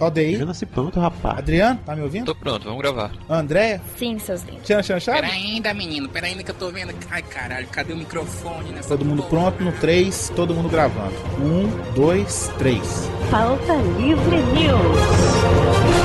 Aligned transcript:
Aldeir, 0.00 0.38
Já 0.38 0.44
nasci 0.46 0.66
pronto, 0.66 0.98
rapaz. 0.98 1.38
Adriano, 1.38 1.78
tá 1.84 1.94
me 1.94 2.02
ouvindo? 2.02 2.26
Tô 2.26 2.34
pronto, 2.34 2.64
vamos 2.64 2.80
gravar. 2.80 3.12
Andréia, 3.28 3.80
Sim, 3.96 4.18
seus 4.18 4.42
lindos. 4.42 4.64
Tchan 4.64 4.82
Chan 4.82 4.98
Chave? 5.00 5.20
Pera 5.20 5.32
ainda, 5.32 5.72
menino, 5.74 6.08
pera 6.08 6.26
ainda 6.26 6.42
que 6.42 6.50
eu 6.50 6.54
tô 6.54 6.70
vendo. 6.70 6.92
Ai, 7.10 7.22
caralho, 7.22 7.66
cadê 7.68 7.92
o 7.92 7.96
microfone 7.96 8.70
nessa 8.72 8.88
Todo 8.88 9.04
mundo 9.04 9.22
porra? 9.22 9.52
pronto 9.52 9.64
no 9.64 9.72
3, 9.72 10.32
todo 10.34 10.54
mundo 10.54 10.68
gravando. 10.68 11.14
1, 11.40 11.92
2, 11.94 12.50
3. 12.58 13.10
Pauta 13.30 13.74
Livre 13.96 14.36
News. 14.52 16.02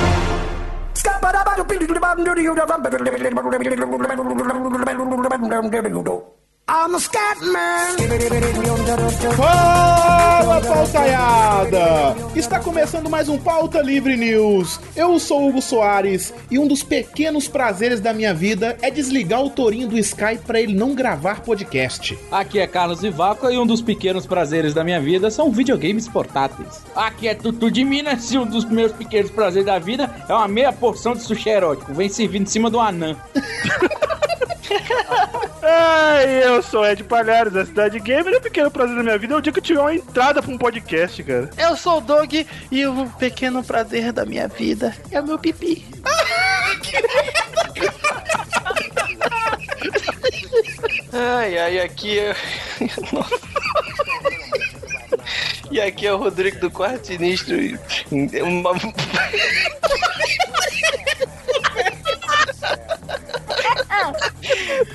Fala, 9.38 10.60
pautaiada! 10.60 12.14
Está 12.36 12.60
começando 12.60 13.10
mais 13.10 13.30
um 13.30 13.38
Pauta 13.38 13.82
Livre 13.82 14.18
News. 14.18 14.78
Eu 14.94 15.18
sou 15.18 15.44
o 15.44 15.48
Hugo 15.48 15.62
Soares 15.62 16.34
e 16.52 16.60
um 16.60 16.68
dos 16.68 16.84
pequenos 16.84 17.48
prazeres 17.48 18.02
da 18.02 18.14
minha 18.14 18.34
vida 18.34 18.78
é 18.82 18.92
desligar 18.92 19.46
o 19.46 19.50
Torinho 19.50 19.88
do 19.88 19.98
Skype 19.98 20.44
para 20.46 20.60
ele 20.60 20.74
não 20.74 20.94
gravar 20.94 21.40
podcast. 21.40 22.20
Aqui 22.30 22.60
é 22.60 22.68
Carlos 22.68 23.02
Ivaco 23.02 23.50
e 23.50 23.58
um 23.58 23.66
dos 23.66 23.82
pequenos 23.82 24.26
prazeres 24.26 24.74
da 24.74 24.84
minha 24.84 25.00
vida 25.00 25.32
são 25.32 25.50
videogames 25.50 26.06
portáteis. 26.10 26.84
Aqui 26.94 27.30
é 27.30 27.34
Tutu 27.34 27.72
de 27.72 27.86
Minas 27.86 28.30
e 28.34 28.38
um 28.38 28.46
dos 28.46 28.66
meus 28.66 28.92
pequenos 28.92 29.32
prazeres 29.32 29.66
da 29.66 29.80
vida 29.80 30.14
é 30.28 30.34
uma 30.34 30.50
meia 30.50 30.74
porção 30.74 31.14
de 31.14 31.22
sushi 31.22 31.48
erótico. 31.48 31.94
Vem 31.94 32.10
servindo 32.10 32.44
em 32.44 32.50
cima 32.52 32.70
do 32.70 32.78
anã. 32.78 33.16
Ai, 35.62 36.44
eu 36.44 36.62
sou 36.62 36.86
Ed 36.86 37.04
Palhares, 37.04 37.52
da 37.54 37.66
Cidade 37.66 38.00
Gamer, 38.00 38.34
e 38.34 38.38
o 38.38 38.42
pequeno 38.42 38.70
prazer 38.72 38.96
da 38.96 39.04
minha 39.04 39.18
vida 39.18 39.34
é 39.34 39.38
o 39.38 39.42
dia 39.42 39.52
que 39.54 39.60
eu 39.60 39.64
tiver 39.64 39.80
uma 39.80 39.94
entrada 39.96 40.42
pra 40.42 40.52
um 40.52 40.58
podcast, 40.58 41.22
cara. 41.24 41.50
Eu 41.58 41.76
sou 41.76 41.98
o 41.98 42.02
Doug 42.02 42.34
e 42.72 42.86
o 42.86 43.08
pequeno 43.18 43.64
prazer 43.64 44.12
da 44.12 44.26
minha 44.26 44.48
vida 44.48 44.96
é 45.12 45.20
o 45.22 45.26
meu 45.26 45.38
pipi. 45.40 45.86
Ai, 51.14 51.58
ai, 51.58 51.80
aqui 51.80 52.20
é. 52.20 52.36
E 55.70 55.82
aqui 55.82 56.08
é 56.08 56.14
o 56.14 56.18
Rodrigo 56.18 56.60
do 56.62 56.72
Quarto 56.72 57.08
Sinistro. 57.08 57.60
e- 57.62 57.78
Uma... 58.42 58.72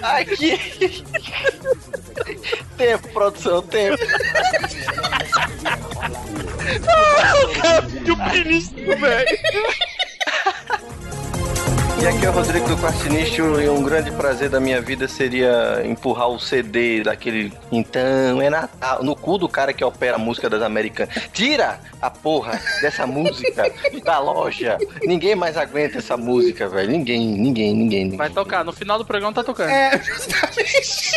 Aqui. 0.02 1.05
Tempo, 2.77 3.08
produção, 3.08 3.62
tempo. 3.62 4.02
Que 8.05 8.10
o 8.10 8.16
ministro, 8.16 8.96
velho. 8.98 9.38
E 12.03 12.06
aqui 12.08 12.27
é 12.27 12.31
o 12.31 12.33
Rodrigo 12.33 12.69
do 12.69 12.77
Quarto 12.77 12.98
Sinistro 12.98 13.62
e 13.62 13.69
um 13.69 13.81
grande 13.81 14.11
prazer 14.11 14.50
da 14.50 14.58
minha 14.58 14.83
vida 14.83 15.06
seria 15.06 15.83
empurrar 15.84 16.27
o 16.31 16.36
CD 16.36 17.05
daquele. 17.05 17.53
Então, 17.70 18.42
é 18.42 18.50
Natal. 18.50 19.05
No 19.05 19.14
cu 19.14 19.39
do 19.39 19.48
cara 19.48 19.72
que 19.72 19.84
opera 19.84 20.17
a 20.17 20.19
música 20.19 20.50
das 20.50 20.62
americanas. 20.62 21.14
Tira 21.33 21.78
a 22.00 22.11
porra 22.11 22.61
dessa 22.80 23.06
música 23.06 23.73
da 24.05 24.19
loja. 24.19 24.78
Ninguém 25.05 25.36
mais 25.36 25.56
aguenta 25.56 25.98
essa 25.98 26.17
música, 26.17 26.69
velho. 26.69 26.91
Ninguém, 26.91 27.20
ninguém, 27.20 27.73
ninguém. 27.73 28.05
ninguém. 28.06 28.19
Vai 28.19 28.30
tocar, 28.30 28.64
no 28.64 28.73
final 28.73 28.98
do 28.98 29.05
programa 29.05 29.33
tá 29.33 29.45
tocando. 29.45 29.70
É, 29.70 29.97
justamente. 30.03 31.12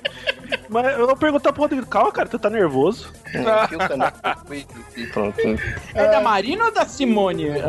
Mas 0.70 0.98
eu 0.98 1.06
vou 1.06 1.16
perguntar 1.16 1.52
pro 1.52 1.62
Rodrigo, 1.62 1.84
calma, 1.86 2.12
cara, 2.12 2.28
tu 2.28 2.38
tá 2.38 2.48
nervoso? 2.48 3.12
Pronto. 5.12 5.36
É 5.94 6.08
da 6.10 6.20
Marina 6.20 6.66
ou 6.66 6.72
da 6.72 6.86
Simone 6.86 7.48
é, 7.48 7.62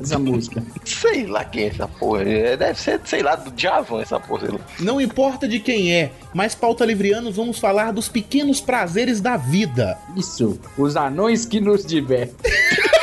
essa 0.00 0.18
música? 0.18 0.62
Sei 0.84 1.26
lá 1.26 1.44
quem 1.44 1.64
é 1.64 1.68
essa 1.68 1.88
porra. 1.88 2.22
É, 2.28 2.56
Deve 2.56 2.78
ser, 2.78 3.00
sei 3.04 3.22
lá, 3.22 3.36
do 3.36 3.52
Javan 3.58 4.02
essa 4.02 4.20
porra. 4.20 4.48
Não 4.78 5.00
importa 5.00 5.48
de 5.48 5.60
quem 5.60 5.94
é, 5.94 6.12
mas 6.34 6.54
pauta 6.54 6.84
livrianos 6.84 7.36
vamos 7.36 7.58
falar 7.58 7.92
dos 7.92 8.08
pequenos 8.08 8.60
prazeres 8.60 9.20
da 9.20 9.36
vida. 9.36 9.96
Isso, 10.14 10.60
os 10.76 10.94
anões 10.94 11.46
que 11.46 11.60
nos 11.60 11.84
divertem. 11.84 12.36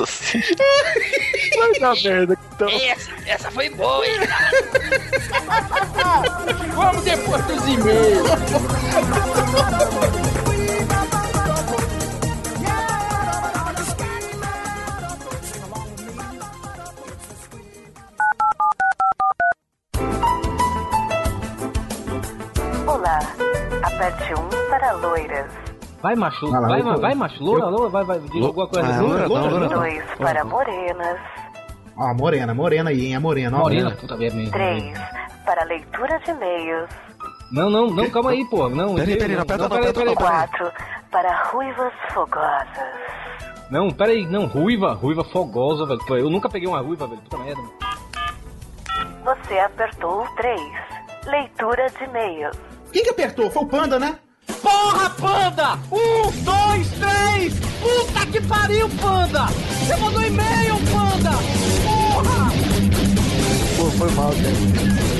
Nossa 0.00 0.24
senhora. 0.24 0.94
Vai 1.58 1.80
dar 1.80 1.94
merda. 2.02 2.38
Então, 2.54 2.68
Essa, 2.68 3.10
essa 3.26 3.50
foi 3.50 3.68
boa, 3.70 4.06
hein? 4.06 4.20
Vamos 6.74 7.04
depois 7.04 7.44
dos 7.46 7.66
e-mails. 7.66 8.30
Vai, 26.10 26.16
macho. 26.16 26.50
Vai 26.50 26.82
Vai, 26.82 26.96
vai, 26.96 27.14
macho. 27.14 27.42
Loura, 27.44 27.66
loura, 27.66 27.88
vai, 27.88 28.04
vai. 28.04 28.18
Diz 28.18 28.44
alguma 28.44 28.66
coisa. 28.66 28.88
Ah, 28.88 29.00
Loura, 29.00 29.26
loura, 29.28 29.44
loura, 29.44 29.50
loura. 29.50 29.74
loura. 29.76 29.90
2 29.90 30.04
para 30.18 30.44
morenas, 30.44 31.18
Ó, 31.96 32.14
morena, 32.14 32.54
morena 32.54 32.90
aí, 32.90 33.06
hein? 33.06 33.14
A 33.14 33.20
morena, 33.20 33.56
ó. 33.56 33.60
Morena, 33.60 33.90
puta 33.92 34.16
merda. 34.16 34.50
3 34.50 34.98
para 35.44 35.64
leitura 35.64 36.18
de 36.20 36.30
e-mails, 36.30 36.88
Não, 37.52 37.70
não, 37.70 37.86
não, 37.90 38.10
calma 38.10 38.30
aí, 38.30 38.44
pô. 38.46 38.68
Não, 38.68 38.94
Peraí, 38.94 39.10
não, 39.10 39.18
peraí, 39.18 39.34
não 39.36 39.42
aperta 39.42 39.62
não, 39.62 39.68
peraí, 39.68 39.92
peraí, 39.92 40.14
peraí. 40.16 40.48
4 40.48 40.72
para 41.12 41.44
ruivas 41.50 41.92
fogosas, 42.12 42.66
Não, 43.70 43.90
peraí, 43.90 44.26
não, 44.26 44.46
ruiva, 44.46 44.92
ruiva 44.94 45.22
fogosa, 45.24 45.86
velho. 45.86 46.00
Pô, 46.06 46.16
Eu 46.16 46.28
nunca 46.30 46.48
peguei 46.48 46.68
uma 46.68 46.80
ruiva, 46.80 47.06
velho. 47.06 47.20
Puta 47.22 47.38
merda. 47.38 47.62
você 49.24 49.58
apertou 49.60 50.22
o 50.24 50.34
3, 50.36 50.60
leitura 51.26 51.88
de 51.90 52.04
e-mails, 52.04 52.56
Quem 52.92 53.02
que 53.04 53.10
apertou? 53.10 53.48
Foi 53.50 53.62
o 53.62 53.66
Panda, 53.68 53.98
né? 53.98 54.18
Porra, 54.62 55.10
panda! 55.10 55.78
Um, 55.90 56.30
dois, 56.42 56.88
três! 56.98 57.54
Puta 57.80 58.26
que 58.26 58.40
pariu, 58.42 58.88
panda! 59.00 59.46
Você 59.46 59.96
mandou 59.96 60.22
e-mail, 60.22 60.76
panda! 60.92 61.30
Porra! 61.84 62.50
Pô, 63.76 63.90
foi 63.90 64.10
mal, 64.12 64.30
cara. 64.30 65.19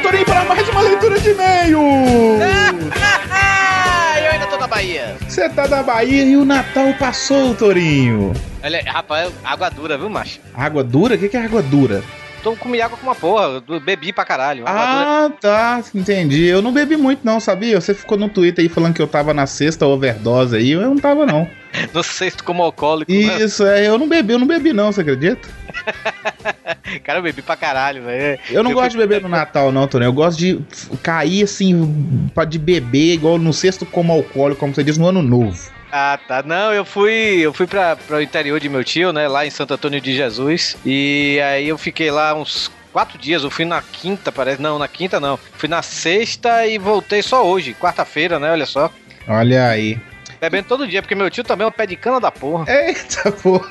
Torinho, 0.00 0.24
para 0.24 0.44
mais 0.44 0.68
uma 0.68 0.80
leitura 0.82 1.18
de 1.18 1.30
e-mail! 1.30 1.80
Eu 4.24 4.32
ainda 4.32 4.46
tô 4.46 4.56
na 4.58 4.66
Bahia. 4.66 5.16
Você 5.28 5.48
tá 5.48 5.66
da 5.66 5.82
Bahia 5.82 6.24
e 6.24 6.36
o 6.36 6.44
Natal 6.44 6.92
passou, 6.98 7.54
Torinho. 7.54 8.32
Olha, 8.62 8.82
rapaz, 8.86 9.32
água 9.44 9.70
dura, 9.70 9.96
viu, 9.96 10.08
macho? 10.08 10.40
Água 10.54 10.82
dura? 10.84 11.14
O 11.14 11.18
que 11.18 11.28
que 11.28 11.36
é 11.36 11.44
água 11.44 11.62
dura? 11.62 12.02
Tô 12.46 12.54
comi 12.54 12.80
água 12.80 12.96
com 12.96 13.04
uma 13.04 13.14
porra, 13.16 13.60
eu 13.68 13.80
bebi 13.80 14.12
pra 14.12 14.24
caralho. 14.24 14.62
Ah, 14.68 15.32
tá, 15.40 15.82
entendi. 15.92 16.44
Eu 16.44 16.62
não 16.62 16.70
bebi 16.70 16.96
muito 16.96 17.24
não, 17.24 17.40
sabia? 17.40 17.80
Você 17.80 17.92
ficou 17.92 18.16
no 18.16 18.28
Twitter 18.28 18.62
aí 18.62 18.68
falando 18.68 18.94
que 18.94 19.02
eu 19.02 19.08
tava 19.08 19.34
na 19.34 19.48
sexta 19.48 19.84
overdose 19.84 20.54
aí, 20.54 20.70
eu 20.70 20.82
não 20.82 20.96
tava 20.96 21.26
não. 21.26 21.50
Não 21.92 22.04
sei 22.04 22.30
se 22.30 22.36
tu 22.36 22.44
como 22.44 22.62
alcoólico. 22.62 23.10
né? 23.10 23.18
Isso, 23.18 23.66
é, 23.66 23.88
eu 23.88 23.98
não 23.98 24.08
bebi, 24.08 24.34
eu 24.34 24.38
não 24.38 24.46
bebi 24.46 24.72
não, 24.72 24.92
você 24.92 25.00
acredita? 25.00 25.48
Cara, 27.02 27.18
eu 27.18 27.22
bebi 27.24 27.42
pra 27.42 27.56
caralho, 27.56 28.04
velho. 28.04 28.38
Eu 28.48 28.62
não 28.62 28.70
Eu 28.70 28.76
gosto 28.76 28.92
de 28.92 28.98
beber 28.98 29.20
no 29.20 29.28
Natal 29.28 29.72
não, 29.72 29.88
Torinho. 29.88 30.10
Eu 30.10 30.12
gosto 30.12 30.38
de 30.38 30.60
cair 31.02 31.42
assim, 31.42 32.30
de 32.48 32.58
beber 32.60 33.14
igual 33.14 33.38
no 33.38 33.52
sexto 33.52 33.84
como 33.84 34.12
alcoólico, 34.12 34.60
como 34.60 34.72
você 34.72 34.84
diz, 34.84 34.96
no 34.96 35.08
ano 35.08 35.20
novo. 35.20 35.68
Ah, 35.98 36.18
tá. 36.28 36.42
Não, 36.42 36.74
eu 36.74 36.84
fui, 36.84 37.38
eu 37.40 37.54
fui 37.54 37.66
pra 37.66 37.96
o 38.10 38.20
interior 38.20 38.60
de 38.60 38.68
meu 38.68 38.84
tio, 38.84 39.14
né? 39.14 39.26
Lá 39.26 39.46
em 39.46 39.50
Santo 39.50 39.72
Antônio 39.72 39.98
de 39.98 40.14
Jesus. 40.14 40.76
E 40.84 41.40
aí 41.40 41.66
eu 41.66 41.78
fiquei 41.78 42.10
lá 42.10 42.34
uns 42.34 42.70
quatro 42.92 43.16
dias. 43.16 43.42
Eu 43.42 43.50
fui 43.50 43.64
na 43.64 43.80
quinta, 43.80 44.30
parece. 44.30 44.60
Não, 44.60 44.78
na 44.78 44.88
quinta 44.88 45.18
não. 45.18 45.38
Fui 45.54 45.70
na 45.70 45.80
sexta 45.80 46.66
e 46.66 46.76
voltei 46.76 47.22
só 47.22 47.46
hoje, 47.46 47.72
quarta-feira, 47.72 48.38
né? 48.38 48.52
Olha 48.52 48.66
só. 48.66 48.92
Olha 49.26 49.70
aí. 49.70 49.98
Bebendo 50.40 50.68
todo 50.68 50.86
dia, 50.86 51.02
porque 51.02 51.14
meu 51.14 51.30
tio 51.30 51.44
também 51.44 51.64
é 51.64 51.68
um 51.68 51.72
pé 51.72 51.86
de 51.86 51.96
cana 51.96 52.20
da 52.20 52.30
porra. 52.30 52.64
Eita, 52.68 53.32
porra. 53.32 53.68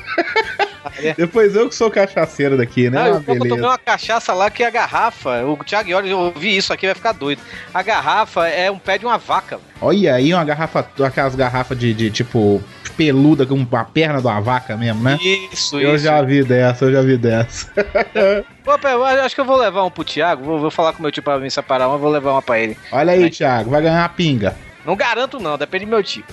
Depois 1.17 1.55
eu 1.55 1.67
que 1.67 1.75
sou 1.75 1.89
cachaceiro 1.89 2.57
daqui, 2.57 2.89
né? 2.89 3.01
Ah, 3.01 3.07
eu, 3.07 3.15
eu 3.15 3.39
tomei 3.39 3.61
uma 3.61 3.77
cachaça 3.77 4.33
lá 4.33 4.49
que 4.49 4.63
a 4.63 4.69
garrafa, 4.69 5.43
o 5.45 5.57
Thiago 5.63 5.89
Iori, 5.89 6.09
eu 6.09 6.19
ouvi 6.19 6.55
isso 6.55 6.71
aqui, 6.71 6.85
vai 6.85 6.95
ficar 6.95 7.11
doido. 7.11 7.41
A 7.73 7.81
garrafa 7.81 8.47
é 8.47 8.69
um 8.69 8.79
pé 8.79 8.97
de 8.97 9.05
uma 9.05 9.17
vaca. 9.17 9.59
Olha 9.81 10.15
aí 10.15 10.33
uma 10.33 10.43
garrafa, 10.43 10.87
aquelas 11.03 11.35
garrafas 11.35 11.77
de, 11.77 11.93
de, 11.93 12.09
tipo 12.11 12.63
peluda 12.95 13.45
com 13.45 13.67
a 13.73 13.83
perna 13.83 14.21
de 14.21 14.27
uma 14.27 14.39
vaca 14.39 14.77
mesmo, 14.77 15.03
né? 15.03 15.17
Isso, 15.51 15.79
Eu 15.79 15.95
isso. 15.95 16.05
já 16.05 16.21
vi 16.21 16.43
dessa, 16.43 16.85
eu 16.85 16.93
já 16.93 17.01
vi 17.01 17.17
dessa. 17.17 17.69
Pô, 18.63 18.79
pé, 18.79 18.93
eu 18.93 19.03
acho 19.03 19.35
que 19.35 19.41
eu 19.41 19.45
vou 19.45 19.57
levar 19.57 19.83
um 19.83 19.91
pro 19.91 20.03
Thiago, 20.03 20.43
vou, 20.43 20.59
vou 20.59 20.71
falar 20.71 20.93
com 20.93 21.01
meu 21.01 21.11
tio 21.11 21.21
pra 21.21 21.37
me 21.37 21.51
separar 21.51 21.89
uma, 21.89 21.97
vou 21.97 22.09
levar 22.09 22.31
uma 22.31 22.41
pra 22.41 22.57
ele. 22.57 22.77
Olha 22.91 23.11
aí, 23.11 23.29
Thiago, 23.29 23.69
vai 23.69 23.81
ganhar 23.81 24.01
uma 24.01 24.09
pinga. 24.09 24.55
Não 24.85 24.95
garanto 24.95 25.39
não, 25.39 25.57
depende 25.57 25.85
do 25.85 25.89
meu 25.89 26.03
tio. 26.03 26.23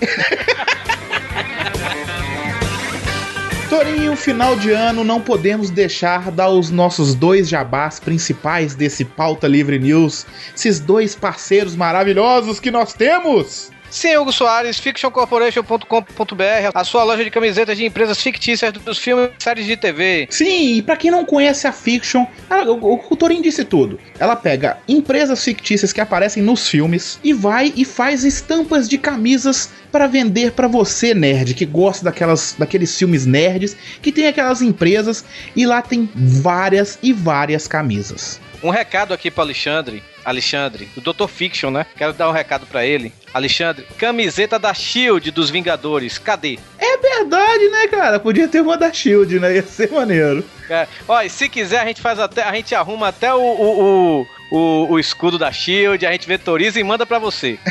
Torinho, 3.69 4.15
final 4.15 4.55
de 4.55 4.69
ano, 4.69 5.03
não 5.03 5.19
podemos 5.19 5.71
deixar 5.71 6.29
dar 6.29 6.49
os 6.49 6.69
nossos 6.69 7.15
dois 7.15 7.49
jabás 7.49 7.99
principais 7.99 8.75
desse 8.75 9.03
Pauta 9.03 9.47
Livre 9.47 9.79
News, 9.79 10.27
esses 10.55 10.79
dois 10.79 11.15
parceiros 11.15 11.75
maravilhosos 11.75 12.59
que 12.59 12.69
nós 12.69 12.93
temos. 12.93 13.72
Sim, 13.93 14.17
Hugo 14.17 14.31
Soares, 14.33 14.79
fictioncorporation.com.br, 14.79 16.71
a 16.73 16.83
sua 16.83 17.03
loja 17.03 17.23
de 17.23 17.29
camisetas 17.29 17.77
de 17.77 17.85
empresas 17.85 18.19
fictícias 18.19 18.73
dos 18.73 18.97
filmes 18.97 19.29
e 19.39 19.43
séries 19.43 19.67
de 19.67 19.77
TV. 19.77 20.27
Sim, 20.31 20.77
e 20.77 20.81
pra 20.81 20.97
quem 20.97 21.11
não 21.11 21.23
conhece 21.23 21.67
a 21.67 21.71
Fiction, 21.71 22.25
ela- 22.49 22.71
o, 22.71 22.95
o 23.07 23.15
Torinho 23.15 23.43
disse 23.43 23.63
tudo. 23.63 23.99
Ela 24.17 24.35
pega 24.35 24.79
empresas 24.87 25.43
fictícias 25.43 25.93
que 25.93 26.01
aparecem 26.01 26.41
nos 26.41 26.67
filmes 26.67 27.19
e 27.23 27.33
vai 27.33 27.71
e 27.75 27.85
faz 27.85 28.23
estampas 28.23 28.89
de 28.89 28.97
camisas 28.97 29.69
para 29.91 30.07
vender 30.07 30.53
pra 30.53 30.67
você, 30.67 31.13
nerd, 31.13 31.53
que 31.53 31.63
gosta 31.65 32.03
daquelas, 32.03 32.55
daqueles 32.57 32.97
filmes 32.97 33.27
nerds, 33.27 33.77
que 34.01 34.11
tem 34.11 34.25
aquelas 34.25 34.63
empresas 34.63 35.23
e 35.55 35.67
lá 35.67 35.83
tem 35.83 36.09
várias 36.15 36.97
e 37.03 37.13
várias 37.13 37.67
camisas. 37.67 38.41
Um 38.63 38.71
recado 38.71 39.13
aqui 39.13 39.29
pro 39.29 39.41
Alexandre, 39.43 40.01
Alexandre, 40.25 40.89
do 40.95 41.13
Dr. 41.13 41.27
Fiction, 41.27 41.69
né? 41.71 41.85
Quero 41.97 42.13
dar 42.13 42.29
um 42.29 42.33
recado 42.33 42.65
pra 42.65 42.85
ele. 42.85 43.11
Alexandre, 43.33 43.85
camiseta 43.97 44.57
da 44.57 44.73
Shield 44.73 45.31
dos 45.31 45.49
Vingadores, 45.49 46.17
cadê? 46.17 46.57
É 46.79 46.97
verdade, 46.97 47.67
né, 47.69 47.87
cara? 47.87 48.19
Podia 48.19 48.47
ter 48.47 48.61
uma 48.61 48.77
da 48.77 48.91
Shield, 48.91 49.39
né? 49.39 49.55
Ia 49.55 49.63
ser 49.63 49.91
maneiro. 49.91 50.43
É, 50.69 50.87
ó, 51.07 51.21
e 51.21 51.29
se 51.29 51.49
quiser, 51.49 51.79
a 51.81 51.85
gente 51.85 52.01
faz 52.01 52.19
até. 52.19 52.43
A 52.43 52.53
gente 52.53 52.73
arruma 52.73 53.09
até 53.09 53.33
o, 53.33 53.39
o, 53.41 54.27
o, 54.51 54.87
o- 54.91 54.99
escudo 54.99 55.37
da 55.37 55.51
Shield, 55.51 56.05
a 56.05 56.11
gente 56.11 56.27
vetoriza 56.27 56.79
e 56.79 56.83
manda 56.83 57.05
pra 57.05 57.19
você. 57.19 57.59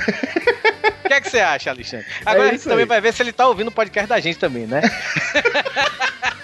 O 1.05 1.08
que 1.12 1.14
é 1.14 1.20
que 1.20 1.28
você 1.31 1.40
acha, 1.40 1.69
Alexandre? 1.70 2.06
Agora 2.25 2.48
a 2.48 2.52
gente 2.52 2.62
também 2.64 2.81
aí. 2.84 2.87
vai 2.87 3.00
ver 3.00 3.12
se 3.12 3.22
ele 3.22 3.32
tá 3.32 3.46
ouvindo 3.46 3.69
o 3.69 3.72
podcast 3.72 4.08
da 4.08 4.19
gente 4.19 4.38
também, 4.38 4.66
né? 4.66 4.81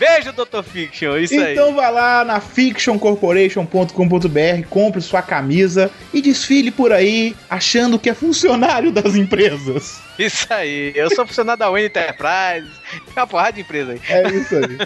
Beijo, 0.00 0.32
Dr. 0.32 0.62
Fiction, 0.62 1.18
isso 1.18 1.38
aí. 1.38 1.52
então 1.52 1.74
vai 1.74 1.92
lá 1.92 2.24
na 2.24 2.40
fictioncorporation.com.br, 2.40 4.66
compre 4.70 5.02
sua 5.02 5.20
camisa 5.20 5.90
e 6.10 6.22
desfile 6.22 6.70
por 6.70 6.90
aí 6.90 7.36
achando 7.50 7.98
que 7.98 8.08
é 8.08 8.14
funcionário 8.14 8.90
das 8.90 9.14
empresas. 9.14 10.00
Isso 10.18 10.46
aí. 10.48 10.92
Eu 10.94 11.14
sou 11.14 11.26
funcionário 11.26 11.60
da 11.60 11.70
Wayne 11.70 11.88
Enterprise. 11.88 12.70
Tem 12.90 13.02
uma 13.14 13.26
porrada 13.26 13.52
de 13.52 13.60
empresa 13.60 13.92
aí. 13.92 14.00
É 14.08 14.26
isso 14.30 14.56
aí. 14.56 14.78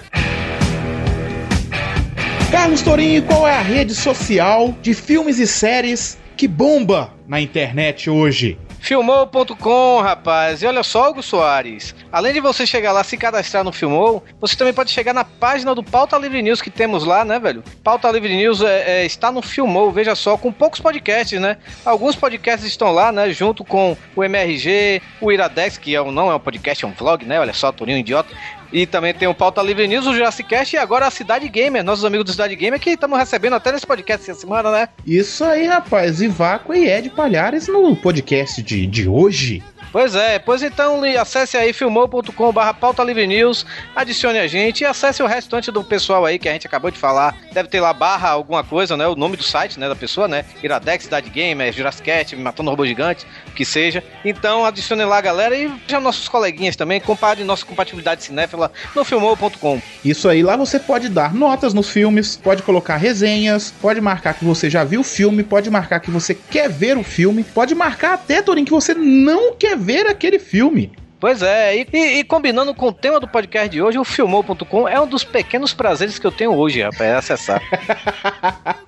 Carlos 2.51 2.83
Torinho, 2.83 3.23
qual 3.23 3.47
é 3.47 3.57
a 3.57 3.63
rede 3.63 3.95
social 3.95 4.77
de 4.83 4.95
filmes 4.95 5.39
e 5.39 5.47
séries 5.47 6.19
que 6.37 6.49
bomba 6.49 7.15
na 7.27 7.41
internet 7.41 8.11
hoje? 8.11 8.59
Filmou.com, 8.85 10.03
rapaz. 10.03 10.63
E 10.63 10.67
olha 10.67 10.83
só, 10.83 11.09
Hugo 11.09 11.23
Soares. 11.23 11.95
Além 12.13 12.35
de 12.35 12.41
você 12.41 12.67
chegar 12.67 12.93
lá 12.93 13.03
se 13.03 13.17
cadastrar 13.17 13.65
no 13.65 13.73
Filmou, 13.73 14.23
você 14.39 14.55
também 14.55 14.75
pode 14.75 14.91
chegar 14.91 15.15
na 15.15 15.25
página 15.25 15.75
do 15.75 15.83
Pauta 15.83 16.19
Livre 16.19 16.43
News 16.43 16.61
que 16.61 16.69
temos 16.69 17.03
lá, 17.03 17.25
né, 17.25 17.39
velho? 17.39 17.65
Pauta 17.83 18.11
Livre 18.11 18.37
News 18.37 18.61
é, 18.61 19.01
é, 19.01 19.07
está 19.07 19.33
no 19.33 19.41
Filmou, 19.41 19.91
veja 19.91 20.15
só, 20.15 20.37
com 20.37 20.53
poucos 20.53 20.81
podcasts, 20.81 21.41
né? 21.41 21.57
Alguns 21.83 22.15
podcasts 22.15 22.69
estão 22.69 22.93
lá, 22.93 23.11
né? 23.11 23.31
Junto 23.31 23.65
com 23.65 23.97
o 24.15 24.23
MRG, 24.23 25.01
o 25.19 25.33
Iradex, 25.33 25.79
que 25.79 25.95
é 25.95 26.03
um, 26.03 26.13
não 26.13 26.31
é 26.31 26.35
um 26.35 26.41
podcast, 26.41 26.85
é 26.85 26.87
um 26.87 26.93
vlog, 26.93 27.25
né? 27.25 27.41
Olha 27.41 27.55
só, 27.55 27.73
Torinho 27.73 27.97
idiota. 27.97 28.35
E 28.75 28.87
também 28.87 29.15
tem 29.15 29.29
o 29.29 29.35
Pauta 29.35 29.63
Livre 29.63 29.87
News, 29.87 30.05
o 30.05 30.13
Jurassic 30.13 30.49
Cast 30.49 30.75
e 30.75 30.79
agora 30.81 31.07
a 31.07 31.11
Cidade 31.11 31.49
Gamer, 31.49 31.85
nossos 31.85 32.05
amigos 32.05 32.25
do 32.25 32.33
Cidade 32.33 32.57
Gamer 32.57 32.81
que 32.81 32.91
estamos 32.91 33.17
recebendo 33.17 33.55
até 33.55 33.71
nesse 33.71 33.87
podcast 33.87 34.29
essa 34.29 34.41
semana, 34.41 34.69
né? 34.73 34.89
Isso 35.07 35.45
aí, 35.45 35.65
rapaz. 35.65 36.21
Ivaco 36.21 36.75
e 36.75 36.91
Ed 36.91 37.09
Palhares 37.11 37.69
no 37.69 37.95
podcast 37.95 38.61
de, 38.61 38.85
de 38.85 39.09
hoje. 39.09 39.63
Pois 39.95 40.17
é, 40.17 40.41
pois 40.41 40.61
então 40.61 41.03
acesse 41.21 41.57
aí 41.57 41.73
filmou.com 41.73 42.53
barra 42.53 42.75
pauta 42.75 43.05
livre 43.05 43.29
news, 43.29 43.65
adicione 43.95 44.41
a 44.41 44.47
gente 44.49 44.81
e 44.81 44.85
acesse 44.85 45.23
o 45.23 45.27
restante 45.27 45.71
do 45.71 45.85
pessoal 45.85 46.27
aí 46.27 46.37
que 46.37 46.49
a 46.49 46.53
gente 46.53 46.67
acabou 46.67 46.91
de 46.91 46.99
falar. 46.99 47.37
Deve 47.53 47.69
ter 47.69 47.81
lá 47.81 47.93
barra 47.93 48.31
alguma 48.31 48.65
coisa, 48.65 48.97
né? 48.97 49.07
O 49.07 49.15
nome 49.15 49.37
do 49.37 49.45
site, 49.45 49.79
né, 49.79 49.89
da 49.89 49.95
pessoa, 49.95 50.27
né? 50.27 50.45
Iradex, 50.65 51.05
Cidade 51.05 51.31
Gamer, 51.31 51.73
Jurassic 51.73 52.11
Cat, 52.11 52.35
Matando 52.35 52.71
Robô 52.71 52.85
Gigante, 52.85 53.25
o 53.47 53.53
que 53.53 53.65
seja. 53.65 54.03
Então 54.25 54.67
adicione 54.67 55.05
lá, 55.05 55.21
galera, 55.21 55.55
e 55.55 55.69
veja 55.69 56.01
nossos 56.01 56.29
coleguinhas 56.29 56.75
também, 56.75 57.01
compare 57.01 57.45
nossa 57.45 57.65
compatibilidade 57.65 58.25
cinéfila 58.25 58.64
no 58.95 59.05
filmou.com. 59.05 59.81
Isso 60.05 60.29
aí, 60.29 60.43
lá 60.43 60.57
você 60.57 60.79
pode 60.79 61.09
dar 61.09 61.35
notas 61.35 61.73
nos 61.75 61.89
filmes, 61.89 62.37
pode 62.37 62.63
colocar 62.63 62.97
resenhas, 62.97 63.73
pode 63.81 64.01
marcar 64.01 64.35
que 64.35 64.45
você 64.45 64.69
já 64.71 64.85
viu 64.85 65.01
o 65.01 65.05
filme, 65.05 65.43
pode 65.43 65.71
marcar 65.71 66.01
que 66.01 66.11
você 66.11 66.35
quer 66.35 66.69
ver 66.69 66.97
o 66.99 67.03
filme, 67.05 67.43
pode 67.45 67.75
marcar 67.75 68.15
até, 68.15 68.43
Torinho, 68.43 68.67
que 68.67 68.73
você 68.73 68.95
não 68.95 69.55
quer 69.55 69.77
ver 69.77 70.07
aquele 70.07 70.39
filme. 70.39 70.93
Pois 71.21 71.41
é, 71.41 71.75
e, 71.79 71.87
e- 71.91 72.19
e 72.19 72.25
combinando 72.25 72.75
com 72.75 72.89
o 72.89 72.93
tema 72.93 73.19
do 73.19 73.27
podcast 73.27 73.71
de 73.71 73.81
hoje, 73.81 73.99
o 73.99 74.05
filmou.com 74.05 74.87
é 74.87 75.01
um 75.01 75.07
dos 75.07 75.25
pequenos 75.25 75.73
prazeres 75.73 76.19
que 76.19 76.27
eu 76.27 76.33
tenho 76.33 76.53
hoje, 76.55 76.83
rapaz, 76.83 77.01
é 77.01 77.15
acessar. 77.15 77.63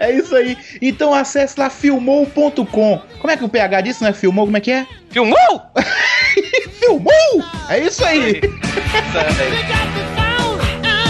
é 0.00 0.12
isso 0.12 0.34
aí. 0.34 0.56
Então 0.82 1.14
acesse 1.14 1.58
lá 1.60 1.70
filmou.com. 1.70 3.00
Como 3.20 3.30
é 3.30 3.36
que 3.36 3.44
o 3.44 3.48
PH 3.48 3.80
disse, 3.80 4.02
né? 4.02 4.12
Filmou, 4.12 4.46
como 4.46 4.56
é 4.56 4.60
que 4.60 4.72
é? 4.72 4.86
Filmou? 5.10 5.36
Filmou! 6.86 7.44
É 7.68 7.80
isso 7.80 8.04
aí. 8.04 8.40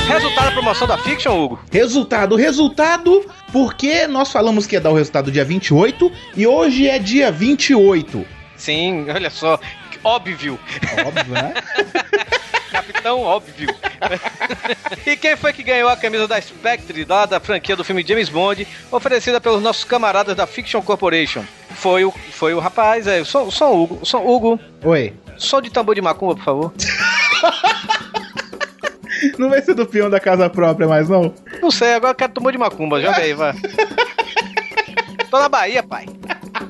Resultado 0.08 0.44
da 0.46 0.52
promoção 0.52 0.87
da 0.87 0.96
Fiction, 0.96 1.44
Hugo? 1.44 1.61
Resultado, 1.70 2.34
resultado, 2.34 3.31
porque 3.52 4.06
nós 4.06 4.32
falamos 4.32 4.67
que 4.67 4.76
ia 4.76 4.81
dar 4.81 4.90
o 4.90 4.94
resultado 4.94 5.31
dia 5.31 5.44
28 5.44 6.11
e 6.34 6.46
hoje 6.46 6.88
é 6.88 6.99
dia 6.99 7.31
28. 7.31 8.26
Sim, 8.56 9.05
olha 9.11 9.28
só, 9.28 9.61
óbvio. 10.02 10.58
Óbvio, 11.06 11.34
né? 11.34 11.52
Capitão 12.73 13.20
óbvio. 13.20 13.69
e 15.06 15.14
quem 15.14 15.37
foi 15.37 15.52
que 15.52 15.62
ganhou 15.62 15.90
a 15.90 15.96
camisa 15.96 16.26
da 16.26 16.40
Spectre, 16.40 17.05
lá 17.06 17.26
da 17.26 17.38
franquia 17.38 17.76
do 17.76 17.84
filme 17.84 18.02
James 18.06 18.31
Bond, 18.31 18.67
oferecida 18.90 19.43
pelos 19.43 19.62
nossos 19.62 19.84
camaradas 19.84 20.34
da 20.34 20.46
Fiction 20.46 20.81
Corporation? 20.81 21.44
Foi 21.76 22.05
o, 22.05 22.11
foi 22.11 22.55
o 22.55 22.58
rapaz, 22.58 23.06
é, 23.06 23.21
o 23.21 23.25
som, 23.25 23.42
o 23.42 23.83
Hugo, 23.83 23.99
o 24.02 24.06
som 24.06 24.26
Hugo, 24.26 24.59
Oi. 24.83 25.12
som 25.37 25.61
de 25.61 25.71
tambor 25.71 25.95
de 25.95 26.00
macumba, 26.00 26.35
por 26.35 26.45
favor. 26.45 26.73
Não 29.38 29.50
vai 29.50 29.62
ser 29.62 29.75
do 29.75 29.87
peão 29.87 30.09
da 30.11 30.18
casa 30.18 30.49
própria 30.49 30.88
mais, 30.88 31.09
não? 31.09 31.33
Não 31.61 31.71
sei, 31.71 31.95
agora 31.95 32.12
eu 32.12 32.14
quero 32.16 32.33
tambor 32.33 32.52
de 32.52 32.59
macumba, 32.59 33.00
joga 33.00 33.18
aí, 33.18 33.35
vai. 33.35 33.52
Tô 35.30 35.38
na 35.38 35.49
Bahia, 35.49 35.83
pai. 35.83 36.06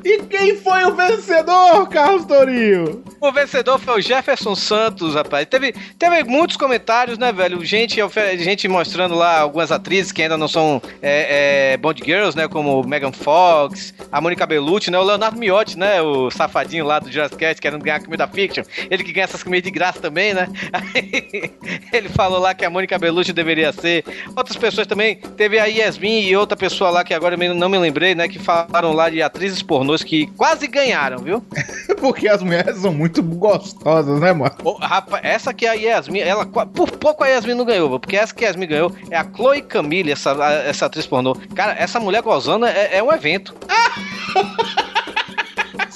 E 0.07 0.23
quem 0.23 0.57
foi 0.59 0.85
o 0.85 0.95
vencedor, 0.95 1.89
Carlos 1.89 2.25
Torinho? 2.27 3.03
O 3.21 3.33
vencedor 3.33 3.77
foi 3.77 3.99
o 3.99 4.01
Jefferson 4.01 4.55
Santos, 4.55 5.17
rapaz. 5.17 5.45
Teve, 5.47 5.75
teve 5.99 6.23
muitos 6.23 6.57
comentários, 6.57 7.19
né, 7.19 7.33
velho? 7.33 7.65
Gente, 7.65 7.97
gente 8.39 8.69
mostrando 8.69 9.17
lá 9.17 9.41
algumas 9.41 9.73
atrizes 9.73 10.13
que 10.13 10.23
ainda 10.23 10.37
não 10.37 10.47
são 10.47 10.81
é, 11.03 11.73
é, 11.73 11.77
Bond 11.77 12.01
Girls, 12.05 12.37
né? 12.37 12.47
Como 12.47 12.87
Megan 12.87 13.11
Fox, 13.11 13.93
a 14.13 14.21
Mônica 14.21 14.47
Bellucci, 14.47 14.93
né? 14.93 14.99
O 15.01 15.03
Leonardo 15.03 15.41
Miotti, 15.41 15.77
né? 15.77 16.01
O 16.01 16.31
safadinho 16.31 16.85
lá 16.85 17.01
do 17.01 17.11
Jurassic 17.11 17.39
Cast, 17.39 17.61
querendo 17.61 17.83
ganhar 17.83 17.99
comida 17.99 18.29
fiction. 18.29 18.63
Ele 18.89 19.03
que 19.03 19.13
ganha 19.13 19.25
essas 19.25 19.43
comidas 19.43 19.65
de 19.65 19.73
graça 19.73 19.99
também, 19.99 20.33
né? 20.33 20.47
Aí, 20.73 21.51
ele 21.93 22.09
falou 22.11 22.39
lá 22.39 22.55
que 22.55 22.65
a 22.65 22.71
Mônica 22.71 22.97
Bellucci 22.97 23.33
deveria 23.33 23.73
ser. 23.73 24.05
Outras 24.37 24.57
pessoas 24.57 24.87
também. 24.87 25.17
Teve 25.37 25.59
a 25.59 25.65
Yasmin 25.65 26.29
e 26.29 26.37
outra 26.37 26.57
pessoa 26.57 26.91
lá 26.91 27.03
que 27.03 27.13
agora 27.13 27.35
eu 27.35 27.55
não 27.57 27.69
me 27.69 27.79
lembrei, 27.79 28.15
né? 28.15 28.29
Que 28.29 28.39
falaram 28.39 28.93
lá 28.93 29.11
de 29.11 29.21
atrizes 29.21 29.63
pornôs 29.97 30.05
que 30.05 30.27
quase 30.37 30.67
ganharam, 30.67 31.19
viu? 31.19 31.43
Porque 31.99 32.29
as 32.29 32.43
mulheres 32.43 32.79
são 32.79 32.93
muito 32.93 33.23
gostosas, 33.23 34.21
né, 34.21 34.33
mano? 34.33 34.55
Ô, 34.63 34.73
rapaz, 34.75 35.23
essa 35.25 35.55
que 35.55 35.67
é 35.67 35.71
a 35.71 35.75
Yasmin, 35.75 36.21
ela 36.21 36.45
por 36.47 36.91
pouco 36.91 37.25
a 37.25 37.29
Yasmin 37.29 37.55
não 37.55 37.65
ganhou, 37.65 37.99
porque 37.99 38.17
essa 38.17 38.35
que 38.35 38.45
a 38.45 38.49
Yasmin 38.49 38.67
ganhou 38.67 38.93
é 39.11 39.17
a 39.17 39.25
Chloe 39.25 39.63
Camille, 39.63 40.13
essa, 40.13 40.33
essa 40.65 40.87
atriz 40.87 41.07
pornô. 41.07 41.35
Cara, 41.55 41.75
essa 41.79 41.99
mulher 41.99 42.23
gozando 42.23 42.67
é, 42.67 42.97
é 42.97 43.03
um 43.03 43.13
evento. 43.13 43.55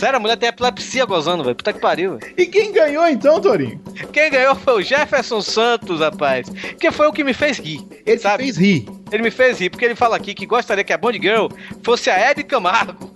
Sério, 0.01 0.17
a 0.17 0.19
mulher 0.19 0.39
tem 0.39 0.49
epilepsia 0.49 1.05
gozando, 1.05 1.45
velho. 1.45 1.55
Puta 1.55 1.75
que 1.75 1.79
pariu. 1.79 2.19
E 2.35 2.47
quem 2.47 2.73
ganhou 2.73 3.07
então, 3.07 3.39
Torinho? 3.39 3.79
Quem 4.11 4.31
ganhou 4.31 4.55
foi 4.55 4.81
o 4.81 4.83
Jefferson 4.83 5.43
Santos, 5.43 6.01
rapaz. 6.01 6.49
Que 6.81 6.91
foi 6.91 7.07
o 7.07 7.13
que 7.13 7.23
me 7.23 7.35
fez 7.35 7.59
rir. 7.59 7.87
Ele 8.07 8.19
sabe? 8.19 8.45
fez 8.45 8.57
rir. 8.57 8.87
ele 9.13 9.23
me 9.23 9.31
fez 9.31 9.61
rir, 9.61 9.69
porque 9.69 9.85
ele 9.85 9.95
fala 9.95 10.17
aqui 10.17 10.33
que 10.33 10.47
gostaria 10.47 10.83
que 10.83 10.95
a 10.95 10.97
Bond 10.97 11.19
Girl 11.21 11.49
fosse 11.83 12.09
a 12.09 12.31
Ed 12.31 12.43
Camargo. 12.45 13.15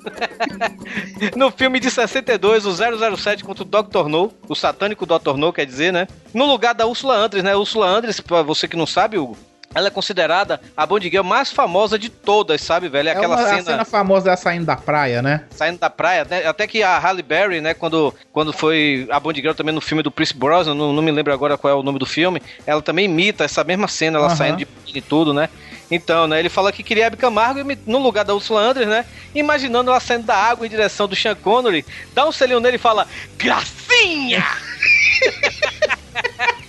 no 1.34 1.50
filme 1.50 1.80
de 1.80 1.90
62, 1.90 2.66
o 2.66 3.16
007 3.16 3.42
contra 3.44 3.62
o 3.62 3.66
Dr. 3.66 4.06
No, 4.06 4.30
o 4.46 4.54
satânico 4.54 5.06
Dr. 5.06 5.38
No, 5.38 5.54
quer 5.54 5.64
dizer, 5.64 5.90
né? 5.90 6.06
No 6.34 6.44
lugar 6.44 6.74
da 6.74 6.86
Ursula 6.86 7.16
Andress, 7.16 7.42
né? 7.42 7.56
Ursula 7.56 7.86
Andress, 7.86 8.20
pra 8.20 8.42
você 8.42 8.68
que 8.68 8.76
não 8.76 8.86
sabe, 8.86 9.16
Hugo, 9.16 9.38
ela 9.74 9.88
é 9.88 9.90
considerada 9.90 10.60
a 10.76 10.86
Bond 10.86 11.08
Girl 11.08 11.24
mais 11.24 11.50
famosa 11.50 11.98
de 11.98 12.08
todas, 12.08 12.60
sabe, 12.60 12.88
velho? 12.88 13.08
É 13.08 13.12
É 13.12 13.16
aquela 13.16 13.36
uma, 13.36 13.44
cena, 13.44 13.60
a 13.60 13.64
cena 13.64 13.84
famosa 13.84 14.24
dela 14.24 14.36
saindo 14.36 14.66
da 14.66 14.76
praia, 14.76 15.20
né? 15.20 15.44
saindo 15.50 15.78
da 15.78 15.90
praia, 15.90 16.26
né? 16.28 16.46
até 16.46 16.66
que 16.66 16.82
a 16.82 16.98
Halle 16.98 17.22
Berry, 17.22 17.60
né, 17.60 17.74
quando, 17.74 18.14
quando 18.32 18.52
foi 18.52 19.06
a 19.10 19.18
Bond 19.18 19.40
Girl 19.40 19.54
também 19.54 19.74
no 19.74 19.80
filme 19.80 20.02
do 20.02 20.10
Chris 20.10 20.32
Brosnan, 20.32 20.74
não, 20.74 20.92
não 20.92 21.02
me 21.02 21.10
lembro 21.10 21.32
agora 21.32 21.58
qual 21.58 21.72
é 21.72 21.76
o 21.76 21.82
nome 21.82 21.98
do 21.98 22.06
filme, 22.06 22.40
ela 22.66 22.82
também 22.82 23.06
imita 23.06 23.44
essa 23.44 23.64
mesma 23.64 23.88
cena, 23.88 24.18
ela 24.18 24.28
Aham. 24.28 24.36
saindo 24.36 24.58
de 24.58 24.68
e 24.94 25.00
tudo, 25.00 25.34
né? 25.34 25.48
Então, 25.90 26.26
né, 26.26 26.38
ele 26.38 26.48
fala 26.48 26.72
que 26.72 26.82
queria 26.82 27.06
Hebe 27.06 27.16
Camargo 27.16 27.60
no 27.86 27.98
lugar 27.98 28.24
da 28.24 28.34
Ursula 28.34 28.60
Andress, 28.60 28.88
né? 28.88 29.04
Imaginando 29.34 29.90
ela 29.90 30.00
saindo 30.00 30.24
da 30.24 30.36
água 30.36 30.66
em 30.66 30.70
direção 30.70 31.08
do 31.08 31.16
Sean 31.16 31.34
Connery, 31.34 31.84
dá 32.14 32.26
um 32.26 32.32
selinho 32.32 32.60
nele 32.60 32.76
e 32.76 32.78
fala, 32.78 33.06
Gracinha! 33.36 34.44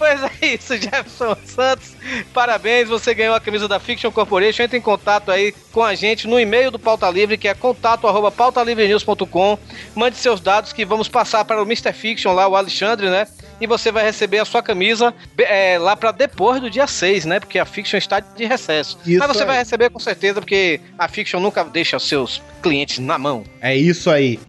Pois 0.00 0.18
é 0.22 0.54
isso, 0.54 0.78
Jefferson 0.78 1.36
Santos. 1.44 1.92
Parabéns, 2.32 2.88
você 2.88 3.12
ganhou 3.12 3.34
a 3.34 3.40
camisa 3.40 3.68
da 3.68 3.78
Fiction 3.78 4.10
Corporation. 4.10 4.62
Entre 4.62 4.78
em 4.78 4.80
contato 4.80 5.30
aí 5.30 5.54
com 5.70 5.84
a 5.84 5.94
gente 5.94 6.26
no 6.26 6.40
e-mail 6.40 6.70
do 6.70 6.78
Pauta 6.78 7.10
Livre, 7.10 7.36
que 7.36 7.46
é 7.46 7.52
contato 7.52 8.08
arroba 8.08 8.30
pautalivrenews.com. 8.30 9.58
Mande 9.94 10.16
seus 10.16 10.40
dados 10.40 10.72
que 10.72 10.86
vamos 10.86 11.06
passar 11.06 11.44
para 11.44 11.62
o 11.62 11.66
Mr. 11.66 11.92
Fiction 11.92 12.32
lá, 12.32 12.48
o 12.48 12.56
Alexandre, 12.56 13.10
né? 13.10 13.28
E 13.60 13.66
você 13.66 13.92
vai 13.92 14.02
receber 14.02 14.38
a 14.38 14.46
sua 14.46 14.62
camisa 14.62 15.12
é, 15.36 15.78
lá 15.78 15.94
para 15.94 16.12
depois 16.12 16.62
do 16.62 16.70
dia 16.70 16.86
6, 16.86 17.26
né? 17.26 17.38
Porque 17.38 17.58
a 17.58 17.66
Fiction 17.66 17.98
está 17.98 18.20
de 18.20 18.46
recesso. 18.46 18.98
Isso 19.04 19.18
Mas 19.18 19.28
você 19.28 19.44
vai 19.44 19.58
receber 19.58 19.90
com 19.90 19.98
certeza, 19.98 20.40
porque 20.40 20.80
a 20.98 21.08
Fiction 21.08 21.40
nunca 21.40 21.62
deixa 21.62 21.98
seus 21.98 22.40
clientes 22.62 23.00
na 23.00 23.18
mão. 23.18 23.44
É 23.60 23.76
isso 23.76 24.10
aí. 24.10 24.40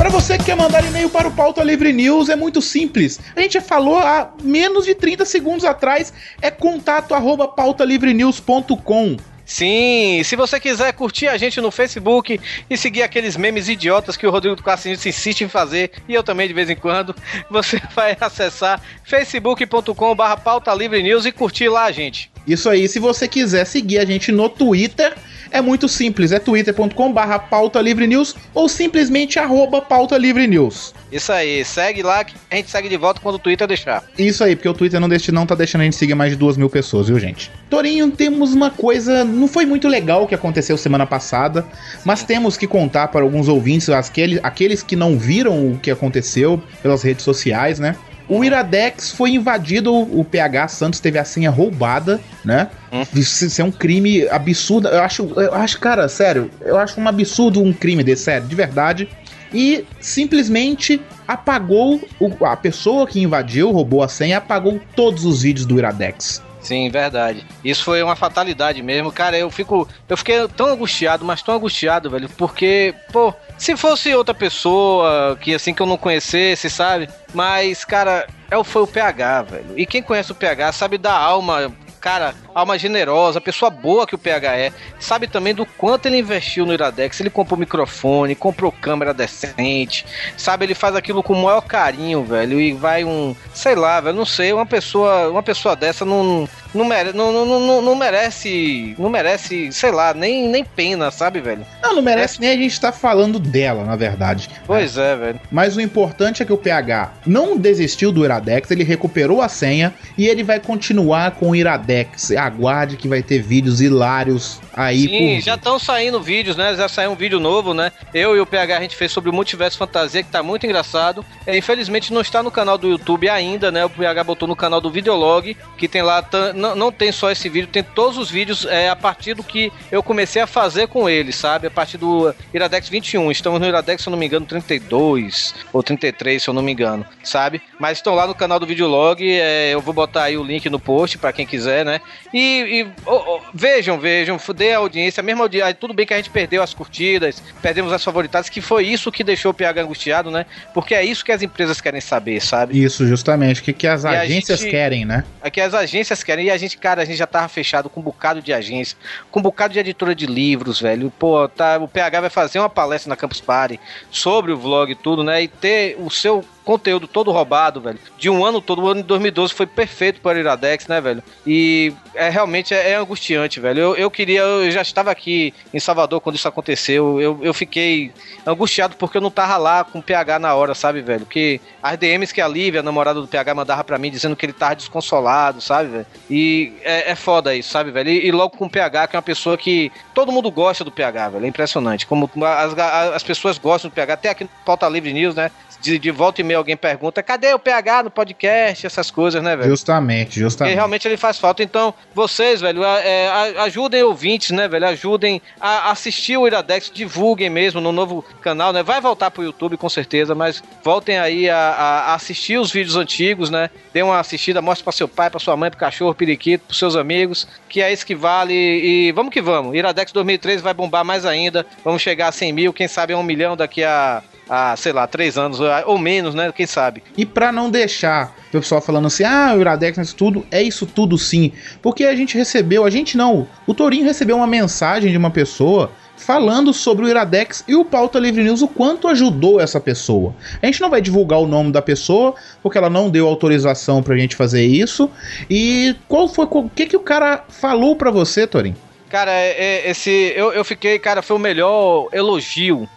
Para 0.00 0.08
você 0.08 0.38
que 0.38 0.44
quer 0.44 0.56
mandar 0.56 0.82
e-mail 0.82 1.10
para 1.10 1.28
o 1.28 1.30
Pauta 1.30 1.62
Livre 1.62 1.92
News, 1.92 2.30
é 2.30 2.34
muito 2.34 2.62
simples. 2.62 3.20
A 3.36 3.42
gente 3.42 3.52
já 3.52 3.60
falou 3.60 3.98
há 3.98 4.32
menos 4.42 4.86
de 4.86 4.94
30 4.94 5.26
segundos 5.26 5.62
atrás. 5.62 6.10
É 6.40 6.50
contato 6.50 7.14
arroba 7.14 7.46
pautalivrenews.com. 7.46 9.18
Sim, 9.44 10.22
se 10.24 10.36
você 10.36 10.58
quiser 10.58 10.90
curtir 10.94 11.28
a 11.28 11.36
gente 11.36 11.60
no 11.60 11.70
Facebook 11.70 12.40
e 12.70 12.76
seguir 12.78 13.02
aqueles 13.02 13.36
memes 13.36 13.68
idiotas 13.68 14.16
que 14.16 14.26
o 14.26 14.30
Rodrigo 14.30 14.56
do 14.56 14.62
Cassinho 14.62 14.94
insiste 14.94 15.42
em 15.42 15.48
fazer, 15.48 15.90
e 16.08 16.14
eu 16.14 16.22
também 16.22 16.48
de 16.48 16.54
vez 16.54 16.70
em 16.70 16.76
quando, 16.76 17.14
você 17.50 17.78
vai 17.94 18.16
acessar 18.18 18.80
facebook.com 19.04 20.14
barra 20.14 20.38
pauta 20.38 20.72
livre 20.72 21.02
news 21.02 21.26
e 21.26 21.32
curtir 21.32 21.68
lá 21.68 21.84
a 21.84 21.92
gente. 21.92 22.30
Isso 22.50 22.68
aí, 22.68 22.88
se 22.88 22.98
você 22.98 23.28
quiser 23.28 23.64
seguir 23.64 23.98
a 23.98 24.04
gente 24.04 24.32
no 24.32 24.48
Twitter, 24.48 25.14
é 25.50 25.60
muito 25.60 25.88
simples. 25.88 26.32
É 26.32 26.38
twitter.com 26.38 27.12
barra 27.12 27.38
pauta 27.38 27.80
livre 27.80 28.06
news 28.06 28.34
ou 28.54 28.68
simplesmente 28.68 29.38
arroba 29.38 29.80
pauta 29.80 30.16
livre 30.16 30.46
news. 30.46 30.94
Isso 31.10 31.32
aí, 31.32 31.64
segue 31.64 32.02
lá 32.02 32.24
que 32.24 32.34
a 32.50 32.56
gente 32.56 32.70
segue 32.70 32.88
de 32.88 32.96
volta 32.96 33.20
quando 33.20 33.34
o 33.34 33.38
Twitter 33.38 33.66
deixar. 33.66 34.04
Isso 34.18 34.44
aí, 34.44 34.54
porque 34.54 34.68
o 34.68 34.74
Twitter 34.74 35.00
não, 35.00 35.08
deixa, 35.08 35.32
não 35.32 35.44
tá 35.46 35.54
deixando 35.54 35.82
a 35.82 35.84
gente 35.84 35.96
seguir 35.96 36.14
mais 36.14 36.30
de 36.30 36.36
duas 36.36 36.56
mil 36.56 36.70
pessoas, 36.70 37.08
viu, 37.08 37.18
gente? 37.18 37.50
Torinho, 37.68 38.10
temos 38.10 38.52
uma 38.52 38.70
coisa. 38.70 39.24
Não 39.24 39.48
foi 39.48 39.66
muito 39.66 39.88
legal 39.88 40.24
o 40.24 40.26
que 40.26 40.34
aconteceu 40.34 40.76
semana 40.76 41.06
passada, 41.06 41.66
mas 42.04 42.22
temos 42.22 42.56
que 42.56 42.66
contar 42.66 43.08
para 43.08 43.22
alguns 43.22 43.48
ouvintes, 43.48 43.88
aqueles, 43.88 44.40
aqueles 44.42 44.82
que 44.82 44.94
não 44.94 45.18
viram 45.18 45.72
o 45.72 45.78
que 45.78 45.90
aconteceu 45.90 46.62
pelas 46.82 47.02
redes 47.02 47.24
sociais, 47.24 47.78
né? 47.78 47.96
O 48.30 48.44
Iradex 48.44 49.10
foi 49.10 49.30
invadido, 49.32 49.92
o 49.92 50.24
PH 50.24 50.68
Santos 50.68 51.00
teve 51.00 51.18
a 51.18 51.24
senha 51.24 51.50
roubada, 51.50 52.20
né? 52.44 52.68
Isso 53.12 53.44
isso 53.44 53.60
é 53.60 53.64
um 53.64 53.72
crime 53.72 54.28
absurdo. 54.28 54.86
Eu 54.88 55.02
acho, 55.02 55.32
eu 55.36 55.52
acho, 55.52 55.80
cara, 55.80 56.08
sério, 56.08 56.48
eu 56.60 56.78
acho 56.78 57.00
um 57.00 57.08
absurdo 57.08 57.60
um 57.60 57.72
crime 57.72 58.04
desse, 58.04 58.22
sério, 58.22 58.46
de 58.46 58.54
verdade 58.54 59.08
e 59.52 59.84
simplesmente 60.00 61.00
apagou 61.26 62.00
o- 62.20 62.44
a 62.46 62.56
pessoa 62.56 63.04
que 63.06 63.20
invadiu, 63.20 63.72
roubou 63.72 64.00
a 64.02 64.08
senha, 64.08 64.38
apagou 64.38 64.80
todos 64.94 65.24
os 65.24 65.42
vídeos 65.42 65.66
do 65.66 65.76
Iradex. 65.76 66.40
Sim, 66.60 66.90
verdade. 66.90 67.44
Isso 67.64 67.84
foi 67.84 68.02
uma 68.02 68.14
fatalidade 68.14 68.82
mesmo. 68.82 69.10
Cara, 69.10 69.38
eu 69.38 69.50
fico. 69.50 69.88
Eu 70.08 70.16
fiquei 70.16 70.46
tão 70.48 70.66
angustiado, 70.66 71.24
mas 71.24 71.42
tão 71.42 71.54
angustiado, 71.54 72.10
velho. 72.10 72.28
Porque, 72.30 72.94
pô, 73.12 73.32
se 73.56 73.76
fosse 73.76 74.14
outra 74.14 74.34
pessoa 74.34 75.36
que 75.40 75.54
assim 75.54 75.72
que 75.72 75.80
eu 75.80 75.86
não 75.86 75.96
conhecesse, 75.96 76.68
sabe? 76.68 77.08
Mas, 77.32 77.84
cara, 77.84 78.26
é, 78.50 78.64
foi 78.64 78.82
o 78.82 78.86
PH, 78.86 79.42
velho. 79.42 79.66
E 79.76 79.86
quem 79.86 80.02
conhece 80.02 80.32
o 80.32 80.34
PH 80.34 80.72
sabe 80.72 80.98
da 80.98 81.12
alma. 81.12 81.72
Cara, 82.00 82.34
alma 82.54 82.78
generosa, 82.78 83.40
pessoa 83.42 83.70
boa 83.70 84.06
que 84.06 84.14
o 84.14 84.18
PH 84.18 84.56
é. 84.56 84.72
Sabe 84.98 85.26
também 85.26 85.54
do 85.54 85.66
quanto 85.66 86.06
ele 86.06 86.18
investiu 86.18 86.64
no 86.64 86.72
Iradex. 86.72 87.20
Ele 87.20 87.28
comprou 87.28 87.58
microfone, 87.58 88.34
comprou 88.34 88.72
câmera 88.72 89.12
decente. 89.12 90.06
Sabe, 90.36 90.64
ele 90.64 90.74
faz 90.74 90.96
aquilo 90.96 91.22
com 91.22 91.34
o 91.34 91.42
maior 91.42 91.60
carinho, 91.60 92.24
velho. 92.24 92.58
E 92.58 92.72
vai 92.72 93.04
um. 93.04 93.36
Sei 93.52 93.74
lá, 93.74 94.00
velho. 94.00 94.16
Não 94.16 94.24
sei. 94.24 94.50
Uma 94.52 94.64
pessoa, 94.64 95.28
uma 95.28 95.42
pessoa 95.42 95.76
dessa 95.76 96.04
não. 96.04 96.48
Não, 96.74 96.84
mere, 96.84 97.12
não, 97.12 97.32
não, 97.32 97.44
não, 97.44 97.82
não 97.82 97.96
merece. 97.96 98.94
Não 98.98 99.10
merece, 99.10 99.72
sei 99.72 99.90
lá, 99.90 100.14
nem, 100.14 100.48
nem 100.48 100.64
pena, 100.64 101.10
sabe, 101.10 101.40
velho? 101.40 101.66
Não, 101.82 101.94
não 101.96 102.02
merece 102.02 102.40
nem 102.40 102.50
a 102.50 102.56
gente 102.56 102.72
estar 102.72 102.92
falando 102.92 103.38
dela, 103.38 103.84
na 103.84 103.96
verdade. 103.96 104.48
Pois 104.66 104.96
é, 104.96 105.16
velho. 105.16 105.40
Mas 105.50 105.76
o 105.76 105.80
importante 105.80 106.42
é 106.42 106.46
que 106.46 106.52
o 106.52 106.58
PH 106.58 107.12
não 107.26 107.56
desistiu 107.56 108.12
do 108.12 108.24
Iradex, 108.24 108.70
ele 108.70 108.84
recuperou 108.84 109.42
a 109.42 109.48
senha 109.48 109.94
e 110.16 110.26
ele 110.26 110.42
vai 110.42 110.60
continuar 110.60 111.32
com 111.32 111.50
o 111.50 111.56
Iradex. 111.56 112.30
Aguarde 112.32 112.96
que 112.96 113.08
vai 113.08 113.22
ter 113.22 113.40
vídeos 113.40 113.80
hilários 113.80 114.60
aí 114.74 115.02
Sim, 115.02 115.36
por 115.36 115.40
já 115.40 115.54
estão 115.54 115.78
saindo 115.78 116.20
vídeos, 116.20 116.56
né? 116.56 116.74
Já 116.74 116.88
saiu 116.88 117.10
um 117.10 117.16
vídeo 117.16 117.40
novo, 117.40 117.74
né? 117.74 117.92
Eu 118.14 118.36
e 118.36 118.40
o 118.40 118.46
PH 118.46 118.78
a 118.78 118.80
gente 118.80 118.96
fez 118.96 119.12
sobre 119.12 119.30
o 119.30 119.32
Multiverso 119.32 119.78
Fantasia, 119.78 120.22
que 120.22 120.30
tá 120.30 120.42
muito 120.42 120.64
engraçado. 120.64 121.24
É, 121.46 121.56
infelizmente 121.56 122.12
não 122.12 122.20
está 122.20 122.42
no 122.42 122.50
canal 122.50 122.78
do 122.78 122.88
YouTube 122.88 123.28
ainda, 123.28 123.70
né? 123.70 123.84
O 123.84 123.90
PH 123.90 124.24
botou 124.24 124.48
no 124.48 124.56
canal 124.56 124.80
do 124.80 124.90
Videolog, 124.90 125.56
que 125.76 125.88
tem 125.88 126.02
lá, 126.02 126.22
não, 126.60 126.76
não 126.76 126.92
tem 126.92 127.10
só 127.10 127.30
esse 127.30 127.48
vídeo, 127.48 127.68
tem 127.68 127.82
todos 127.82 128.16
os 128.18 128.30
vídeos 128.30 128.64
é, 128.66 128.88
a 128.88 128.94
partir 128.96 129.34
do 129.34 129.42
que 129.42 129.72
eu 129.90 130.02
comecei 130.02 130.40
a 130.40 130.46
fazer 130.46 130.86
com 130.88 131.08
ele, 131.08 131.32
sabe? 131.32 131.66
A 131.66 131.70
partir 131.70 131.96
do 131.98 132.32
Iradex 132.54 132.88
21. 132.88 133.30
Estamos 133.30 133.58
no 133.60 133.66
Iradex, 133.66 134.02
se 134.02 134.08
eu 134.08 134.12
não 134.12 134.18
me 134.18 134.26
engano, 134.26 134.46
32 134.46 135.54
ou 135.72 135.82
33, 135.82 136.42
se 136.42 136.48
eu 136.48 136.54
não 136.54 136.62
me 136.62 136.72
engano, 136.72 137.04
sabe? 137.24 137.60
Mas 137.78 137.98
estão 137.98 138.14
lá 138.14 138.26
no 138.26 138.34
canal 138.34 138.58
do 138.60 138.66
Videolog, 138.66 139.20
é, 139.22 139.70
eu 139.72 139.80
vou 139.80 139.94
botar 139.94 140.24
aí 140.24 140.36
o 140.36 140.44
link 140.44 140.68
no 140.68 140.78
post 140.78 141.18
pra 141.18 141.32
quem 141.32 141.46
quiser, 141.46 141.84
né? 141.84 142.00
E, 142.32 142.84
e, 142.84 142.86
ô, 143.08 143.14
ô, 143.36 143.40
vejam, 143.54 143.98
vejam, 143.98 144.38
dê 144.54 144.72
a 144.72 144.78
audiência, 144.78 145.20
a 145.20 145.24
mesma 145.24 145.44
audiência. 145.44 145.74
Tudo 145.74 145.94
bem 145.94 146.06
que 146.06 146.12
a 146.14 146.16
gente 146.16 146.30
perdeu 146.30 146.62
as 146.62 146.74
curtidas, 146.74 147.42
perdemos 147.62 147.92
as 147.92 148.02
favoritadas, 148.04 148.48
que 148.48 148.60
foi 148.60 148.86
isso 148.86 149.10
que 149.10 149.24
deixou 149.24 149.50
o 149.52 149.54
PH 149.54 149.82
angustiado, 149.82 150.30
né? 150.30 150.44
Porque 150.74 150.94
é 150.94 151.04
isso 151.04 151.24
que 151.24 151.32
as 151.32 151.42
empresas 151.42 151.80
querem 151.80 152.00
saber, 152.00 152.40
sabe? 152.40 152.82
Isso, 152.82 153.06
justamente. 153.06 153.60
O 153.60 153.64
que, 153.64 153.72
que 153.72 153.86
as 153.86 154.04
E 154.04 154.08
agências 154.08 154.60
gente- 154.60 154.70
querem, 154.70 155.04
né? 155.04 155.24
É 155.42 155.50
que 155.50 155.60
as 155.60 155.72
agências 155.74 156.22
querem, 156.22 156.49
a 156.50 156.56
gente, 156.56 156.76
cara, 156.78 157.02
a 157.02 157.04
gente 157.04 157.16
já 157.16 157.26
tava 157.26 157.48
fechado 157.48 157.88
com 157.88 158.00
um 158.00 158.02
bocado 158.02 158.42
de 158.42 158.52
agência, 158.52 158.96
com 159.30 159.40
um 159.40 159.42
bocado 159.42 159.72
de 159.72 159.80
editora 159.80 160.14
de 160.14 160.26
livros, 160.26 160.80
velho. 160.80 161.12
Pô, 161.18 161.48
tá, 161.48 161.78
o 161.78 161.88
PH 161.88 162.20
vai 162.20 162.30
fazer 162.30 162.58
uma 162.58 162.68
palestra 162.68 163.08
na 163.08 163.16
Campus 163.16 163.40
Party 163.40 163.80
sobre 164.10 164.52
o 164.52 164.58
vlog 164.58 164.92
e 164.92 164.94
tudo, 164.94 165.22
né? 165.22 165.42
E 165.42 165.48
ter 165.48 165.96
o 165.98 166.10
seu 166.10 166.44
conteúdo 166.70 167.08
todo 167.08 167.32
roubado, 167.32 167.80
velho. 167.80 167.98
De 168.16 168.30
um 168.30 168.44
ano 168.44 168.60
todo, 168.60 168.82
o 168.82 168.88
ano 168.88 169.02
de 169.02 169.08
2012 169.08 169.52
foi 169.52 169.66
perfeito 169.66 170.20
para 170.20 170.36
o 170.36 170.40
Iradex, 170.40 170.86
né, 170.86 171.00
velho? 171.00 171.20
E 171.44 171.92
é 172.14 172.28
realmente 172.28 172.72
é, 172.72 172.90
é 172.90 172.94
angustiante, 172.94 173.58
velho. 173.58 173.80
Eu, 173.80 173.96
eu 173.96 174.08
queria, 174.08 174.42
eu 174.42 174.70
já 174.70 174.80
estava 174.80 175.10
aqui 175.10 175.52
em 175.74 175.80
Salvador 175.80 176.20
quando 176.20 176.36
isso 176.36 176.46
aconteceu. 176.46 177.20
Eu, 177.20 177.40
eu 177.42 177.52
fiquei 177.52 178.12
angustiado 178.46 178.94
porque 178.94 179.16
eu 179.16 179.20
não 179.20 179.32
tava 179.32 179.56
lá 179.56 179.82
com 179.82 179.98
o 179.98 180.02
PH 180.02 180.38
na 180.38 180.54
hora, 180.54 180.72
sabe, 180.72 181.02
velho? 181.02 181.26
Que 181.26 181.60
as 181.82 181.98
DMs 181.98 182.32
que 182.32 182.40
a 182.40 182.46
Lívia, 182.46 182.78
a 182.78 182.84
namorada 182.84 183.20
do 183.20 183.26
PH, 183.26 183.52
mandava 183.52 183.82
pra 183.82 183.98
mim 183.98 184.08
dizendo 184.08 184.36
que 184.36 184.46
ele 184.46 184.52
tava 184.52 184.76
desconsolado, 184.76 185.60
sabe, 185.60 185.88
velho? 185.88 186.06
E 186.30 186.72
é, 186.82 187.10
é 187.10 187.14
foda 187.16 187.52
isso, 187.52 187.70
sabe, 187.70 187.90
velho? 187.90 188.08
E, 188.08 188.28
e 188.28 188.30
logo 188.30 188.56
com 188.56 188.66
o 188.66 188.70
PH, 188.70 189.08
que 189.08 189.16
é 189.16 189.18
uma 189.18 189.22
pessoa 189.22 189.58
que 189.58 189.90
todo 190.14 190.30
mundo 190.30 190.52
gosta 190.52 190.84
do 190.84 190.92
PH, 190.92 191.30
velho. 191.30 191.46
É 191.46 191.48
impressionante. 191.48 192.06
Como 192.06 192.30
as, 192.44 192.78
as 192.78 193.24
pessoas 193.24 193.58
gostam 193.58 193.90
do 193.90 193.94
PH, 193.94 194.14
até 194.14 194.28
aqui 194.28 194.44
no 194.44 194.50
Pauta 194.64 194.88
Livre 194.88 195.12
News, 195.12 195.34
né? 195.34 195.50
De, 195.80 195.98
de 195.98 196.10
volta 196.10 196.40
e 196.40 196.44
meia 196.44 196.58
alguém 196.58 196.76
pergunta: 196.76 197.22
cadê 197.22 197.52
o 197.54 197.58
PH 197.58 198.04
no 198.04 198.10
podcast? 198.10 198.86
Essas 198.86 199.10
coisas, 199.10 199.42
né, 199.42 199.56
velho? 199.56 199.70
Justamente, 199.70 200.26
Porque 200.26 200.40
justamente. 200.40 200.74
realmente 200.74 201.08
ele 201.08 201.16
faz 201.16 201.38
falta. 201.38 201.62
Então, 201.62 201.94
vocês, 202.14 202.60
velho, 202.60 202.84
é, 202.84 203.28
ajudem 203.60 204.02
ouvintes, 204.02 204.50
né, 204.50 204.68
velho? 204.68 204.86
Ajudem 204.86 205.40
a 205.60 205.90
assistir 205.90 206.36
o 206.36 206.46
Iradex, 206.46 206.90
divulguem 206.92 207.48
mesmo 207.48 207.80
no 207.80 207.92
novo 207.92 208.22
canal, 208.42 208.72
né? 208.72 208.82
Vai 208.82 209.00
voltar 209.00 209.30
pro 209.30 209.42
YouTube, 209.42 209.76
com 209.76 209.88
certeza, 209.88 210.34
mas 210.34 210.62
voltem 210.84 211.18
aí 211.18 211.48
a, 211.48 211.56
a- 211.56 212.14
assistir 212.14 212.58
os 212.58 212.70
vídeos 212.70 212.96
antigos, 212.96 213.48
né? 213.50 213.70
Dê 213.92 214.02
uma 214.02 214.18
assistida, 214.20 214.60
mostre 214.60 214.84
pra 214.84 214.92
seu 214.92 215.08
pai, 215.08 215.30
pra 215.30 215.40
sua 215.40 215.56
mãe, 215.56 215.70
pro 215.70 215.78
cachorro, 215.80 216.14
periquito, 216.14 216.64
pros 216.66 216.78
seus 216.78 216.94
amigos, 216.96 217.48
que 217.68 217.80
é 217.80 217.92
isso 217.92 218.04
que 218.04 218.14
vale. 218.14 218.52
E 218.54 219.12
vamos 219.12 219.32
que 219.32 219.40
vamos. 219.40 219.74
Iradex 219.74 220.12
2013 220.12 220.62
vai 220.62 220.74
bombar 220.74 221.04
mais 221.04 221.24
ainda. 221.24 221.64
Vamos 221.84 222.02
chegar 222.02 222.28
a 222.28 222.32
100 222.32 222.52
mil, 222.52 222.72
quem 222.72 222.86
sabe 222.88 223.12
a 223.12 223.18
1 223.18 223.22
milhão 223.22 223.56
daqui 223.56 223.82
a 223.82 224.22
há, 224.50 224.76
sei 224.76 224.92
lá, 224.92 225.06
três 225.06 225.38
anos 225.38 225.60
ou 225.86 225.96
menos, 225.96 226.34
né? 226.34 226.52
Quem 226.52 226.66
sabe. 226.66 227.04
E 227.16 227.24
pra 227.24 227.52
não 227.52 227.70
deixar 227.70 228.34
o 228.48 228.50
pessoal 228.50 228.80
falando 228.80 229.06
assim, 229.06 229.22
ah, 229.22 229.54
o 229.56 229.60
Iradex 229.60 229.96
é 229.96 230.02
isso 230.02 230.16
tudo, 230.16 230.46
é 230.50 230.60
isso 230.60 230.86
tudo 230.86 231.16
sim. 231.16 231.52
Porque 231.80 232.04
a 232.04 232.16
gente 232.16 232.36
recebeu, 232.36 232.84
a 232.84 232.90
gente 232.90 233.16
não, 233.16 233.46
o 233.64 233.72
Torinho 233.72 234.04
recebeu 234.04 234.36
uma 234.36 234.46
mensagem 234.46 235.12
de 235.12 235.16
uma 235.16 235.30
pessoa 235.30 235.92
falando 236.16 236.72
sobre 236.74 237.06
o 237.06 237.08
Iradex 237.08 237.64
e 237.66 237.74
o 237.74 237.84
Pauta 237.84 238.18
Livre 238.18 238.42
News, 238.42 238.60
o 238.60 238.68
quanto 238.68 239.08
ajudou 239.08 239.60
essa 239.60 239.80
pessoa. 239.80 240.34
A 240.60 240.66
gente 240.66 240.80
não 240.80 240.90
vai 240.90 241.00
divulgar 241.00 241.38
o 241.38 241.46
nome 241.46 241.72
da 241.72 241.80
pessoa, 241.80 242.34
porque 242.62 242.76
ela 242.76 242.90
não 242.90 243.08
deu 243.08 243.26
autorização 243.26 244.02
pra 244.02 244.16
gente 244.16 244.36
fazer 244.36 244.64
isso. 244.64 245.10
E 245.48 245.94
qual 246.08 246.28
foi, 246.28 246.46
o 246.50 246.68
que 246.68 246.86
que 246.86 246.96
o 246.96 247.00
cara 247.00 247.44
falou 247.48 247.96
pra 247.96 248.10
você, 248.10 248.46
Torinho? 248.46 248.76
Cara, 249.08 249.32
é, 249.32 249.50
é, 249.58 249.90
esse. 249.90 250.32
Eu, 250.36 250.52
eu 250.52 250.64
fiquei, 250.64 250.98
cara, 250.98 251.20
foi 251.20 251.36
o 251.36 251.40
melhor 251.40 252.08
elogio 252.12 252.88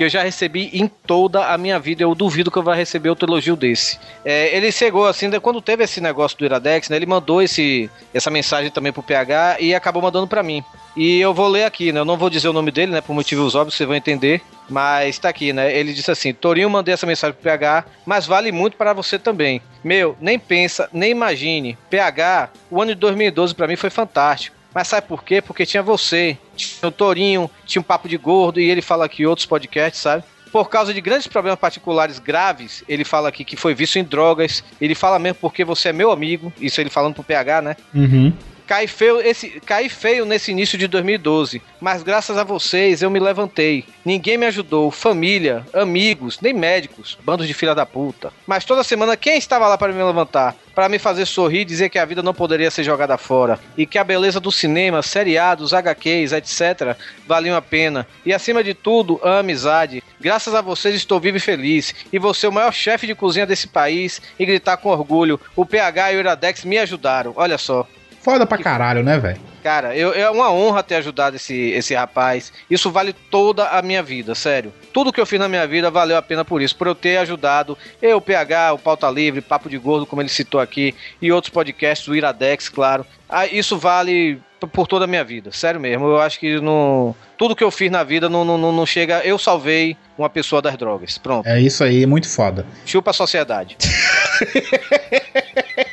que 0.00 0.04
eu 0.04 0.08
já 0.08 0.22
recebi 0.22 0.70
em 0.72 0.88
toda 0.88 1.52
a 1.52 1.58
minha 1.58 1.78
vida. 1.78 2.02
Eu 2.02 2.14
duvido 2.14 2.50
que 2.50 2.56
eu 2.56 2.62
vá 2.62 2.74
receber 2.74 3.10
outro 3.10 3.28
elogio 3.28 3.54
desse. 3.54 3.98
É, 4.24 4.56
ele 4.56 4.72
chegou 4.72 5.06
assim, 5.06 5.28
né, 5.28 5.38
quando 5.38 5.60
teve 5.60 5.84
esse 5.84 6.00
negócio 6.00 6.38
do 6.38 6.44
Iradex, 6.46 6.88
né? 6.88 6.96
Ele 6.96 7.04
mandou 7.04 7.42
esse, 7.42 7.90
essa 8.14 8.30
mensagem 8.30 8.70
também 8.70 8.94
pro 8.94 9.02
PH 9.02 9.58
e 9.60 9.74
acabou 9.74 10.00
mandando 10.00 10.26
para 10.26 10.42
mim. 10.42 10.64
E 10.96 11.20
eu 11.20 11.34
vou 11.34 11.48
ler 11.48 11.64
aqui, 11.64 11.92
né? 11.92 12.00
Eu 12.00 12.06
não 12.06 12.16
vou 12.16 12.30
dizer 12.30 12.48
o 12.48 12.52
nome 12.54 12.70
dele, 12.70 12.92
né? 12.92 13.02
Por 13.02 13.12
motivos 13.12 13.54
óbvios, 13.54 13.74
vocês 13.74 13.86
vão 13.86 13.94
entender. 13.94 14.40
Mas 14.70 15.18
tá 15.18 15.28
aqui, 15.28 15.52
né? 15.52 15.70
Ele 15.76 15.92
disse 15.92 16.10
assim: 16.10 16.32
Torinho, 16.32 16.70
mandei 16.70 16.94
essa 16.94 17.06
mensagem 17.06 17.34
pro 17.34 17.42
PH, 17.42 17.84
mas 18.06 18.26
vale 18.26 18.50
muito 18.50 18.78
para 18.78 18.94
você 18.94 19.18
também. 19.18 19.60
Meu, 19.84 20.16
nem 20.18 20.38
pensa, 20.38 20.88
nem 20.94 21.10
imagine. 21.10 21.76
PH, 21.90 22.48
o 22.70 22.80
ano 22.80 22.94
de 22.94 23.00
2012 23.00 23.54
para 23.54 23.68
mim 23.68 23.76
foi 23.76 23.90
fantástico. 23.90 24.56
Mas 24.74 24.88
sabe 24.88 25.06
por 25.06 25.24
quê? 25.24 25.42
Porque 25.42 25.66
tinha 25.66 25.82
você, 25.82 26.38
tinha 26.56 26.88
o 26.88 26.92
Torinho, 26.92 27.50
tinha 27.66 27.80
um 27.80 27.84
papo 27.84 28.08
de 28.08 28.16
gordo 28.16 28.60
e 28.60 28.70
ele 28.70 28.82
fala 28.82 29.04
aqui 29.04 29.26
outros 29.26 29.46
podcasts, 29.46 30.00
sabe? 30.00 30.24
Por 30.52 30.68
causa 30.68 30.92
de 30.92 31.00
grandes 31.00 31.26
problemas 31.26 31.58
particulares 31.58 32.18
graves, 32.18 32.82
ele 32.88 33.04
fala 33.04 33.28
aqui 33.28 33.44
que 33.44 33.56
foi 33.56 33.74
vício 33.74 34.00
em 34.00 34.04
drogas. 34.04 34.64
Ele 34.80 34.94
fala 34.94 35.18
mesmo 35.18 35.38
porque 35.40 35.64
você 35.64 35.90
é 35.90 35.92
meu 35.92 36.10
amigo. 36.10 36.52
Isso 36.60 36.80
ele 36.80 36.90
falando 36.90 37.14
pro 37.14 37.22
PH, 37.22 37.62
né? 37.62 37.76
Uhum. 37.94 38.32
Caí 38.70 38.86
feio, 38.86 39.20
esse, 39.20 39.60
caí 39.66 39.88
feio 39.88 40.24
nesse 40.24 40.52
início 40.52 40.78
de 40.78 40.86
2012, 40.86 41.60
mas 41.80 42.04
graças 42.04 42.38
a 42.38 42.44
vocês 42.44 43.02
eu 43.02 43.10
me 43.10 43.18
levantei. 43.18 43.84
Ninguém 44.04 44.38
me 44.38 44.46
ajudou, 44.46 44.92
família, 44.92 45.66
amigos, 45.74 46.38
nem 46.40 46.52
médicos, 46.52 47.18
bandos 47.24 47.48
de 47.48 47.52
filha 47.52 47.74
da 47.74 47.84
puta. 47.84 48.32
Mas 48.46 48.64
toda 48.64 48.84
semana 48.84 49.16
quem 49.16 49.36
estava 49.36 49.66
lá 49.66 49.76
para 49.76 49.92
me 49.92 50.00
levantar? 50.00 50.54
Para 50.80 50.88
me 50.88 50.98
fazer 50.98 51.26
sorrir 51.26 51.60
e 51.60 51.64
dizer 51.66 51.90
que 51.90 51.98
a 51.98 52.06
vida 52.06 52.22
não 52.22 52.32
poderia 52.32 52.70
ser 52.70 52.82
jogada 52.84 53.18
fora. 53.18 53.60
E 53.76 53.84
que 53.84 53.98
a 53.98 54.02
beleza 54.02 54.40
do 54.40 54.50
cinema, 54.50 55.02
seriados, 55.02 55.74
HQs, 55.74 56.32
etc., 56.32 56.96
valiam 57.28 57.54
a 57.54 57.60
pena. 57.60 58.06
E 58.24 58.32
acima 58.32 58.64
de 58.64 58.72
tudo, 58.72 59.20
a 59.22 59.40
amizade. 59.40 60.02
Graças 60.18 60.54
a 60.54 60.62
vocês 60.62 60.94
estou 60.94 61.20
vivo 61.20 61.36
e 61.36 61.40
feliz. 61.40 61.94
E 62.10 62.18
você, 62.18 62.46
o 62.46 62.52
maior 62.52 62.72
chefe 62.72 63.06
de 63.06 63.14
cozinha 63.14 63.44
desse 63.44 63.68
país, 63.68 64.22
e 64.38 64.46
gritar 64.46 64.78
com 64.78 64.88
orgulho: 64.88 65.38
o 65.54 65.66
PH 65.66 66.14
e 66.14 66.16
o 66.16 66.20
Iradex 66.20 66.64
me 66.64 66.78
ajudaram. 66.78 67.34
Olha 67.36 67.58
só. 67.58 67.86
Foda 68.20 68.46
pra 68.46 68.58
caralho, 68.58 69.02
né, 69.02 69.18
velho? 69.18 69.40
Cara, 69.62 69.96
eu, 69.96 70.12
é 70.12 70.28
uma 70.30 70.50
honra 70.50 70.82
ter 70.82 70.96
ajudado 70.96 71.36
esse, 71.36 71.54
esse 71.54 71.94
rapaz. 71.94 72.52
Isso 72.70 72.90
vale 72.90 73.12
toda 73.12 73.68
a 73.68 73.82
minha 73.82 74.02
vida, 74.02 74.34
sério. 74.34 74.72
Tudo 74.92 75.12
que 75.12 75.20
eu 75.20 75.26
fiz 75.26 75.38
na 75.38 75.48
minha 75.48 75.66
vida 75.66 75.90
valeu 75.90 76.16
a 76.16 76.22
pena 76.22 76.44
por 76.44 76.62
isso, 76.62 76.76
por 76.76 76.86
eu 76.86 76.94
ter 76.94 77.18
ajudado 77.18 77.76
eu, 78.00 78.18
o 78.18 78.20
PH, 78.20 78.74
o 78.74 78.78
Pauta 78.78 79.10
Livre, 79.10 79.40
Papo 79.40 79.68
de 79.68 79.78
Gordo, 79.78 80.06
como 80.06 80.20
ele 80.20 80.28
citou 80.28 80.60
aqui, 80.60 80.94
e 81.20 81.32
outros 81.32 81.52
podcasts, 81.52 82.06
o 82.08 82.14
Iradex, 82.14 82.68
claro. 82.68 83.06
Ah, 83.28 83.46
isso 83.46 83.78
vale 83.78 84.40
por 84.72 84.86
toda 84.86 85.04
a 85.04 85.08
minha 85.08 85.24
vida, 85.24 85.50
sério 85.52 85.80
mesmo. 85.80 86.06
Eu 86.06 86.20
acho 86.20 86.38
que 86.38 86.60
no, 86.60 87.14
tudo 87.38 87.56
que 87.56 87.64
eu 87.64 87.70
fiz 87.70 87.90
na 87.90 88.02
vida 88.02 88.28
não, 88.28 88.44
não, 88.44 88.58
não 88.58 88.86
chega. 88.86 89.20
Eu 89.24 89.38
salvei 89.38 89.96
uma 90.18 90.28
pessoa 90.28 90.60
das 90.60 90.76
drogas. 90.76 91.16
Pronto. 91.16 91.46
É 91.46 91.60
isso 91.60 91.82
aí, 91.82 92.04
muito 92.06 92.28
foda. 92.28 92.66
Chupa 92.84 93.10
a 93.10 93.14
sociedade. 93.14 93.76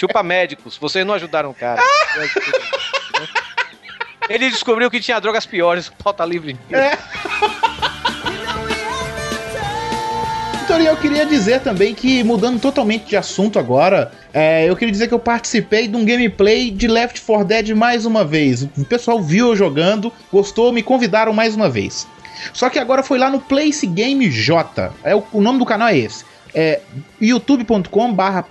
Chupa 0.00 0.22
médicos, 0.22 0.78
vocês 0.78 1.04
não 1.04 1.12
ajudaram 1.12 1.50
o 1.50 1.54
cara. 1.54 1.78
Ele 4.30 4.48
descobriu 4.48 4.90
que 4.90 4.98
tinha 4.98 5.20
drogas 5.20 5.44
piores, 5.44 5.92
pauta 6.02 6.24
livre. 6.24 6.56
É. 6.72 6.96
Então, 10.64 10.80
eu 10.80 10.96
queria 10.96 11.26
dizer 11.26 11.60
também 11.60 11.94
que, 11.94 12.24
mudando 12.24 12.58
totalmente 12.58 13.10
de 13.10 13.16
assunto 13.18 13.58
agora, 13.58 14.10
é, 14.32 14.64
eu 14.66 14.74
queria 14.74 14.90
dizer 14.90 15.06
que 15.06 15.12
eu 15.12 15.18
participei 15.18 15.86
de 15.86 15.94
um 15.94 16.04
gameplay 16.06 16.70
de 16.70 16.88
Left 16.88 17.20
4 17.20 17.44
Dead 17.44 17.68
mais 17.76 18.06
uma 18.06 18.24
vez. 18.24 18.62
O 18.62 18.86
pessoal 18.86 19.20
viu 19.20 19.48
eu 19.48 19.56
jogando, 19.56 20.10
gostou, 20.32 20.72
me 20.72 20.82
convidaram 20.82 21.34
mais 21.34 21.54
uma 21.54 21.68
vez. 21.68 22.08
Só 22.54 22.70
que 22.70 22.78
agora 22.78 23.02
foi 23.02 23.18
lá 23.18 23.28
no 23.28 23.38
Place 23.38 23.86
Game 23.86 24.30
J. 24.30 24.94
É, 25.04 25.14
o, 25.14 25.22
o 25.30 25.42
nome 25.42 25.58
do 25.58 25.66
canal 25.66 25.88
é 25.88 25.98
esse 25.98 26.24
é 26.54 26.80
youtube.com 27.20 28.12
barra 28.12 28.44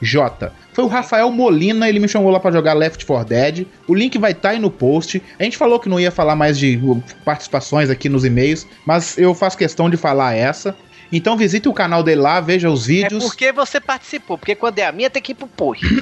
J. 0.00 0.52
Foi 0.72 0.84
o 0.84 0.88
Rafael 0.88 1.30
Molina, 1.30 1.88
ele 1.88 1.98
me 1.98 2.06
chamou 2.06 2.30
lá 2.30 2.38
para 2.38 2.52
jogar 2.52 2.74
Left 2.74 3.06
4 3.06 3.26
Dead. 3.26 3.66
O 3.88 3.94
link 3.94 4.18
vai 4.18 4.32
estar 4.32 4.50
tá 4.50 4.54
aí 4.54 4.58
no 4.58 4.70
post. 4.70 5.22
A 5.38 5.42
gente 5.42 5.56
falou 5.56 5.80
que 5.80 5.88
não 5.88 5.98
ia 5.98 6.10
falar 6.10 6.36
mais 6.36 6.58
de 6.58 6.78
participações 7.24 7.88
aqui 7.88 8.08
nos 8.08 8.24
e-mails, 8.24 8.66
mas 8.84 9.16
eu 9.16 9.34
faço 9.34 9.56
questão 9.56 9.88
de 9.88 9.96
falar 9.96 10.34
essa. 10.34 10.76
Então 11.10 11.36
visite 11.36 11.68
o 11.68 11.72
canal 11.72 12.02
dele 12.02 12.20
lá, 12.20 12.40
veja 12.40 12.68
os 12.68 12.86
vídeos. 12.86 13.24
É 13.24 13.26
porque 13.26 13.52
você 13.52 13.80
participou, 13.80 14.36
porque 14.36 14.54
quando 14.54 14.78
é 14.78 14.86
a 14.86 14.92
minha 14.92 15.08
tem 15.08 15.22
que 15.22 15.32
ir 15.32 15.34
pro 15.34 15.46
post. 15.46 15.84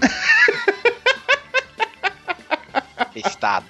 Estado. 3.14 3.66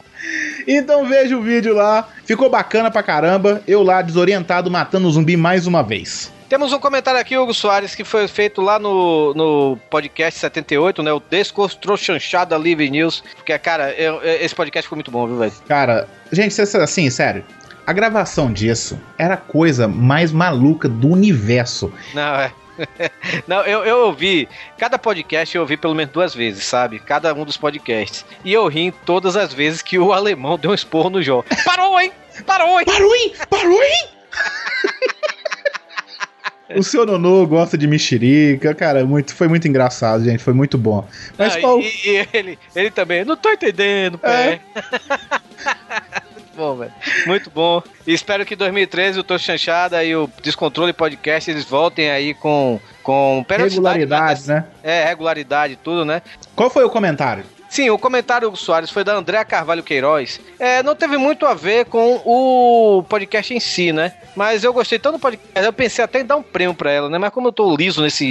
Então 0.66 1.06
veja 1.06 1.36
o 1.36 1.42
vídeo 1.42 1.74
lá. 1.74 2.08
Ficou 2.24 2.48
bacana 2.48 2.90
pra 2.90 3.02
caramba. 3.02 3.62
Eu 3.66 3.82
lá 3.82 4.00
desorientado 4.00 4.70
matando 4.70 5.06
o 5.06 5.10
zumbi 5.10 5.36
mais 5.36 5.66
uma 5.66 5.82
vez. 5.82 6.32
Temos 6.48 6.72
um 6.72 6.78
comentário 6.78 7.18
aqui, 7.18 7.36
Hugo 7.36 7.54
Soares, 7.54 7.94
que 7.94 8.04
foi 8.04 8.28
feito 8.28 8.60
lá 8.60 8.78
no, 8.78 9.32
no 9.34 9.78
podcast 9.90 10.38
78, 10.38 11.02
né? 11.02 11.12
O 11.12 11.20
Desconstruchanchada 11.20 12.56
Live 12.58 12.90
News. 12.90 13.22
Porque, 13.34 13.58
cara, 13.58 13.92
eu, 13.92 14.20
esse 14.22 14.54
podcast 14.54 14.88
foi 14.88 14.96
muito 14.96 15.10
bom, 15.10 15.26
viu, 15.26 15.38
velho? 15.38 15.52
Cara, 15.66 16.08
gente, 16.30 16.60
assim, 16.60 17.08
sério. 17.08 17.44
A 17.86 17.92
gravação 17.92 18.52
disso 18.52 19.00
era 19.18 19.34
a 19.34 19.38
coisa 19.38 19.88
mais 19.88 20.32
maluca 20.32 20.88
do 20.88 21.08
universo. 21.08 21.92
Não, 22.12 22.34
é. 22.34 22.52
Não, 23.46 23.60
eu, 23.62 23.84
eu 23.84 23.98
ouvi, 24.06 24.48
cada 24.78 24.98
podcast 24.98 25.54
eu 25.54 25.62
ouvi 25.62 25.76
pelo 25.76 25.94
menos 25.94 26.12
duas 26.12 26.34
vezes, 26.34 26.64
sabe? 26.64 26.98
Cada 26.98 27.32
um 27.32 27.44
dos 27.44 27.56
podcasts. 27.56 28.24
E 28.44 28.52
eu 28.52 28.66
ri 28.66 28.92
todas 29.04 29.36
as 29.36 29.52
vezes 29.52 29.80
que 29.80 29.98
o 29.98 30.12
alemão 30.12 30.58
deu 30.58 30.70
um 30.70 30.74
esporro 30.74 31.10
no 31.10 31.22
Jó. 31.22 31.44
Parou, 31.64 32.00
hein? 32.00 32.12
Parou, 32.46 32.80
hein? 32.80 32.86
Parou, 32.86 33.14
hein? 33.14 33.34
Parou, 33.48 33.82
hein? 33.82 34.08
O 36.76 36.82
seu 36.82 37.06
Nonô 37.06 37.46
gosta 37.46 37.76
de 37.76 37.86
mexerica, 37.86 38.74
cara, 38.74 39.04
muito, 39.04 39.34
foi 39.34 39.48
muito 39.48 39.66
engraçado, 39.68 40.24
gente, 40.24 40.42
foi 40.42 40.52
muito 40.52 40.76
bom. 40.76 41.06
Mas 41.38 41.56
qual... 41.56 41.80
e, 41.80 41.86
e, 42.04 42.28
ele, 42.32 42.58
ele 42.74 42.90
também, 42.90 43.24
não 43.24 43.36
tô 43.36 43.50
entendendo, 43.50 44.18
pé. 44.18 44.60
É. 44.74 44.82
muito 46.34 46.50
bom, 46.56 46.76
velho. 46.76 46.92
Muito 47.26 47.50
bom. 47.50 47.82
E 48.06 48.12
espero 48.12 48.44
que 48.44 48.56
2013 48.56 49.18
o 49.18 49.24
Tô 49.24 49.38
Chanchada 49.38 50.02
e 50.04 50.14
o 50.14 50.28
Descontrole 50.42 50.92
Podcast 50.92 51.50
eles 51.50 51.64
voltem 51.64 52.10
aí 52.10 52.34
com 52.34 52.80
com 53.02 53.44
regularidade, 53.46 54.48
né? 54.48 54.64
É, 54.82 55.04
regularidade, 55.04 55.76
tudo, 55.76 56.06
né? 56.06 56.22
Qual 56.56 56.70
foi 56.70 56.84
o 56.84 56.90
comentário? 56.90 57.44
Sim, 57.74 57.90
o 57.90 57.98
comentário 57.98 58.48
do 58.48 58.56
Soares 58.56 58.88
foi 58.88 59.02
da 59.02 59.16
Andréa 59.16 59.44
Carvalho 59.44 59.82
Queiroz. 59.82 60.40
É, 60.60 60.80
não 60.80 60.94
teve 60.94 61.16
muito 61.16 61.44
a 61.44 61.54
ver 61.54 61.86
com 61.86 62.22
o 62.24 63.02
podcast 63.02 63.52
em 63.52 63.58
si, 63.58 63.92
né? 63.92 64.14
Mas 64.36 64.62
eu 64.62 64.72
gostei 64.72 64.96
tanto 64.96 65.14
do 65.16 65.20
podcast, 65.20 65.66
eu 65.66 65.72
pensei 65.72 66.04
até 66.04 66.20
em 66.20 66.24
dar 66.24 66.36
um 66.36 66.42
prêmio 66.42 66.72
pra 66.72 66.92
ela, 66.92 67.08
né? 67.08 67.18
Mas 67.18 67.32
como 67.32 67.48
eu 67.48 67.52
tô 67.52 67.74
liso 67.74 68.00
nesse 68.00 68.24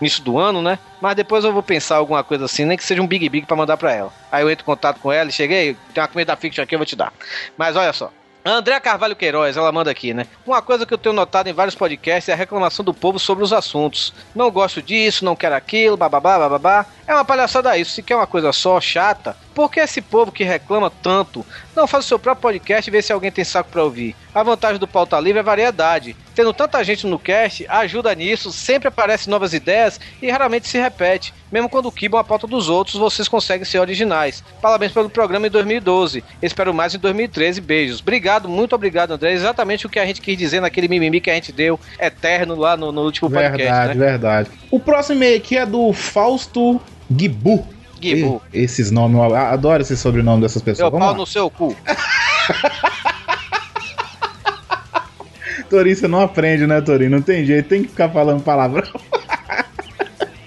início 0.00 0.22
do 0.22 0.38
ano, 0.38 0.62
né? 0.62 0.78
Mas 1.00 1.16
depois 1.16 1.42
eu 1.42 1.52
vou 1.52 1.60
pensar 1.60 1.96
alguma 1.96 2.22
coisa 2.22 2.44
assim, 2.44 2.64
nem 2.64 2.76
que 2.76 2.84
seja 2.84 3.02
um 3.02 3.06
Big 3.08 3.28
Big 3.28 3.48
pra 3.48 3.56
mandar 3.56 3.76
pra 3.76 3.92
ela. 3.92 4.12
Aí 4.30 4.44
eu 4.44 4.48
entro 4.48 4.62
em 4.62 4.66
contato 4.66 5.00
com 5.00 5.10
ela 5.10 5.28
e 5.28 5.32
cheguei, 5.32 5.76
tem 5.92 6.00
uma 6.00 6.06
comida 6.06 6.36
fiction 6.36 6.62
aqui, 6.62 6.76
eu 6.76 6.78
vou 6.78 6.86
te 6.86 6.94
dar. 6.94 7.12
Mas 7.58 7.74
olha 7.74 7.92
só. 7.92 8.12
André 8.46 8.78
Carvalho 8.78 9.16
Queiroz, 9.16 9.56
ela 9.56 9.72
manda 9.72 9.90
aqui, 9.90 10.12
né? 10.12 10.26
Uma 10.46 10.60
coisa 10.60 10.84
que 10.84 10.92
eu 10.92 10.98
tenho 10.98 11.14
notado 11.14 11.46
em 11.48 11.52
vários 11.54 11.74
podcasts 11.74 12.28
é 12.28 12.34
a 12.34 12.36
reclamação 12.36 12.84
do 12.84 12.92
povo 12.92 13.18
sobre 13.18 13.42
os 13.42 13.54
assuntos. 13.54 14.12
Não 14.34 14.50
gosto 14.50 14.82
disso, 14.82 15.24
não 15.24 15.34
quero 15.34 15.54
aquilo, 15.54 15.96
bababá, 15.96 16.38
bababá. 16.38 16.84
É 17.06 17.14
uma 17.14 17.24
palhaçada 17.24 17.78
isso. 17.78 17.92
Se 17.92 18.02
quer 18.02 18.16
uma 18.16 18.26
coisa 18.26 18.52
só, 18.52 18.78
chata, 18.82 19.34
por 19.54 19.70
que 19.70 19.80
esse 19.80 20.02
povo 20.02 20.30
que 20.30 20.44
reclama 20.44 20.90
tanto 20.90 21.44
não 21.74 21.86
faz 21.86 22.04
o 22.04 22.08
seu 22.08 22.18
próprio 22.18 22.42
podcast 22.42 22.90
e 22.90 22.92
vê 22.92 23.00
se 23.00 23.14
alguém 23.14 23.32
tem 23.32 23.44
saco 23.44 23.70
para 23.70 23.82
ouvir? 23.82 24.14
A 24.34 24.42
vantagem 24.42 24.78
do 24.78 24.86
pauta 24.86 25.18
livre 25.18 25.40
é 25.40 25.42
variedade. 25.42 26.14
Tendo 26.34 26.52
tanta 26.52 26.82
gente 26.82 27.06
no 27.06 27.18
cast, 27.18 27.64
ajuda 27.68 28.14
nisso, 28.14 28.52
sempre 28.52 28.88
aparecem 28.88 29.30
novas 29.30 29.54
ideias 29.54 30.00
e 30.20 30.30
raramente 30.30 30.68
se 30.68 30.78
repete. 30.78 31.32
Mesmo 31.50 31.68
quando 31.68 31.92
quibam 31.92 32.18
a 32.18 32.24
pauta 32.24 32.46
dos 32.46 32.68
outros, 32.68 32.96
vocês 32.96 33.28
conseguem 33.28 33.64
ser 33.64 33.78
originais. 33.78 34.42
Parabéns 34.60 34.92
pelo 34.92 35.08
programa 35.08 35.46
em 35.46 35.50
2012. 35.50 36.24
Espero 36.42 36.74
mais 36.74 36.94
em 36.94 36.98
2013. 36.98 37.60
Beijos. 37.60 38.00
Obrigado, 38.00 38.48
muito 38.48 38.74
obrigado, 38.74 39.12
André. 39.12 39.32
Exatamente 39.32 39.86
o 39.86 39.88
que 39.88 39.98
a 39.98 40.06
gente 40.06 40.20
quis 40.20 40.36
dizer 40.36 40.60
naquele 40.60 40.88
mimimi 40.88 41.20
que 41.20 41.30
a 41.30 41.34
gente 41.34 41.52
deu 41.52 41.78
eterno 42.00 42.56
lá 42.56 42.76
no, 42.76 42.90
no 42.90 43.02
último 43.02 43.28
verdade, 43.28 43.52
podcast. 43.52 43.86
Verdade, 43.86 43.98
né? 43.98 44.06
verdade. 44.06 44.50
O 44.70 44.80
próximo 44.80 45.16
e-mail 45.16 45.36
aqui 45.36 45.56
é 45.56 45.64
do 45.64 45.92
Fausto 45.92 46.80
Gibu. 47.16 47.64
Gibu. 48.00 48.42
E, 48.52 48.58
esses 48.64 48.90
nomes, 48.90 49.16
eu 49.16 49.34
adoro 49.36 49.82
esse 49.82 49.96
sobrenome 49.96 50.42
dessas 50.42 50.62
pessoas. 50.62 50.90
Meu 50.90 51.00
pau 51.00 51.14
no 51.14 51.26
seu 51.26 51.48
cu. 51.48 51.76
Torinho, 55.74 55.96
você 55.96 56.06
não 56.08 56.20
aprende, 56.20 56.66
né, 56.66 56.80
Torinho? 56.80 57.10
Não 57.10 57.20
tem 57.22 57.44
jeito, 57.44 57.68
tem 57.68 57.82
que 57.82 57.88
ficar 57.88 58.08
falando 58.08 58.42
palavrão. 58.42 58.86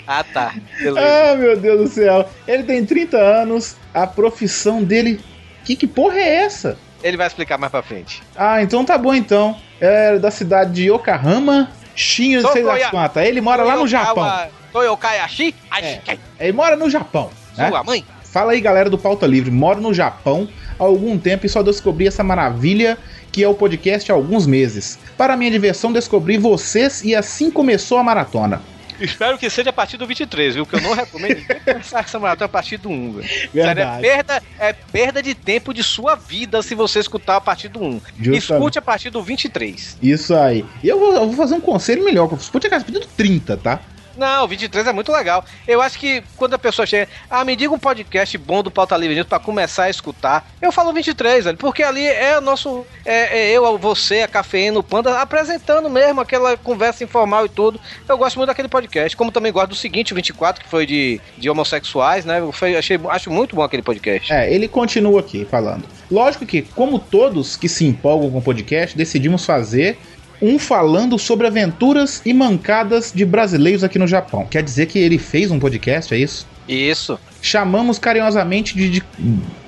Ah, 0.08 0.24
tá. 0.24 0.54
Beleza. 0.80 1.06
Ah, 1.08 1.36
meu 1.36 1.58
Deus 1.58 1.82
do 1.82 1.88
céu. 1.88 2.30
Ele 2.48 2.64
tem 2.64 2.86
30 2.86 3.18
anos, 3.18 3.76
a 3.94 4.08
profissão 4.08 4.82
dele. 4.84 5.20
Que, 5.66 5.76
que 5.76 5.86
porra 5.86 6.18
é 6.18 6.36
essa? 6.46 6.78
Ele 7.04 7.18
vai 7.18 7.28
explicar 7.28 7.58
mais 7.58 7.70
pra 7.72 7.84
frente. 7.84 8.24
Ah, 8.36 8.62
então 8.62 8.86
tá 8.86 8.98
bom 8.98 9.14
então. 9.14 9.58
É 9.82 10.18
da 10.18 10.32
cidade 10.32 10.72
de 10.74 10.90
Yokohama, 10.90 11.70
Shinho, 11.94 12.42
sei 12.54 12.64
Tokoya- 12.64 12.90
quantas. 12.90 13.26
Ele 13.26 13.42
mora 13.42 13.64
lá 13.64 13.76
no 13.76 13.86
Japão. 13.88 14.32
Toyokayashi? 14.72 15.54
É. 15.82 16.00
Ele 16.40 16.54
mora 16.54 16.76
no 16.78 16.90
Japão. 16.90 17.30
né? 17.58 17.68
Sua 17.68 17.84
mãe? 17.84 18.06
Fala 18.24 18.54
aí, 18.54 18.62
galera 18.62 18.90
do 18.90 18.98
Pauta 18.98 19.28
Livre. 19.28 19.52
Moro 19.52 19.82
no 19.82 19.94
Japão 19.94 20.48
há 20.80 20.84
algum 20.84 21.18
tempo 21.18 21.46
e 21.46 21.50
só 21.50 21.62
descobri 21.62 22.08
essa 22.08 22.24
maravilha 22.24 22.98
que 23.38 23.44
é 23.44 23.48
o 23.48 23.54
podcast 23.54 24.12
há 24.12 24.16
alguns 24.16 24.48
meses. 24.48 24.98
Para 25.16 25.38
minha 25.38 25.52
diversão, 25.52 25.94
descobri 25.94 26.40
vocês 26.40 27.04
e 27.04 27.14
assim 27.14 27.52
começou 27.52 28.00
a 28.00 28.04
maratona. 28.04 28.64
Espero 29.00 29.38
que 29.38 29.48
seja 29.48 29.70
a 29.70 29.74
partir 29.74 29.96
do 29.96 30.08
23, 30.08 30.56
viu? 30.56 30.66
Que 30.66 30.78
eu 30.78 30.82
não 30.82 30.96
recomendo 30.96 31.46
começar 31.64 32.00
essa 32.00 32.18
maratona 32.18 32.48
a 32.48 32.50
partir 32.50 32.78
do 32.78 32.90
1, 32.90 33.12
velho. 33.12 33.30
Sério, 33.54 33.84
é 33.84 34.00
perda, 34.02 34.44
é 34.58 34.74
perda 34.74 35.22
de 35.22 35.36
tempo 35.36 35.72
de 35.72 35.84
sua 35.84 36.16
vida 36.16 36.64
se 36.64 36.74
você 36.74 36.98
escutar 36.98 37.36
a 37.36 37.42
partir 37.42 37.68
do 37.68 37.80
1. 37.80 38.02
Justamente. 38.18 38.38
Escute 38.38 38.80
a 38.80 38.82
partir 38.82 39.12
do 39.12 39.22
23. 39.22 40.00
Isso 40.02 40.34
aí. 40.34 40.66
E 40.84 40.88
eu 40.88 41.00
vou, 41.00 41.14
eu 41.14 41.28
vou 41.28 41.36
fazer 41.36 41.54
um 41.54 41.62
conselho 41.62 42.04
melhor. 42.04 42.26
Você 42.30 42.52
pode 42.52 42.64
chegar 42.64 42.84
pedindo 42.84 43.06
30, 43.16 43.56
tá? 43.58 43.80
Não, 44.18 44.46
o 44.46 44.48
23 44.48 44.88
é 44.88 44.94
muito 44.94 45.12
legal. 45.12 45.46
Eu 45.68 45.82
acho 45.82 45.98
que 46.00 46.24
quando 46.36 46.56
a 46.56 46.60
pessoa 46.60 46.86
chega, 46.86 47.08
ah, 47.30 47.46
me 47.46 47.56
diga 47.56 47.74
um 47.74 47.80
podcast 47.80 48.38
bom 48.38 48.64
do 48.64 48.72
Pauta 48.72 48.98
Livre 48.98 49.16
News 49.16 49.28
pra 49.28 49.40
começar 49.40 49.84
a 49.84 49.90
escutar, 49.90 50.50
eu 50.62 50.72
falo 50.72 50.92
23, 50.92 51.46
velho, 51.46 51.58
porque 51.58 51.84
ali 51.84 52.06
é 52.06 52.38
o 52.38 52.42
nosso, 52.42 52.86
é, 53.06 53.40
é 53.40 53.52
eu, 53.52 53.78
você, 53.78 54.22
a 54.22 54.28
Cafeína, 54.28 54.80
o 54.80 54.84
Panda, 54.84 55.22
apresentando 55.22 55.90
mesmo 55.90 56.20
aquela 56.22 56.58
conversa 56.58 57.04
informal 57.04 57.46
e 57.46 57.50
tudo. 57.50 57.80
Eu 58.08 58.18
gosto 58.18 58.38
muito 58.38 58.48
daquele 58.48 58.68
podcast, 58.68 59.16
como 59.16 59.32
também 59.32 59.52
gosto 59.52 59.70
do 59.70 59.76
seguinte, 59.76 60.14
o 60.14 60.16
24, 60.16 60.64
que 60.64 60.70
foi 60.70 60.86
de, 60.86 61.22
de 61.38 61.50
homossexuais, 61.50 62.26
né? 62.26 62.42
Foi- 62.52 62.76
achei, 62.76 63.00
acho 63.10 63.30
muito 63.30 63.56
bom 63.56 63.62
aquele 63.62 63.84
podcast. 63.84 64.34
É, 64.34 64.52
ele 64.52 64.68
continua 64.68 65.20
aqui 65.20 65.46
falando. 65.46 65.84
Lógico 66.10 66.46
que, 66.46 66.62
como 66.62 66.98
todos 67.00 67.56
que 67.56 67.68
se 67.68 67.86
empolgam 67.86 68.32
com 68.32 68.42
podcast, 68.42 68.98
decidimos 68.98 69.46
fazer 69.46 69.98
um 70.42 70.60
falando 70.60 71.18
sobre 71.18 71.48
aventuras 71.48 72.22
e 72.26 72.34
mancadas 72.34 73.12
de 73.14 73.26
brasileiros 73.26 73.84
aqui 73.84 73.98
no 73.98 74.08
Japão. 74.08 74.46
Quer 74.46 74.64
dizer 74.64 74.86
que 74.86 75.00
ele 75.00 75.18
fez 75.18 75.50
um 75.52 75.60
podcast, 75.60 76.14
é 76.14 76.18
isso? 76.18 76.46
Isso. 76.68 77.20
Chamamos 77.42 77.98
carinhosamente 77.98 78.76
de, 78.76 78.90
de 78.90 79.04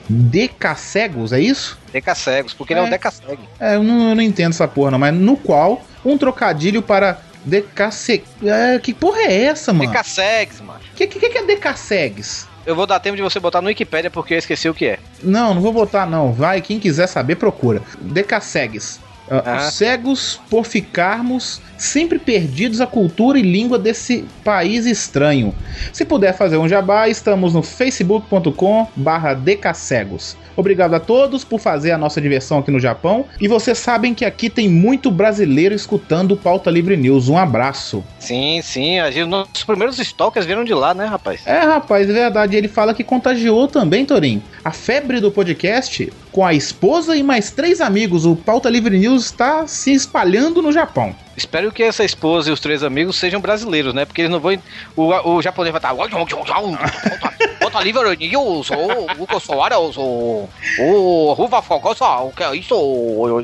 Decacegos, 0.10 1.32
é 1.32 1.40
isso? 1.40 1.78
Decacegos, 1.94 2.54
porque 2.54 2.74
ele 2.74 2.80
é 2.80 2.84
É. 2.84 2.86
um 2.88 2.90
decaceg. 2.90 3.40
É, 3.60 3.76
eu 3.76 3.84
não, 3.84 4.10
eu 4.10 4.16
não 4.16 4.22
entendo 4.24 4.52
essa 4.52 4.68
porra, 4.68 4.92
não, 4.92 5.00
mas 5.00 5.14
no 5.14 5.38
qual 5.38 5.84
um 6.04 6.18
trocadilho 6.18 6.82
para 6.82 7.20
Decaceg. 7.46 8.24
É, 8.44 8.80
que 8.80 8.94
porra 8.94 9.22
é 9.22 9.44
essa, 9.44 9.72
mano? 9.72 9.90
Decacegs, 9.90 10.62
mano. 10.62 10.80
O 10.92 10.96
que, 10.96 11.08
que, 11.08 11.30
que 11.30 11.38
é 11.38 11.46
Decacegs? 11.46 12.48
Eu 12.66 12.76
vou 12.76 12.86
dar 12.86 13.00
tempo 13.00 13.16
de 13.16 13.22
você 13.22 13.40
botar 13.40 13.62
no 13.62 13.68
Wikipedia 13.68 14.10
porque 14.12 14.34
eu 14.34 14.38
esqueci 14.38 14.68
o 14.68 14.74
que 14.74 14.86
é. 14.86 15.00
Não, 15.24 15.54
não 15.54 15.62
vou 15.62 15.72
botar 15.72 16.06
não. 16.06 16.34
Vai, 16.34 16.62
quem 16.62 16.80
quiser 16.80 17.08
saber, 17.08 17.36
procura. 17.36 17.82
Decacegues. 18.02 19.00
Ah, 19.30 19.44
Ah. 19.46 19.58
os 19.68 19.74
Cegos 19.74 20.40
por 20.50 20.66
ficarmos 20.66 21.62
sempre 21.78 22.20
perdidos 22.20 22.82
à 22.82 22.88
cultura 22.88 23.38
e 23.40 23.42
língua 23.42 23.78
desse 23.80 24.26
país 24.44 24.86
estranho. 24.86 25.54
Se 25.94 26.04
puder 26.04 26.36
fazer 26.36 26.58
um 26.58 26.68
jabá, 26.68 27.08
estamos 27.08 27.54
no 27.54 27.62
facebook.com 27.64 28.88
barra 28.96 29.34
decacegos. 29.34 30.36
Obrigado 30.60 30.94
a 30.94 31.00
todos 31.00 31.46
por 31.46 31.58
fazer 31.58 31.92
a 31.92 31.98
nossa 31.98 32.20
diversão 32.20 32.60
aqui 32.60 32.70
no 32.70 32.82
Japão. 32.82 33.26
E 33.40 33.48
vocês 33.48 33.78
sabem 33.78 34.14
que 34.14 34.26
aqui 34.26 34.50
tem 34.50 34.68
muito 34.68 35.10
brasileiro 35.10 35.74
escutando 35.74 36.34
o 36.34 36.38
Pauta 36.38 36.70
Livre 36.70 36.98
News. 36.98 37.30
Um 37.30 37.38
abraço. 37.38 38.04
Sim, 38.20 38.60
sim. 38.62 39.00
A 39.00 39.10
gente, 39.10 39.30
nossos 39.30 39.64
primeiros 39.64 39.98
stalkers 40.00 40.46
vieram 40.46 40.66
de 40.66 40.74
lá, 40.74 40.94
né, 40.94 41.06
rapaz? 41.06 41.48
É, 41.48 41.60
rapaz, 41.60 42.10
é 42.10 42.14
verdade. 42.14 42.58
Ele 42.58 42.68
fala 42.68 42.94
que 42.94 43.06
contagiou 43.06 43.70
também, 43.70 44.06
Torim. 44.06 44.44
A 44.62 44.72
febre 44.72 45.22
do 45.22 45.32
podcast, 45.32 46.12
com 46.30 46.46
a 46.46 46.54
esposa 46.54 47.16
e 47.16 47.24
mais 47.24 47.52
três 47.52 47.80
amigos, 47.80 48.26
o 48.26 48.36
Pauta 48.36 48.70
Livre 48.70 49.00
News 49.00 49.26
está 49.26 49.66
se 49.66 49.94
espalhando 49.94 50.62
no 50.62 50.74
Japão. 50.74 51.16
Espero 51.40 51.72
que 51.72 51.82
essa 51.82 52.04
esposa 52.04 52.50
e 52.50 52.52
os 52.52 52.60
três 52.60 52.84
amigos 52.84 53.16
sejam 53.16 53.40
brasileiros, 53.40 53.94
né? 53.94 54.04
Porque 54.04 54.22
eles 54.22 54.32
não 54.32 54.42
vão. 54.42 54.62
O, 54.94 55.36
o 55.36 55.42
japonês 55.42 55.72
vai 55.72 55.80
estar. 55.80 55.94
Bota 57.62 57.82
livre 57.82 58.18
news, 58.18 58.70
o 58.70 59.98
o. 59.98 60.50
O 60.80 61.34
Ruva 61.34 61.62
Fogosa, 61.62 62.06
o 62.18 62.32
que 62.32 62.44
é 62.44 62.56
isso? 62.58 62.76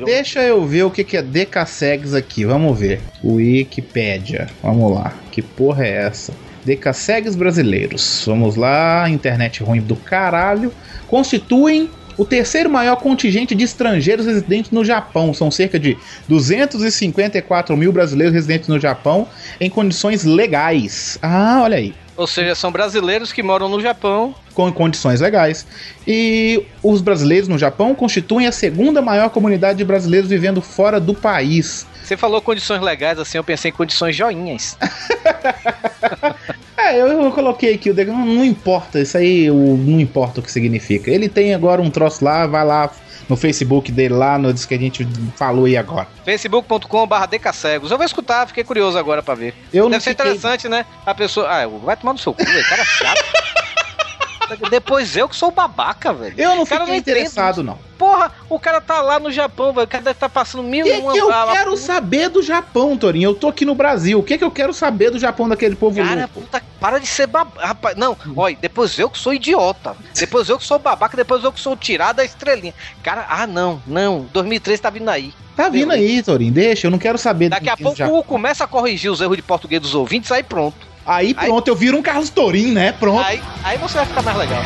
Deixa 0.04 0.42
eu 0.42 0.66
ver 0.66 0.82
o 0.82 0.90
que 0.90 1.16
é 1.16 1.22
Decasegs 1.22 2.12
aqui, 2.12 2.44
vamos 2.44 2.78
ver. 2.78 3.00
Wikipédia, 3.24 4.50
vamos 4.62 4.94
lá. 4.94 5.14
Que 5.32 5.40
porra 5.40 5.86
é 5.86 6.06
essa? 6.06 6.34
Decasegs 6.66 7.34
brasileiros. 7.34 8.24
Vamos 8.26 8.56
lá, 8.56 9.08
internet 9.08 9.62
ruim 9.62 9.80
do 9.80 9.96
caralho. 9.96 10.70
Constituem 11.08 11.88
o 12.16 12.24
terceiro 12.24 12.70
maior 12.70 12.96
contingente 12.96 13.54
de 13.54 13.64
estrangeiros 13.64 14.26
residentes 14.26 14.70
no 14.70 14.84
Japão. 14.84 15.34
São 15.34 15.50
cerca 15.50 15.78
de 15.78 15.96
254 16.28 17.76
mil 17.76 17.92
brasileiros 17.92 18.34
residentes 18.34 18.68
no 18.68 18.80
Japão 18.80 19.28
em 19.60 19.68
condições 19.68 20.24
legais. 20.24 21.18
Ah, 21.22 21.60
olha 21.62 21.76
aí. 21.76 21.94
Ou 22.16 22.26
seja, 22.26 22.54
são 22.54 22.72
brasileiros 22.72 23.30
que 23.30 23.42
moram 23.42 23.68
no 23.68 23.78
Japão. 23.80 24.34
Com 24.54 24.72
condições 24.72 25.20
legais. 25.20 25.66
E 26.06 26.64
os 26.82 27.02
brasileiros 27.02 27.46
no 27.46 27.58
Japão 27.58 27.94
constituem 27.94 28.46
a 28.46 28.52
segunda 28.52 29.02
maior 29.02 29.28
comunidade 29.28 29.76
de 29.78 29.84
brasileiros 29.84 30.30
vivendo 30.30 30.62
fora 30.62 30.98
do 30.98 31.12
país. 31.12 31.86
Você 32.02 32.16
falou 32.16 32.40
condições 32.40 32.80
legais, 32.80 33.18
assim, 33.18 33.36
eu 33.36 33.44
pensei 33.44 33.70
em 33.70 33.74
condições 33.74 34.16
joinhas. 34.16 34.78
É, 36.76 37.00
eu, 37.00 37.06
eu 37.22 37.30
coloquei 37.32 37.74
aqui, 37.74 37.90
o 37.90 37.94
de- 37.94 38.04
não, 38.04 38.24
não 38.26 38.44
importa, 38.44 39.00
isso 39.00 39.16
aí 39.16 39.50
o- 39.50 39.76
não 39.76 39.98
importa 40.00 40.40
o 40.40 40.42
que 40.42 40.50
significa. 40.52 41.10
Ele 41.10 41.28
tem 41.28 41.54
agora 41.54 41.80
um 41.80 41.90
troço 41.90 42.24
lá, 42.24 42.46
vai 42.46 42.64
lá 42.64 42.90
no 43.28 43.36
Facebook 43.36 43.90
dele 43.90 44.14
lá, 44.14 44.38
no 44.38 44.52
que 44.54 44.74
a 44.74 44.78
gente 44.78 45.06
falou 45.36 45.64
aí 45.64 45.76
agora. 45.76 46.06
facebook.com.br 46.24 47.26
decacegos. 47.28 47.90
Eu 47.90 47.96
vou 47.96 48.06
escutar, 48.06 48.46
fiquei 48.46 48.62
curioso 48.62 48.96
agora 48.98 49.22
pra 49.22 49.34
ver. 49.34 49.54
Eu 49.72 49.84
não 49.84 49.90
Deve 49.92 50.04
ser 50.04 50.10
fiquei- 50.10 50.26
interessante, 50.26 50.68
né? 50.68 50.84
A 51.04 51.14
pessoa. 51.14 51.48
Ah, 51.48 51.66
vai 51.66 51.96
tomar 51.96 52.12
no 52.12 52.18
seu 52.18 52.32
cu. 52.34 52.44
Cara 52.44 52.84
chato. 52.84 53.24
Depois 54.70 55.16
eu 55.16 55.28
que 55.28 55.36
sou 55.36 55.50
babaca, 55.50 56.12
velho. 56.12 56.34
Eu 56.36 56.56
não 56.56 56.64
Cara, 56.64 56.80
fiquei 56.80 56.94
não 56.94 56.94
entendo 56.94 57.16
interessado, 57.18 57.62
não. 57.62 57.78
Porra, 57.98 58.30
o 58.48 58.58
cara 58.58 58.80
tá 58.80 59.00
lá 59.00 59.18
no 59.18 59.30
Japão, 59.32 59.72
velho. 59.72 59.86
O 59.86 59.88
cara 59.88 60.04
deve 60.04 60.16
estar 60.16 60.28
passando 60.28 60.62
mil 60.62 60.86
e 60.86 60.90
que, 60.90 60.98
uma 60.98 61.12
que 61.12 61.18
eu 61.18 61.28
quero 61.28 61.76
saber 61.76 62.28
do 62.28 62.42
Japão, 62.42 62.96
Torinho? 62.96 63.30
Eu 63.30 63.34
tô 63.34 63.48
aqui 63.48 63.64
no 63.64 63.74
Brasil. 63.74 64.18
O 64.18 64.22
que, 64.22 64.36
que 64.36 64.44
eu 64.44 64.50
quero 64.50 64.74
saber 64.74 65.10
do 65.10 65.18
Japão 65.18 65.48
daquele 65.48 65.74
povo 65.74 66.02
Cara, 66.02 66.20
louco? 66.20 66.42
puta, 66.42 66.62
para 66.78 66.98
de 66.98 67.06
ser 67.06 67.26
babaca. 67.26 67.66
Rapaz, 67.66 67.96
não, 67.96 68.16
olha, 68.36 68.56
depois 68.60 68.98
eu 68.98 69.08
que 69.08 69.18
sou 69.18 69.32
idiota. 69.32 69.96
Depois 70.14 70.48
eu 70.48 70.58
que 70.58 70.64
sou 70.64 70.78
babaca, 70.78 71.16
depois 71.16 71.42
eu 71.42 71.52
que 71.52 71.60
sou 71.60 71.76
tirado 71.76 72.16
da 72.16 72.24
estrelinha. 72.24 72.74
Cara, 73.02 73.26
ah, 73.28 73.46
não, 73.46 73.82
não. 73.86 74.26
2003 74.32 74.78
tá 74.78 74.90
vindo 74.90 75.08
aí. 75.08 75.32
Tá 75.56 75.70
vindo 75.70 75.90
aí, 75.90 76.22
Torinho. 76.22 76.52
Deixa, 76.52 76.86
eu 76.86 76.90
não 76.90 76.98
quero 76.98 77.16
saber 77.16 77.48
Daqui 77.48 77.70
a 77.70 77.76
pouco 77.76 78.02
o 78.04 78.22
começa 78.22 78.64
a 78.64 78.66
corrigir 78.66 79.10
os 79.10 79.22
erros 79.22 79.36
de 79.36 79.42
português 79.42 79.80
dos 79.80 79.94
ouvintes, 79.94 80.30
aí 80.30 80.42
pronto. 80.42 80.95
Aí 81.06 81.32
pronto, 81.32 81.68
eu 81.68 81.76
viro 81.76 81.96
um 81.96 82.02
Carlos 82.02 82.30
Torinho, 82.30 82.74
né? 82.74 82.90
Pronto. 82.90 83.24
Aí, 83.24 83.40
aí 83.62 83.78
você 83.78 83.98
vai 83.98 84.06
ficar 84.06 84.22
mais 84.22 84.36
legal. 84.38 84.62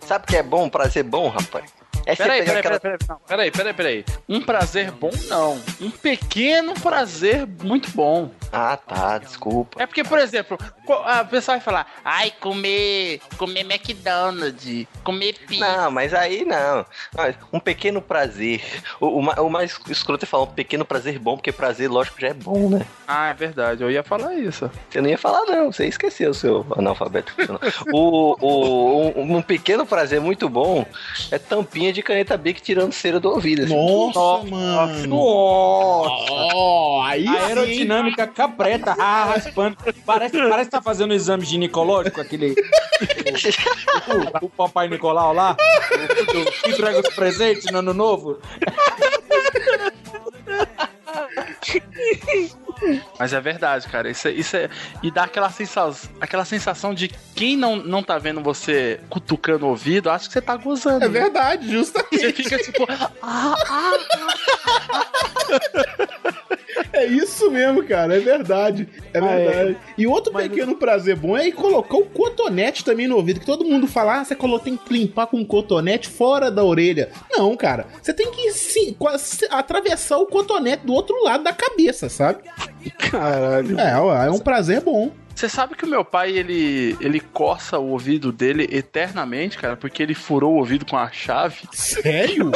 Sabe 0.00 0.24
o 0.24 0.26
que 0.26 0.36
é 0.36 0.42
bom? 0.42 0.68
Prazer 0.68 1.04
bom, 1.04 1.28
rapaz? 1.28 1.79
É 2.06 2.16
Peraí, 2.16 2.42
peraí, 2.44 2.58
aquela- 2.58 2.80
peraí, 2.80 2.98
peraí, 3.26 3.50
peraí, 3.50 3.74
peraí. 3.74 4.04
Um 4.28 4.40
prazer 4.40 4.90
bom, 4.90 5.10
não. 5.28 5.60
Um 5.80 5.90
pequeno 5.90 6.74
prazer 6.74 7.46
muito 7.62 7.90
bom. 7.92 8.30
Ah, 8.52 8.76
tá, 8.76 9.18
desculpa. 9.18 9.80
É 9.80 9.86
porque, 9.86 10.02
por 10.02 10.18
exemplo, 10.18 10.58
a 11.04 11.24
pessoa 11.24 11.56
vai 11.56 11.64
falar, 11.64 11.86
ai, 12.04 12.32
comer, 12.40 13.20
comer 13.36 13.60
McDonald's, 13.60 14.86
comer 15.04 15.34
pizza. 15.46 15.64
Não, 15.76 15.90
mas 15.90 16.12
aí 16.12 16.44
não. 16.44 16.84
Mas 17.14 17.36
Um 17.52 17.60
pequeno 17.60 18.02
prazer. 18.02 18.60
O, 19.00 19.06
o 19.06 19.30
o 19.40 19.50
mais 19.50 19.78
escroto 19.88 20.24
é 20.24 20.28
falar 20.28 20.44
um 20.44 20.48
pequeno 20.48 20.84
prazer 20.84 21.18
bom, 21.18 21.36
porque 21.36 21.52
prazer, 21.52 21.88
lógico, 21.88 22.20
já 22.20 22.28
é 22.28 22.34
bom, 22.34 22.68
né? 22.70 22.84
Ah, 23.06 23.30
é 23.30 23.34
verdade, 23.34 23.82
eu 23.82 23.90
ia 23.90 24.02
falar 24.02 24.34
isso. 24.34 24.70
Você 24.88 25.00
não 25.00 25.08
ia 25.08 25.18
falar, 25.18 25.44
não. 25.46 25.70
Você 25.72 25.86
esqueceu, 25.86 26.34
seu 26.34 26.66
analfabeto. 26.76 27.32
o, 27.92 28.36
o, 28.40 29.20
um, 29.20 29.36
um 29.36 29.42
pequeno 29.42 29.86
prazer 29.86 30.20
muito 30.20 30.48
bom 30.48 30.84
é 31.30 31.38
tampinha 31.38 31.89
de 31.92 32.02
caneta 32.02 32.36
Bic 32.36 32.60
tirando 32.62 32.92
cera 32.92 33.18
do 33.20 33.30
ouvido. 33.30 33.62
assim. 33.64 33.74
Nossa, 33.74 34.44
mano. 34.48 35.06
Nossa! 35.08 37.08
aí 37.08 37.26
A 37.26 37.46
aerodinâmica 37.46 38.26
capreta, 38.26 38.94
ah, 38.98 39.24
raspando. 39.26 39.76
Parece, 40.06 40.36
parece 40.48 40.70
que 40.70 40.76
tá 40.76 40.82
fazendo 40.82 41.10
um 41.10 41.14
exame 41.14 41.44
ginecológico, 41.44 42.20
aquele. 42.20 42.50
O, 42.50 44.44
o- 44.44 44.46
o 44.46 44.50
papai 44.50 44.88
Nicolau 44.88 45.32
lá, 45.32 45.56
que 46.62 46.70
entrega 46.70 47.00
os 47.00 47.14
presentes 47.14 47.70
no 47.72 47.78
ano 47.78 47.94
novo. 47.94 48.38
Mas 53.18 53.32
é 53.32 53.40
verdade, 53.40 53.88
cara. 53.88 54.10
Isso 54.10 54.28
é, 54.28 54.32
isso 54.32 54.56
é. 54.56 54.68
E 55.02 55.10
dá 55.10 55.24
aquela 55.24 55.50
sensação, 55.50 56.10
aquela 56.20 56.44
sensação 56.44 56.94
de 56.94 57.08
quem 57.34 57.56
não, 57.56 57.76
não 57.76 58.02
tá 58.02 58.18
vendo 58.18 58.40
você 58.42 59.00
cutucando 59.08 59.66
o 59.66 59.70
ouvido, 59.70 60.10
acha 60.10 60.26
que 60.26 60.32
você 60.32 60.40
tá 60.40 60.56
gozando. 60.56 61.04
É 61.04 61.08
né? 61.08 61.20
verdade, 61.20 61.70
justamente. 61.70 62.18
Você 62.18 62.32
fica 62.32 62.58
tipo. 62.58 62.86
Ah, 63.22 63.56
ah, 63.68 63.92
É 66.92 67.04
isso 67.06 67.50
mesmo, 67.50 67.82
cara. 67.84 68.16
É 68.16 68.20
verdade. 68.20 68.88
É 69.12 69.20
verdade. 69.20 69.76
E 69.96 70.06
outro 70.06 70.32
pequeno 70.32 70.76
prazer 70.76 71.16
bom 71.16 71.36
é 71.36 71.50
colocar 71.50 71.96
o 71.96 72.06
cotonete 72.06 72.84
também 72.84 73.06
no 73.06 73.16
ouvido. 73.16 73.40
Que 73.40 73.46
todo 73.46 73.64
mundo 73.64 73.86
fala, 73.86 74.20
ah, 74.20 74.24
você 74.24 74.34
colocou, 74.34 74.64
tem 74.64 74.76
que 74.76 74.92
limpar 74.92 75.26
com 75.26 75.44
cotonete 75.44 76.08
fora 76.08 76.50
da 76.50 76.64
orelha. 76.64 77.10
Não, 77.30 77.56
cara. 77.56 77.86
Você 78.02 78.12
tem 78.12 78.30
que 78.30 78.50
sim, 78.52 78.94
quase 78.98 79.46
atravessar 79.50 80.18
o 80.18 80.26
cotonete 80.26 80.86
do 80.86 80.92
outro 80.92 81.22
lado 81.24 81.44
da 81.44 81.52
cabeça, 81.52 82.08
sabe? 82.08 82.40
Caralho. 82.98 83.78
É, 83.78 84.26
é 84.26 84.30
um 84.30 84.38
prazer 84.38 84.80
bom. 84.80 85.10
Você 85.40 85.48
sabe 85.48 85.74
que 85.74 85.86
o 85.86 85.88
meu 85.88 86.04
pai, 86.04 86.32
ele, 86.32 86.94
ele 87.00 87.18
coça 87.18 87.78
o 87.78 87.92
ouvido 87.92 88.30
dele 88.30 88.68
eternamente, 88.70 89.56
cara, 89.56 89.74
porque 89.74 90.02
ele 90.02 90.14
furou 90.14 90.52
o 90.52 90.58
ouvido 90.58 90.84
com 90.84 90.98
a 90.98 91.10
chave. 91.10 91.62
Sério? 91.72 92.52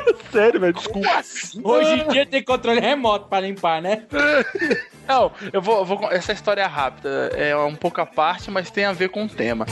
Sério, 0.32 0.60
velho, 0.60 0.72
desculpa. 0.72 1.22
Hoje 1.62 1.92
em 1.94 2.08
dia 2.08 2.26
tem 2.26 2.42
controle 2.42 2.80
remoto 2.80 3.28
pra 3.28 3.40
limpar, 3.40 3.80
né? 3.82 4.02
Não, 5.08 5.30
eu 5.52 5.62
vou, 5.62 5.78
eu 5.78 5.84
vou. 5.84 6.10
Essa 6.10 6.32
história 6.32 6.62
é 6.62 6.66
rápida, 6.66 7.30
é 7.34 7.56
um 7.56 7.74
pouco 7.76 8.00
à 8.00 8.06
parte, 8.06 8.50
mas 8.50 8.70
tem 8.70 8.84
a 8.84 8.92
ver 8.92 9.08
com 9.08 9.24
o 9.24 9.28
tema. 9.28 9.66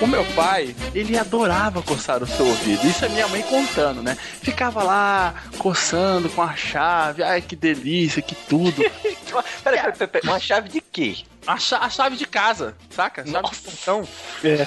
O 0.00 0.06
meu 0.06 0.24
pai, 0.34 0.74
ele 0.94 1.18
adorava 1.18 1.82
coçar 1.82 2.22
o 2.22 2.26
seu 2.26 2.46
ouvido. 2.46 2.86
Isso 2.86 3.04
é 3.04 3.08
minha 3.10 3.28
mãe 3.28 3.42
contando, 3.42 4.02
né? 4.02 4.16
Ficava 4.42 4.82
lá 4.82 5.34
coçando 5.58 6.30
com 6.30 6.40
a 6.40 6.56
chave. 6.56 7.22
Ai, 7.22 7.42
que 7.42 7.54
delícia, 7.54 8.22
que 8.22 8.34
tudo. 8.34 8.82
Peraí, 9.62 9.78
peraí, 9.82 9.92
peraí, 9.92 10.08
peraí, 10.08 10.28
uma 10.28 10.40
chave 10.40 10.68
de 10.70 10.80
quê? 10.80 11.18
A, 11.46 11.56
cha- 11.58 11.78
a 11.78 11.88
chave 11.90 12.16
de 12.16 12.26
casa, 12.26 12.74
saca? 12.90 13.24
Chave 13.24 13.50
de 13.50 13.56
portão. 13.60 14.08
É. 14.42 14.66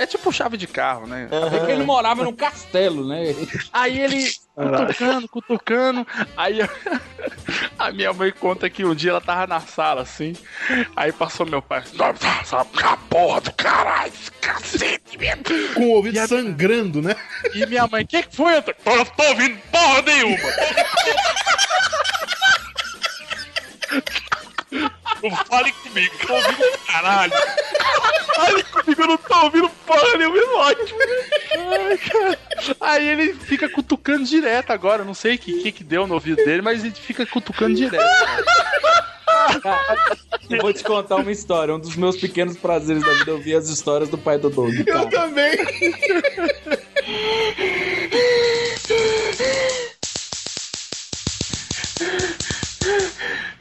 É 0.00 0.06
tipo 0.06 0.32
chave 0.32 0.56
de 0.56 0.66
carro, 0.66 1.06
né? 1.06 1.28
É 1.30 1.66
que 1.66 1.72
ele 1.72 1.84
morava 1.84 2.24
num 2.24 2.32
castelo, 2.32 3.06
né? 3.06 3.34
Aí 3.70 4.00
ele 4.00 4.32
cutucando, 4.54 5.28
cutucando. 5.28 6.06
Aí 6.34 6.60
a 7.78 7.92
minha 7.92 8.10
mãe 8.10 8.32
conta 8.32 8.70
que 8.70 8.82
um 8.82 8.94
dia 8.94 9.10
ela 9.10 9.20
tava 9.20 9.46
na 9.46 9.60
sala 9.60 10.00
assim. 10.00 10.32
Aí 10.96 11.12
passou 11.12 11.44
meu 11.44 11.60
pai. 11.60 11.84
Essa 12.40 12.64
porra 13.10 13.42
do 13.42 13.52
caralho, 13.52 14.10
esse 14.10 14.30
cacete. 14.32 15.18
Com 15.74 15.88
o 15.88 15.90
ouvido 15.90 16.26
sangrando, 16.26 17.02
né? 17.02 17.14
E 17.54 17.66
minha 17.66 17.86
mãe, 17.86 18.02
o 18.02 18.06
que, 18.06 18.22
que 18.22 18.34
foi? 18.34 18.56
Eu 18.56 18.62
tô, 18.62 18.70
eu 18.70 19.04
tô 19.04 19.22
ouvindo 19.22 19.58
porra 19.70 20.00
nenhuma. 20.00 20.38
Não 25.22 25.36
fale 25.46 25.72
comigo, 25.72 26.14
tô 26.26 26.32
ouvindo 26.32 26.78
caralho. 26.86 27.32
Fale 28.34 28.62
comigo, 28.64 29.02
eu 29.02 29.08
não 29.08 29.16
tô 29.16 29.44
ouvindo 29.44 29.68
porra 29.86 30.16
nenhuma, 30.16 30.58
ótimo. 30.58 30.98
Ai, 31.88 31.98
cara. 31.98 32.38
Aí 32.80 33.08
ele 33.08 33.34
fica 33.34 33.68
cutucando 33.68 34.24
direto 34.24 34.70
agora, 34.70 35.04
não 35.04 35.14
sei 35.14 35.34
o 35.34 35.38
que, 35.38 35.62
que 35.62 35.72
que 35.72 35.84
deu 35.84 36.06
no 36.06 36.14
ouvido 36.14 36.36
dele, 36.36 36.62
mas 36.62 36.84
ele 36.84 36.94
fica 36.94 37.26
cutucando 37.26 37.74
direto. 37.74 38.04
Eu 40.48 40.60
vou 40.60 40.72
te 40.72 40.84
contar 40.84 41.16
uma 41.16 41.32
história. 41.32 41.74
Um 41.74 41.78
dos 41.78 41.96
meus 41.96 42.16
pequenos 42.16 42.56
prazeres 42.56 43.02
da 43.02 43.12
vida 43.14 43.30
é 43.30 43.34
ouvir 43.34 43.54
as 43.56 43.68
histórias 43.68 44.08
do 44.08 44.18
pai 44.18 44.38
do 44.38 44.50
Doug. 44.50 44.74
Eu 44.74 44.84
cara. 44.84 45.10
também. 45.10 45.56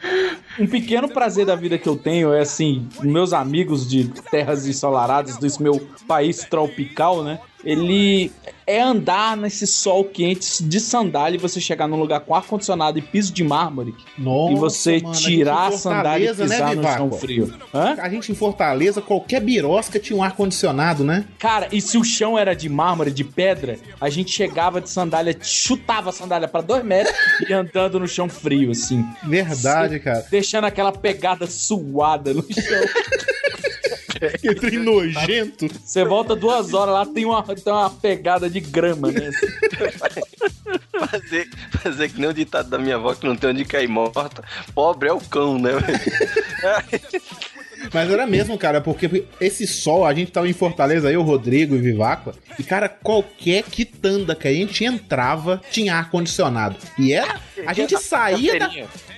Um 0.60 0.68
pequeno 0.68 1.08
prazer 1.08 1.46
da 1.46 1.56
vida 1.56 1.78
que 1.78 1.88
eu 1.88 1.96
tenho 1.96 2.34
é 2.34 2.42
assim, 2.42 2.88
meus 3.02 3.34
amigos 3.34 3.88
de 3.88 4.10
terras 4.30 4.68
ensolaradas 4.68 5.38
desse 5.38 5.62
meu 5.62 5.80
país 6.08 6.44
tropical, 6.50 7.24
né? 7.24 7.40
Ele 7.64 8.32
é 8.66 8.82
andar 8.82 9.36
nesse 9.36 9.66
sol 9.66 10.06
quente 10.06 10.64
de 10.64 10.80
sandália 10.80 11.38
e 11.38 11.40
você 11.40 11.60
chegar 11.60 11.88
num 11.88 11.98
lugar 11.98 12.20
com 12.22 12.36
ar-condicionado 12.36 13.00
e 13.00 13.02
piso 13.02 13.34
de 13.34 13.44
mármore 13.44 13.96
Nossa, 14.18 14.54
e 14.54 14.56
você 14.56 15.00
mano, 15.02 15.16
tirar 15.16 15.72
a 15.72 15.74
em 15.74 15.78
sandália 15.78 16.26
e 16.26 16.28
Fortaleza, 16.28 16.44
pisar 16.44 16.76
né, 16.76 16.76
no 16.76 16.98
chão 16.98 17.12
frio. 17.20 17.54
Hã? 17.74 17.96
A 18.00 18.10
gente 18.10 18.32
em 18.32 18.36
Fortaleza, 18.36 19.02
qualquer 19.02 19.42
birosca 19.42 20.00
tinha 20.00 20.18
um 20.18 20.24
ar-condicionado, 20.24 21.04
né? 21.04 21.26
Cara, 21.40 21.68
e 21.72 21.82
se 21.82 21.98
o 21.98 22.04
chão 22.04 22.38
era 22.38 22.56
de 22.56 22.70
mármore, 22.70 23.12
de 23.12 23.24
pedra, 23.24 23.78
a 24.00 24.10
gente 24.10 24.32
chegava 24.32 24.80
de 24.80 24.90
sandália, 24.90 25.36
chutava 25.42 26.12
a 26.12 26.14
sandália 26.14 26.48
pra 26.48 26.62
dois 26.62 26.84
metros 26.84 27.16
e 27.50 27.52
andando 27.52 28.00
no 28.00 28.08
chão 28.08 28.30
frio, 28.30 28.72
assim. 28.72 29.04
Verdade, 29.24 30.00
cara. 30.00 30.26
Deixando 30.30 30.66
aquela 30.66 30.92
pegada 30.92 31.48
suada 31.48 32.34
no 32.34 32.44
chão. 32.44 32.82
Entre 34.44 34.78
nojento. 34.78 35.68
Você 35.84 36.04
volta 36.04 36.36
duas 36.36 36.74
horas 36.74 36.94
lá, 36.94 37.06
tem 37.06 37.26
uma, 37.26 37.44
tem 37.44 37.74
uma 37.74 37.90
pegada 37.90 38.50
de 38.50 38.60
grama, 38.60 39.12
né? 39.12 39.32
Fazer, 41.08 41.50
fazer 41.82 42.10
que 42.10 42.20
nem 42.20 42.30
o 42.30 42.34
ditado 42.34 42.70
da 42.70 42.78
minha 42.78 42.96
avó 42.96 43.14
que 43.14 43.26
não 43.26 43.36
tem 43.36 43.52
onde 43.52 43.66
cair 43.66 43.88
morta. 43.88 44.44
Pobre 44.74 45.10
é 45.10 45.14
o 45.14 45.20
cão, 45.20 45.58
né, 45.58 45.72
velho? 45.72 46.00
Mas 47.94 48.10
era 48.12 48.26
mesmo, 48.28 48.58
cara, 48.58 48.82
porque 48.82 49.24
esse 49.40 49.66
sol, 49.68 50.06
a 50.06 50.14
gente 50.14 50.32
tava 50.32 50.48
em 50.48 50.54
Fortaleza, 50.54 51.12
eu, 51.12 51.22
Rodrigo 51.22 51.76
e 51.76 51.80
Viváqua, 51.80 52.34
e, 52.58 52.64
cara, 52.64 52.90
qualquer 52.90 53.64
quitanda 53.64 54.36
que 54.36 54.48
a 54.48 54.54
gente 54.54 54.84
entrava 54.84 55.62
tinha 55.72 55.96
ar-condicionado. 55.96 56.76
E 56.98 57.14
era. 57.14 57.40
A 57.66 57.74
gente 57.74 57.98
saía 57.98 58.58
da. 58.60 58.70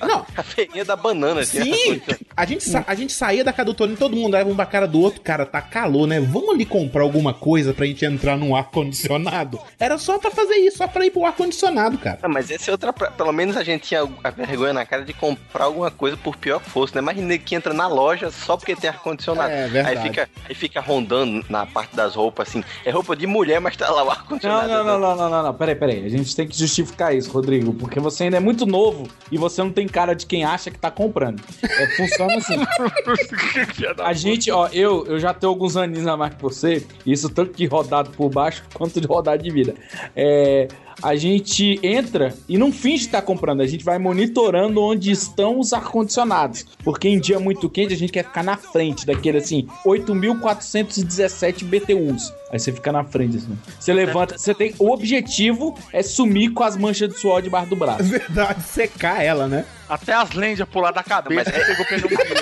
Não, 0.07 0.25
A 0.35 0.43
feirinha 0.43 0.83
da 0.83 0.95
banana. 0.95 1.43
Sim! 1.45 2.01
A 2.35 2.45
gente, 2.45 2.63
sa- 2.63 2.83
a 2.87 2.95
gente 2.95 3.13
saía 3.13 3.43
da 3.43 3.53
casa 3.53 3.65
do 3.67 3.73
Toninho, 3.73 3.97
todo 3.97 4.15
mundo 4.15 4.33
olhava 4.33 4.49
um 4.49 4.55
pra 4.55 4.65
cara 4.65 4.87
do 4.87 4.99
outro, 4.99 5.21
cara, 5.21 5.45
tá 5.45 5.61
calor, 5.61 6.07
né? 6.07 6.19
Vamos 6.19 6.49
ali 6.55 6.65
comprar 6.65 7.03
alguma 7.03 7.33
coisa 7.33 7.73
pra 7.73 7.85
gente 7.85 8.03
entrar 8.05 8.37
num 8.37 8.55
ar-condicionado? 8.55 9.59
Era 9.79 9.97
só 9.97 10.17
pra 10.17 10.31
fazer 10.31 10.55
isso, 10.55 10.77
só 10.77 10.87
pra 10.87 11.05
ir 11.05 11.11
pro 11.11 11.25
ar-condicionado, 11.25 11.97
cara. 11.97 12.19
Ah, 12.21 12.27
mas 12.27 12.49
essa 12.49 12.69
é 12.69 12.73
outra. 12.73 12.91
Pelo 12.93 13.31
menos 13.31 13.55
a 13.57 13.63
gente 13.63 13.87
tinha 13.89 14.07
a 14.23 14.29
vergonha 14.29 14.73
na 14.73 14.85
cara 14.85 15.03
de 15.05 15.13
comprar 15.13 15.65
alguma 15.65 15.91
coisa 15.91 16.17
por 16.17 16.35
pior 16.35 16.59
que 16.61 16.69
fosse, 16.69 16.95
né? 16.99 17.01
Nego 17.13 17.43
que 17.43 17.55
entra 17.55 17.73
na 17.73 17.87
loja 17.87 18.31
só 18.31 18.50
porque 18.57 18.75
tem 18.75 18.89
ar-condicionado. 18.89 19.51
É, 19.51 19.67
verdade. 19.67 19.97
Aí 19.97 20.03
fica, 20.03 20.29
aí 20.49 20.55
fica 20.55 20.81
rondando 20.81 21.43
na 21.49 21.65
parte 21.65 21.95
das 21.95 22.15
roupas, 22.15 22.49
assim. 22.49 22.63
É 22.85 22.91
roupa 22.91 23.15
de 23.15 23.25
mulher, 23.27 23.59
mas 23.59 23.75
tá 23.75 23.89
lá 23.89 24.01
o 24.03 24.05
Não, 24.05 24.11
ar-condicionado. 24.11 24.67
não, 24.67 24.83
não, 24.83 24.99
não, 24.99 25.15
não, 25.15 25.29
não, 25.29 25.43
não. 25.43 25.53
Peraí, 25.53 25.75
peraí. 25.75 26.05
A 26.05 26.09
gente 26.09 26.35
tem 26.35 26.47
que 26.47 26.57
justificar 26.57 27.15
isso, 27.15 27.31
Rodrigo, 27.31 27.73
porque 27.73 27.99
você 27.99 28.25
ainda 28.25 28.37
é 28.37 28.39
muito 28.39 28.65
novo 28.65 29.07
e 29.31 29.37
você 29.37 29.61
não 29.63 29.71
tem 29.71 29.87
cara 29.87 30.13
de 30.13 30.25
quem 30.25 30.43
acha 30.43 30.69
que 30.71 30.77
tá 30.79 30.89
comprando. 30.91 31.41
É, 31.63 31.87
funciona 31.95 32.35
assim. 32.35 32.57
A 34.03 34.13
gente, 34.13 34.51
ó, 34.51 34.67
eu, 34.71 35.05
eu 35.07 35.19
já 35.19 35.33
tenho 35.33 35.51
alguns 35.51 35.75
aninhos 35.77 36.07
a 36.07 36.15
mais 36.17 36.33
que 36.33 36.41
você, 36.41 36.85
isso 37.05 37.29
tanto 37.29 37.55
de 37.55 37.65
rodado 37.65 38.09
por 38.11 38.29
baixo 38.29 38.63
quanto 38.73 38.99
de 38.99 39.07
rodado 39.07 39.41
de 39.43 39.49
vida. 39.51 39.75
É, 40.15 40.67
a 41.01 41.15
gente 41.15 41.79
entra 41.83 42.33
e 42.47 42.57
não 42.57 42.71
finge 42.71 43.05
estar 43.05 43.21
comprando, 43.21 43.61
a 43.61 43.67
gente 43.67 43.83
vai 43.83 43.97
monitorando 43.97 44.81
onde 44.81 45.11
estão 45.11 45.59
os 45.59 45.73
ar-condicionados. 45.73 46.65
Porque 46.83 47.07
em 47.07 47.19
dia 47.19 47.39
muito 47.39 47.69
quente 47.69 47.93
a 47.93 47.97
gente 47.97 48.11
quer 48.11 48.23
ficar 48.23 48.43
na 48.43 48.57
frente 48.57 49.05
daquele 49.05 49.37
assim, 49.39 49.67
8.417 49.85 51.63
BTUs. 51.63 52.33
Aí 52.51 52.59
você 52.59 52.71
fica 52.71 52.91
na 52.91 53.03
frente 53.03 53.37
assim. 53.37 53.57
Você 53.79 53.93
levanta, 53.93 54.37
você 54.37 54.53
tem. 54.53 54.75
O 54.77 54.91
objetivo 54.91 55.77
é 55.93 56.03
sumir 56.03 56.51
com 56.51 56.63
as 56.63 56.75
manchas 56.75 57.09
de 57.09 57.17
suor 57.17 57.41
debaixo 57.41 57.69
do 57.69 57.75
braço. 57.75 58.01
É 58.01 58.03
verdade, 58.03 58.61
secar 58.63 59.23
ela, 59.23 59.47
né? 59.47 59.65
Até 59.87 60.13
as 60.13 60.31
lentes 60.33 60.65
pular 60.65 60.91
da 60.91 61.03
cabeça, 61.03 61.49
Mas 61.51 61.61
é- 61.61 61.65
pegou 61.65 61.85
pneumonia. 61.85 62.41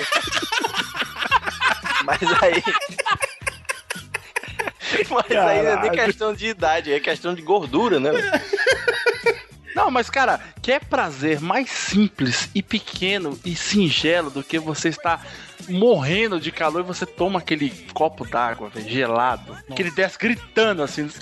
Mas 2.04 2.18
aí. 2.42 2.62
Mas 5.10 5.30
aí 5.30 5.62
não 5.62 5.70
é 5.70 5.82
nem 5.82 5.90
questão 5.90 6.34
de 6.34 6.46
idade, 6.46 6.92
é 6.92 7.00
questão 7.00 7.34
de 7.34 7.42
gordura, 7.42 8.00
né? 8.00 8.10
Não, 9.72 9.88
mas 9.88 10.10
cara, 10.10 10.40
quer 10.60 10.84
prazer 10.84 11.40
mais 11.40 11.70
simples 11.70 12.50
e 12.52 12.60
pequeno 12.60 13.38
e 13.44 13.54
singelo 13.54 14.28
do 14.28 14.42
que 14.42 14.58
você 14.58 14.88
estar 14.88 15.24
morrendo 15.68 16.40
de 16.40 16.50
calor 16.50 16.80
e 16.80 16.84
você 16.84 17.06
toma 17.06 17.38
aquele 17.38 17.70
copo 17.94 18.26
d'água, 18.26 18.68
velho, 18.68 18.90
gelado, 18.90 19.56
que 19.74 19.80
ele 19.80 19.92
desce 19.92 20.18
gritando 20.18 20.82
assim. 20.82 21.08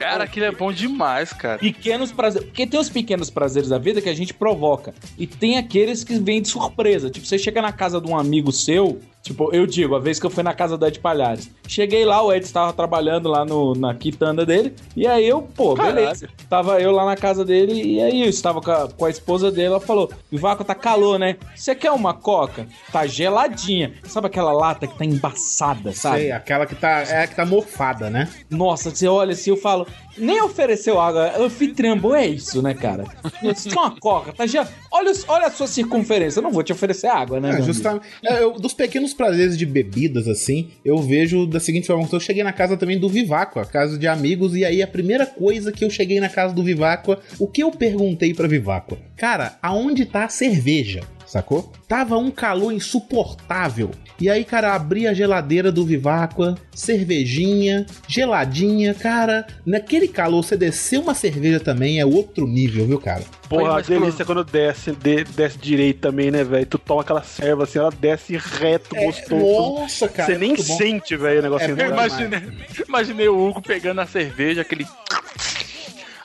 Cara, 0.00 0.24
aquilo 0.24 0.46
é 0.46 0.50
bom 0.50 0.72
demais, 0.72 1.30
cara. 1.30 1.58
Pequenos 1.58 2.10
prazeres. 2.10 2.48
Porque 2.48 2.66
tem 2.66 2.80
os 2.80 2.88
pequenos 2.88 3.28
prazeres 3.28 3.68
da 3.68 3.76
vida 3.76 4.00
que 4.00 4.08
a 4.08 4.14
gente 4.14 4.32
provoca. 4.32 4.94
E 5.18 5.26
tem 5.26 5.58
aqueles 5.58 6.02
que 6.02 6.18
vêm 6.18 6.40
de 6.40 6.48
surpresa. 6.48 7.10
Tipo, 7.10 7.26
você 7.26 7.38
chega 7.38 7.60
na 7.60 7.70
casa 7.70 8.00
de 8.00 8.10
um 8.10 8.18
amigo 8.18 8.50
seu. 8.50 8.98
Tipo, 9.22 9.54
eu 9.54 9.66
digo, 9.66 9.94
a 9.94 9.98
vez 9.98 10.18
que 10.18 10.24
eu 10.24 10.30
fui 10.30 10.42
na 10.42 10.54
casa 10.54 10.78
do 10.78 10.86
Ed 10.86 10.98
Palhares. 10.98 11.50
Cheguei 11.68 12.04
lá, 12.04 12.22
o 12.22 12.32
Ed 12.32 12.44
estava 12.44 12.72
trabalhando 12.72 13.28
lá 13.28 13.44
no, 13.44 13.74
na 13.74 13.94
quitanda 13.94 14.46
dele. 14.46 14.74
E 14.96 15.06
aí 15.06 15.28
eu, 15.28 15.42
pô, 15.42 15.74
beleza. 15.74 16.28
Tava 16.48 16.80
eu 16.80 16.90
lá 16.90 17.04
na 17.04 17.16
casa 17.16 17.44
dele. 17.44 17.82
E 17.82 18.00
aí 18.00 18.22
eu 18.22 18.28
estava 18.28 18.60
com 18.60 18.70
a, 18.70 18.88
com 18.88 19.04
a 19.04 19.10
esposa 19.10 19.50
dele. 19.50 19.66
Ela 19.66 19.80
falou: 19.80 20.10
Vivaco, 20.30 20.64
tá 20.64 20.74
calor, 20.74 21.18
né? 21.18 21.36
Você 21.54 21.74
quer 21.74 21.90
uma 21.90 22.14
coca? 22.14 22.66
Tá 22.90 23.06
geladinha. 23.06 23.92
Sabe 24.04 24.26
aquela 24.26 24.52
lata 24.52 24.86
que 24.86 24.96
tá 24.96 25.04
embaçada, 25.04 25.92
sabe? 25.92 26.20
Sei, 26.20 26.32
aquela 26.32 26.66
que 26.66 26.74
tá, 26.74 27.02
é 27.02 27.26
que 27.26 27.36
tá 27.36 27.44
morfada, 27.44 28.08
né? 28.08 28.28
Nossa, 28.48 28.90
você 28.90 29.06
olha 29.06 29.32
assim, 29.32 29.50
eu 29.50 29.56
falo, 29.56 29.86
nem 30.20 30.40
ofereceu 30.42 31.00
água. 31.00 31.32
Anfitriã 31.38 31.96
bom 31.96 32.14
é 32.14 32.26
isso, 32.26 32.60
né, 32.62 32.74
cara? 32.74 33.04
É 33.42 33.72
uma 33.72 33.98
coca, 33.98 34.32
tá 34.32 34.46
já. 34.46 34.66
Olha, 34.90 35.12
olha 35.28 35.46
a 35.46 35.50
sua 35.50 35.66
circunferência. 35.66 36.38
Eu 36.38 36.42
não 36.42 36.50
vou 36.52 36.62
te 36.62 36.72
oferecer 36.72 37.06
água, 37.08 37.40
né? 37.40 37.58
É, 37.58 37.62
justamente. 37.62 38.04
é, 38.24 38.42
eu- 38.42 38.52
dos 38.52 38.72
pequenos 38.74 39.14
prazeres 39.14 39.56
de 39.56 39.64
bebidas, 39.66 40.28
assim, 40.28 40.70
eu 40.84 40.98
vejo 40.98 41.46
da 41.46 41.58
seguinte 41.60 41.86
forma: 41.86 42.06
que 42.06 42.14
eu 42.14 42.20
cheguei 42.20 42.42
na 42.42 42.52
casa 42.52 42.76
também 42.76 42.98
do 42.98 43.08
Viváqua, 43.08 43.64
casa 43.64 43.98
de 43.98 44.06
amigos, 44.06 44.54
e 44.54 44.64
aí 44.64 44.82
a 44.82 44.86
primeira 44.86 45.26
coisa 45.26 45.72
que 45.72 45.84
eu 45.84 45.90
cheguei 45.90 46.20
na 46.20 46.28
casa 46.28 46.54
do 46.54 46.62
Viváqua, 46.62 47.20
o 47.38 47.46
que 47.46 47.62
eu 47.62 47.70
perguntei 47.70 48.34
pra 48.34 48.46
Viváqua? 48.48 48.98
Cara, 49.16 49.58
aonde 49.62 50.04
tá 50.04 50.24
a 50.24 50.28
cerveja? 50.28 51.00
Sacou? 51.30 51.70
Tava 51.86 52.16
um 52.18 52.28
calor 52.28 52.72
insuportável. 52.72 53.92
E 54.20 54.28
aí, 54.28 54.44
cara, 54.44 54.74
abri 54.74 55.06
a 55.06 55.14
geladeira 55.14 55.70
do 55.70 55.86
Viváqua, 55.86 56.56
cervejinha, 56.74 57.86
geladinha, 58.08 58.92
cara. 58.94 59.46
Naquele 59.64 60.08
calor, 60.08 60.42
você 60.42 60.56
descer 60.56 60.98
uma 60.98 61.14
cerveja 61.14 61.60
também 61.60 62.00
é 62.00 62.04
outro 62.04 62.48
nível, 62.48 62.84
viu, 62.84 62.98
cara? 63.00 63.22
Porra, 63.48 63.78
a 63.78 63.80
delícia 63.80 64.24
quando 64.24 64.42
desce, 64.42 64.90
de- 64.90 65.22
desce 65.22 65.56
direito 65.56 66.00
também, 66.00 66.32
né, 66.32 66.42
velho? 66.42 66.66
Tu 66.66 66.78
toma 66.78 67.02
aquela 67.02 67.22
serva 67.22 67.62
assim, 67.62 67.78
ela 67.78 67.90
desce 67.92 68.36
reto, 68.36 68.92
gostoso. 68.96 69.36
Nossa, 69.80 70.08
cara. 70.08 70.26
Você 70.26 70.32
é 70.34 70.38
nem 70.38 70.56
sente, 70.56 71.16
velho, 71.16 71.38
o 71.38 71.42
negócio 71.44 71.70
É 71.70 71.74
bom 71.76 71.94
Imagina- 71.94 72.42
Imaginei 72.88 73.28
o 73.28 73.38
Hugo 73.48 73.62
pegando 73.62 74.00
a 74.00 74.06
cerveja, 74.06 74.62
aquele. 74.62 74.84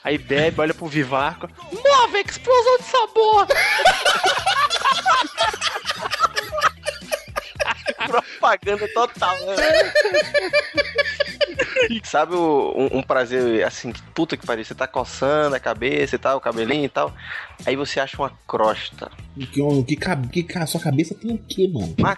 Aí 0.02 0.18
bebe, 0.18 0.60
olha 0.60 0.74
pro 0.74 0.86
Vivaco. 0.86 1.48
Nova 1.72 2.18
explosão 2.20 2.78
de 2.78 2.84
sabor! 2.84 3.46
Propaganda 8.06 8.88
total, 8.94 9.36
né? 9.46 9.56
Sabe 12.04 12.34
o- 12.34 12.74
um, 12.76 12.98
um 12.98 13.02
prazer 13.02 13.64
assim, 13.64 13.92
que 13.92 14.02
puta 14.14 14.36
que 14.36 14.46
pariu, 14.46 14.64
você 14.64 14.74
tá 14.74 14.86
coçando 14.86 15.54
a 15.56 15.60
cabeça 15.60 16.16
e 16.16 16.18
tal, 16.18 16.38
o 16.38 16.40
cabelinho 16.40 16.84
e 16.84 16.88
tal. 16.88 17.12
Aí 17.64 17.74
você 17.76 17.98
acha 18.00 18.16
uma 18.20 18.30
crosta. 18.46 19.10
Que, 19.34 19.46
que, 19.46 19.96
que, 20.32 20.42
ca- 20.42 20.66
sua 20.66 20.80
cabeça 20.80 21.14
tem 21.14 21.32
o 21.32 21.38
quê, 21.38 21.68
mano? 21.72 21.94
Uma... 21.98 22.16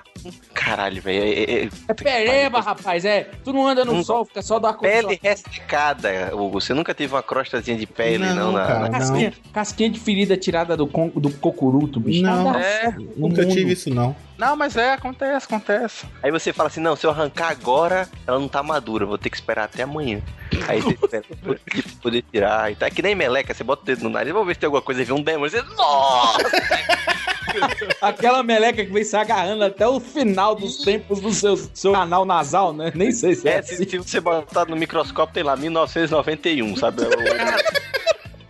Caralho, 0.55 1.01
velho. 1.03 1.22
É, 1.22 1.29
é- 1.29 1.64
é- 1.64 1.68
É 1.88 1.94
pereba, 1.94 2.61
rapaz, 2.61 3.05
é. 3.05 3.31
Tu 3.44 3.53
não 3.53 3.66
anda 3.66 3.85
no 3.85 3.92
Hum. 3.94 4.05
sol, 4.05 4.24
fica 4.24 4.42
só 4.42 4.59
da 4.59 4.72
pele 4.72 5.18
ressecada, 5.22 6.35
Hugo. 6.35 6.61
Você 6.61 6.74
nunca 6.74 6.94
teve 6.94 7.14
uma 7.14 7.22
crostazinha 7.22 7.77
de 7.77 7.87
pele, 7.87 8.24
não, 8.27 8.35
Não, 8.35 8.53
na, 8.53 8.66
cara. 8.66 8.81
na- 8.88 8.98
Casquinha, 8.98 9.33
casquinha 9.53 9.90
de 9.90 10.01
ferida 10.01 10.37
tirada 10.37 10.77
do, 10.77 10.87
con- 10.87 11.11
do 11.14 11.31
cocuruto, 11.31 12.01
bicho. 12.01 12.22
Não. 12.22 12.55
É, 12.59 12.90
Nunca 13.16 13.42
mundo. 13.42 13.53
tive 13.55 13.72
isso, 13.72 13.90
não. 13.90 14.14
Não, 14.38 14.57
mas 14.57 14.77
é, 14.77 14.92
acontece, 14.92 15.46
acontece. 15.46 16.07
Aí 16.22 16.31
você 16.31 16.53
fala 16.53 16.68
assim, 16.68 16.81
não, 16.81 16.94
se 16.96 17.05
eu 17.07 17.11
arrancar 17.11 17.51
agora, 17.51 18.09
ela 18.27 18.38
não 18.38 18.48
tá 18.48 18.62
madura, 18.62 19.05
vou 19.05 19.18
ter 19.18 19.29
que 19.31 19.37
esperar 19.37 19.64
até 19.64 19.83
amanhã. 19.83 20.22
Aí 20.66 20.81
você 20.81 20.94
espera 20.94 21.24
poder- 21.42 21.61
poder 22.03 22.24
tirar 22.33 22.72
e 22.72 22.77
tá. 22.77 22.87
É 22.87 22.90
que 22.90 23.03
nem 23.03 23.14
meleca, 23.14 23.53
você 23.53 23.62
bota 23.64 23.83
o 23.83 23.85
dedo 23.85 24.05
no 24.05 24.11
nariz, 24.11 24.33
vamos 24.33 24.46
ver 24.46 24.55
se 24.55 24.61
tem 24.61 24.66
alguma 24.66 24.81
coisa 24.83 25.03
e 25.03 25.05
vê 25.05 25.12
um 25.12 25.22
demônio. 25.22 25.51
Você, 25.51 25.62
nossa! 25.77 26.38
Aquela 28.01 28.42
meleca 28.42 28.85
que 28.85 28.92
vem 28.92 29.03
se 29.05 29.16
agarrando 29.16 29.64
até 29.64 29.87
o 29.88 29.98
final 29.98 30.55
dos 30.55 30.79
tempos 30.79 31.20
do 31.20 31.33
seu, 31.33 31.57
seu 31.74 31.92
canal 31.92 32.24
nasal, 32.24 32.72
né? 32.72 32.92
Nem 32.94 33.11
sei 33.11 33.35
se 33.35 33.48
é, 33.48 33.53
É, 33.55 33.59
assim. 33.59 33.77
se, 33.77 33.85
se 33.88 33.98
você 33.98 34.20
botar 34.20 34.66
no 34.66 34.77
microscópio, 34.77 35.35
tem 35.35 35.42
lá 35.42 35.57
1991, 35.57 36.77
sabe? 36.77 37.03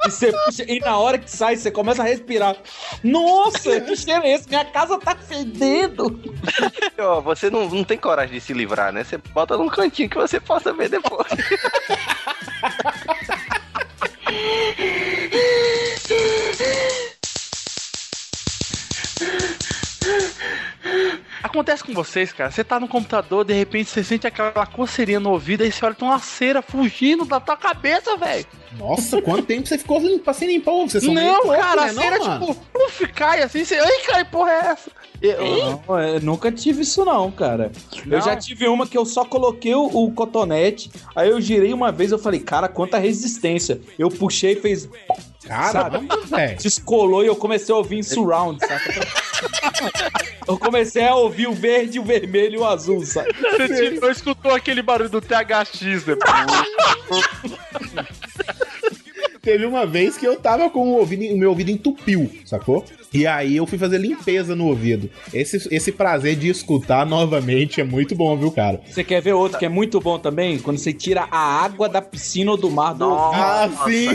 E, 0.07 0.11
você 0.11 0.33
puxa- 0.33 0.65
e 0.67 0.81
na 0.81 0.97
hora 0.99 1.19
que 1.19 1.31
sai, 1.31 1.57
você 1.57 1.71
começa 1.71 2.03
a 2.03 2.07
respirar. 2.07 2.57
Nossa, 3.03 3.81
que 3.81 3.97
cheiro 3.97 4.23
é 4.25 4.33
esse? 4.35 4.49
Minha 4.49 4.65
casa 4.65 4.99
tá 4.99 5.15
fedendo. 5.17 6.21
Ó, 6.99 7.21
você 7.21 7.51
não, 7.51 7.69
não 7.69 7.85
tem 7.85 7.99
coragem 7.99 8.35
de 8.35 8.41
se 8.41 8.53
livrar, 8.53 8.93
né? 8.93 9.05
Você 9.05 9.19
bota 9.19 9.57
num 9.57 9.69
cantinho 9.69 10.09
que 10.09 10.17
você 10.17 10.41
possa 10.41 10.73
ver 10.73 10.89
depois. 10.89 11.29
Acontece 21.42 21.85
com 21.85 21.92
vocês, 21.94 22.33
cara. 22.33 22.51
Você 22.51 22.64
tá 22.64 22.81
no 22.81 22.88
computador, 22.88 23.44
de 23.44 23.53
repente 23.55 23.90
você 23.90 24.03
sente 24.03 24.27
aquela 24.27 24.66
coceirinha 24.66 25.20
no 25.20 25.31
ouvido, 25.31 25.62
aí 25.62 25.70
você 25.72 25.85
olha, 25.85 25.94
tem 25.94 26.07
uma 26.09 26.18
cera 26.18 26.61
fugindo 26.62 27.24
da 27.24 27.38
tua 27.40 27.57
cabeça, 27.57 28.16
velho. 28.16 28.46
Nossa, 28.79 29.22
quanto 29.22 29.42
tempo 29.44 29.66
você 29.66 29.79
ficou 29.79 29.98
lim- 30.01 30.18
pra 30.18 30.33
se 30.33 30.46
limpar? 30.46 30.72
são 30.88 31.14
meio 31.14 31.27
Não, 31.33 31.48
cara, 31.48 31.85
né, 31.87 31.90
a 31.90 31.92
não, 31.92 32.03
cera, 32.03 32.18
mano? 32.18 32.46
tipo, 32.46 32.55
puf, 32.72 33.07
cai 33.09 33.42
assim, 33.42 33.64
você. 33.64 33.77
Ai, 33.77 33.98
cara, 34.07 34.24
porra 34.24 34.51
é 34.51 34.59
essa? 34.66 34.90
Eu, 35.22 35.83
Não, 35.88 36.01
eu 36.01 36.20
nunca 36.20 36.53
tive 36.53 36.83
isso 36.83 37.05
não, 37.05 37.31
cara. 37.31 37.72
Eu 38.05 38.18
Não? 38.18 38.20
já 38.20 38.37
tive 38.37 38.68
uma 38.68 38.87
que 38.87 38.96
eu 38.96 39.05
só 39.07 39.24
coloquei 39.24 39.74
o, 39.74 39.85
o 39.87 40.12
cotonete, 40.12 40.90
aí 41.16 41.31
eu 41.31 41.40
girei 41.40 41.72
uma 41.72 41.90
vez, 41.90 42.12
eu 42.12 42.18
falei, 42.18 42.40
cara, 42.40 42.68
quanta 42.68 42.98
resistência. 42.98 43.81
Eu 43.98 44.09
puxei 44.11 44.53
e 44.53 44.61
fez... 44.61 44.88
Velho. 46.29 46.59
Descolou 46.59 47.24
e 47.24 47.27
eu 47.27 47.35
comecei 47.37 47.74
a 47.74 47.79
ouvir 47.79 47.98
em 47.98 48.03
surround, 48.03 48.61
saca? 48.61 49.28
Eu 50.46 50.59
comecei 50.59 51.07
a 51.07 51.14
ouvir 51.14 51.46
o 51.46 51.53
verde, 51.53 51.98
o 51.98 52.05
vermelho 52.05 52.57
e 52.57 52.59
o 52.59 52.64
azul, 52.64 53.05
sabe? 53.05 53.33
Você 53.33 53.90
tirou, 53.90 54.11
escutou 54.11 54.55
aquele 54.55 54.83
barulho 54.83 55.11
do 55.11 55.20
THX, 55.20 56.07
né? 56.07 56.16
Teve 59.42 59.66
uma 59.66 59.87
vez 59.87 60.16
que 60.16 60.27
eu 60.27 60.37
tava 60.37 60.68
com 60.68 60.81
o, 60.92 60.98
ouvido, 60.98 61.24
o 61.35 61.38
meu 61.38 61.51
ouvido 61.51 61.70
entupiu, 61.70 62.31
sacou? 62.44 62.85
E 63.12 63.27
aí 63.27 63.57
eu 63.57 63.66
fui 63.66 63.79
fazer 63.79 63.99
limpeza 63.99 64.55
no 64.55 64.66
ouvido. 64.66 65.11
Esse, 65.33 65.66
esse 65.75 65.90
prazer 65.92 66.37
de 66.37 66.49
escutar 66.49 67.07
novamente 67.07 67.81
é 67.81 67.85
muito 67.85 68.14
bom, 68.14 68.37
viu, 68.37 68.51
cara? 68.53 68.81
Você 68.87 69.03
quer 69.03 69.23
ver 69.23 69.33
outro 69.33 69.59
que 69.59 69.64
é 69.64 69.68
muito 69.68 70.01
bom 70.01 70.18
também? 70.18 70.59
Quando 70.59 70.79
você 70.79 70.92
tira 70.92 71.27
a 71.31 71.38
água 71.64 71.88
da 71.88 72.03
piscina 72.03 72.51
ou 72.51 72.57
do 72.57 72.71
mar 72.71 72.92
do 72.94 73.09
ouvido. 73.09 73.42
Ah, 73.42 73.68
sim! 73.87 74.09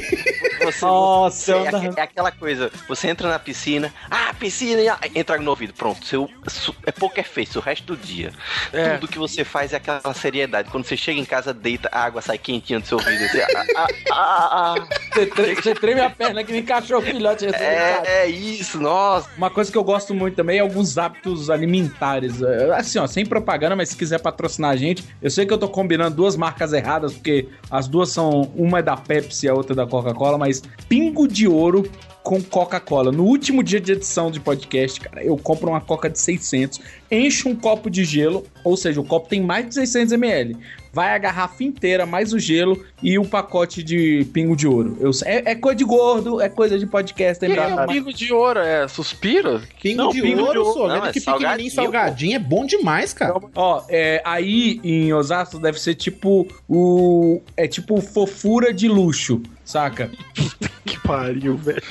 Você, 0.63 0.85
Nossa, 0.85 1.51
é, 1.51 1.55
eu 1.55 1.67
aque- 1.77 1.99
é 1.99 2.03
aquela 2.03 2.31
coisa, 2.31 2.71
você 2.87 3.09
entra 3.09 3.27
na 3.29 3.37
piscina, 3.37 3.93
ah, 4.09 4.33
piscina, 4.33 4.79
e, 4.81 4.87
ah, 4.87 4.97
entra 5.13 5.37
no 5.37 5.49
ouvido, 5.49 5.73
pronto, 5.73 6.05
seu, 6.05 6.29
su- 6.47 6.73
é 6.85 6.91
poker 6.91 7.27
face 7.27 7.57
o 7.57 7.61
resto 7.61 7.85
do 7.87 7.97
dia. 7.97 8.31
É. 8.71 8.93
Tudo 8.95 9.09
que 9.09 9.17
você 9.19 9.43
faz 9.43 9.73
é 9.73 9.77
aquela 9.77 10.13
seriedade. 10.13 10.69
Quando 10.69 10.85
você 10.85 10.95
chega 10.95 11.19
em 11.19 11.25
casa, 11.25 11.53
deita, 11.53 11.89
a 11.91 12.03
água 12.05 12.21
sai 12.21 12.37
quentinha 12.37 12.79
do 12.79 12.87
seu 12.87 12.97
ouvido. 12.97 13.27
Você, 13.27 13.41
ah, 13.41 13.65
ah, 13.75 13.87
ah, 14.11 14.75
ah. 14.79 14.87
Você, 15.13 15.25
tre- 15.25 15.55
você 15.55 15.73
treme 15.75 15.99
a 16.01 16.09
perna 16.09 16.43
que 16.45 16.51
nem 16.53 16.63
cachorro 16.63 17.01
filhote. 17.01 17.45
É, 17.47 18.01
é 18.23 18.27
isso, 18.27 18.79
nossa. 18.83 19.29
Uma 19.37 19.49
coisa 19.49 19.71
que 19.71 19.77
eu 19.77 19.83
gosto 19.83 20.13
muito 20.13 20.35
também 20.35 20.57
é 20.57 20.61
alguns 20.61 20.97
hábitos 20.97 21.49
alimentares. 21.49 22.41
É, 22.41 22.75
Assim, 22.75 22.99
ó, 22.99 23.07
sem 23.07 23.25
propaganda, 23.25 23.75
mas 23.75 23.89
se 23.89 23.97
quiser 23.97 24.19
patrocinar 24.19 24.71
a 24.71 24.75
gente, 24.75 25.03
eu 25.21 25.31
sei 25.31 25.45
que 25.45 25.53
eu 25.53 25.57
tô 25.57 25.67
combinando 25.67 26.15
duas 26.15 26.35
marcas 26.35 26.73
erradas, 26.73 27.13
porque 27.13 27.47
as 27.71 27.87
duas 27.87 28.09
são. 28.09 28.51
Uma 28.55 28.79
é 28.79 28.81
da 28.81 28.97
Pepsi 28.97 29.45
e 29.45 29.49
a 29.49 29.53
outra 29.53 29.73
é 29.73 29.75
da 29.75 29.87
Coca-Cola, 29.87 30.37
mas 30.37 30.61
pingo 30.87 31.27
de 31.27 31.47
ouro 31.47 31.89
com 32.23 32.41
Coca-Cola. 32.41 33.11
No 33.11 33.23
último 33.23 33.63
dia 33.63 33.79
de 33.79 33.91
edição 33.91 34.31
de 34.31 34.39
podcast, 34.39 34.99
cara, 34.99 35.23
eu 35.23 35.37
compro 35.37 35.69
uma 35.69 35.81
Coca 35.81 36.09
de 36.09 36.19
600, 36.19 36.79
encho 37.11 37.49
um 37.49 37.55
copo 37.55 37.89
de 37.89 38.03
gelo, 38.05 38.45
ou 38.63 38.77
seja, 38.77 39.01
o 39.01 39.03
copo 39.03 39.27
tem 39.27 39.41
mais 39.41 39.67
de 39.67 39.73
600 39.75 40.13
ml. 40.13 40.57
Vai 40.93 41.15
a 41.15 41.17
garrafa 41.17 41.63
inteira, 41.63 42.05
mais 42.05 42.33
o 42.33 42.39
gelo 42.39 42.85
e 43.01 43.17
o 43.17 43.25
pacote 43.25 43.81
de 43.81 44.27
pingo 44.31 44.55
de 44.55 44.67
ouro. 44.67 44.95
Eu, 44.99 45.09
é, 45.25 45.51
é 45.51 45.55
coisa 45.55 45.75
de 45.75 45.83
gordo, 45.83 46.39
é 46.39 46.47
coisa 46.47 46.77
de 46.77 46.85
podcast. 46.85 47.43
Que 47.43 47.51
é 47.51 47.87
pingo 47.87 48.13
de 48.13 48.31
ouro? 48.31 48.59
É 48.59 48.87
suspiro? 48.87 49.59
Pingo 49.81 50.03
Não, 50.03 50.09
de 50.11 50.21
pingo 50.21 50.35
de 50.35 50.41
ouro, 50.43 50.59
ouro. 50.59 50.73
só. 50.73 50.87
Não, 50.87 50.93
Lembra 50.93 51.09
é 51.09 51.13
que 51.13 51.19
pequenininho, 51.19 51.71
salgadinho, 51.71 51.71
salgadinho, 51.71 52.35
é 52.35 52.39
bom 52.39 52.63
demais, 52.63 53.11
cara. 53.11 53.33
Ó, 53.55 53.83
é, 53.89 54.21
aí 54.23 54.79
em 54.83 55.11
Osasco 55.11 55.57
deve 55.57 55.79
ser 55.79 55.95
tipo 55.95 56.47
o. 56.69 57.41
É 57.57 57.67
tipo 57.67 57.99
fofura 57.99 58.71
de 58.71 58.87
luxo, 58.87 59.41
saca? 59.65 60.11
Que 60.85 60.99
pariu, 60.99 61.55
velho. 61.55 61.81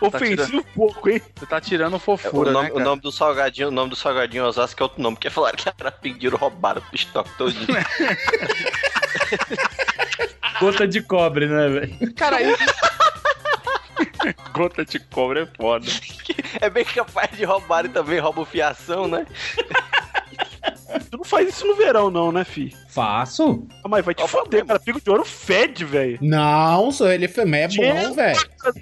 Ofensivo 0.00 0.58
um 0.58 0.62
pouco, 0.62 1.08
hein? 1.08 1.20
Você 1.34 1.46
tá 1.46 1.60
tirando 1.60 1.94
O 1.94 1.98
fofura, 1.98 2.50
nome, 2.50 2.68
né, 2.68 2.74
o 2.74 2.80
nome 2.80 3.02
do 3.02 3.12
salgadinho, 3.12 3.68
o 3.68 3.70
nome 3.70 3.90
do 3.90 3.96
salgadinho 3.96 4.44
Osasco 4.44 4.82
é 4.82 4.84
outro 4.84 5.02
nome, 5.02 5.16
porque 5.16 5.30
falaram 5.30 5.56
que 5.56 5.68
era 5.68 5.90
pingueiro 5.90 6.36
roubado 6.36 6.80
do 6.80 6.96
estoque 6.96 7.30
todinho. 7.36 7.66
Gota 10.60 10.86
de 10.86 11.02
cobre, 11.02 11.46
né, 11.46 11.68
velho? 11.68 12.14
Cara, 12.14 12.36
aí... 12.36 12.54
Gota 14.52 14.84
de 14.84 14.98
cobre 14.98 15.40
é 15.40 15.46
foda. 15.56 15.86
é 16.60 16.70
bem 16.70 16.84
capaz 16.84 17.30
de 17.36 17.44
roubar 17.44 17.84
e 17.84 17.88
também 17.88 18.18
rouba 18.18 18.46
fiação, 18.46 19.08
né? 19.08 19.26
Tu 21.10 21.16
não 21.16 21.24
faz 21.24 21.48
isso 21.48 21.66
no 21.66 21.74
verão, 21.74 22.10
não, 22.10 22.30
né, 22.32 22.44
fi? 22.44 22.74
Faço. 22.88 23.66
Ah, 23.82 23.88
mas 23.88 24.04
vai 24.04 24.14
te 24.14 24.26
foder, 24.28 24.64
cara. 24.64 24.78
Pingo 24.78 25.00
de 25.00 25.10
ouro 25.10 25.24
fede, 25.24 25.84
velho. 25.84 26.18
Não, 26.20 26.90
só 26.92 27.08
ele 27.10 27.24
é, 27.26 27.28
é 27.28 27.68
bom, 27.68 28.12
velho. 28.14 28.40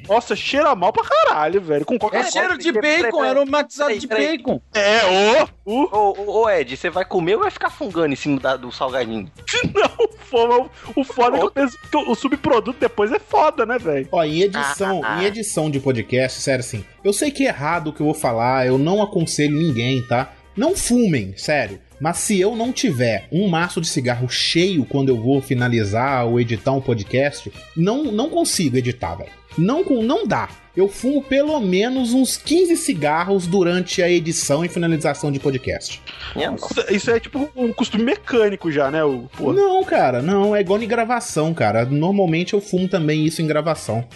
Nossa, 0.08 0.36
cheira 0.36 0.74
mal 0.74 0.92
pra 0.92 1.04
caralho, 1.04 1.60
velho. 1.60 1.84
Com 1.84 1.98
qualquer 1.98 2.26
É 2.26 2.30
cheiro 2.30 2.58
de 2.58 2.70
bacon, 2.72 3.22
aromatizado 3.22 3.98
de 3.98 4.06
bacon. 4.06 4.60
É, 4.74 5.00
ô! 5.04 5.48
Ô, 5.64 5.88
ô, 6.16 6.40
ô, 6.42 6.50
Ed, 6.50 6.76
você 6.76 6.90
vai 6.90 7.04
comer 7.04 7.36
ou 7.36 7.42
vai 7.42 7.50
ficar 7.50 7.70
fungando 7.70 8.12
em 8.12 8.16
cima 8.16 8.38
da- 8.40 8.56
do 8.56 8.72
salgadinho? 8.72 9.30
não, 9.74 10.08
foda, 10.18 10.68
o 10.96 11.04
foda 11.04 11.36
é 11.36 11.40
que 11.40 11.46
eu 11.46 11.50
penso 11.50 11.78
que 11.90 11.96
o 11.96 12.14
subproduto 12.14 12.78
depois 12.80 13.12
é 13.12 13.18
foda, 13.18 13.64
né, 13.64 13.78
velho? 13.78 14.08
Ó, 14.10 14.22
em 14.24 14.42
edição, 14.42 15.00
Ah, 15.04 15.18
ah. 15.18 15.22
em 15.22 15.26
edição 15.26 15.70
de 15.70 15.78
podcast, 15.78 16.40
sério 16.40 16.60
assim, 16.60 16.84
eu 17.04 17.12
sei 17.12 17.30
que 17.30 17.44
é 17.44 17.48
errado 17.48 17.88
o 17.88 17.92
que 17.92 18.00
eu 18.00 18.06
vou 18.06 18.14
falar, 18.14 18.66
eu 18.66 18.76
não 18.76 19.00
aconselho 19.02 19.56
ninguém, 19.56 20.02
tá? 20.06 20.32
Não 20.56 20.76
fumem, 20.76 21.34
sério. 21.36 21.80
Mas 22.02 22.16
se 22.16 22.40
eu 22.40 22.56
não 22.56 22.72
tiver 22.72 23.28
um 23.30 23.46
maço 23.46 23.80
de 23.80 23.86
cigarro 23.86 24.28
cheio 24.28 24.84
quando 24.84 25.10
eu 25.10 25.16
vou 25.16 25.40
finalizar 25.40 26.26
ou 26.26 26.40
editar 26.40 26.72
um 26.72 26.80
podcast, 26.80 27.52
não, 27.76 28.10
não 28.10 28.28
consigo 28.28 28.76
editar, 28.76 29.14
velho. 29.14 29.30
Não, 29.56 29.84
não 29.84 30.26
dá. 30.26 30.48
Eu 30.74 30.88
fumo 30.88 31.22
pelo 31.22 31.60
menos 31.60 32.14
uns 32.14 32.36
15 32.38 32.76
cigarros 32.78 33.46
durante 33.46 34.02
a 34.02 34.08
edição 34.08 34.64
e 34.64 34.68
finalização 34.70 35.30
de 35.30 35.38
podcast. 35.38 36.00
Minha 36.34 36.54
Isso- 36.54 36.94
Isso 36.94 37.10
é 37.10 37.20
tipo 37.20 37.50
um 37.54 37.72
costume 37.74 38.02
mecânico 38.04 38.72
já, 38.72 38.90
né? 38.90 39.04
O, 39.04 39.28
pô. 39.36 39.52
Não, 39.52 39.84
cara, 39.84 40.22
não. 40.22 40.56
É 40.56 40.60
igual 40.60 40.82
em 40.82 40.88
gravação, 40.88 41.52
cara. 41.52 41.84
Normalmente 41.84 42.54
eu 42.54 42.60
fumo 42.60 42.88
também 42.88 43.24
isso 43.26 43.42
em 43.42 43.46
gravação. 43.46 44.06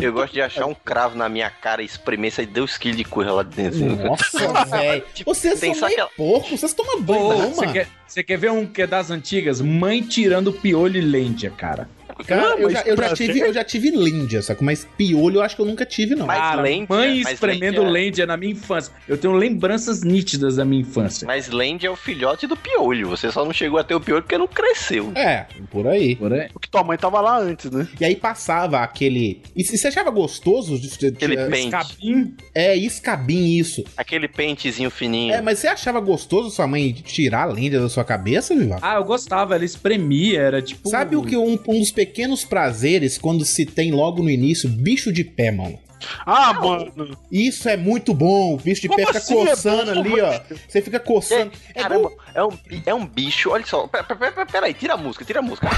Eu 0.00 0.12
gosto 0.12 0.34
de 0.34 0.40
achar 0.42 0.66
um 0.66 0.74
cravo 0.74 1.16
na 1.16 1.28
minha 1.30 1.48
cara 1.50 1.82
e 1.82 1.86
espremer, 1.86 2.28
isso 2.28 2.40
aí 2.40 2.46
deu 2.46 2.66
quilos 2.66 2.96
de 2.98 3.04
coisa 3.04 3.32
lá 3.32 3.42
dentro. 3.42 3.80
Nossa, 3.96 4.38
velho. 4.76 5.02
Vocês 5.24 5.58
tem 5.58 5.72
são 5.72 5.80
só 5.80 5.86
meio 5.86 6.02
aquela- 6.04 6.10
porcos. 6.16 6.60
Vocês 6.60 6.74
tomam 6.74 7.00
banho, 7.02 7.20
Ô, 7.20 7.32
não, 7.38 7.50
você 7.54 7.60
mano. 7.62 7.72
quer, 7.72 7.88
você 8.06 8.22
quer 8.22 8.36
ver 8.38 8.50
um 8.52 8.66
que 8.66 8.82
é 8.82 8.86
das 8.86 9.10
antigas? 9.10 9.60
Mãe 9.62 10.02
tirando 10.02 10.52
piolho 10.52 10.98
e 10.98 11.00
lêndia, 11.00 11.50
cara. 11.50 11.88
Cara, 12.26 12.54
Ah, 12.54 12.56
eu 12.58 12.70
já, 12.70 12.82
eu, 12.82 12.96
já 12.96 13.14
tive, 13.14 13.40
eu 13.40 13.52
já 13.52 13.64
tive 13.64 13.90
líndia, 13.90 14.40
saca? 14.42 14.64
Mas 14.64 14.86
piolho 14.96 15.36
eu 15.36 15.42
acho 15.42 15.56
que 15.56 15.62
eu 15.62 15.66
nunca 15.66 15.84
tive, 15.84 16.14
não. 16.14 16.26
Mas 16.26 16.38
Cara, 16.38 16.62
lêndia- 16.62 16.86
mãe 16.88 17.20
mas 17.22 17.34
espremendo 17.34 17.82
lêndia- 17.82 17.90
lêndia 17.92 18.26
na 18.26 18.36
minha 18.36 18.52
infância. 18.52 18.92
Eu 19.08 19.18
tenho 19.18 19.34
lembranças 19.34 20.02
nítidas 20.02 20.56
da 20.56 20.64
minha 20.64 20.82
infância. 20.82 21.26
Mas 21.26 21.48
Land 21.48 21.84
é 21.86 21.90
o 21.90 21.96
filhote 21.96 22.46
do 22.46 22.56
piolho. 22.56 23.08
Você 23.10 23.30
só 23.30 23.44
não 23.44 23.52
chegou 23.52 23.78
a 23.78 23.84
ter 23.84 23.94
o 23.94 24.00
piolho 24.00 24.22
porque 24.22 24.38
não 24.38 24.48
cresceu. 24.48 25.12
É, 25.14 25.46
por 25.70 25.86
aí. 25.86 26.16
Por 26.16 26.32
aí. 26.32 26.48
Porque 26.52 26.68
tua 26.70 26.82
mãe 26.82 26.96
tava 26.96 27.20
lá 27.20 27.38
antes, 27.38 27.70
né? 27.70 27.86
E 28.00 28.04
aí 28.04 28.16
passava 28.16 28.78
aquele. 28.80 29.42
E 29.54 29.62
se- 29.64 29.76
você 29.76 29.88
achava 29.88 30.10
gostoso? 30.10 30.78
de- 30.78 30.96
de- 30.98 31.06
Aquele 31.08 31.36
de- 31.36 31.50
pente. 31.50 31.70
Capim. 31.70 32.34
É, 32.54 32.74
escabim 32.76 33.56
isso. 33.58 33.84
Aquele 33.96 34.28
pentezinho 34.28 34.90
fininho. 34.90 35.34
É, 35.34 35.40
mas 35.42 35.58
você 35.58 35.68
achava 35.68 36.00
gostoso 36.00 36.50
sua 36.50 36.66
mãe 36.66 36.92
tirar 36.92 37.42
a 37.42 37.46
lenda 37.46 37.80
da 37.80 37.88
sua 37.88 38.04
cabeça, 38.04 38.54
Viva? 38.54 38.78
Ah, 38.82 38.94
eu 38.96 39.04
gostava, 39.04 39.54
ela 39.54 39.64
espremia, 39.64 40.40
era 40.40 40.62
tipo. 40.62 40.88
Sabe 40.88 41.16
o 41.16 41.22
que 41.22 41.36
um, 41.36 41.58
um 41.68 41.78
dos 41.80 41.90
pequenos 41.90 42.05
prazeres 42.44 43.18
quando 43.18 43.44
se 43.44 43.64
tem 43.66 43.92
logo 43.92 44.22
no 44.22 44.30
início? 44.30 44.68
Bicho 44.68 45.12
de 45.12 45.24
pé, 45.24 45.50
mano. 45.50 45.78
Ah, 46.26 46.52
mano. 46.52 47.16
Isso 47.32 47.68
é 47.68 47.76
muito 47.76 48.12
bom. 48.14 48.54
O 48.54 48.56
bicho 48.58 48.82
de 48.82 48.88
Como 48.88 48.98
pé 49.00 49.06
fica 49.06 49.18
assim 49.18 49.40
é 49.42 49.46
coçando 49.50 49.94
bom, 49.94 50.00
ali, 50.00 50.20
ó. 50.20 50.40
Você 50.68 50.82
fica 50.82 51.00
coçando. 51.00 51.50
É 51.74 51.82
Caramba, 51.82 52.10
igual- 52.12 52.26
é 52.34 52.44
um, 52.44 52.58
é 52.86 52.94
um 52.94 53.06
bicho. 53.06 53.50
Olha 53.50 53.64
só. 53.66 53.86
Pera, 53.88 54.04
pera, 54.04 54.32
pera, 54.32 54.46
pera 54.46 54.66
aí, 54.66 54.74
tira 54.74 54.94
a 54.94 54.96
música, 54.96 55.24
tira 55.24 55.38
a 55.40 55.42
música. 55.42 55.68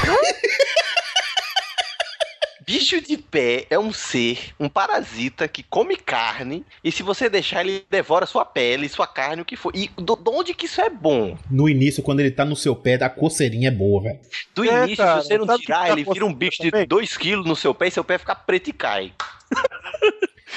Bicho 2.68 3.00
de 3.00 3.16
pé 3.16 3.64
é 3.70 3.78
um 3.78 3.90
ser, 3.94 4.52
um 4.60 4.68
parasita 4.68 5.48
que 5.48 5.62
come 5.62 5.96
carne 5.96 6.66
e 6.84 6.92
se 6.92 7.02
você 7.02 7.30
deixar 7.30 7.62
ele 7.64 7.82
devora 7.90 8.26
sua 8.26 8.44
pele, 8.44 8.90
sua 8.90 9.06
carne, 9.06 9.40
o 9.40 9.44
que 9.46 9.56
for. 9.56 9.74
E 9.74 9.88
do, 9.96 10.14
de 10.14 10.28
onde 10.30 10.52
que 10.52 10.66
isso 10.66 10.78
é 10.82 10.90
bom? 10.90 11.34
No 11.50 11.66
início, 11.66 12.02
quando 12.02 12.20
ele 12.20 12.30
tá 12.30 12.44
no 12.44 12.54
seu 12.54 12.76
pé, 12.76 13.02
a 13.02 13.08
coceirinha 13.08 13.68
é 13.68 13.70
boa, 13.70 14.02
velho. 14.02 14.20
Do 14.54 14.64
É, 14.70 14.82
início, 14.84 14.98
cara, 14.98 15.22
se 15.22 15.28
você 15.28 15.38
não 15.38 15.46
sabe 15.46 15.56
o 15.56 15.60
que 15.60 15.64
tirar, 15.64 15.86
tá 15.86 15.92
ele 15.92 16.04
vira 16.04 16.26
um 16.26 16.34
bicho 16.34 16.62
de 16.62 16.70
também? 16.70 16.86
2kg 16.86 17.42
no 17.46 17.56
seu 17.56 17.72
pé 17.74 17.88
e 17.88 17.90
seu 17.90 18.04
pé 18.04 18.18
fica 18.18 18.34
preto 18.34 18.68
e 18.68 18.72
cai. 18.74 19.14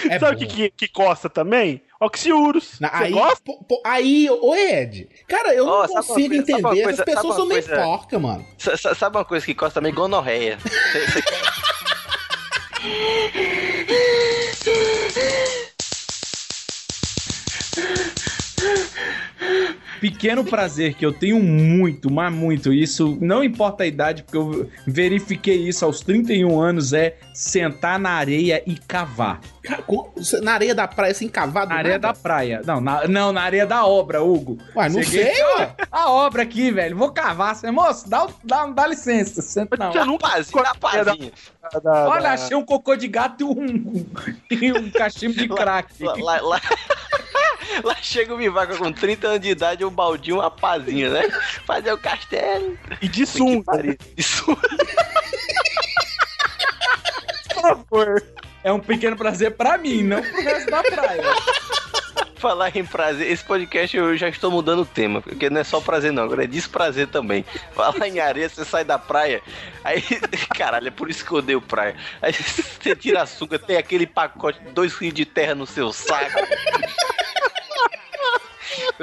É 0.09 0.17
Sabe 0.19 0.35
o 0.35 0.39
que, 0.39 0.47
que, 0.47 0.69
que 0.71 0.87
costa 0.89 1.29
também? 1.29 1.81
Oxiurus. 1.99 2.79
Na- 2.79 2.89
Você 2.89 3.03
aí, 3.05 3.13
aí, 3.85 4.29
ô 4.29 4.55
Ed, 4.55 5.07
cara, 5.29 5.53
eu 5.53 5.65
Ó, 5.67 5.81
não 5.83 5.87
consigo 5.87 6.13
coisa- 6.29 6.35
entender. 6.35 6.61
coisa- 6.61 6.89
Essas 7.03 7.05
pessoas 7.05 7.35
são 7.35 7.45
meio 7.45 7.63
porca, 7.63 8.17
mano. 8.19 8.45
Sa- 8.57 8.75
sa- 8.75 8.95
Sabe 8.95 9.17
uma 9.17 9.23
coisa 9.25 9.45
que 9.45 9.53
costa 9.53 9.79
também? 9.79 9.93
Gonorreia. 9.93 10.57
Cê- 10.59 11.21
Ha 12.81 12.87
ha 13.35 14.75
ha! 15.15 15.60
Pequeno 20.01 20.43
prazer 20.43 20.95
que 20.95 21.05
eu 21.05 21.13
tenho 21.13 21.39
muito, 21.39 22.11
mas 22.11 22.33
muito. 22.33 22.73
Isso 22.73 23.17
não 23.21 23.43
importa 23.43 23.83
a 23.83 23.87
idade, 23.87 24.23
porque 24.23 24.35
eu 24.37 24.67
verifiquei 24.87 25.55
isso 25.67 25.85
aos 25.85 26.01
31 26.01 26.59
anos, 26.59 26.91
é 26.91 27.17
sentar 27.35 27.99
na 27.99 28.09
areia 28.09 28.63
e 28.65 28.75
cavar. 28.79 29.39
Na 30.41 30.53
areia 30.53 30.73
da 30.73 30.87
praia, 30.87 31.11
assim, 31.11 31.29
cavado. 31.29 31.69
Na 31.69 31.75
areia 31.75 31.99
da 31.99 32.13
praia. 32.15 32.61
Não, 32.65 32.81
na, 32.81 33.07
não, 33.07 33.31
na 33.31 33.43
areia 33.43 33.65
da 33.67 33.85
obra, 33.85 34.23
Hugo. 34.23 34.57
Ué, 34.75 34.89
não 34.89 35.03
Cheguei- 35.03 35.35
sei, 35.35 35.43
ué. 35.59 35.75
A 35.91 36.09
obra 36.09 36.41
aqui, 36.41 36.71
velho. 36.71 36.97
Vou 36.97 37.11
cavar. 37.11 37.55
Você, 37.55 37.69
moço, 37.69 38.09
dá, 38.09 38.27
dá, 38.43 38.65
dá 38.65 38.87
licença. 38.87 39.39
Senta 39.43 39.77
não. 39.77 39.91
Você 39.93 40.17
Pazinho, 40.17 40.63
na 40.63 40.75
pazinha. 40.75 41.31
da- 41.73 41.79
da- 41.79 42.09
Olha, 42.09 42.31
achei 42.31 42.57
um 42.57 42.65
cocô 42.65 42.95
de 42.95 43.07
gato 43.07 43.41
e 43.41 43.43
um, 43.43 44.05
e 44.49 44.71
um 44.73 44.89
cachimbo 44.89 45.35
de 45.35 45.47
crack. 45.47 45.93
Lá, 46.03 46.15
lá, 46.17 46.41
lá- 46.41 46.61
lá 47.83 47.95
chega 48.01 48.33
o 48.33 48.37
Vivaca 48.37 48.75
com 48.77 48.91
30 48.91 49.27
anos 49.27 49.41
de 49.41 49.49
idade, 49.49 49.85
um 49.85 49.89
baldinho, 49.89 50.37
uma 50.37 50.49
pazinha, 50.51 51.09
né? 51.09 51.29
Fazer 51.65 51.93
o 51.93 51.97
castelo. 51.97 52.77
E 53.01 53.07
de 53.07 53.25
sunga. 53.25 53.71
Isso. 54.17 54.45
Por 57.53 57.61
favor. 57.61 58.23
É 58.63 58.71
um 58.71 58.79
pequeno 58.79 59.17
prazer 59.17 59.51
pra 59.51 59.77
mim, 59.77 60.03
não 60.03 60.21
pro 60.21 60.41
resto 60.41 60.69
da 60.69 60.83
praia. 60.83 61.23
Falar 62.35 62.75
em 62.75 62.83
prazer, 62.83 63.31
esse 63.31 63.43
podcast 63.43 63.95
eu 63.95 64.17
já 64.17 64.27
estou 64.27 64.49
mudando 64.49 64.79
o 64.81 64.85
tema, 64.85 65.21
porque 65.21 65.47
não 65.47 65.61
é 65.61 65.63
só 65.63 65.79
prazer 65.79 66.11
não, 66.11 66.23
agora 66.23 66.43
é 66.43 66.47
desprazer 66.47 67.07
também. 67.07 67.45
Falar 67.73 68.07
em 68.07 68.19
areia, 68.19 68.49
você 68.49 68.65
sai 68.65 68.83
da 68.83 68.97
praia, 68.97 69.41
aí, 69.83 70.01
caralho, 70.57 70.87
é 70.87 70.91
por 70.91 71.07
isso 71.09 71.23
que 71.23 71.31
eu 71.31 71.37
odeio 71.37 71.61
praia. 71.61 71.95
Aí 72.19 72.33
você 72.33 72.95
tira 72.95 73.21
a 73.21 73.27
sunga, 73.27 73.59
tem 73.59 73.77
aquele 73.77 74.07
pacote, 74.07 74.59
dois 74.73 74.95
quilos 74.95 75.13
de 75.13 75.25
terra 75.25 75.53
no 75.53 75.67
seu 75.67 75.93
saco. 75.93 76.39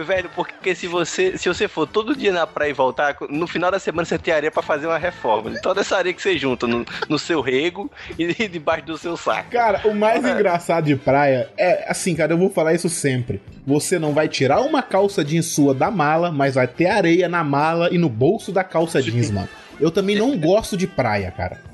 Velho, 0.04 0.30
porque 0.34 0.74
se 0.74 0.86
você, 0.86 1.36
se 1.36 1.48
você 1.48 1.66
for 1.66 1.86
todo 1.86 2.14
dia 2.14 2.32
na 2.32 2.46
praia 2.46 2.70
e 2.70 2.72
voltar, 2.72 3.16
no 3.28 3.46
final 3.46 3.70
da 3.70 3.78
semana 3.78 4.04
você 4.04 4.18
tem 4.18 4.32
areia 4.32 4.50
pra 4.50 4.62
fazer 4.62 4.86
uma 4.86 4.98
reforma. 4.98 5.58
Toda 5.60 5.80
essa 5.80 5.96
areia 5.96 6.14
que 6.14 6.22
você 6.22 6.38
junta 6.38 6.66
no, 6.66 6.84
no 7.08 7.18
seu 7.18 7.40
rego 7.40 7.90
e 8.18 8.48
debaixo 8.48 8.86
do 8.86 8.98
seu 8.98 9.16
saco. 9.16 9.50
Cara, 9.50 9.80
o 9.84 9.94
mais 9.94 10.24
engraçado 10.24 10.84
de 10.84 10.96
praia 10.96 11.48
é 11.56 11.84
assim, 11.88 12.14
cara, 12.14 12.32
eu 12.32 12.38
vou 12.38 12.50
falar 12.50 12.74
isso 12.74 12.88
sempre. 12.88 13.40
Você 13.66 13.98
não 13.98 14.12
vai 14.12 14.28
tirar 14.28 14.60
uma 14.60 14.82
calça 14.82 15.24
jeans 15.24 15.46
sua 15.46 15.74
da 15.74 15.90
mala, 15.90 16.30
mas 16.30 16.54
vai 16.54 16.66
ter 16.66 16.86
areia 16.86 17.28
na 17.28 17.42
mala 17.42 17.88
e 17.92 17.98
no 17.98 18.08
bolso 18.08 18.52
da 18.52 18.62
calça 18.62 19.02
jeans, 19.02 19.30
mano. 19.30 19.48
Eu 19.80 19.90
também 19.90 20.16
não 20.16 20.36
gosto 20.36 20.76
de 20.76 20.86
praia, 20.86 21.30
cara. 21.30 21.67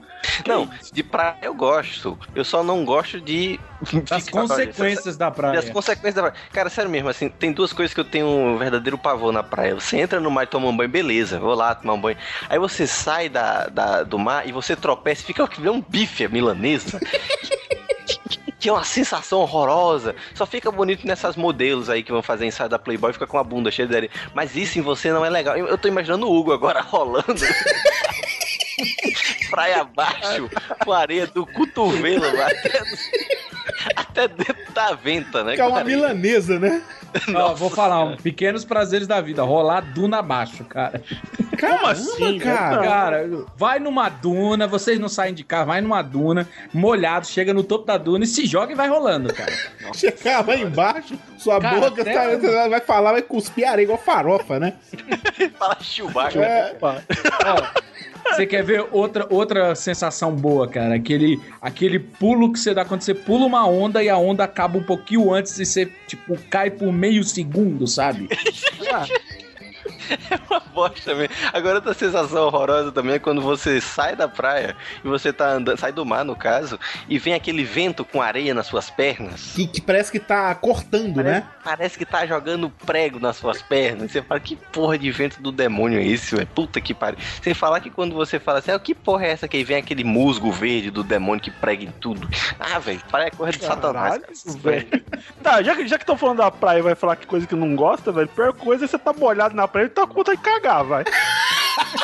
Não, 0.47 0.69
de 0.93 1.03
praia 1.03 1.37
eu 1.43 1.55
gosto. 1.55 2.19
Eu 2.35 2.45
só 2.45 2.63
não 2.63 2.85
gosto 2.85 3.21
de. 3.21 3.59
Das 4.09 4.29
consequências 4.29 5.17
da 5.17 5.31
praia. 5.31 5.55
Das 5.61 5.69
consequências 5.71 6.15
da 6.15 6.23
praia. 6.23 6.37
Cara, 6.53 6.71
sério 6.71 6.91
mesmo, 6.91 7.09
assim, 7.09 7.29
tem 7.29 7.53
duas 7.53 7.73
coisas 7.73 7.93
que 7.93 8.01
eu 8.01 8.05
tenho 8.05 8.27
um 8.27 8.57
verdadeiro 8.57 8.97
pavor 8.97 9.31
na 9.33 9.43
praia. 9.43 9.75
Você 9.75 9.99
entra 9.99 10.19
no 10.21 10.31
mar 10.31 10.45
e 10.45 10.47
toma 10.47 10.69
um 10.69 10.77
banho, 10.77 10.89
beleza, 10.89 11.39
vou 11.39 11.55
lá 11.55 11.75
tomar 11.75 11.95
um 11.95 12.01
banho. 12.01 12.17
Aí 12.49 12.59
você 12.59 12.87
sai 12.87 13.29
da, 13.29 13.67
da- 13.67 14.03
do 14.03 14.19
mar 14.19 14.49
e 14.49 14.53
você 14.53 14.75
tropeça 14.75 15.23
e 15.23 15.27
fica 15.27 15.47
que 15.47 15.61
vê 15.61 15.69
um 15.69 15.81
bife 15.83 16.27
milanesa. 16.29 16.99
Que 18.61 18.71
é 18.71 18.73
uma 18.73 18.85
sensação 18.85 19.41
horrorosa. 19.41 20.17
Só 20.35 20.47
fica 20.47 20.71
bonito 20.73 21.07
nessas 21.07 21.37
modelos 21.37 21.91
aí 21.91 22.03
que 22.03 22.11
vão 22.11 22.23
fazer 22.23 22.47
ensaio 22.47 22.71
da 22.71 22.79
Playboy 22.79 23.13
fica 23.13 23.27
com 23.27 23.37
a 23.37 23.45
bunda 23.45 23.71
cheia 23.71 23.87
de 23.87 23.95
areia. 23.95 24.11
Mas 24.33 24.57
isso 24.57 24.79
em 24.79 24.83
você 24.83 25.13
não 25.13 25.23
é 25.23 25.29
legal. 25.29 25.55
Eu, 25.55 25.67
eu 25.69 25.77
tô 25.77 25.87
imaginando 25.87 26.27
o 26.27 26.35
Hugo 26.35 26.51
agora 26.51 26.81
rolando. 26.89 27.27
Praia 29.51 29.81
abaixo, 29.83 30.49
com 30.85 30.93
areia 30.93 31.27
do 31.27 31.47
cotovelo 31.47 32.25
lá 32.37 32.47
até, 32.47 32.83
até 33.97 34.29
dentro 34.29 34.73
da 34.73 34.93
venta, 34.95 35.45
né? 35.45 35.55
Que 35.55 35.61
é 35.61 35.65
uma 35.67 35.85
milanesa, 35.85 36.59
né? 36.59 36.83
Ó, 37.35 37.55
vou 37.55 37.71
falar, 37.71 38.03
um, 38.03 38.17
pequenos 38.17 38.65
prazeres 38.65 39.07
da 39.07 39.21
vida. 39.21 39.43
Rolar 39.45 39.81
duna 39.83 40.19
abaixo, 40.19 40.65
cara. 40.65 41.01
Caramba, 41.57 41.93
assim, 41.93 42.39
cara? 42.41 42.83
Cara, 42.83 43.29
vai 43.57 43.79
numa 43.79 44.09
duna, 44.09 44.67
vocês 44.67 44.99
não 44.99 45.09
saem 45.09 45.33
de 45.33 45.45
casa, 45.45 45.67
vai 45.67 45.81
numa 45.81 46.03
duna, 46.03 46.49
molhado, 46.73 47.27
chega 47.29 47.55
no 47.55 47.63
topo 47.63 47.87
da 47.87 47.97
duna 47.97 48.25
e 48.25 48.27
se 48.27 48.45
joga 48.47 48.73
e 48.73 48.75
vai 48.75 48.89
rolando, 48.89 49.33
cara. 49.33 49.53
Chegar 49.95 50.45
lá 50.45 50.57
embaixo, 50.57 51.17
sua 51.39 51.61
Cara, 51.61 51.81
boca 51.89 52.03
até- 52.03 52.37
tá- 52.37 52.69
vai 52.69 52.81
falar, 52.81 53.13
vai 53.13 53.23
cuspir 53.23 53.69
areia 53.69 53.85
igual 53.85 53.99
farofa, 53.99 54.59
né? 54.59 54.75
Fala 55.57 55.77
Chewbacca. 55.81 56.41
É, 56.45 56.77
Ó, 56.81 57.63
você 58.31 58.47
quer 58.47 58.63
ver 58.63 58.87
outra, 58.91 59.27
outra 59.31 59.75
sensação 59.75 60.35
boa, 60.35 60.67
cara? 60.69 60.95
Aquele, 60.95 61.41
aquele 61.61 61.99
pulo 61.99 62.53
que 62.53 62.59
você 62.59 62.73
dá 62.73 62.85
quando 62.85 63.03
você 63.03 63.15
pula 63.15 63.45
uma 63.45 63.67
onda 63.67 64.03
e 64.03 64.09
a 64.09 64.17
onda 64.17 64.45
acaba 64.45 64.79
um 64.79 64.83
pouquinho 64.83 65.33
antes 65.33 65.59
e 65.59 65.67
você, 65.67 65.87
tipo, 66.07 66.37
cai 66.49 66.71
por 66.71 66.93
meio 66.93 67.23
segundo, 67.25 67.87
sabe? 67.87 68.29
Ah, 68.93 69.07
uma 70.51 70.61
bosta 70.61 71.15
mesmo. 71.15 71.35
Agora 71.53 71.77
outra 71.77 71.95
sensação 71.95 72.47
horrorosa 72.47 72.93
também 72.93 73.15
é 73.15 73.19
quando 73.19 73.41
você 73.41 73.81
sai 73.81 74.17
da 74.17 74.29
praia 74.29 74.77
e 75.05 75.09
você 75.09 75.33
tá 75.33 75.53
andando, 75.53 75.79
sai 75.79 75.93
do 75.93 76.05
mar 76.05 76.25
no 76.25 76.37
caso, 76.37 76.79
e 77.09 77.19
vem 77.19 77.35
aquele 77.35 77.65
vento 77.65 78.05
com 78.05 78.21
areia 78.21 78.55
nas 78.55 78.67
suas 78.67 78.91
pernas. 78.91 79.53
que, 79.55 79.67
que 79.67 79.81
parece 79.81 80.11
que 80.11 80.21
tá 80.21 80.55
cortando, 80.55 81.15
Parece, 81.15 81.41
né? 81.41 81.49
parece 81.63 81.99
que 81.99 82.05
tá 82.05 82.27
jogando 82.27 82.71
prego 82.71 83.19
nas 83.19 83.37
suas 83.37 83.63
pernas. 83.63 84.11
Você 84.11 84.23
fala, 84.23 84.41
que 84.41 84.57
porra 84.57 84.99
de 84.99 85.11
vento 85.11 85.41
do 85.41 85.53
demônio 85.53 85.99
é 86.01 86.07
esse, 86.07 86.35
velho? 86.35 86.49
Puta 86.49 86.81
que 86.81 86.95
pariu. 86.95 87.19
Sem 87.43 87.55
falar 87.55 87.81
que 87.81 87.91
quando 87.91 88.15
você 88.15 88.39
fala 88.39 88.59
assim, 88.59 88.71
ah, 88.71 88.79
que 88.79 88.95
porra 88.95 89.27
é 89.27 89.31
essa 89.31 89.49
que 89.49 89.57
aí 89.57 89.65
vem 89.65 89.77
aquele 89.77 90.05
musgo 90.05 90.51
verde 90.51 90.91
do 90.91 91.03
demônio 91.03 91.43
que 91.43 91.51
prega 91.51 91.85
em 91.85 91.91
tudo? 91.91 92.29
Ah, 92.59 92.79
velho, 92.79 93.01
parece 93.11 93.37
coisa 93.37 93.59
de 93.59 93.65
satanás. 93.65 94.19
Caralho, 94.19 94.59
velho. 94.59 95.05
Tá, 95.43 95.63
já 95.63 95.75
que 95.75 95.87
já 95.87 95.97
que 95.97 96.03
estão 96.03 96.17
falando 96.17 96.39
da 96.39 96.51
praia 96.51 96.79
e 96.79 96.83
vai 96.83 96.95
falar 96.95 97.17
que 97.17 97.27
coisa 97.27 97.47
que 97.47 97.55
não 97.55 97.75
gosta, 97.77 98.11
velho, 98.11 98.29
pior 98.29 98.53
coisa 98.53 98.85
é 98.85 98.89
você 98.89 98.99
tá 98.99 99.13
molhado 99.13 99.55
na 99.55 99.69
praia 99.75 99.89
tá 99.89 100.07
com 100.07 100.15
vontade 100.15 100.39
de 100.39 100.45
cagar, 100.45 100.85
vai. 100.85 101.03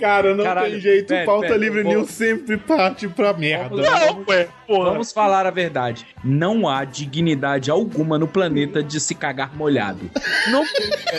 Cara, 0.00 0.34
não 0.34 0.44
Caralho, 0.44 0.72
tem 0.72 0.80
jeito. 0.80 1.08
pera, 1.08 1.24
Pauta 1.26 1.46
pera, 1.48 1.56
Livre 1.58 1.82
vou- 1.82 1.92
News 1.92 2.10
sempre 2.10 2.56
parte 2.56 3.08
pra 3.08 3.32
merda. 3.32 3.76
Não, 3.76 4.24
ué, 4.28 4.48
porra. 4.66 4.90
Vamos 4.90 5.12
falar 5.12 5.46
a 5.46 5.50
verdade. 5.50 6.06
Não 6.24 6.68
há 6.68 6.84
dignidade 6.84 7.70
alguma 7.70 8.18
no 8.18 8.26
planeta 8.28 8.82
de 8.82 8.98
se 9.00 9.14
cagar 9.14 9.54
molhado. 9.56 10.10
Não, 10.50 10.64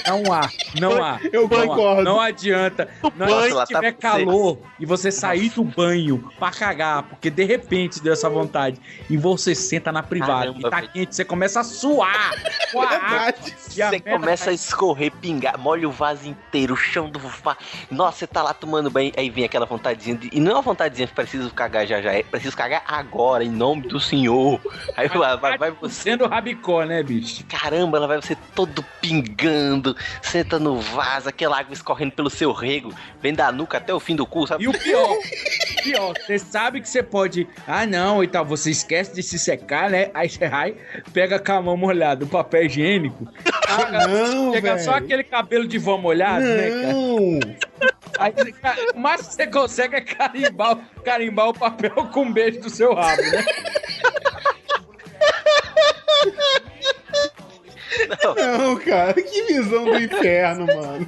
não 0.08 0.34
há, 0.34 0.50
não 0.80 1.04
há. 1.04 1.20
Eu 1.32 1.48
não 1.48 1.58
há. 1.58 1.68
concordo. 1.68 2.04
Não 2.04 2.20
adianta. 2.20 2.88
Não 3.04 3.28
banho, 3.28 3.34
adianta 3.36 3.56
lá 3.56 3.66
se 3.66 3.74
tá 3.74 3.80
tiver 3.80 3.92
por 3.94 4.02
calor 4.02 4.58
e 4.80 4.86
você 4.86 5.12
sair 5.12 5.50
do 5.50 5.64
banho 5.64 6.30
pra 6.40 6.52
cagar, 6.52 7.04
porque 7.04 7.30
de 7.30 7.44
repente 7.44 8.02
deu 8.02 8.14
essa 8.14 8.30
vontade 8.30 8.80
e 9.10 9.18
você 9.18 9.54
senta 9.56 9.92
na 9.92 10.02
privada 10.04 10.34
Caramba, 10.52 10.60
e 10.60 10.62
tá 10.70 10.76
velho. 10.78 10.90
quente, 10.92 11.16
você 11.16 11.26
começa 11.26 11.60
a 11.60 11.64
suar 11.64 12.36
com 12.72 12.82
a 12.82 12.90
água. 12.96 13.34
Você 13.58 14.00
começa 14.00 14.50
a 14.50 14.54
escorrer, 14.54 15.12
pingar, 15.22 15.58
molha 15.58 15.88
o 15.88 15.92
vaso 15.92 16.28
inteiro, 16.28 16.74
o 16.74 16.78
chão 16.78 17.10
do 17.10 17.20
vaso. 17.20 17.58
Nossa, 17.92 18.20
você 18.20 18.28
tá 18.28 18.42
lá 18.44 18.54
tomando 18.64 18.90
banho, 18.90 19.12
aí 19.18 19.30
vem 19.30 19.44
aquela 19.44 19.66
vontadezinha. 19.66 20.16
De... 20.16 20.30
E 20.32 20.40
não 20.40 20.52
é 20.52 20.56
uma 20.56 20.62
vontadezinha 20.62 21.06
que 21.06 21.14
preciso 21.14 21.54
cagar 21.54 21.86
já 21.86 22.02
já, 22.02 22.14
é 22.14 22.24
preciso 22.24 22.56
cagar 22.56 22.82
agora, 22.88 23.44
em 23.44 23.50
nome 23.50 23.82
do 23.82 24.00
Senhor. 24.00 24.62
Aí 24.96 25.10
vai, 25.10 25.38
vai, 25.38 25.58
vai 25.58 25.72
você. 25.72 26.04
Sendo 26.04 26.26
rabicó, 26.26 26.84
né, 26.86 27.04
bicho? 27.04 27.44
Caramba, 27.46 27.98
ela 27.98 28.08
vai 28.08 28.22
você 28.22 28.38
todo 28.56 28.84
pingando, 29.02 29.96
senta 30.22 30.58
no 30.58 30.80
vaso, 30.80 31.28
aquela 31.28 31.60
água 31.60 31.74
escorrendo 31.74 32.14
pelo 32.14 32.30
seu 32.30 32.54
rego, 32.54 32.94
vem 33.22 33.34
da 33.34 33.52
nuca 33.52 33.78
até 33.78 33.94
o 33.94 34.00
fim 34.00 34.16
do 34.16 34.26
cu, 34.26 34.48
sabe? 34.48 34.64
E 34.64 34.68
o 34.70 34.72
pior, 34.72 35.18
pior, 35.84 36.14
você 36.18 36.40
sabe 36.40 36.80
que 36.80 36.88
você 36.88 37.04
pode. 37.04 37.48
Ah, 37.68 37.86
não, 37.86 38.24
e 38.24 38.28
tal, 38.28 38.46
você 38.46 38.72
esquece 38.72 39.14
de 39.14 39.22
se 39.22 39.38
secar, 39.38 39.90
né? 39.90 40.10
Aí 40.14 40.30
você 40.30 40.48
vai, 40.48 40.76
pega 41.12 41.38
com 41.38 41.52
a 41.52 41.62
mão 41.62 41.76
molhada 41.76 42.24
o 42.24 42.28
papel 42.28 42.66
higiênico. 42.66 43.28
Ah, 43.66 44.08
não, 44.08 44.52
Pega 44.52 44.78
só 44.78 44.92
aquele 44.92 45.24
cabelo 45.24 45.68
de 45.68 45.80
vó 45.80 45.98
molhado, 45.98 46.46
né, 46.46 46.70
cara? 46.70 46.94
Não. 48.18 48.26
Aí, 48.26 48.34
o 48.94 49.00
máximo 49.00 49.30
que 49.30 49.36
você 49.36 49.48
consegue 49.48 49.96
é 49.96 50.02
carimbar, 50.02 50.78
carimbar 51.04 51.50
o 51.50 51.54
papel 51.54 51.92
com 52.12 52.24
um 52.24 52.34
beijo 52.34 52.62
do 52.62 52.70
seu 52.70 52.94
rabo, 52.94 53.22
né? 53.22 53.46
Não, 58.36 58.76
cara. 58.78 59.14
Que 59.14 59.44
visão 59.44 59.86
do 59.86 60.00
inferno, 60.00 60.66
mano. 60.66 61.08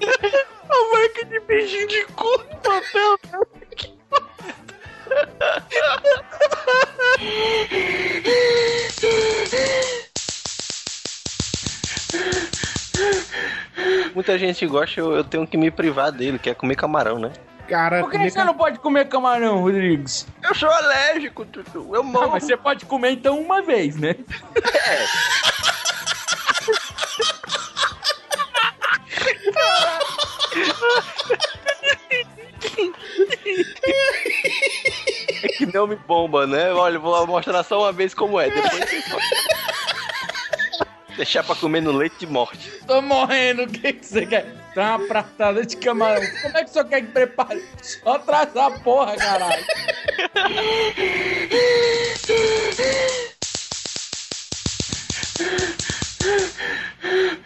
A 0.70 0.94
marca 0.94 1.26
de 1.26 1.40
beijinho 1.42 1.88
de 1.88 2.06
cu 2.06 2.30
no 2.38 2.56
papel. 2.58 3.20
Muita 14.16 14.40
gente 14.40 14.66
gosta, 14.66 14.98
eu, 15.00 15.12
eu 15.14 15.24
tenho 15.26 15.46
que 15.46 15.58
me 15.58 15.70
privar 15.70 16.10
dele, 16.10 16.40
que 16.40 16.50
é 16.50 16.54
comer 16.56 16.76
camarão, 16.78 17.20
né? 17.20 17.32
Cara, 17.68 18.00
Por 18.02 18.12
que 18.12 18.30
você 18.30 18.44
não 18.44 18.54
pode 18.54 18.80
comer 18.80 19.10
camarão, 19.10 19.60
Rodrigues? 19.62 20.26
Eu 20.42 20.56
sou 20.56 20.70
alérgico, 20.70 21.44
Tutu. 21.46 21.90
Eu 21.94 22.00
Ah, 22.00 22.04
morro. 22.04 22.30
mas 22.32 22.44
você 22.46 22.56
pode 22.56 22.86
comer 22.86 23.12
então 23.12 23.38
uma 23.40 23.62
vez, 23.62 23.98
né? 23.98 24.16
É 35.44 35.48
que 35.50 35.66
não 35.74 35.88
me 35.88 35.96
bomba, 35.96 36.46
né? 36.48 36.72
Olha, 36.74 37.00
vou 37.00 37.26
mostrar 37.28 37.64
só 37.64 37.82
uma 37.82 37.92
vez 37.92 38.14
como 38.14 38.40
é. 38.40 38.50
Depois 38.50 38.72
podem. 39.10 39.30
Deixar 41.18 41.44
pra 41.44 41.56
comer 41.56 41.82
no 41.82 41.92
leite 41.92 42.18
de 42.20 42.28
morte. 42.28 42.70
Tô 42.86 43.02
morrendo, 43.02 43.64
o 43.64 43.68
que, 43.68 43.94
que 43.94 44.06
você 44.06 44.26
quer? 44.26 44.46
Dá 44.76 44.98
uma 44.98 45.08
pratada 45.08 45.66
de 45.66 45.78
camarão. 45.78 46.22
Como 46.42 46.58
é 46.58 46.64
que 46.64 46.70
o 46.70 46.74
senhor 46.74 46.86
quer 46.90 47.02
que 47.02 47.12
prepare? 47.12 47.64
Só 47.82 48.20
traz 48.20 48.56
a 48.58 48.72
porra, 48.72 49.16
caralho. 49.16 49.64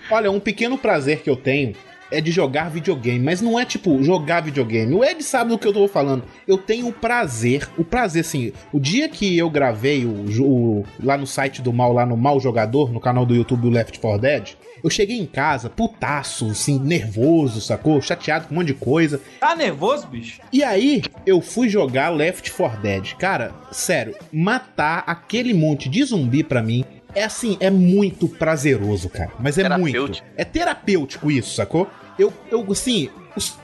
Olha, 0.10 0.32
um 0.32 0.40
pequeno 0.40 0.76
prazer 0.78 1.22
que 1.22 1.30
eu 1.30 1.36
tenho 1.36 1.76
é 2.12 2.20
de 2.22 2.32
jogar 2.32 2.70
videogame, 2.70 3.20
mas 3.24 3.42
não 3.42 3.60
é 3.60 3.66
tipo 3.66 4.02
jogar 4.04 4.42
videogame. 4.42 4.94
O 4.94 5.04
Ed 5.04 5.22
sabe 5.24 5.50
do 5.52 5.58
que 5.58 5.68
eu 5.68 5.74
tô 5.74 5.88
falando. 5.88 6.24
Eu 6.48 6.58
tenho 6.58 6.88
o 6.88 6.94
prazer, 6.94 7.68
o 7.78 7.84
prazer 7.84 8.22
assim, 8.22 8.52
o 8.74 8.80
dia 8.80 9.08
que 9.10 9.38
eu 9.38 9.50
gravei 9.50 10.06
o, 10.06 10.26
o- 10.44 10.86
lá 11.04 11.18
no 11.18 11.28
site 11.28 11.62
do 11.62 11.72
Mal, 11.74 11.94
lá 11.94 12.06
no 12.06 12.18
Mal 12.18 12.40
Jogador, 12.40 12.92
no 12.92 13.00
canal 13.00 13.26
do 13.26 13.36
YouTube 13.36 13.62
do 13.62 13.70
Left 13.70 14.00
4 14.00 14.20
Dead, 14.22 14.50
eu 14.84 14.90
cheguei 14.90 15.18
em 15.20 15.26
casa 15.26 15.70
putaço, 15.70 16.48
assim, 16.52 16.80
nervoso, 16.80 17.60
sacou? 17.62 18.02
Chateado 18.02 18.48
com 18.48 18.54
um 18.54 18.58
monte 18.60 18.68
de 18.68 18.74
coisa. 18.76 19.20
Tá 19.40 19.56
nervoso, 19.56 20.08
bicho? 20.08 20.40
E 20.54 20.64
aí, 20.64 21.02
eu 21.26 21.42
fui 21.42 21.68
jogar 21.70 22.10
Left 22.10 22.50
4 22.52 22.82
Dead. 22.82 23.14
Cara, 23.16 23.52
sério, 23.72 24.16
matar 24.32 25.04
aquele 25.06 25.54
monte 25.54 25.90
de 25.90 26.04
zumbi 26.04 26.44
pra 26.44 26.62
mim 26.64 26.84
é 27.16 27.24
assim, 27.24 27.58
é 27.60 27.70
muito 27.70 28.28
prazeroso, 28.28 29.10
cara. 29.10 29.32
Mas 29.40 29.58
é 29.58 29.68
muito. 29.70 29.94
Terapêutico. 29.94 30.28
É 30.38 30.44
terapêutico 30.46 31.32
isso, 31.32 31.56
sacou? 31.56 31.90
Eu, 32.18 32.34
eu, 32.52 32.66
assim, 32.70 33.10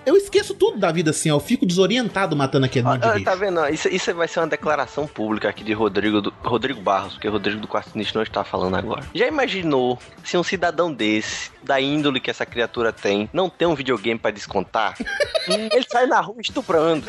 eu 0.06 0.16
esqueço 0.16 0.54
tudo 0.54 0.80
da 0.80 0.89
vida 0.89 1.10
assim, 1.12 1.30
ó. 1.30 1.36
Eu 1.36 1.39
fico 1.41 1.66
desorientado 1.66 2.38
matando 2.38 2.66
aquele 2.66 2.86
monte 2.88 3.02
de 3.02 3.08
Ah, 3.08 3.12
bicho. 3.14 3.26
tá 3.26 3.36
vendo? 3.36 3.68
Isso, 3.68 3.89
isso 3.89 4.14
vai 4.14 4.30
ser 4.30 4.39
uma 4.39 4.48
declaração 4.48 5.06
pública 5.06 5.50
aqui 5.50 5.62
de 5.62 5.74
Rodrigo, 5.74 6.22
do- 6.22 6.34
Rodrigo 6.41 6.80
Barros, 6.80 7.14
porque 7.16 7.28
Rodrigo 7.28 7.60
do 7.60 7.68
Quarto 7.68 7.89
Sinistro 7.91 8.20
não 8.20 8.24
está 8.24 8.46
falando 8.46 8.76
agora. 8.78 9.04
Já 9.14 9.28
imaginou 9.28 10.00
se 10.24 10.38
um 10.38 10.43
cidadão 10.43 10.93
desse, 10.93 11.52
da 11.62 11.82
índole 11.82 12.22
que 12.22 12.30
essa 12.32 12.46
criatura 12.46 12.93
tem, 12.93 13.30
não 13.34 13.50
tem 13.50 13.68
um 13.68 13.76
videogame 13.76 14.18
pra 14.18 14.32
descontar? 14.32 14.96
Ele 15.50 15.86
sai 15.91 16.06
na 16.08 16.22
rua 16.22 16.38
estuprando. 16.39 17.06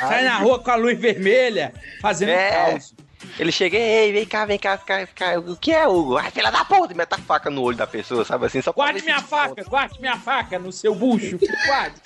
Sai 0.00 0.24
na 0.24 0.38
rua 0.38 0.58
com 0.58 0.70
a 0.70 0.74
luz 0.76 0.98
vermelha, 0.98 1.72
fazendo 2.02 2.30
É. 2.30 2.50
caos. 2.72 2.92
Ele 3.38 3.52
chega, 3.52 3.76
ei, 3.76 4.12
vem 4.12 4.26
cá, 4.26 4.44
vem 4.44 4.58
cá, 4.58 4.76
vem 4.76 4.84
cá, 4.86 4.96
vem 4.98 5.08
cá. 5.14 5.38
O 5.38 5.56
que 5.56 5.72
é, 5.72 5.86
Hugo? 5.86 6.16
Ai, 6.16 6.30
filha 6.30 6.50
da 6.50 6.64
puta, 6.64 6.94
mete 6.94 7.12
a 7.14 7.18
faca 7.18 7.50
no 7.50 7.62
olho 7.62 7.76
da 7.76 7.86
pessoa, 7.86 8.24
sabe 8.24 8.46
assim? 8.46 8.62
Só 8.62 8.72
Guarde 8.72 9.02
minha 9.02 9.20
faca, 9.20 9.62
guarde 9.64 10.00
minha 10.00 10.16
faca 10.16 10.58
no 10.58 10.72
seu 10.72 10.94
bucho. 10.94 11.38
Guarde. 11.66 11.96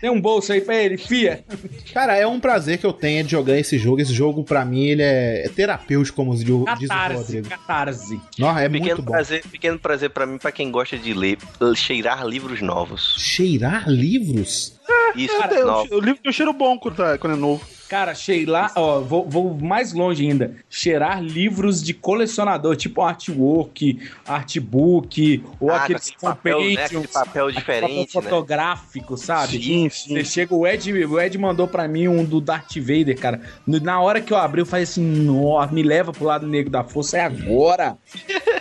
Tem 0.00 0.08
um 0.10 0.20
bolso 0.20 0.52
aí 0.52 0.60
pra 0.60 0.76
ele, 0.76 0.96
fia. 0.96 1.44
Cara, 1.92 2.14
é 2.16 2.24
um 2.24 2.38
prazer 2.38 2.78
que 2.78 2.86
eu 2.86 2.92
tenho 2.92 3.24
de 3.24 3.32
jogar 3.32 3.58
esse 3.58 3.76
jogo. 3.76 4.00
Esse 4.00 4.12
jogo, 4.12 4.44
pra 4.44 4.64
mim, 4.64 4.84
ele 4.86 5.02
é, 5.02 5.44
é 5.44 5.48
terapêutico, 5.48 6.14
como 6.14 6.32
diz 6.36 6.48
o 6.48 6.58
Rodrigo. 6.64 7.48
catarse. 7.48 8.20
Nossa, 8.38 8.60
é 8.60 8.68
Pequeno 8.68 8.84
muito 8.86 9.02
bom. 9.02 9.10
prazer, 9.10 9.42
pequeno 9.50 9.76
prazer 9.78 10.10
pra 10.10 10.24
mim, 10.24 10.38
pra 10.38 10.52
quem 10.52 10.70
gosta 10.70 10.96
de 10.96 11.12
ler, 11.12 11.36
cheirar 11.74 12.24
livros 12.24 12.60
novos. 12.62 13.16
Cheirar 13.18 13.88
livros? 13.88 14.78
Isso, 15.16 15.36
Cara, 15.36 15.64
novos. 15.64 15.90
o, 15.90 15.96
o 15.96 16.00
livro 16.00 16.20
tem 16.22 16.30
um 16.30 16.32
cheiro 16.32 16.52
bom 16.52 16.78
quando, 16.78 16.94
tá- 16.96 17.18
quando 17.18 17.32
é 17.32 17.36
novo. 17.36 17.66
Cara, 17.88 18.14
cheirar, 18.14 18.72
ó, 18.76 19.00
vou, 19.00 19.26
vou 19.26 19.54
mais 19.54 19.92
longe 19.92 20.28
ainda. 20.28 20.54
Cheirar 20.68 21.22
livros 21.22 21.82
de 21.82 21.94
colecionador, 21.94 22.76
tipo 22.76 23.00
artwork, 23.00 23.98
artbook, 24.26 25.42
ou 25.58 25.70
Ah, 25.70 25.78
com 25.78 25.84
aqueles 25.84 26.02
aquele 26.02 26.20
papel, 26.20 26.60
né? 26.60 26.84
Aquele 26.84 27.08
papel 27.08 27.50
diferente, 27.50 28.12
papel 28.12 28.22
né? 28.22 28.28
fotográfico, 28.30 29.16
sabe? 29.16 29.62
Sim, 29.62 29.88
sim. 29.88 30.14
Você 30.14 30.24
chega, 30.24 30.54
o 30.54 30.66
Ed, 30.66 30.92
o 30.92 31.20
Ed 31.20 31.38
mandou 31.38 31.66
pra 31.66 31.88
mim 31.88 32.08
um 32.08 32.24
do 32.24 32.40
Darth 32.40 32.76
Vader, 32.76 33.18
cara. 33.18 33.40
Na 33.66 34.00
hora 34.00 34.20
que 34.20 34.32
eu 34.32 34.36
abri, 34.36 34.60
eu 34.60 34.66
falei 34.66 34.84
assim, 34.84 35.02
nossa, 35.02 35.72
me 35.72 35.82
leva 35.82 36.12
pro 36.12 36.24
lado 36.24 36.46
negro 36.46 36.70
da 36.70 36.84
força, 36.84 37.18
é 37.18 37.22
agora. 37.22 37.96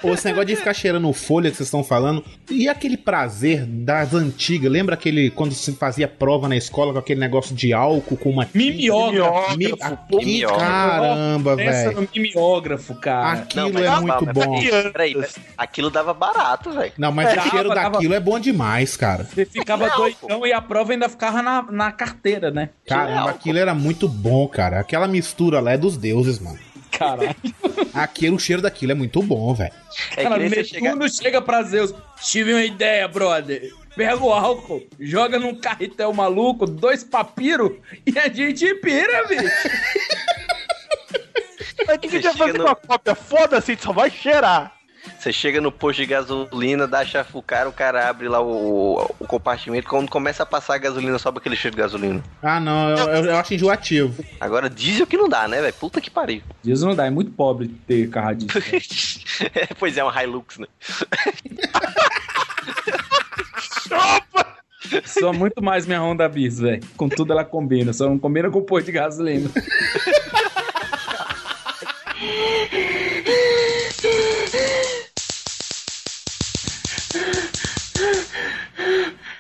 Ou 0.04 0.14
esse 0.14 0.26
negócio 0.26 0.48
de 0.48 0.56
ficar 0.56 0.74
cheirando 0.74 1.12
folha 1.12 1.50
que 1.50 1.58
vocês 1.58 1.68
estão 1.68 1.84
falando. 1.84 2.24
E 2.50 2.70
aquele 2.70 2.96
prazer 2.96 3.66
das 3.66 4.14
antigas. 4.14 4.72
Lembra 4.72 4.96
aquele 4.96 5.30
quando 5.32 5.54
se 5.54 5.74
fazia 5.74 6.08
prova 6.08 6.48
na 6.48 6.56
escola 6.56 6.94
com 6.94 7.00
aquele 7.00 7.20
negócio 7.20 7.56
de 7.56 7.74
álcool 7.74 8.16
com 8.18 8.30
uma. 8.30 8.48
Mimeógrafo. 9.58 9.98
Mimeógrafo. 10.12 10.60
caramba, 10.60 11.56
Pensa 11.58 11.72
velho. 11.90 12.02
no 12.02 12.10
mimeógrafo, 12.16 12.96
cara. 12.96 13.32
Aquilo 13.34 13.74
mas 13.74 13.84
é 13.84 13.86
dava- 13.86 14.02
muito 14.02 14.26
bom. 14.34 14.60
Peraí, 14.62 14.92
peraí, 14.92 15.14
peraí. 15.14 15.30
aquilo 15.58 15.90
dava 15.90 16.14
barato, 16.14 16.72
velho. 16.72 16.94
Não, 16.98 17.12
mas 17.12 17.32
o 17.32 17.36
Dava, 17.36 17.50
cheiro 17.50 17.70
dava. 17.70 17.90
daquilo 17.92 18.14
é 18.14 18.20
bom 18.20 18.40
demais, 18.40 18.96
cara. 18.98 19.24
Você 19.26 19.46
ficava 19.46 19.88
Não, 19.88 19.98
doidão 19.98 20.46
e 20.46 20.54
a 20.54 20.62
prova 20.62 20.92
ainda 20.92 21.10
ficava 21.10 21.42
na, 21.42 21.62
na 21.64 21.92
carteira, 21.92 22.52
né? 22.52 22.70
Caramba, 22.88 23.30
aquilo 23.32 23.58
era 23.58 23.74
muito 23.74 24.08
bom, 24.08 24.48
cara. 24.48 24.80
Aquela 24.80 25.08
mistura 25.08 25.60
lá 25.60 25.72
é 25.74 25.78
dos 25.78 25.98
deuses, 25.98 26.40
mano. 26.40 26.60
Caralho. 26.92 27.36
Aquilo, 27.94 28.36
o 28.38 28.40
cheiro 28.40 28.62
daquilo 28.62 28.92
é 28.92 28.96
muito 28.96 29.22
bom, 29.22 29.54
velho. 29.54 29.72
É 30.16 30.24
Cara, 30.24 30.38
Netuno 30.38 30.64
chegar. 30.66 31.10
chega 31.10 31.42
pra 31.42 31.62
Zeus. 31.64 31.94
Tive 32.22 32.54
uma 32.54 32.64
ideia, 32.64 33.08
brother. 33.08 33.72
Pega 33.98 34.24
o 34.24 34.32
álcool, 34.32 34.88
joga 35.00 35.40
num 35.40 35.56
carretel 35.56 36.14
maluco, 36.14 36.66
dois 36.68 37.04
papiros 37.04 37.72
e 38.06 38.18
a 38.18 38.30
gente 38.30 38.74
pira, 38.76 39.28
bicho. 39.28 39.44
Mas 41.88 41.96
o 41.96 42.00
que, 42.00 42.08
que 42.08 42.20
Você 42.22 42.28
a 42.28 42.32
gente 42.32 42.38
vai 42.38 42.48
fazer 42.48 42.52
chega 42.54 42.64
com 42.64 42.70
a 42.70 42.76
cópia? 42.76 43.16
Foda-se, 43.16 43.72
a 43.72 43.74
gente 43.76 43.84
só 43.84 43.92
vai 43.94 44.10
cheirar. 44.12 44.74
Você 45.18 45.32
chega 45.32 45.62
no 45.62 45.72
posto 45.72 46.00
de 46.00 46.06
gasolina, 46.06 46.86
dá 46.86 47.04
chave 47.06 47.30
o 47.34 47.42
cara, 47.42 47.70
o 47.70 47.72
cara 47.74 48.10
abre 48.10 48.28
lá 48.28 48.42
o, 48.42 49.02
o 49.20 49.26
compartimento. 49.26 49.88
Quando 49.88 50.10
começa 50.10 50.44
a 50.44 50.46
passar 50.46 50.76
a 50.76 50.78
gasolina, 50.78 51.18
sobe 51.18 51.38
aquele 51.40 51.56
cheiro 51.56 51.76
de 51.76 51.82
gasolina. 51.82 52.22
Ah, 52.44 52.60
não, 52.60 52.90
eu, 52.90 52.98
eu- 53.08 53.26
eu 53.26 53.38
acho 53.38 53.54
enjoativo. 53.54 54.24
Agora 54.40 54.70
diesel 54.70 55.08
que 55.08 55.16
não 55.18 55.30
dá, 55.30 55.48
né, 55.48 55.62
velho? 55.62 55.74
Puta 55.74 56.02
que 56.02 56.12
pariu. 56.12 56.42
Deus 56.64 56.82
não 56.82 56.94
dá, 56.94 57.06
é 57.06 57.10
muito 57.10 57.32
pobre 57.32 57.70
ter 57.88 58.10
carro 58.10 58.36
disso. 58.36 58.60
pois 59.80 59.98
é, 59.98 60.04
um 60.04 60.12
Hilux, 60.12 60.58
né? 60.60 60.68
Sou 65.06 65.34
muito 65.34 65.62
mais 65.62 65.86
minha 65.86 66.02
Honda 66.02 66.28
Bis, 66.30 66.60
velho. 66.60 66.82
Com 66.96 67.10
tudo 67.10 67.34
ela 67.34 67.44
combina, 67.44 67.92
só 67.94 68.08
não 68.08 68.18
combina 68.18 68.50
com 68.50 68.60
o 68.60 68.64
posto 68.64 68.86
de 68.88 68.94
gasolina. 68.94 69.50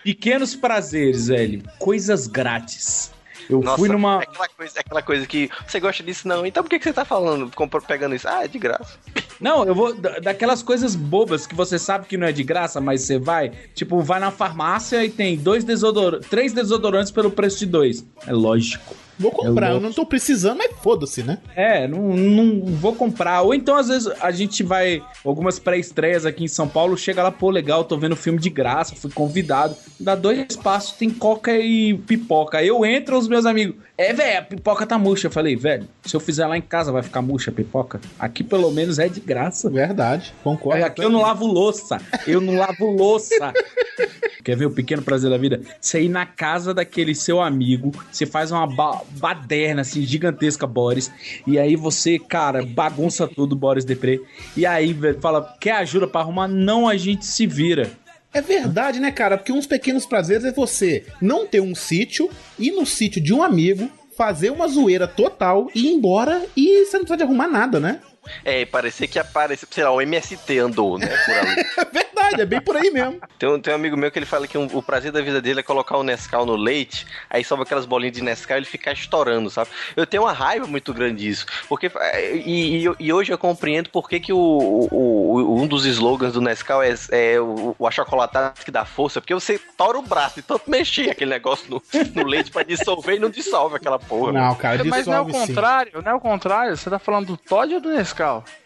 Pequenos 0.03 0.55
prazeres, 0.55 1.27
velho. 1.27 1.63
Coisas 1.79 2.27
grátis. 2.27 3.11
Eu 3.49 3.61
Nossa, 3.61 3.77
fui 3.77 3.87
numa. 3.89 4.19
é 4.19 4.23
aquela, 4.23 4.47
coisa, 4.49 4.73
é 4.77 4.79
aquela 4.81 5.01
coisa 5.01 5.25
que 5.27 5.49
você 5.67 5.79
gosta 5.79 6.03
disso, 6.03 6.27
não. 6.27 6.45
Então 6.45 6.63
por 6.63 6.69
que, 6.69 6.77
que 6.79 6.83
você 6.85 6.93
tá 6.93 7.05
falando, 7.05 7.49
pegando 7.87 8.15
isso? 8.15 8.27
Ah, 8.27 8.43
é 8.43 8.47
de 8.47 8.59
graça. 8.59 8.97
Não, 9.39 9.63
eu 9.65 9.73
vou. 9.75 9.93
da- 9.93 10.19
Daquelas 10.19 10.61
coisas 10.63 10.95
bobas 10.95 11.45
que 11.47 11.55
você 11.55 11.77
sabe 11.79 12.07
que 12.07 12.17
não 12.17 12.27
é 12.27 12.31
de 12.31 12.43
graça, 12.43 12.81
mas 12.81 13.01
você 13.03 13.17
vai. 13.19 13.51
Tipo, 13.73 14.01
vai 14.01 14.19
na 14.19 14.31
farmácia 14.31 15.03
e 15.05 15.09
tem 15.09 15.37
dois 15.37 15.63
desodorantes. 15.63 16.27
Três 16.29 16.53
desodorantes 16.53 17.11
pelo 17.11 17.31
preço 17.31 17.59
de 17.59 17.65
dois. 17.67 18.05
É 18.25 18.33
lógico. 18.33 18.95
Vou 19.19 19.31
comprar, 19.31 19.71
É 19.71 19.73
eu 19.73 19.79
não 19.79 19.91
tô 19.91 20.05
precisando, 20.05 20.57
mas 20.57 20.71
foda-se, 20.81 21.23
né? 21.23 21.39
É, 21.55 21.87
não, 21.87 22.15
não 22.15 22.65
vou 22.75 22.93
comprar. 22.93 23.41
Ou 23.41 23.53
então, 23.53 23.75
às 23.75 23.87
vezes, 23.87 24.07
a 24.21 24.31
gente 24.31 24.63
vai. 24.63 25.01
Algumas 25.25 25.59
pré-estreias 25.59 26.25
aqui 26.25 26.43
em 26.43 26.47
São 26.47 26.67
Paulo, 26.67 26.97
chega 26.97 27.23
lá, 27.23 27.31
pô, 27.31 27.49
legal, 27.49 27.83
tô 27.83 27.97
vendo 27.97 28.15
filme 28.15 28.39
de 28.39 28.49
graça, 28.49 28.95
fui 28.95 29.11
convidado. 29.11 29.75
Dá 29.99 30.15
dois 30.15 30.55
passos, 30.55 30.93
tem 30.93 31.09
coca 31.09 31.57
e 31.57 31.95
pipoca. 31.95 32.59
Aí 32.59 32.67
eu 32.67 32.85
entro, 32.85 33.17
os 33.17 33.27
meus 33.27 33.45
amigos. 33.45 33.75
É, 33.97 34.13
velho, 34.13 34.39
a 34.39 34.41
pipoca 34.43 34.85
tá 34.85 34.97
murcha. 34.99 35.27
Eu 35.27 35.31
falei, 35.31 35.55
velho, 35.55 35.87
se 36.05 36.15
eu 36.15 36.19
fizer 36.19 36.45
lá 36.45 36.55
em 36.57 36.61
casa, 36.61 36.91
vai 36.91 37.01
ficar 37.01 37.21
murcha 37.21 37.49
a 37.49 37.53
pipoca? 37.53 37.99
Aqui 38.19 38.43
pelo 38.43 38.69
menos 38.71 38.99
é 38.99 39.09
de 39.09 39.19
graça. 39.19 39.69
Verdade, 39.69 40.33
concordo. 40.43 40.85
Aqui 40.85 41.03
eu 41.03 41.09
não 41.09 41.21
lavo 41.21 41.47
louça. 41.47 41.97
Eu 42.27 42.39
não 42.39 42.55
lavo 42.55 42.85
louça. 42.91 43.53
Quer 44.47 44.55
ver 44.55 44.65
o 44.67 44.71
pequeno 44.71 45.01
prazer 45.01 45.29
da 45.29 45.37
vida? 45.37 45.59
Você 45.81 46.03
ir 46.03 46.07
na 46.07 46.25
casa 46.25 46.73
daquele 46.73 47.13
seu 47.13 47.41
amigo, 47.41 47.91
você 48.09 48.25
faz 48.25 48.49
uma 48.49 48.65
ba- 48.65 49.01
baderna 49.19 49.81
assim, 49.81 50.03
gigantesca, 50.03 50.65
Boris. 50.65 51.11
E 51.45 51.59
aí 51.59 51.75
você, 51.75 52.17
cara, 52.17 52.65
bagunça 52.65 53.27
tudo, 53.27 53.57
Boris 53.57 53.83
Depré. 53.83 54.19
E 54.55 54.65
aí, 54.65 54.95
fala, 55.19 55.53
quer 55.59 55.71
ajuda 55.73 56.07
pra 56.07 56.21
arrumar? 56.21 56.47
Não, 56.47 56.87
a 56.87 56.95
gente 56.95 57.25
se 57.25 57.45
vira. 57.45 57.91
É 58.33 58.39
verdade, 58.41 59.01
né, 59.01 59.11
cara? 59.11 59.37
Porque 59.37 59.51
uns 59.51 59.67
pequenos 59.67 60.05
prazeres 60.05 60.45
é 60.45 60.51
você 60.53 61.05
não 61.21 61.45
ter 61.45 61.59
um 61.59 61.75
sítio, 61.75 62.29
ir 62.57 62.71
no 62.71 62.85
sítio 62.85 63.21
de 63.21 63.33
um 63.33 63.43
amigo, 63.43 63.89
fazer 64.15 64.49
uma 64.49 64.69
zoeira 64.69 65.09
total 65.09 65.69
e 65.75 65.87
ir 65.87 65.91
embora 65.91 66.45
e 66.55 66.85
você 66.85 66.97
não 66.97 67.03
precisa 67.03 67.17
de 67.17 67.23
arrumar 67.23 67.49
nada, 67.49 67.81
né? 67.81 67.99
É, 68.43 68.65
parecer 68.65 69.07
que 69.07 69.19
aparece, 69.19 69.67
sei 69.69 69.83
lá, 69.83 69.91
o 69.91 70.01
MST 70.01 70.59
andou, 70.59 70.97
né, 70.97 71.07
por 71.25 71.35
ali. 71.37 71.55
É 71.77 72.25
verdade, 72.25 72.41
é 72.41 72.45
bem 72.45 72.59
por 72.59 72.75
aí 72.75 72.89
mesmo. 72.91 73.19
Tem 73.37 73.47
um, 73.47 73.59
tem 73.59 73.71
um 73.71 73.75
amigo 73.75 73.95
meu 73.95 74.11
que 74.11 74.17
ele 74.19 74.25
fala 74.25 74.47
que 74.47 74.57
um- 74.57 74.67
o 74.73 74.81
prazer 74.81 75.11
da 75.11 75.21
vida 75.21 75.39
dele 75.41 75.59
é 75.59 75.63
colocar 75.63 75.97
o 75.97 76.03
Nescau 76.03 76.45
no 76.45 76.55
leite, 76.55 77.05
aí 77.29 77.43
sobe 77.43 77.61
aquelas 77.63 77.85
bolinhas 77.85 78.15
de 78.15 78.23
Nescau 78.23 78.57
e 78.57 78.59
ele 78.59 78.65
ficar 78.65 78.91
estourando, 78.91 79.49
sabe? 79.49 79.69
Eu 79.95 80.05
tenho 80.05 80.23
uma 80.23 80.33
raiva 80.33 80.65
muito 80.67 80.93
grande 80.93 81.23
disso. 81.23 81.45
Porque, 81.69 81.91
é, 81.95 82.35
e, 82.35 82.85
e- 82.87 82.95
e 82.99 83.13
hoje 83.13 83.31
eu 83.31 83.37
compreendo 83.37 83.89
por 83.89 84.09
que, 84.09 84.19
que 84.19 84.33
o, 84.33 84.37
o- 84.37 84.89
o- 84.91 85.61
um 85.61 85.67
dos 85.67 85.85
slogans 85.85 86.33
do 86.33 86.41
Nescau 86.41 86.81
é, 86.81 86.93
é 87.11 87.39
o, 87.39 87.75
o 87.77 87.87
achocolatado 87.87 88.59
que 88.65 88.71
dá 88.71 88.83
força, 88.83 89.21
porque 89.21 89.33
você 89.33 89.59
tora 89.77 89.97
o 89.97 90.01
braço 90.01 90.39
e 90.39 90.41
tanto 90.41 90.69
mexer 90.69 91.11
aquele 91.11 91.29
negócio 91.29 91.69
no, 91.69 91.81
no 92.15 92.27
leite 92.27 92.51
pra 92.51 92.63
dissolver 92.63 93.15
e 93.15 93.19
não 93.19 93.29
dissolve 93.29 93.75
aquela 93.75 93.99
porra. 93.99 94.33
Não, 94.33 94.55
cara, 94.55 94.83
Mas 94.83 95.05
não 95.05 95.13
é 95.13 95.21
o 95.21 95.25
dissolve 95.25 95.45
sim. 95.47 95.53
contrário, 95.53 96.01
não 96.03 96.11
é 96.11 96.15
o 96.15 96.19
contrário. 96.19 96.75
Você 96.75 96.89
tá 96.89 96.97
falando 96.99 97.27
do 97.27 97.37
Todd 97.37 97.73
ou 97.75 97.79
do 97.81 97.89
Nescau? 97.89 98.16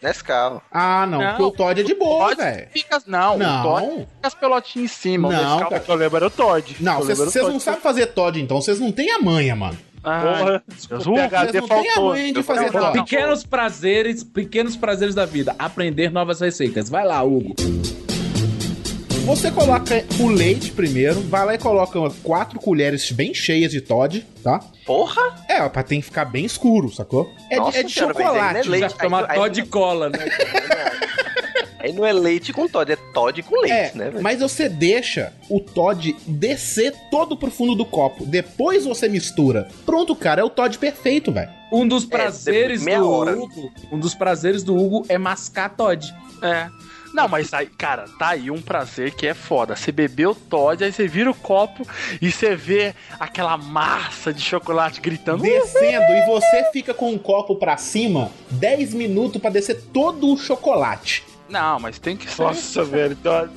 Nescau. 0.01 0.61
Ah, 0.71 1.05
não, 1.05 1.19
Não. 1.19 1.27
porque 1.31 1.43
o 1.43 1.51
Todd 1.51 1.81
é 1.81 1.83
de 1.83 1.95
boa, 1.95 2.33
velho. 2.35 2.67
Fica, 2.71 3.01
não, 3.07 3.37
Não. 3.37 3.59
o 3.59 3.63
Todd 3.63 3.89
fica 3.99 4.07
as 4.23 4.33
pelotinhas 4.33 4.91
em 4.91 4.93
cima. 4.93 5.27
o 5.29 5.31
Não, 5.31 5.39
Nescau 5.55 5.69
cara. 5.69 5.81
que 5.81 5.91
eu 5.91 5.95
lembro 5.95 6.17
era 6.17 6.27
o 6.27 6.29
Todd. 6.31 6.75
Não, 6.79 6.97
vocês 6.99 7.19
o 7.45 7.49
não 7.49 7.59
sabem 7.59 7.81
fazer 7.81 8.07
Todd, 8.07 8.39
então. 8.41 8.61
Vocês 8.61 8.79
não 8.79 8.91
têm 8.91 9.11
a 9.11 9.19
manha, 9.19 9.55
mano. 9.55 9.77
Ah, 10.03 10.19
Porra, 10.21 10.63
Deus, 10.89 11.05
o 11.05 11.13
PHD 11.13 11.29
Vocês 11.51 11.61
não 11.61 11.67
têm 11.67 11.89
a 11.89 11.93
faltou. 11.93 12.09
manha 12.09 12.33
de 12.33 12.39
Eu 12.39 12.43
fazer 12.43 12.71
falei, 12.71 12.71
Todd. 12.87 12.97
não. 12.97 13.03
Pequenos 13.05 13.43
prazeres, 13.45 14.23
pequenos 14.23 14.75
prazeres 14.75 15.13
da 15.13 15.25
vida. 15.25 15.55
Aprender 15.59 16.09
novas 16.11 16.39
receitas. 16.41 16.89
Vai 16.89 17.05
lá, 17.05 17.21
Hugo. 17.23 17.53
Você 19.25 19.49
coloca 19.51 20.03
o 20.19 20.27
leite 20.27 20.71
primeiro, 20.71 21.21
vai 21.21 21.45
lá 21.45 21.53
e 21.55 21.57
coloca 21.57 21.99
quatro 22.23 22.59
colheres 22.59 23.11
bem 23.11 23.33
cheias 23.33 23.71
de 23.71 23.79
Todd, 23.79 24.25
tá? 24.43 24.59
Porra! 24.85 25.21
É, 25.47 25.67
pra 25.69 25.83
tem 25.83 25.99
que 25.99 26.05
ficar 26.07 26.25
bem 26.25 26.43
escuro, 26.45 26.91
sacou? 26.91 27.31
É, 27.49 27.55
de- 27.55 27.59
Nossa 27.61 27.77
é 27.79 27.83
de 27.83 27.93
senhora, 27.93 28.13
aí 28.17 28.23
chocolate. 28.25 28.53
não 28.53 28.59
é 28.59 28.63
leite. 28.79 28.81
Já 28.91 28.97
tomar 28.97 29.31
aí- 29.31 29.37
Todd 29.39 29.63
cola, 29.67 30.09
né? 30.09 30.17
Aí 31.83 31.91
não 31.93 32.05
é 32.05 32.13
leite 32.13 32.53
com 32.53 32.67
Todd, 32.67 32.91
é 32.91 32.95
Todd 33.11 33.41
com 33.41 33.59
leite, 33.59 33.73
É, 33.73 33.91
né, 33.95 34.09
velho? 34.11 34.21
mas 34.21 34.39
você 34.39 34.69
deixa 34.69 35.33
o 35.49 35.59
Todd 35.59 36.15
descer 36.27 36.93
todo 37.09 37.35
pro 37.35 37.49
fundo 37.49 37.73
do 37.73 37.83
copo. 37.83 38.23
Depois 38.23 38.85
você 38.85 39.09
mistura. 39.09 39.67
Pronto, 39.83 40.15
cara, 40.15 40.41
é 40.41 40.43
o 40.43 40.49
Todd 40.51 40.77
perfeito, 40.77 41.31
velho. 41.31 41.49
Um 41.73 41.87
dos 41.87 42.05
prazeres 42.05 42.83
meia 42.83 42.99
do 42.99 43.09
hora. 43.09 43.31
Hugo, 43.35 43.71
um 43.91 43.97
dos 43.97 44.13
prazeres 44.13 44.61
do 44.61 44.77
Hugo 44.77 45.07
é 45.09 45.17
mascar 45.17 45.69
Todd. 45.75 46.13
É. 46.43 46.69
Não, 47.13 47.27
mas 47.27 47.53
aí, 47.53 47.67
cara, 47.67 48.05
tá 48.17 48.29
aí 48.29 48.49
um 48.49 48.61
prazer 48.61 49.13
que 49.13 49.27
é 49.27 49.33
foda. 49.33 49.75
Você 49.75 49.91
bebeu 49.91 50.33
Todd, 50.33 50.83
aí 50.83 50.91
você 50.91 51.07
vira 51.07 51.29
o 51.29 51.35
copo 51.35 51.85
e 52.21 52.31
você 52.31 52.55
vê 52.55 52.95
aquela 53.19 53.57
massa 53.57 54.33
de 54.33 54.41
chocolate 54.41 55.01
gritando. 55.01 55.43
Descendo 55.43 56.11
e 56.13 56.25
você 56.25 56.69
fica 56.71 56.93
com 56.93 57.13
o 57.13 57.19
copo 57.19 57.55
pra 57.55 57.77
cima 57.77 58.31
10 58.51 58.93
minutos 58.93 59.41
pra 59.41 59.49
descer 59.49 59.81
todo 59.93 60.31
o 60.31 60.37
chocolate. 60.37 61.23
Não, 61.51 61.79
mas 61.81 61.99
tem 61.99 62.15
que 62.15 62.31
ser. 62.31 62.43
Nossa, 62.43 62.83
velho, 62.85 63.13
deu, 63.13 63.49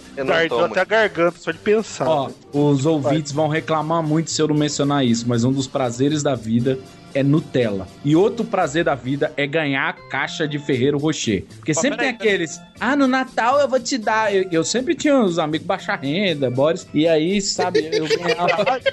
deu 0.48 0.64
até 0.64 0.80
a 0.80 0.84
garganta 0.84 1.38
só 1.38 1.52
de 1.52 1.58
pensar. 1.58 2.08
Ó, 2.08 2.28
os 2.52 2.84
ouvintes 2.84 3.30
vão 3.30 3.46
reclamar 3.46 4.02
muito 4.02 4.32
se 4.32 4.42
eu 4.42 4.48
não 4.48 4.56
mencionar 4.56 5.04
isso, 5.04 5.28
mas 5.28 5.44
um 5.44 5.52
dos 5.52 5.68
prazeres 5.68 6.20
da 6.20 6.34
vida 6.34 6.76
é 7.14 7.22
Nutella. 7.22 7.86
E 8.04 8.14
outro 8.16 8.44
prazer 8.44 8.84
da 8.84 8.94
vida 8.94 9.32
é 9.36 9.46
ganhar 9.46 9.88
a 9.88 9.92
caixa 9.92 10.46
de 10.48 10.58
Ferreiro 10.58 10.98
Rocher. 10.98 11.44
Porque 11.56 11.72
Ó, 11.72 11.74
sempre 11.74 11.98
tem 11.98 12.14
peraí, 12.14 12.28
aqueles, 12.34 12.60
ah, 12.80 12.96
no 12.96 13.06
Natal 13.06 13.60
eu 13.60 13.68
vou 13.68 13.80
te 13.80 13.96
dar. 13.98 14.34
Eu, 14.34 14.48
eu 14.50 14.64
sempre 14.64 14.94
tinha 14.94 15.16
uns 15.16 15.38
amigos 15.38 15.66
baixa 15.66 15.94
renda, 15.94 16.50
Boris, 16.50 16.86
e 16.92 17.06
aí, 17.08 17.40
sabe, 17.40 17.88
eu 17.92 18.06
ganhava. 18.08 18.80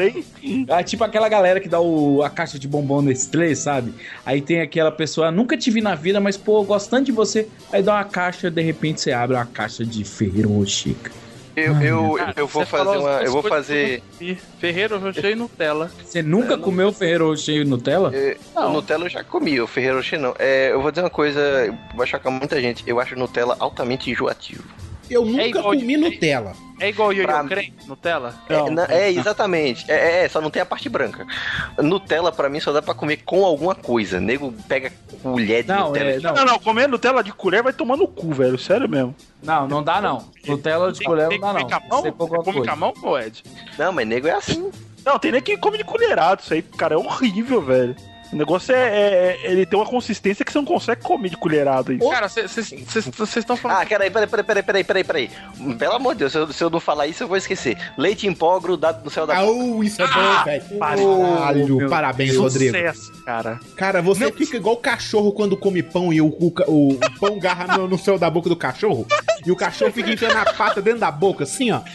Hein? 0.00 0.66
Ah, 0.68 0.82
tipo 0.82 1.02
aquela 1.04 1.28
galera 1.28 1.58
que 1.58 1.68
dá 1.68 1.80
o- 1.80 2.22
a 2.22 2.30
caixa 2.30 2.58
de 2.58 2.68
bombom 2.68 3.00
Nestlé, 3.02 3.54
sabe? 3.54 3.92
Aí 4.24 4.40
tem 4.40 4.60
aquela 4.60 4.90
pessoa, 4.92 5.30
nunca 5.30 5.56
te 5.56 5.70
vi 5.70 5.80
na 5.80 5.94
vida, 5.94 6.20
mas 6.20 6.36
pô, 6.36 6.62
gostando 6.64 7.04
de 7.06 7.12
você. 7.12 7.48
Aí 7.72 7.82
dá 7.82 7.94
uma 7.94 8.04
caixa, 8.04 8.50
de 8.50 8.62
repente 8.62 9.00
você 9.00 9.12
abre 9.12 9.36
uma 9.36 9.46
caixa 9.46 9.84
de 9.84 10.04
Ferreiro 10.04 10.50
Rocher. 10.50 10.94
Eu, 11.56 11.80
eu, 11.80 12.14
Cara, 12.14 12.34
eu 12.36 12.46
vou 12.46 12.66
fazer 12.66 12.98
uma. 12.98 13.10
Eu 13.22 13.32
vou 13.32 13.42
fazer. 13.42 14.02
eu 14.20 14.28
não. 14.28 14.36
Ferreiro 14.58 14.98
Rocher 14.98 15.26
e 15.30 15.34
Nutella. 15.34 15.90
Você 16.04 16.22
nunca 16.22 16.58
comeu 16.58 16.92
Ferreiro 16.92 17.28
Rocher 17.28 17.62
e 17.62 17.64
Nutella? 17.64 18.10
É, 18.14 18.36
Não. 18.54 18.70
O 18.70 18.72
Nutella 18.74 19.04
eu 19.04 19.08
já 19.10 19.22
comi, 19.22 19.60
o 19.60 19.66
Ferreiro 19.66 19.96
Rocher 19.96 20.18
não. 20.18 20.34
É, 20.38 20.72
eu 20.72 20.82
vou 20.82 20.90
dizer 20.90 21.02
uma 21.02 21.10
coisa, 21.10 21.40
vai 21.94 22.06
chocar 22.06 22.32
muita 22.32 22.60
gente. 22.60 22.82
Eu 22.86 22.98
acho 22.98 23.16
Nutella 23.16 23.56
altamente 23.60 24.10
enjoativo. 24.10 24.64
Eu 25.10 25.24
nunca 25.24 25.42
igual 25.46 25.64
comi 25.64 25.80
de- 25.86 25.96
Nutella. 25.96 26.52
É 26.80 26.88
igual 26.88 27.10
o 27.10 27.14
Pra 27.14 27.22
Yo-Yo 27.22 27.42
mim- 27.44 27.48
Creme, 27.48 27.74
Nutella? 27.86 28.34
É, 28.48 28.70
na- 28.70 28.86
é, 28.88 29.10
exatamente. 29.10 29.84
É, 29.90 29.94
é, 29.94 30.24
é, 30.24 30.28
só 30.28 30.40
não 30.40 30.50
tem 30.50 30.60
a 30.60 30.66
parte 30.66 30.88
branca. 30.88 31.24
Nutella, 31.80 32.32
pra 32.32 32.48
mim, 32.48 32.58
só 32.60 32.72
dá 32.72 32.82
pra 32.82 32.94
comer 32.94 33.18
com 33.24 33.44
alguma 33.44 33.74
coisa. 33.74 34.20
Nego 34.20 34.52
pega 34.68 34.92
colher 35.22 35.62
de 35.62 35.68
Não, 35.68 35.88
Nutella. 35.88 36.10
é, 36.10 36.18
não. 36.20 36.34
Não, 36.34 36.44
não, 36.44 36.58
comendo 36.58 36.88
Nutella 36.92 37.22
de 37.22 37.32
colher 37.32 37.62
vai 37.62 37.72
tomar 37.72 37.96
no 37.96 38.08
cu, 38.08 38.32
velho. 38.32 38.58
Sério 38.58 38.88
mesmo. 38.88 39.14
Não, 39.42 39.68
não 39.68 39.82
dá 39.82 40.00
não. 40.00 40.26
Nutella 40.46 40.90
de 40.92 41.04
colher 41.04 41.24
não 41.24 41.28
Tem 41.30 41.40
dá 41.40 41.54
que 41.54 41.54
não. 41.54 41.68
comer 41.68 41.74
a 41.74 41.88
mão? 41.88 42.02
Você 42.02 42.12
Come 42.52 42.66
com 42.66 42.70
a 42.72 42.76
mão, 42.76 43.18
Ed? 43.20 43.42
Não, 43.78 43.92
mas 43.92 44.06
nego 44.06 44.26
é 44.26 44.32
assim. 44.32 44.70
Não, 45.04 45.18
tem 45.18 45.30
nem 45.32 45.42
quem 45.42 45.56
come 45.56 45.76
de 45.78 45.84
colherado. 45.84 46.42
Isso 46.42 46.54
aí, 46.54 46.62
cara, 46.62 46.94
é 46.94 46.96
horrível, 46.98 47.60
velho. 47.62 47.94
O 48.34 48.36
negócio 48.36 48.74
é, 48.74 48.78
é- 48.88 49.38
é- 49.44 49.50
Ele 49.52 49.64
tem 49.64 49.78
uma 49.78 49.86
consistência 49.86 50.44
que 50.44 50.50
você 50.52 50.58
não 50.58 50.64
consegue 50.64 51.00
comer 51.02 51.28
de 51.28 51.36
colherado 51.36 51.92
aí. 51.92 51.98
Cara, 52.00 52.28
vocês 52.28 53.36
estão 53.36 53.56
falando. 53.56 53.82
Ah, 53.82 53.86
peraí, 53.86 54.10
peraí, 54.10 54.26
peraí, 54.26 54.44
peraí, 54.44 54.62
peraí, 54.64 54.84
peraí, 54.84 55.04
peraí. 55.04 55.30
Pelo 55.78 55.92
amor 55.94 56.14
de 56.14 56.20
Deus, 56.20 56.32
se 56.32 56.38
eu, 56.38 56.52
se 56.52 56.64
eu 56.64 56.68
não 56.68 56.80
falar 56.80 57.06
isso, 57.06 57.22
eu 57.22 57.28
vou 57.28 57.36
esquecer. 57.36 57.78
Leite 57.96 58.26
em 58.26 58.34
pó 58.34 58.58
grudado 58.58 59.04
no 59.04 59.10
céu 59.10 59.24
da 59.26 59.38
Ah, 59.38 59.44
boca. 59.44 59.84
isso 59.84 60.02
é 60.02 60.04
Ah, 60.04 60.08
bom, 60.38 60.44
velho. 60.44 60.78
pariu. 60.78 61.18
Caralho, 61.20 61.88
parabéns, 61.88 62.36
Rodrigo. 62.36 62.76
Sucesso, 62.76 63.12
cara. 63.24 63.60
Cara, 63.76 64.02
você 64.02 64.32
fica 64.32 64.56
igual 64.56 64.74
o 64.74 64.78
cachorro 64.78 65.32
quando 65.32 65.56
come 65.56 65.82
pão 65.82 66.12
e 66.12 66.20
o, 66.20 66.26
o, 66.26 66.52
o- 66.66 66.92
o 66.94 67.18
pão 67.20 67.38
garra 67.38 67.76
no, 67.76 67.86
no 67.86 67.98
céu 67.98 68.18
da 68.18 68.28
boca 68.28 68.48
do 68.48 68.56
cachorro. 68.56 69.06
E 69.46 69.52
o 69.52 69.56
cachorro 69.56 69.92
fica 69.92 70.10
enfiando 70.12 70.36
a 70.38 70.52
pata 70.54 70.82
dentro 70.82 70.98
da 71.00 71.10
boca, 71.12 71.44
assim, 71.44 71.70
ó. 71.70 71.80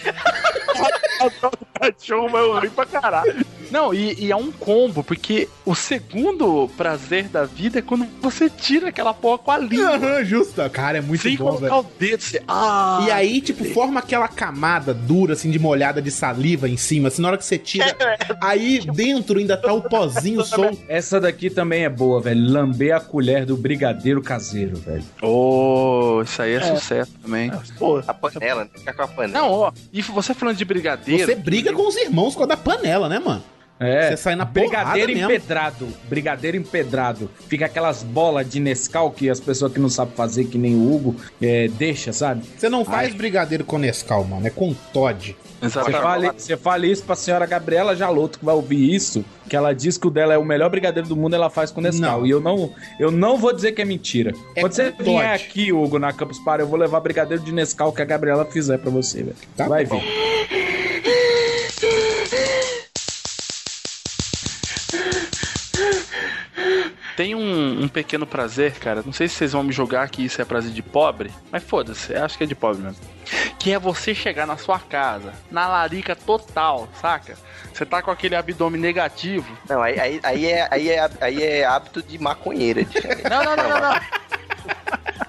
cachorro 1.79 2.29
vai 2.29 2.43
horrível 2.43 2.71
pra 2.71 2.85
caralho. 2.85 3.45
Não, 3.71 3.93
e, 3.93 4.25
e 4.25 4.31
é 4.31 4.35
um 4.35 4.51
combo, 4.51 5.03
porque 5.03 5.47
o 5.65 5.75
segundo 5.75 6.69
prazer 6.75 7.27
da 7.27 7.45
vida 7.45 7.79
é 7.79 7.81
quando 7.81 8.07
você 8.21 8.49
tira 8.49 8.89
aquela 8.89 9.13
porra 9.13 9.37
com 9.37 9.51
a 9.51 9.57
língua. 9.57 9.95
Aham, 9.95 10.23
justo. 10.23 10.67
Cara, 10.69 10.97
é 10.97 11.01
muito 11.01 11.21
sem 11.21 11.35
bom, 11.37 11.45
colocar 11.45 11.67
velho. 11.67 11.79
o 11.79 11.85
dedo, 11.99 12.21
você. 12.21 12.41
Ah! 12.47 13.03
E 13.05 13.11
aí, 13.11 13.41
tipo, 13.41 13.63
forma 13.65 13.99
aquela 13.99 14.27
camada 14.27 14.93
dura, 14.93 15.33
assim, 15.33 15.51
de 15.51 15.59
molhada 15.59 16.01
de 16.01 16.11
saliva 16.11 16.67
em 16.67 16.77
cima. 16.77 17.07
Assim, 17.09 17.21
na 17.21 17.29
hora 17.29 17.37
que 17.37 17.45
você 17.45 17.57
tira, 17.57 17.95
aí 18.41 18.79
dentro 18.93 19.39
ainda 19.39 19.55
tá 19.55 19.71
o 19.71 19.81
pozinho 19.81 20.43
solto. 20.45 20.77
Essa 20.87 21.19
daqui 21.19 21.49
também 21.49 21.83
é 21.83 21.89
boa, 21.89 22.21
velho. 22.21 22.51
Lamber 22.51 22.95
a 22.95 22.99
colher 22.99 23.45
do 23.45 23.55
brigadeiro 23.55 24.21
caseiro, 24.21 24.77
velho. 24.77 25.03
Oh, 25.21 26.21
isso 26.23 26.41
aí 26.41 26.53
é, 26.53 26.61
sucesso 26.61 27.11
também. 27.21 27.51
Pô, 27.77 28.01
A 28.07 28.13
panela, 28.13 28.63
né? 28.63 28.69
Ficar 28.75 28.93
com 28.93 29.03
a 29.03 29.07
panela. 29.07 29.39
Não, 29.39 29.51
ó, 29.51 29.71
e 29.93 30.01
você 30.01 30.33
falando 30.33 30.57
de 30.57 30.65
brigadeiro. 30.65 31.25
Você 31.25 31.35
briga 31.35 31.73
com 31.73 31.87
os 31.87 31.95
irmãos 31.95 32.35
com 32.35 32.43
a 32.43 32.47
da 32.47 32.57
panela, 32.57 33.07
né, 33.07 33.19
mano? 33.19 33.43
É. 33.79 34.09
Você 34.09 34.17
sai 34.17 34.35
na 34.35 34.43
Brigadeiro 34.45 35.13
mesmo. 35.13 35.25
empedrado. 35.31 35.87
Brigadeiro 36.09 36.57
empedrado. 36.57 37.29
Fica 37.47 37.65
aquelas 37.65 38.03
bolas 38.03 38.49
de 38.49 38.59
Nescau 38.59 39.09
que 39.11 39.29
as 39.29 39.39
pessoas 39.39 39.71
que 39.71 39.79
não 39.79 39.89
sabem 39.89 40.13
fazer, 40.15 40.45
que 40.45 40.57
nem 40.57 40.75
o 40.75 40.93
Hugo, 40.93 41.15
é, 41.41 41.67
deixa, 41.69 42.11
sabe? 42.11 42.43
Você 42.57 42.67
não 42.67 42.83
faz 42.83 43.13
brigadeiro 43.13 43.63
com 43.63 43.77
Nescau, 43.77 44.23
mano. 44.25 44.45
É 44.45 44.49
com 44.49 44.73
Todd. 44.91 45.35
Você 45.59 45.65
Exatamente. 45.65 46.01
fala, 46.01 46.33
você 46.37 46.57
fala 46.57 46.85
isso 46.87 47.03
pra 47.03 47.15
senhora 47.15 47.45
Gabriela 47.45 47.93
Jaloto, 47.95 48.39
que 48.39 48.45
vai 48.45 48.55
ouvir 48.55 48.93
isso, 48.95 49.25
que 49.49 49.55
ela 49.57 49.73
diz 49.73 49.97
que 49.97 50.07
o 50.07 50.09
dela 50.09 50.33
é 50.33 50.37
o 50.37 50.43
melhor 50.45 50.69
brigadeiro 50.69 51.07
do 51.07 51.17
mundo, 51.17 51.33
ela 51.35 51.49
faz 51.49 51.69
com 51.69 51.81
Nescau. 51.81 52.19
Não. 52.19 52.25
E 52.25 52.29
eu 52.29 52.39
não, 52.39 52.71
eu 52.97 53.11
não 53.11 53.37
vou 53.37 53.53
dizer 53.53 53.73
que 53.73 53.81
é 53.81 53.85
mentira. 53.85 54.33
É 54.55 54.61
Quando 54.61 54.71
você 54.73 54.91
vier 54.91 55.31
Todd. 55.37 55.43
aqui, 55.45 55.73
Hugo, 55.73 55.99
na 55.99 56.13
Campus 56.13 56.39
Party, 56.39 56.61
eu 56.63 56.67
vou 56.67 56.79
levar 56.79 56.99
brigadeiro 57.01 57.43
de 57.43 57.51
Nescau 57.51 57.91
que 57.91 58.01
a 58.01 58.05
Gabriela 58.05 58.45
fizer 58.45 58.77
pra 58.77 58.89
você, 58.89 59.23
velho. 59.23 59.35
Tá 59.57 59.67
vai 59.67 59.85
bom. 59.85 59.99
ver. 59.99 60.49
Tem 67.19 67.35
um, 67.35 67.83
um 67.83 67.87
pequeno 67.89 68.25
prazer, 68.25 68.79
cara. 68.79 69.03
Não 69.05 69.11
sei 69.11 69.27
se 69.27 69.35
vocês 69.35 69.51
vão 69.51 69.61
me 69.61 69.73
jogar 69.73 70.07
que 70.07 70.23
isso 70.23 70.41
é 70.41 70.45
prazer 70.45 70.71
de 70.71 70.81
pobre, 70.81 71.29
mas 71.51 71.61
foda-se, 71.61 72.15
acho 72.15 72.37
que 72.37 72.45
é 72.45 72.47
de 72.47 72.55
pobre 72.55 72.81
mesmo. 72.81 72.97
Que 73.59 73.73
é 73.73 73.77
você 73.77 74.15
chegar 74.15 74.47
na 74.47 74.55
sua 74.55 74.79
casa, 74.79 75.33
na 75.51 75.67
larica 75.67 76.15
total, 76.15 76.87
saca? 77.01 77.37
Você 77.73 77.85
tá 77.85 78.01
com 78.01 78.09
aquele 78.09 78.37
abdômen 78.37 78.79
negativo. 78.79 79.45
Não, 79.67 79.81
aí, 79.83 79.99
aí, 79.99 80.19
aí, 80.23 80.45
é, 80.45 80.67
aí, 80.71 80.89
é, 80.91 81.09
aí 81.19 81.43
é 81.43 81.65
hábito 81.65 82.01
de 82.01 82.17
maconheira. 82.17 82.85
de- 82.85 83.01
Não, 83.29 83.43
não, 83.43 83.55
não, 83.57 83.67
não, 83.69 83.79
não. 83.81 83.99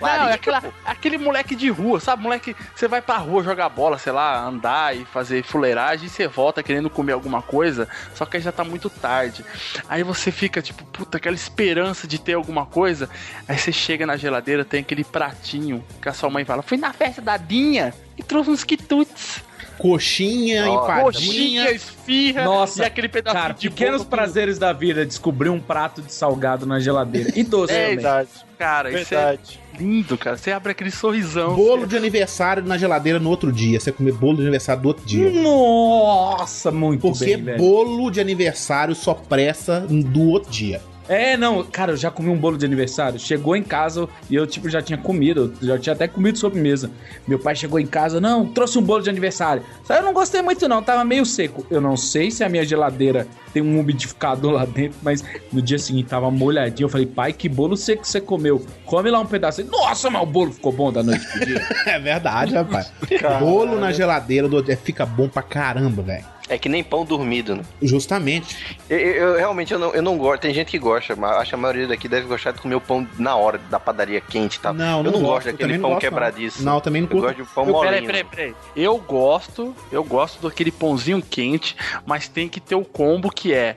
Não, 0.00 0.28
é 0.28 0.32
aquela- 0.34 0.62
aquele 0.84 1.18
moleque 1.18 1.54
de 1.54 1.68
rua, 1.70 2.00
sabe? 2.00 2.22
Moleque, 2.22 2.54
você 2.74 2.86
vai 2.88 3.00
pra 3.02 3.16
rua 3.16 3.42
jogar 3.42 3.68
bola, 3.68 3.98
sei 3.98 4.12
lá, 4.12 4.38
andar 4.44 4.96
e 4.96 5.04
fazer 5.04 5.42
fuleiragem 5.44 6.06
e 6.06 6.10
você 6.10 6.26
volta 6.28 6.62
querendo 6.62 6.90
comer 6.90 7.12
alguma 7.12 7.42
coisa, 7.42 7.88
só 8.14 8.24
que 8.26 8.36
aí 8.36 8.42
já 8.42 8.52
tá 8.52 8.64
muito 8.64 8.88
tarde. 8.90 9.44
Aí 9.88 10.02
você 10.02 10.30
fica 10.30 10.60
tipo, 10.62 10.84
puta, 10.86 11.16
aquela 11.18 11.34
esperança 11.36 12.06
de 12.06 12.18
ter 12.18 12.34
alguma 12.34 12.66
coisa. 12.66 13.08
Aí 13.48 13.58
você 13.58 13.72
chega 13.72 14.06
na 14.06 14.16
geladeira, 14.16 14.64
tem 14.64 14.80
aquele 14.80 15.04
pratinho 15.04 15.84
que 16.00 16.08
a 16.08 16.12
sua 16.12 16.28
mãe 16.30 16.44
fala: 16.44 16.62
Fui 16.62 16.76
na 16.76 16.92
festa 16.92 17.20
da 17.22 17.36
Dinha 17.36 17.92
e 18.18 18.22
trouxe 18.22 18.50
uns 18.50 18.64
quitutes. 18.64 19.42
Coxinha, 19.78 20.64
Nossa, 20.66 21.00
Coxinha, 21.02 21.70
esfirra 21.70 22.44
Nossa, 22.44 22.82
e 22.82 22.86
aquele 22.86 23.08
pedaço 23.08 23.36
Cara, 23.36 23.54
de 23.54 23.68
pequenos 23.70 24.04
prazeres 24.04 24.58
da 24.58 24.72
vida, 24.72 25.04
descobrir 25.06 25.48
um 25.50 25.60
prato 25.60 26.02
de 26.02 26.12
salgado 26.12 26.64
na 26.66 26.78
geladeira. 26.80 27.30
E 27.36 27.42
doce 27.42 27.72
É, 27.72 27.76
também. 27.82 27.94
verdade. 27.96 28.28
Cara, 28.58 28.88
isso 28.90 29.14
é 29.14 29.18
Verdade. 29.18 29.60
lindo, 29.78 30.16
cara. 30.16 30.36
Você 30.38 30.50
abre 30.50 30.72
aquele 30.72 30.90
sorrisão. 30.90 31.54
Bolo 31.54 31.86
de 31.86 31.94
aniversário 31.96 32.62
na 32.64 32.78
geladeira 32.78 33.18
no 33.18 33.28
outro 33.28 33.52
dia. 33.52 33.78
Você 33.78 33.92
comer 33.92 34.12
bolo 34.12 34.36
de 34.36 34.42
aniversário 34.42 34.80
do 34.82 34.88
outro 34.88 35.04
dia. 35.04 35.30
Nossa, 35.30 36.70
muito 36.70 37.02
Porque 37.02 37.36
bem, 37.36 37.44
velho. 37.44 37.58
bolo 37.58 38.10
de 38.10 38.18
aniversário 38.20 38.94
só 38.94 39.12
presta 39.12 39.80
do 39.80 40.30
outro 40.30 40.50
dia. 40.50 40.80
É, 41.08 41.36
não, 41.36 41.62
cara, 41.64 41.92
eu 41.92 41.96
já 41.96 42.10
comi 42.10 42.28
um 42.28 42.36
bolo 42.36 42.56
de 42.58 42.64
aniversário. 42.64 43.18
Chegou 43.18 43.56
em 43.56 43.62
casa 43.62 44.08
e 44.28 44.34
eu, 44.34 44.46
tipo, 44.46 44.68
já 44.68 44.82
tinha 44.82 44.98
comido. 44.98 45.54
Já 45.62 45.78
tinha 45.78 45.92
até 45.94 46.08
comido 46.08 46.38
sobremesa. 46.38 46.90
Meu 47.26 47.38
pai 47.38 47.54
chegou 47.54 47.78
em 47.78 47.86
casa, 47.86 48.20
não, 48.20 48.46
trouxe 48.46 48.78
um 48.78 48.82
bolo 48.82 49.02
de 49.02 49.10
aniversário. 49.10 49.62
Só 49.84 49.94
eu 49.94 50.02
não 50.02 50.12
gostei 50.12 50.42
muito, 50.42 50.68
não, 50.68 50.82
tava 50.82 51.04
meio 51.04 51.24
seco. 51.24 51.66
Eu 51.70 51.80
não 51.80 51.96
sei 51.96 52.30
se 52.30 52.42
a 52.42 52.48
minha 52.48 52.64
geladeira 52.64 53.26
tem 53.52 53.62
um 53.62 53.78
umidificador 53.80 54.52
lá 54.52 54.64
dentro, 54.64 54.98
mas 55.02 55.24
no 55.52 55.62
dia 55.62 55.78
seguinte 55.78 56.08
tava 56.08 56.30
molhadinho. 56.30 56.86
Eu 56.86 56.90
falei, 56.90 57.06
pai, 57.06 57.32
que 57.32 57.48
bolo 57.48 57.76
seco 57.76 58.02
que 58.02 58.08
você 58.08 58.20
comeu. 58.20 58.64
Come 58.84 59.10
lá 59.10 59.20
um 59.20 59.26
pedaço. 59.26 59.60
Ele, 59.60 59.70
Nossa, 59.70 60.10
mas 60.10 60.22
o 60.22 60.26
bolo 60.26 60.52
ficou 60.52 60.72
bom 60.72 60.92
da 60.92 61.02
noite 61.02 61.26
pro 61.26 61.46
dia. 61.46 61.66
É 61.86 61.98
verdade, 61.98 62.54
rapaz. 62.54 62.92
Bolo 63.38 63.78
na 63.78 63.92
geladeira 63.92 64.48
do 64.48 64.56
outro 64.56 64.72
dia 64.72 64.76
fica 64.82 65.06
bom 65.06 65.28
pra 65.28 65.42
caramba, 65.42 66.02
velho. 66.02 66.35
É 66.48 66.56
que 66.56 66.68
nem 66.68 66.84
pão 66.84 67.04
dormido, 67.04 67.56
né? 67.56 67.62
Justamente. 67.82 68.76
Eu, 68.88 68.98
eu- 68.98 69.14
eu 69.30 69.36
realmente 69.36 69.72
eu 69.72 69.78
não, 69.80 69.92
eu 69.94 70.00
não 70.02 70.16
gosto. 70.16 70.42
Tem 70.42 70.54
gente 70.54 70.70
que 70.70 70.78
gosta, 70.78 71.16
mas 71.16 71.36
acho 71.38 71.48
que 71.50 71.54
a 71.54 71.58
maioria 71.58 71.88
daqui 71.88 72.06
deve 72.08 72.26
gostar 72.28 72.52
de 72.52 72.60
comer 72.60 72.76
o 72.76 72.80
pão 72.80 73.06
na 73.18 73.34
hora 73.34 73.58
da 73.70 73.80
padaria 73.80 74.20
quente 74.20 74.56
e 74.56 74.60
tal. 74.60 74.72
Não, 74.72 74.98
eu 74.98 75.02
não 75.04 75.12
não 75.12 75.22
gosto, 75.22 75.46
daquele 75.46 75.78
pão 75.78 75.90
não. 75.92 75.98
quebradiço. 75.98 76.62
Não, 76.62 76.76
eu 76.76 76.80
também 76.80 77.02
não 77.02 77.08
Eu 77.08 77.10
curto. 77.10 77.26
gosto 77.34 77.42
de 77.48 77.54
pão 77.54 77.66
Eu- 77.66 77.72
molinho. 77.72 77.92
Peraí, 77.92 78.06
peraí, 78.06 78.24
peraí. 78.24 78.54
Eu 78.76 78.96
gosto, 78.98 79.74
eu 79.90 80.04
gosto 80.04 80.40
daquele 80.48 80.70
pãozinho 80.70 81.20
quente, 81.20 81.74
mas 82.06 82.28
tem 82.28 82.48
que 82.48 82.60
ter 82.60 82.76
o 82.76 82.84
combo 82.84 83.28
que 83.30 83.52
é 83.52 83.76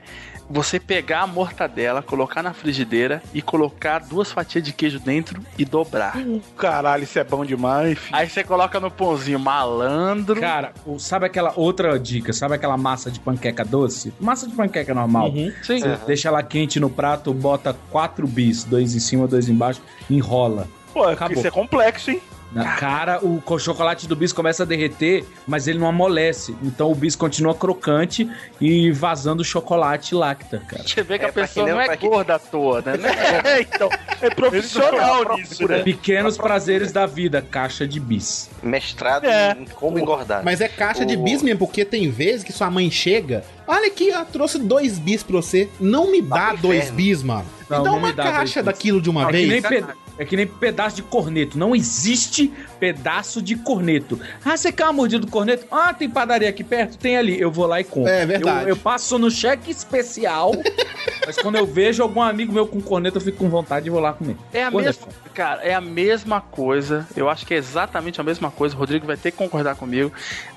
você 0.50 0.80
pegar 0.80 1.20
a 1.20 1.26
mortadela, 1.28 2.02
colocar 2.02 2.42
na 2.42 2.52
frigideira 2.52 3.22
e 3.32 3.40
colocar 3.40 4.00
duas 4.00 4.32
fatias 4.32 4.64
de 4.64 4.72
queijo 4.72 4.98
dentro 4.98 5.40
e 5.56 5.64
dobrar. 5.64 6.14
Caralho, 6.58 7.04
isso 7.04 7.18
é 7.20 7.24
bom 7.24 7.44
demais, 7.44 7.96
filho. 7.96 8.16
Aí 8.16 8.28
você 8.28 8.42
coloca 8.42 8.80
no 8.80 8.90
pãozinho 8.90 9.38
malandro. 9.38 10.40
Cara, 10.40 10.72
sabe 10.98 11.26
aquela 11.26 11.52
outra 11.54 11.96
dica? 11.98 12.32
Sabe 12.32 12.56
aquela 12.56 12.76
massa 12.76 13.12
de 13.12 13.20
panqueca 13.20 13.64
doce? 13.64 14.12
Massa 14.20 14.48
de 14.48 14.54
panqueca 14.54 14.92
normal. 14.92 15.28
Uhum. 15.30 15.52
Sim. 15.62 15.78
Você 15.78 15.96
deixa 16.04 16.28
ela 16.28 16.42
quente 16.42 16.80
no 16.80 16.90
prato, 16.90 17.32
bota 17.32 17.72
quatro 17.90 18.26
bis, 18.26 18.64
dois 18.64 18.94
em 18.96 19.00
cima, 19.00 19.28
dois 19.28 19.48
embaixo, 19.48 19.80
enrola. 20.10 20.66
Pô, 20.92 21.04
Acabou. 21.04 21.38
isso 21.38 21.46
é 21.46 21.50
complexo, 21.50 22.10
hein? 22.10 22.20
Na 22.52 22.74
cara, 22.76 23.18
o 23.24 23.40
co- 23.40 23.58
chocolate 23.58 24.08
do 24.08 24.16
bis 24.16 24.32
começa 24.32 24.64
a 24.64 24.66
derreter, 24.66 25.24
mas 25.46 25.68
ele 25.68 25.78
não 25.78 25.86
amolece. 25.86 26.54
Então 26.62 26.90
o 26.90 26.94
bis 26.94 27.14
continua 27.14 27.54
crocante 27.54 28.28
e 28.60 28.90
vazando 28.90 29.44
chocolate 29.44 30.14
lacta, 30.14 30.60
cara. 30.66 30.82
Você 30.82 31.02
vê 31.02 31.18
que 31.18 31.24
É, 31.26 31.28
a 31.28 31.32
pessoa 31.32 31.64
quem 31.66 31.74
não- 31.74 31.80
não 31.84 31.92
é 31.92 31.96
gorda 31.96 32.34
à 32.34 32.38
toa, 32.40 32.82
né? 32.82 32.92
É, 33.44 33.60
então, 33.60 33.88
é 34.20 34.30
profissional 34.30 35.36
nisso, 35.36 35.66
né? 35.68 35.82
Pequenos 35.82 36.36
prazeres 36.36 36.90
da 36.92 37.06
vida, 37.06 37.40
caixa 37.40 37.86
de 37.86 38.00
bis. 38.00 38.50
Mestrado 38.62 39.24
É. 39.26 39.56
em 39.58 39.64
como 39.66 39.98
engordar. 39.98 40.42
Mas 40.44 40.60
é 40.60 40.68
caixa 40.68 41.06
de 41.06 41.16
O- 41.16 41.22
bis 41.22 41.42
mesmo, 41.42 41.58
porque 41.60 41.84
tem 41.84 42.10
vezes 42.10 42.42
que 42.42 42.52
sua 42.52 42.70
mãe 42.70 42.90
chega. 42.90 43.44
Olha 43.66 43.86
aqui, 43.86 44.10
ó, 44.12 44.24
trouxe 44.24 44.58
dois 44.58 44.98
bis 44.98 45.22
pra 45.22 45.36
você. 45.36 45.68
Não 45.78 46.10
me 46.10 46.20
dá 46.20 46.48
pro 46.48 46.56
dois 46.58 46.90
bis, 46.90 47.22
mano. 47.22 47.46
Não, 47.78 47.84
não 47.84 47.96
uma 47.98 48.08
me 48.08 48.12
dá 48.14 48.24
dois 48.24 48.36
caixa 48.36 48.62
daquilo 48.62 49.00
de 49.00 49.08
uma 49.08 49.22
É 49.22 49.26
que, 49.26 49.32
vez. 49.32 49.48
nem 49.48 49.62
pe- 49.62 49.84
é 50.18 50.24
que 50.24 50.36
nem 50.36 50.46
pedaço 50.46 50.96
de 50.96 51.02
corneto. 51.02 51.56
Não 51.58 51.74
existe 51.74 52.52
pedaço 52.78 53.40
de 53.40 53.56
corneto. 53.56 54.18
Ah, 54.44 54.56
você 54.56 54.70
quer 54.72 54.84
uma 54.84 54.92
mordida 54.92 55.24
do 55.24 55.30
corneto? 55.30 55.66
Ah, 55.70 55.94
tem 55.94 56.08
padaria 56.10 56.48
aqui 56.48 56.62
perto? 56.64 56.98
Tem 56.98 57.16
ali. 57.16 57.40
Eu 57.40 57.50
vou 57.50 57.66
lá 57.66 57.80
e 57.80 57.84
compro. 57.84 58.10
É 58.10 58.26
verdade. 58.26 58.62
Eu, 58.64 58.68
eu 58.70 58.76
passo 58.76 59.18
no 59.18 59.30
cheque 59.30 59.70
especial, 59.70 60.52
mas 61.26 61.36
quando 61.36 61.56
eu 61.56 61.66
vejo 61.66 62.02
algum 62.02 62.20
amigo 62.20 62.52
meu 62.52 62.66
com 62.66 62.80
corneto, 62.80 63.16
eu 63.18 63.22
fico 63.22 63.38
com 63.38 63.48
vontade 63.48 63.86
e 63.86 63.90
vou 63.90 64.00
lá 64.00 64.12
comer. 64.12 64.36
É 64.52 64.64
a 64.64 64.70
Quando 64.70 64.84
mesma, 64.86 65.06
cara, 65.32 65.62
é 65.62 65.72
a 65.74 65.80
mesma 65.80 66.40
coisa. 66.40 67.06
Eu 67.16 67.28
acho 67.30 67.46
que 67.46 67.54
é 67.54 67.56
exatamente 67.56 68.20
a 68.20 68.24
mesma 68.24 68.50
coisa. 68.50 68.74
O 68.74 68.78
Rodrigo 68.78 69.06
vai 69.06 69.16
ter 69.16 69.30
que 69.30 69.36
concordar 69.38 69.74
comigo. 69.76 70.12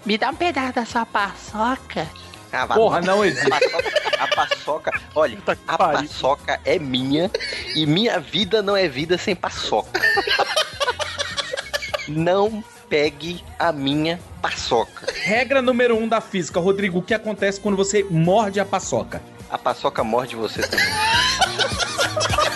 Me 0.05 0.17
dá 0.17 0.29
um 0.29 0.35
pedaço 0.35 0.73
da 0.73 0.85
sua 0.85 1.05
paçoca. 1.05 2.07
Vá- 2.53 2.75
Porra, 2.75 3.01
não 3.01 3.25
existe. 3.25 3.49
A 4.19 4.27
paçoca, 4.27 4.91
olha, 5.15 5.37
a 5.67 5.77
pariu. 5.77 6.07
paçoca 6.07 6.59
é 6.63 6.77
minha 6.79 7.29
e 7.75 7.85
minha 7.85 8.19
vida 8.19 8.61
não 8.61 8.77
é 8.77 8.87
vida 8.87 9.17
sem 9.17 9.35
paçoca. 9.35 9.99
Não 12.07 12.61
pegue 12.89 13.41
a 13.57 13.71
minha 13.71 14.19
paçoca. 14.41 15.07
Regra 15.23 15.61
número 15.61 15.95
um 15.97 16.05
da 16.05 16.19
física, 16.19 16.59
Rodrigo. 16.59 16.99
O 16.99 17.01
que 17.01 17.13
acontece 17.13 17.61
quando 17.61 17.77
você 17.77 18.03
morde 18.09 18.59
a 18.59 18.65
paçoca? 18.65 19.21
A 19.49 19.57
paçoca 19.57 20.03
morde 20.03 20.35
você 20.35 20.61
também. 20.67 20.85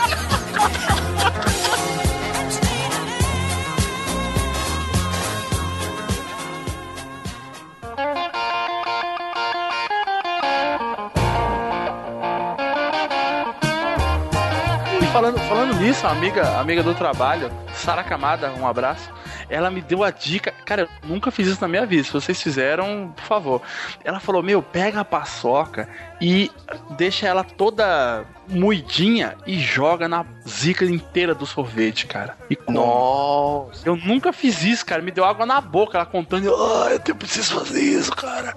falando, 15.18 15.40
falando 15.40 15.74
nisso, 15.80 16.06
amiga, 16.06 16.60
amiga 16.60 16.84
do 16.84 16.94
trabalho, 16.94 17.50
Sara 17.74 18.04
Camada, 18.04 18.52
um 18.52 18.68
abraço. 18.68 19.10
Ela 19.50 19.70
me 19.72 19.82
deu 19.82 20.04
a 20.04 20.12
dica. 20.12 20.54
Cara, 20.66 20.82
eu 20.84 20.90
nunca 21.10 21.32
fiz 21.32 21.48
isso 21.48 21.62
na 21.62 21.68
minha 21.68 21.86
vida. 21.86 22.04
Se 22.04 22.12
vocês 22.14 22.42
fizeram, 22.42 23.14
por 23.16 23.24
favor. 23.26 23.62
Ela 24.04 24.20
falou: 24.20 24.44
Meu, 24.44 24.62
pega 24.62 25.00
a 25.02 25.06
paçoca 25.06 25.88
e 26.20 26.52
deixa 26.98 27.28
ela 27.28 27.44
toda 27.44 28.26
moidinha 28.50 29.36
e 29.46 29.60
joga 29.60 30.08
na 30.08 30.26
zica 30.48 30.86
inteira 30.86 31.34
do 31.36 31.46
sorvete, 31.46 32.06
cara. 32.08 32.36
E 32.50 32.56
come. 32.56 32.78
Nossa. 32.78 33.82
Eu 33.88 33.96
nunca 33.96 34.32
fiz 34.34 34.64
isso, 34.64 34.86
cara. 34.86 35.02
Me 35.02 35.12
deu 35.12 35.24
água 35.26 35.46
na 35.46 35.60
boca, 35.62 35.98
ela 35.98 36.06
contando. 36.06 36.54
Ah, 36.54 37.00
eu 37.08 37.16
preciso 37.16 37.60
fazer 37.60 37.82
isso, 37.82 38.12
cara. 38.12 38.56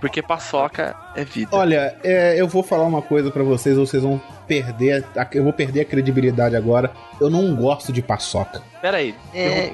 Porque 0.00 0.22
paçoca 0.22 0.94
é 1.16 1.24
vida. 1.24 1.50
Olha, 1.56 1.96
é, 2.04 2.40
eu 2.40 2.46
vou 2.46 2.62
falar 2.62 2.84
uma 2.84 3.02
coisa 3.02 3.30
pra 3.30 3.42
vocês, 3.42 3.76
vocês 3.76 4.02
vão 4.02 4.20
perder. 4.46 5.04
a- 5.16 5.26
eu 5.32 5.42
vou 5.44 5.52
perder 5.52 5.80
a 5.80 5.84
credibilidade 5.84 6.54
agora. 6.56 6.92
Eu 7.20 7.28
não 7.28 7.54
gosto 7.56 7.92
de 7.92 8.00
paçoca. 8.00 8.62
Pera 8.80 8.98
aí. 8.98 9.14
É. 9.34 9.72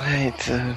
Ai, 0.00 0.32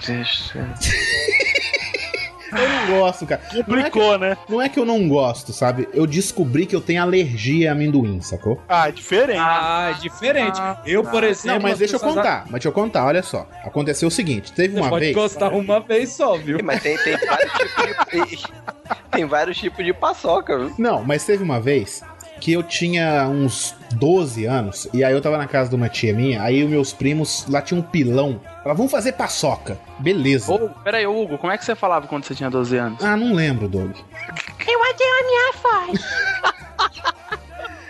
Deus. 0.08 0.54
Eu 2.52 2.68
não 2.68 3.00
gosto, 3.00 3.28
cara. 3.28 3.42
Não 3.52 3.60
é, 3.60 3.64
que, 3.64 3.64
Complicou, 3.64 4.18
né? 4.18 4.38
não 4.50 4.62
é 4.62 4.70
que 4.70 4.80
eu 4.80 4.86
não 4.86 5.08
gosto, 5.08 5.54
sabe? 5.54 5.88
Eu 5.94 6.08
descobri 6.08 6.66
que 6.66 6.76
eu 6.76 6.82
tenho 6.82 7.02
alergia 7.02 7.70
a 7.70 7.74
amendoim, 7.74 8.20
sacou? 8.22 8.60
Ah, 8.68 8.90
é 8.90 8.92
diferente. 8.92 9.40
Ah, 9.40 9.94
é 9.96 10.02
diferente. 10.02 10.60
eu, 10.86 11.04
por 11.04 11.24
exemplo. 11.24 11.58
Não, 11.58 11.62
mas 11.62 11.74
as 11.74 11.80
deixa 11.80 11.96
eu 11.98 12.00
contar. 12.00 12.42
Mas 12.46 12.54
deixa 12.54 12.68
eu 12.70 12.72
contar, 12.72 13.06
olha 13.06 13.22
só. 13.22 13.48
Aconteceu 13.64 14.08
o 14.08 14.12
seguinte: 14.12 14.52
teve 14.52 14.74
Você 14.74 14.80
uma 14.80 14.90
pode 14.90 15.06
vez. 15.06 15.16
gostar 15.16 15.54
uma 15.54 15.80
vez 15.80 16.10
só, 16.10 16.38
viu? 16.38 16.58
Mas 16.64 16.82
tem, 16.82 16.98
tem 16.98 17.18
vários 17.18 17.54
tipos 17.54 18.30
de. 18.30 18.40
Tem 19.12 19.26
vários 19.26 19.58
tipos 19.58 19.86
de 19.86 19.94
paçoca, 19.94 20.58
viu? 20.58 20.74
Não, 20.78 21.04
mas 21.04 21.24
teve 21.26 21.44
uma 21.44 21.60
vez 21.60 22.02
que 22.40 22.52
eu 22.54 22.64
tinha 22.64 23.28
uns 23.28 23.76
12 23.94 24.46
anos, 24.46 24.88
e 24.94 25.04
aí 25.04 25.14
eu 25.14 25.22
tava 25.22 25.38
na 25.38 25.46
casa 25.48 25.70
de 25.70 25.76
uma 25.76 25.90
tia 25.90 26.14
minha, 26.14 26.42
aí 26.42 26.64
os 26.64 26.70
meus 26.70 26.94
primos 26.94 27.46
lá 27.50 27.62
tinha 27.62 27.80
um 27.80 27.84
pilão. 27.84 28.40
Falaram, 28.64 28.76
vamos 28.78 28.92
fazer 28.92 29.12
paçoca. 29.14 29.78
Beleza. 30.00 30.52
Ô, 30.52 30.70
pera 30.84 30.98
aí, 30.98 31.06
Hugo, 31.08 31.38
como 31.38 31.52
é 31.52 31.58
que 31.58 31.66
você 31.66 31.76
falava 31.76 32.08
quando 32.08 32.24
você 32.26 32.34
tinha 32.34 32.50
12 32.50 32.78
anos? 32.78 33.04
Ah, 33.04 33.16
não 33.18 33.34
lembro, 33.34 33.68
Doug. 33.68 33.92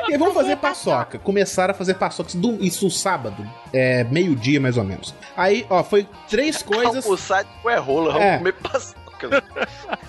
E 0.08 0.14
aí, 0.14 0.18
vamos 0.18 0.34
fazer 0.34 0.56
paçoca. 0.56 1.20
Começaram 1.20 1.72
a 1.72 1.76
fazer 1.76 1.94
paçoca. 1.94 2.30
Isso, 2.30 2.58
isso 2.62 2.90
sábado. 2.90 3.48
É, 3.72 4.04
meio-dia, 4.06 4.60
mais 4.60 4.76
ou 4.76 4.84
menos. 4.84 5.14
Aí, 5.38 5.68
ó, 5.70 5.84
foi 5.84 6.08
três 6.28 6.64
coisas. 6.64 7.06
Almoçar 7.06 7.46
cué 7.62 7.78
rola, 7.78 8.14
vamos 8.14 8.26
É. 8.28 8.38
comer 8.40 8.54
paçoca. 8.54 8.99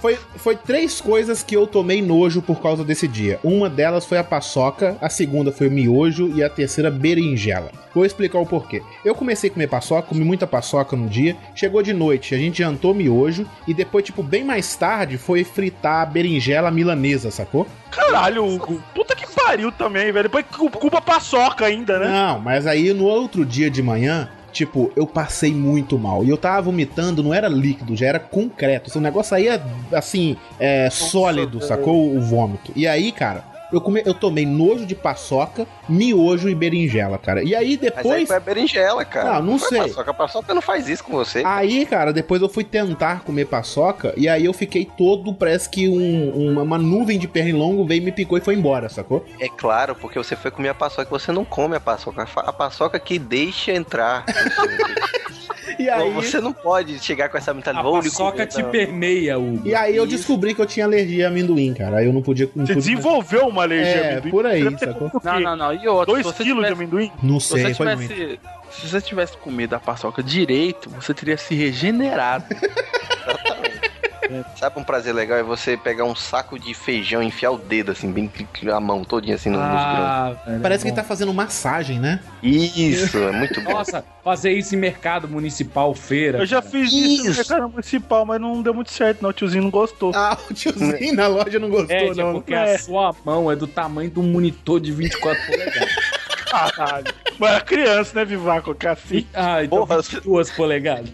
Foi, 0.00 0.18
foi 0.36 0.56
três 0.56 0.98
coisas 0.98 1.42
que 1.42 1.54
eu 1.54 1.66
tomei 1.66 2.00
nojo 2.00 2.40
por 2.40 2.62
causa 2.62 2.82
desse 2.82 3.06
dia. 3.06 3.38
Uma 3.44 3.68
delas 3.68 4.06
foi 4.06 4.16
a 4.16 4.24
paçoca, 4.24 4.96
a 4.98 5.10
segunda 5.10 5.52
foi 5.52 5.68
o 5.68 5.70
miojo 5.70 6.32
e 6.34 6.42
a 6.42 6.48
terceira 6.48 6.90
berinjela. 6.90 7.70
Vou 7.94 8.06
explicar 8.06 8.38
o 8.38 8.46
porquê. 8.46 8.82
Eu 9.04 9.14
comecei 9.14 9.50
a 9.50 9.52
comer 9.52 9.66
paçoca, 9.66 10.08
comi 10.08 10.24
muita 10.24 10.46
paçoca 10.46 10.96
no 10.96 11.06
dia. 11.06 11.36
Chegou 11.54 11.82
de 11.82 11.92
noite, 11.92 12.34
a 12.34 12.38
gente 12.38 12.58
jantou 12.62 12.94
miojo 12.94 13.46
e 13.68 13.74
depois, 13.74 14.02
tipo, 14.04 14.22
bem 14.22 14.42
mais 14.42 14.74
tarde, 14.74 15.18
foi 15.18 15.44
fritar 15.44 16.00
a 16.02 16.06
berinjela 16.06 16.70
milanesa, 16.70 17.30
sacou? 17.30 17.66
Caralho, 17.90 18.46
Hugo. 18.46 18.82
Puta 18.94 19.14
que 19.14 19.26
pariu 19.34 19.70
também, 19.70 20.10
velho. 20.12 20.24
Depois 20.30 20.46
cu- 20.46 20.70
culpa 20.70 21.02
paçoca 21.02 21.66
ainda, 21.66 21.98
né? 21.98 22.08
Não, 22.08 22.38
mas 22.40 22.66
aí 22.66 22.94
no 22.94 23.04
outro 23.04 23.44
dia 23.44 23.70
de 23.70 23.82
manhã, 23.82 24.30
tipo, 24.52 24.92
eu 24.96 25.06
passei 25.06 25.52
muito 25.52 25.98
mal. 25.98 26.24
E 26.24 26.28
eu 26.28 26.36
tava 26.36 26.62
vomitando, 26.62 27.22
não 27.22 27.32
era 27.32 27.48
líquido, 27.48 27.96
já 27.96 28.06
era 28.06 28.18
concreto. 28.18 28.96
O 28.96 29.00
negócio 29.00 29.36
aí 29.36 29.48
é, 29.48 29.60
assim, 29.92 30.36
é 30.58 30.88
sólido, 30.90 31.60
sacou? 31.62 32.14
O 32.16 32.20
vômito. 32.20 32.72
E 32.74 32.86
aí, 32.86 33.12
cara, 33.12 33.44
eu, 33.72 33.80
come, 33.80 34.02
eu 34.04 34.14
tomei 34.14 34.44
nojo 34.46 34.84
de 34.86 34.94
paçoca, 34.94 35.66
miojo 35.88 36.48
e 36.48 36.54
berinjela, 36.54 37.18
cara. 37.18 37.42
E 37.42 37.54
aí 37.54 37.70
Mas 37.70 37.70
aí 37.70 37.76
depois. 37.76 38.26
foi 38.28 38.36
a 38.36 38.40
berinjela, 38.40 39.04
cara. 39.04 39.36
Ah, 39.36 39.42
não 39.42 39.58
foi 39.58 39.68
sei. 39.68 39.78
Paçoca. 39.82 40.10
A 40.10 40.14
paçoca 40.14 40.54
não 40.54 40.62
faz 40.62 40.88
isso 40.88 41.04
com 41.04 41.12
você. 41.12 41.42
Aí, 41.44 41.84
cara, 41.86 42.12
depois 42.12 42.40
eu 42.42 42.48
fui 42.48 42.64
tentar 42.64 43.20
comer 43.20 43.46
paçoca 43.46 44.12
e 44.16 44.28
aí 44.28 44.44
eu 44.44 44.52
fiquei 44.52 44.84
todo, 44.84 45.32
parece 45.34 45.68
que 45.68 45.88
um- 45.88 46.50
uma, 46.50 46.62
uma 46.62 46.78
nuvem 46.78 47.18
de 47.18 47.28
pernilongo 47.28 47.84
veio, 47.86 48.02
me 48.02 48.12
picou 48.12 48.36
e 48.38 48.40
foi 48.40 48.54
embora, 48.54 48.88
sacou? 48.88 49.24
É 49.38 49.48
claro, 49.48 49.94
porque 49.94 50.18
você 50.18 50.34
foi 50.36 50.50
comer 50.50 50.70
a 50.70 50.74
paçoca, 50.74 51.08
você 51.10 51.30
não 51.32 51.44
come 51.44 51.76
a 51.76 51.80
paçoca. 51.80 52.26
A 52.36 52.52
paçoca 52.52 52.98
que 52.98 53.18
deixa 53.18 53.72
entrar. 53.72 54.24
E 55.80 55.88
aí, 55.88 56.10
Você 56.12 56.40
não 56.40 56.52
pode 56.52 56.98
chegar 56.98 57.28
com 57.28 57.38
essa 57.38 57.50
A 57.52 57.54
mentalidade. 57.54 57.88
"Vou 57.88 57.98
lhe 58.00 58.10
paçoca 58.10 58.32
comer", 58.32 58.46
te 58.46 58.62
não. 58.62 58.70
permeia, 58.70 59.38
Hugo. 59.38 59.66
e 59.66 59.74
aí 59.74 59.96
eu 59.96 60.04
Isso. 60.04 60.16
descobri 60.16 60.54
que 60.54 60.60
eu 60.60 60.66
tinha 60.66 60.84
alergia 60.84 61.26
a 61.26 61.28
amendoim, 61.30 61.72
cara. 61.72 61.98
Aí 61.98 62.06
eu 62.06 62.12
não 62.12 62.20
podia. 62.22 62.50
Não 62.54 62.66
Você 62.66 62.74
podia- 62.74 62.94
desenvolveu 62.94 63.46
uma 63.48 63.62
alergia 63.62 63.92
É, 63.94 64.08
a 64.08 64.12
amendoim. 64.12 64.30
por 64.30 64.46
aí, 64.46 64.76
ter 64.76 64.86
sacou? 64.88 65.10
Não, 65.24 65.40
não, 65.40 65.56
não. 65.56 65.72
E 65.74 65.88
outra, 65.88 66.12
Dois 66.14 66.26
se 66.26 66.32
você 66.32 66.44
quilos 66.44 66.64
de 66.64 66.70
tivesse, 66.74 66.82
amendoim? 66.82 67.12
Não 67.22 67.40
se 67.40 67.48
sei, 67.48 67.62
você 67.64 67.74
foi 67.74 67.94
muito. 67.94 68.12
tivesse, 68.14 68.40
se 68.70 68.88
você 68.88 69.00
tivesse 69.00 69.36
comido 69.38 69.74
a 69.74 69.78
paçoca 69.80 70.22
direito, 70.22 70.90
você 70.90 71.14
teria 71.14 71.36
se 71.38 71.54
regenerado. 71.54 72.44
Sabe 74.56 74.78
um 74.78 74.84
prazer 74.84 75.14
legal? 75.14 75.38
É 75.38 75.42
você 75.42 75.76
pegar 75.76 76.04
um 76.04 76.14
saco 76.14 76.58
de 76.58 76.72
feijão 76.74 77.22
e 77.22 77.26
enfiar 77.26 77.50
o 77.50 77.58
dedo, 77.58 77.90
assim, 77.92 78.10
bem 78.10 78.30
a 78.72 78.80
mão 78.80 79.04
todinha 79.04 79.34
assim 79.36 79.48
no, 79.50 79.58
nos 79.58 79.66
grãos. 79.68 79.80
Ah, 79.80 80.36
velho, 80.46 80.60
Parece 80.60 80.84
que 80.84 80.90
bom. 80.90 80.96
tá 80.96 81.04
fazendo 81.04 81.32
massagem, 81.34 81.98
né? 81.98 82.20
Isso, 82.42 83.18
é 83.18 83.32
muito 83.32 83.60
bom. 83.60 83.72
Nossa, 83.72 84.04
fazer 84.22 84.52
isso 84.52 84.74
em 84.74 84.78
mercado 84.78 85.28
municipal, 85.28 85.94
feira. 85.94 86.38
Eu 86.38 86.46
já 86.46 86.60
fiz 86.62 86.92
isso 86.92 87.24
no 87.24 87.30
Isso. 87.30 87.36
mercado 87.50 87.68
municipal, 87.70 88.24
mas 88.26 88.40
não 88.40 88.62
deu 88.62 88.74
muito 88.74 88.90
certo, 88.92 89.22
não. 89.22 89.30
O 89.30 89.32
tiozinho 89.32 89.62
não 89.64 89.70
gostou. 89.70 90.12
Ah, 90.14 90.36
o 90.50 90.54
tiozinho 90.54 91.14
na 91.14 91.26
loja 91.26 91.58
não 91.58 91.68
gostou, 91.70 91.96
É, 91.96 92.14
não. 92.14 92.32
porque 92.34 92.54
É. 92.54 92.74
a 92.74 92.78
sua 92.78 93.14
mão 93.24 93.50
é 93.50 93.56
do 93.56 93.66
tamanho 93.66 94.10
de 94.10 94.18
um 94.18 94.24
monitor 94.24 94.80
de 94.80 94.92
24 94.92 95.40
polegadas. 95.46 95.90
Caralho. 96.50 97.14
Mas 97.38 97.50
era 97.50 97.60
criança, 97.60 98.12
né, 98.14 98.24
Vivaco? 98.24 98.74
Cacete. 98.74 99.26
Ah, 99.32 99.62
então 99.64 99.78
Porra, 99.78 100.02
22 100.02 100.50
polegadas. 100.50 101.10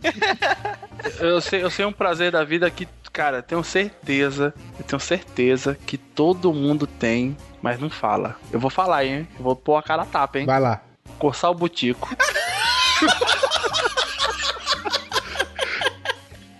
Eu 1.21 1.41
sei, 1.41 1.63
eu 1.63 1.71
sei 1.71 1.85
um 1.85 1.93
prazer 1.93 2.33
da 2.33 2.43
vida 2.43 2.71
que, 2.71 2.89
cara, 3.13 3.43
tenho 3.43 3.63
certeza, 3.63 4.53
eu 4.79 4.85
tenho 4.85 4.99
certeza 5.01 5.79
que 5.87 5.97
todo 5.97 6.53
mundo 6.53 6.87
tem, 6.87 7.37
mas 7.63 7.79
não 7.79 7.89
fala. 7.91 8.37
Eu 8.51 8.59
vou 8.59 8.71
falar, 8.71 9.05
hein? 9.05 9.29
Eu 9.39 9.45
vou 9.45 9.55
pôr 9.55 9.77
a 9.77 9.83
cara 9.83 10.03
a 10.03 10.07
tapa, 10.07 10.39
hein? 10.39 10.47
Vai 10.47 10.61
lá. 10.61 10.81
Coçar 11.19 11.51
o 11.51 11.55
butico. 11.55 12.09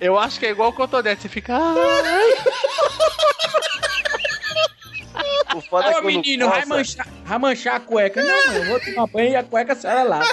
Eu 0.01 0.19
acho 0.19 0.39
que 0.39 0.47
é 0.47 0.51
igual 0.51 0.69
o 0.71 0.73
cotonete, 0.73 1.23
você 1.23 1.29
fica. 1.29 1.57
"Ai". 1.57 2.35
O 5.57 5.61
foda 5.63 5.87
é 5.87 5.91
Ô, 5.91 5.95
quando 5.95 6.05
menino, 6.07 6.49
vai 6.51 6.67
manchar, 6.67 7.09
vai 7.25 7.39
manchar 7.39 7.77
a 7.77 7.81
cueca. 7.81 8.23
Não, 8.23 8.47
mano, 8.47 8.59
eu 8.59 8.65
vou 8.67 8.81
tomar 8.81 9.07
banho 9.07 9.31
e 9.31 9.37
a 9.37 9.43
cueca 9.43 9.73
a 9.73 9.77
senhora 9.77 10.03
lava. 10.03 10.27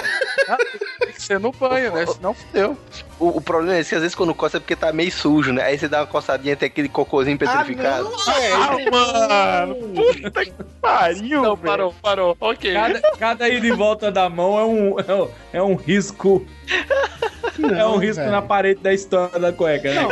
Tem 0.98 1.12
que 1.12 1.22
ser 1.22 1.40
no 1.40 1.50
banho, 1.50 1.92
né? 1.94 2.04
Senão 2.06 2.34
fudeu. 2.34 2.76
O, 3.18 3.38
o 3.38 3.40
problema 3.40 3.76
é 3.76 3.80
esse 3.80 3.88
que 3.88 3.94
às 3.94 4.02
vezes 4.02 4.14
quando 4.14 4.34
coça 4.34 4.58
é 4.58 4.60
porque 4.60 4.76
tá 4.76 4.92
meio 4.92 5.10
sujo, 5.10 5.50
né? 5.50 5.62
Aí 5.62 5.78
você 5.78 5.88
dá 5.88 6.00
uma 6.00 6.06
coçadinha 6.06 6.54
tem 6.56 6.66
aquele 6.66 6.90
cocôzinho 6.90 7.38
petrificado. 7.38 8.12
Ah, 8.28 9.66
mano. 9.66 9.76
Puta 9.94 10.44
que 10.44 10.52
pariu, 10.80 11.42
Não, 11.42 11.56
velho. 11.56 11.66
parou, 11.66 11.94
parou. 12.02 12.36
Ok. 12.38 12.74
Cada, 12.74 13.00
cada 13.18 13.48
ida 13.48 13.66
e 13.66 13.72
volta 13.72 14.12
da 14.12 14.28
mão 14.28 14.58
é 14.58 14.64
um, 14.64 15.00
é 15.00 15.14
um, 15.14 15.28
é 15.54 15.62
um 15.62 15.74
risco. 15.74 16.46
é 17.58 17.86
um 17.86 17.96
risco 17.96 18.16
velho. 18.16 18.30
na 18.30 18.42
parede 18.42 18.80
da 18.80 18.92
história 18.92 19.38
da 19.40 19.52
cueca, 19.52 19.94
né? 19.94 20.06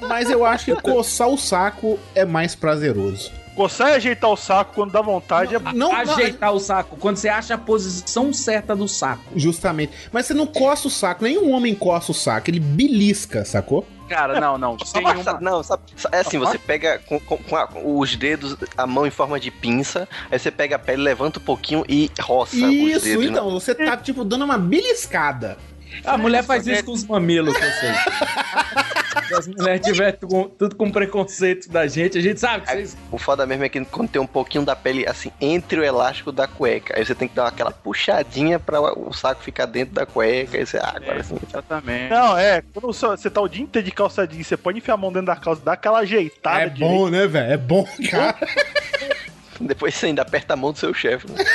Mas 0.00 0.30
eu 0.30 0.44
acho 0.44 0.66
que 0.66 0.80
coçar 0.80 1.28
o 1.28 1.36
saco 1.36 1.98
é 2.14 2.24
mais 2.24 2.54
prazeroso. 2.54 3.32
Coçar 3.54 3.90
e 3.90 3.94
ajeitar 3.94 4.30
o 4.30 4.36
saco 4.36 4.72
quando 4.74 4.90
dá 4.92 5.00
vontade 5.00 5.54
é. 5.54 5.58
Não, 5.58 5.72
não, 5.72 5.92
Ajeitar 5.92 6.52
o 6.52 6.58
saco, 6.58 6.96
quando 6.96 7.16
você 7.16 7.28
acha 7.28 7.54
a 7.54 7.58
posição 7.58 8.32
certa 8.32 8.74
do 8.74 8.88
saco. 8.88 9.22
justamente. 9.36 9.92
Mas 10.12 10.26
você 10.26 10.34
não 10.34 10.46
coça 10.46 10.88
o 10.88 10.90
saco, 10.90 11.22
nenhum 11.24 11.52
homem 11.52 11.74
coça 11.74 12.10
o 12.10 12.14
saco, 12.14 12.50
ele 12.50 12.58
belisca, 12.60 13.44
sacou? 13.44 13.86
Cara, 14.08 14.38
não, 14.40 14.58
não. 14.58 14.76
Tem 14.92 15.02
uma... 15.02 15.40
Não, 15.40 15.62
sabe, 15.62 15.82
é 16.12 16.18
assim, 16.18 16.38
você 16.38 16.58
pega 16.58 16.98
com, 17.06 17.18
com- 17.20 17.38
com 17.38 17.56
a- 17.56 17.68
os 17.84 18.14
dedos, 18.16 18.56
a 18.76 18.86
mão 18.86 19.06
em 19.06 19.10
forma 19.10 19.38
de 19.40 19.50
pinça, 19.50 20.06
aí 20.30 20.38
você 20.38 20.50
pega 20.50 20.76
a 20.76 20.78
pele, 20.78 21.02
levanta 21.02 21.38
um 21.38 21.42
pouquinho 21.42 21.84
e 21.88 22.10
roça 22.20 22.56
os 22.56 22.62
Isso, 22.62 23.04
dedos. 23.04 23.24
né? 23.24 23.30
então, 23.30 23.50
você 23.50 23.74
tá, 23.74 23.96
tipo, 23.96 24.24
dando 24.24 24.44
uma 24.44 24.58
beliscada. 24.58 25.56
A 26.04 26.18
mulher 26.18 26.42
faz 26.42 26.66
isso 26.66 26.84
com 26.84 26.92
os 26.92 27.04
mamilos, 27.04 27.54
eu 27.54 27.60
sei. 27.72 27.92
Se 29.28 29.34
as 29.34 29.46
mulheres 29.46 29.86
tiverem 29.86 30.18
tudo 30.58 30.76
com 30.76 30.90
preconceito 30.90 31.70
da 31.70 31.86
gente, 31.86 32.18
a 32.18 32.20
gente 32.20 32.40
sabe 32.40 32.64
que 32.66 32.72
vocês. 32.72 32.96
O 33.10 33.18
foda 33.18 33.46
mesmo 33.46 33.64
é 33.64 33.68
que 33.68 33.84
quando 33.84 34.08
tem 34.08 34.20
um 34.20 34.26
pouquinho 34.26 34.64
da 34.64 34.74
pele, 34.74 35.06
assim, 35.06 35.30
entre 35.40 35.80
o 35.80 35.84
elástico 35.84 36.32
da 36.32 36.46
cueca, 36.46 36.98
aí 36.98 37.04
você 37.04 37.14
tem 37.14 37.28
que 37.28 37.34
dar 37.34 37.46
aquela 37.46 37.70
puxadinha 37.70 38.58
pra 38.58 38.80
o 38.80 39.12
saco 39.12 39.42
ficar 39.42 39.66
dentro 39.66 39.94
da 39.94 40.04
cueca, 40.04 40.56
aí 40.56 40.66
você, 40.66 40.78
ah, 40.78 40.94
agora 40.96 41.20
É, 41.20 41.22
sim. 41.22 41.36
exatamente. 41.48 42.10
Não, 42.10 42.36
é. 42.36 42.62
Quando 42.72 42.92
você 42.92 43.30
tá 43.30 43.40
o 43.40 43.48
dia 43.48 43.62
inteiro 43.62 43.84
de 43.84 43.92
calça 43.92 44.26
jeans, 44.26 44.46
você 44.46 44.56
pode 44.56 44.78
enfiar 44.78 44.94
a 44.94 44.98
mão 44.98 45.12
dentro 45.12 45.26
da 45.26 45.36
calça, 45.36 45.62
dá 45.64 45.72
aquela 45.72 46.00
ajeitada 46.00 46.62
é 46.62 46.70
bom, 46.70 47.08
né, 47.08 47.26
velho? 47.26 47.52
É 47.52 47.56
bom, 47.56 47.86
cara. 48.10 48.36
Depois 49.60 49.94
você 49.94 50.06
ainda 50.06 50.22
aperta 50.22 50.54
a 50.54 50.56
mão 50.56 50.72
do 50.72 50.78
seu 50.78 50.92
chefe. 50.92 51.30
Né? 51.30 51.44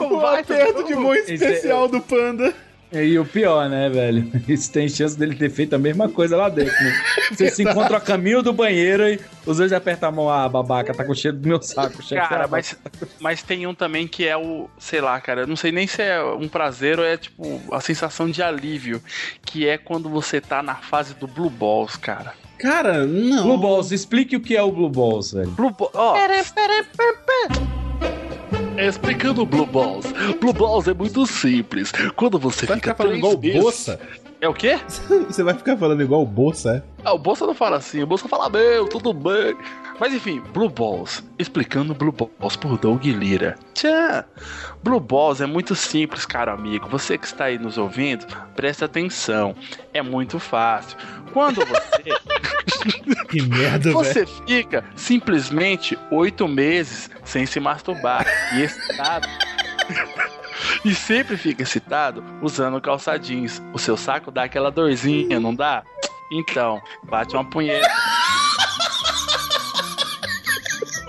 o 0.00 0.26
aperto 0.26 0.84
de 0.84 0.94
mão 0.94 1.14
é- 1.14 1.20
especial 1.20 1.88
do 1.88 2.00
panda. 2.00 2.54
E 2.92 3.18
o 3.18 3.24
pior, 3.24 3.68
né, 3.68 3.88
velho? 3.88 4.30
Isso 4.48 4.72
tem 4.72 4.88
chance 4.88 5.16
dele 5.16 5.36
ter 5.36 5.50
feito 5.50 5.74
a 5.74 5.78
mesma 5.78 6.08
coisa 6.08 6.36
lá 6.36 6.48
dentro, 6.48 6.74
né? 6.82 6.92
Você 7.30 7.50
se 7.50 7.62
encontra 7.62 7.98
a 7.98 8.00
caminho 8.00 8.42
do 8.42 8.52
banheiro 8.52 9.08
e 9.08 9.20
os 9.46 9.58
dois 9.58 9.72
apertam 9.72 10.08
a 10.08 10.12
mão, 10.12 10.28
ah, 10.28 10.48
babaca, 10.48 10.92
tá 10.92 11.04
com 11.04 11.14
cheiro 11.14 11.36
do 11.36 11.48
meu 11.48 11.62
saco, 11.62 12.02
chefe. 12.02 12.28
Cara, 12.28 12.48
mas, 12.48 12.76
mas 13.20 13.42
tem 13.42 13.66
um 13.66 13.74
também 13.74 14.08
que 14.08 14.26
é 14.26 14.36
o, 14.36 14.68
sei 14.78 15.00
lá, 15.00 15.20
cara, 15.20 15.42
eu 15.42 15.46
não 15.46 15.56
sei 15.56 15.70
nem 15.70 15.86
se 15.86 16.02
é 16.02 16.22
um 16.22 16.48
prazer 16.48 16.98
ou 16.98 17.04
é 17.04 17.16
tipo 17.16 17.60
a 17.72 17.80
sensação 17.80 18.28
de 18.28 18.42
alívio, 18.42 19.00
que 19.44 19.68
é 19.68 19.78
quando 19.78 20.08
você 20.08 20.40
tá 20.40 20.62
na 20.62 20.74
fase 20.74 21.14
do 21.14 21.28
Blue 21.28 21.50
Balls, 21.50 21.96
cara. 21.96 22.34
Cara, 22.58 23.06
não. 23.06 23.44
Blue 23.44 23.58
Balls, 23.58 23.92
explique 23.92 24.36
o 24.36 24.40
que 24.40 24.56
é 24.56 24.62
o 24.62 24.70
Blue 24.70 24.90
Balls, 24.90 25.32
velho. 25.32 25.50
Blue 25.52 25.70
Balls, 25.70 25.92
ó. 25.94 26.16
Explicando 28.80 29.44
Blue 29.44 29.66
Balls. 29.66 30.06
Blue 30.40 30.52
Balls 30.52 30.88
é 30.88 30.94
muito 30.94 31.26
simples. 31.26 31.92
Quando 32.16 32.38
você 32.38 32.66
Vai 32.66 32.76
fica 32.76 32.92
ficar 32.92 32.96
falando 32.96 33.20
três 33.20 33.24
igual 33.24 33.34
o 33.34 33.40
meses-? 33.40 33.98
É 34.40 34.48
o 34.48 34.54
quê? 34.54 34.78
Você 35.28 35.42
vai 35.42 35.54
ficar 35.54 35.76
falando 35.76 36.02
igual 36.02 36.22
o 36.22 36.26
Bolsa, 36.26 36.76
é? 36.76 36.82
Ah, 37.04 37.12
o 37.12 37.18
Bolsa 37.18 37.46
não 37.46 37.54
fala 37.54 37.76
assim, 37.76 38.02
o 38.02 38.06
Bolsa 38.06 38.28
fala, 38.28 38.48
meu, 38.48 38.86
tudo 38.88 39.12
bem. 39.12 39.56
Mas 39.98 40.14
enfim, 40.14 40.40
Blue 40.54 40.70
Balls. 40.70 41.22
Explicando 41.38 41.94
Blue 41.94 42.10
Balls 42.10 42.56
por 42.56 42.78
Doug 42.78 43.04
Lira. 43.04 43.58
Tchã! 43.74 44.24
Blue 44.82 44.98
Balls 44.98 45.42
é 45.42 45.46
muito 45.46 45.74
simples, 45.74 46.24
caro 46.24 46.50
amigo. 46.50 46.88
Você 46.88 47.18
que 47.18 47.26
está 47.26 47.44
aí 47.44 47.58
nos 47.58 47.76
ouvindo, 47.76 48.26
presta 48.56 48.86
atenção. 48.86 49.54
É 49.92 50.00
muito 50.00 50.38
fácil. 50.38 50.96
Quando 51.34 51.62
você, 51.66 52.14
Que 53.28 53.42
merda, 53.42 53.92
você 53.92 54.24
fica 54.24 54.84
simplesmente 54.96 55.98
oito 56.10 56.48
meses 56.48 57.10
sem 57.24 57.44
se 57.44 57.60
masturbar 57.60 58.26
e 58.54 58.62
excitado. 58.62 59.28
E 60.84 60.94
sempre 60.94 61.36
fica 61.36 61.62
excitado 61.62 62.24
usando 62.42 62.80
calça 62.80 63.18
jeans. 63.18 63.62
O 63.72 63.78
seu 63.78 63.96
saco 63.96 64.30
dá 64.30 64.44
aquela 64.44 64.70
dorzinha, 64.70 65.38
não 65.38 65.54
dá? 65.54 65.82
Então, 66.32 66.80
bate 67.04 67.34
uma 67.34 67.44
punheta. 67.44 67.88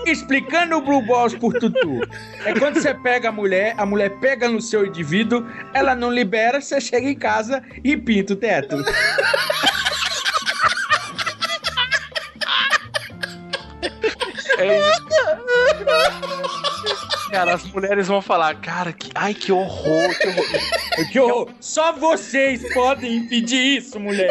Explicando 0.04 0.76
o 0.76 0.80
Blue 0.80 1.06
Balls 1.06 1.34
por 1.38 1.54
Tutu. 1.54 2.00
É 2.44 2.58
quando 2.58 2.80
você 2.80 2.92
pega 2.92 3.28
a 3.28 3.32
mulher, 3.32 3.74
a 3.78 3.86
mulher 3.86 4.10
pega 4.18 4.48
no 4.48 4.60
seu 4.60 4.84
indivíduo, 4.84 5.46
ela 5.72 5.94
não 5.94 6.10
libera, 6.10 6.60
você 6.60 6.80
chega 6.80 7.08
em 7.08 7.14
casa 7.14 7.62
e 7.84 7.96
pinta 7.96 8.32
o 8.32 8.36
teto. 8.36 8.76
É 14.58 14.78
isso. 14.78 15.02
Cara, 17.32 17.54
as 17.54 17.64
mulheres 17.64 18.06
vão 18.08 18.20
falar, 18.20 18.54
cara, 18.56 18.92
que, 18.92 19.10
ai 19.14 19.32
que 19.32 19.50
horror, 19.50 20.14
que 20.18 20.28
horror. 20.28 20.46
Que 21.10 21.18
horror. 21.18 21.48
Só 21.58 21.92
vocês 21.92 22.62
podem 22.74 23.16
impedir 23.16 23.78
isso, 23.78 23.98
mulher. 23.98 24.28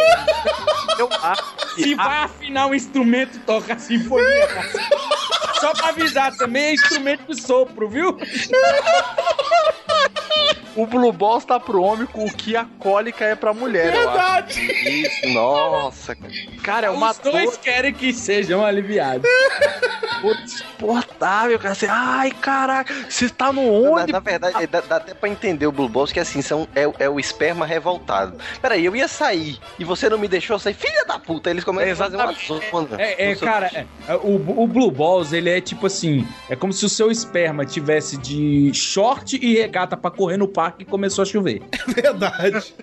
Eu 0.99 1.09
acho 1.11 1.43
Se 1.75 1.95
vai 1.95 2.19
afinar 2.19 2.67
um 2.67 2.75
instrumento, 2.75 3.39
toca 3.39 3.73
a 3.73 3.79
sinfonia. 3.79 4.47
cara. 4.47 4.69
Só 5.59 5.73
pra 5.73 5.89
avisar 5.89 6.37
também, 6.37 6.65
é 6.65 6.73
instrumento 6.73 7.25
de 7.33 7.41
sopro, 7.41 7.89
viu? 7.89 8.15
o 10.75 10.85
Blue 10.85 11.11
Balls 11.11 11.45
tá 11.45 11.59
pro 11.59 11.81
homem 11.81 12.07
com 12.07 12.25
o 12.25 12.33
que 12.33 12.55
a 12.55 12.65
cólica 12.79 13.25
é 13.25 13.35
pra 13.35 13.53
mulher, 13.53 13.93
eu 13.93 14.09
acho. 14.09 14.59
Isso, 14.59 15.27
nossa, 15.29 16.15
cara. 16.15 16.33
Cara, 16.63 16.87
é 16.87 16.89
uma 16.89 17.11
Os 17.11 17.17
dois 17.19 17.57
querem 17.57 17.93
que 17.93 18.13
sejam 18.13 18.65
aliviados. 18.65 19.29
dor 20.21 20.37
insuportável, 20.43 21.59
cara. 21.59 21.75
Você, 21.75 21.87
ai, 21.89 22.31
caraca, 22.31 22.93
você 23.09 23.27
tá 23.29 23.51
no 23.51 23.63
Na, 23.63 23.89
ônibus. 23.89 24.11
na 24.11 24.19
verdade, 24.19 24.67
dá, 24.67 24.81
dá 24.81 24.95
até 24.97 25.13
pra 25.13 25.27
entender 25.27 25.65
o 25.65 25.71
Blue 25.71 25.89
Balls, 25.89 26.11
que 26.11 26.19
assim, 26.19 26.41
são, 26.41 26.67
é, 26.75 26.89
é 26.99 27.09
o 27.09 27.19
esperma 27.19 27.65
revoltado. 27.65 28.37
Peraí, 28.61 28.85
eu 28.85 28.95
ia 28.95 29.07
sair 29.07 29.59
e 29.79 29.83
você 29.83 30.09
não 30.09 30.17
me 30.17 30.27
deixou 30.27 30.57
sair. 30.59 30.73
Filha 30.73 31.05
da 31.05 31.19
puta, 31.19 31.49
eles 31.49 31.63
começam 31.63 31.93
a 31.93 31.95
fazer 31.95 32.15
uma 32.15 32.33
zona. 32.71 33.01
É, 33.01 33.31
é, 33.31 33.35
cara, 33.35 33.67
é, 33.73 33.85
é, 34.07 34.15
o, 34.15 34.35
o 34.63 34.67
Blue 34.67 34.91
Balls, 34.91 35.33
ele 35.33 35.49
é 35.49 35.59
tipo 35.59 35.87
assim, 35.87 36.27
é 36.49 36.55
como 36.55 36.71
se 36.71 36.85
o 36.85 36.89
seu 36.89 37.11
esperma 37.11 37.65
tivesse 37.65 38.17
de 38.17 38.71
short 38.73 39.37
e 39.41 39.55
regata 39.55 39.97
pra 39.97 40.11
correr 40.11 40.37
no 40.37 40.47
parque 40.47 40.60
e 40.79 40.85
começou 40.85 41.23
a 41.23 41.25
chover. 41.25 41.61
Verdade. 41.87 42.73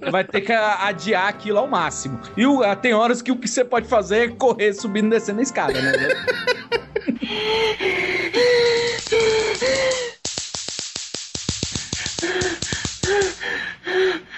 Você 0.00 0.10
vai 0.10 0.24
ter 0.24 0.40
que 0.40 0.52
adiar 0.52 1.28
aquilo 1.28 1.58
ao 1.58 1.66
máximo. 1.68 2.20
E 2.36 2.46
o- 2.46 2.62
ah, 2.62 2.74
tem 2.76 2.94
horas 2.94 3.22
que 3.22 3.30
o 3.32 3.36
que 3.36 3.48
você 3.48 3.64
pode 3.64 3.88
fazer 3.88 4.18
é 4.18 4.28
correr 4.28 4.72
subindo 4.72 5.06
e 5.06 5.10
descendo 5.10 5.40
a 5.40 5.42
escada, 5.42 5.80
né? 5.80 5.92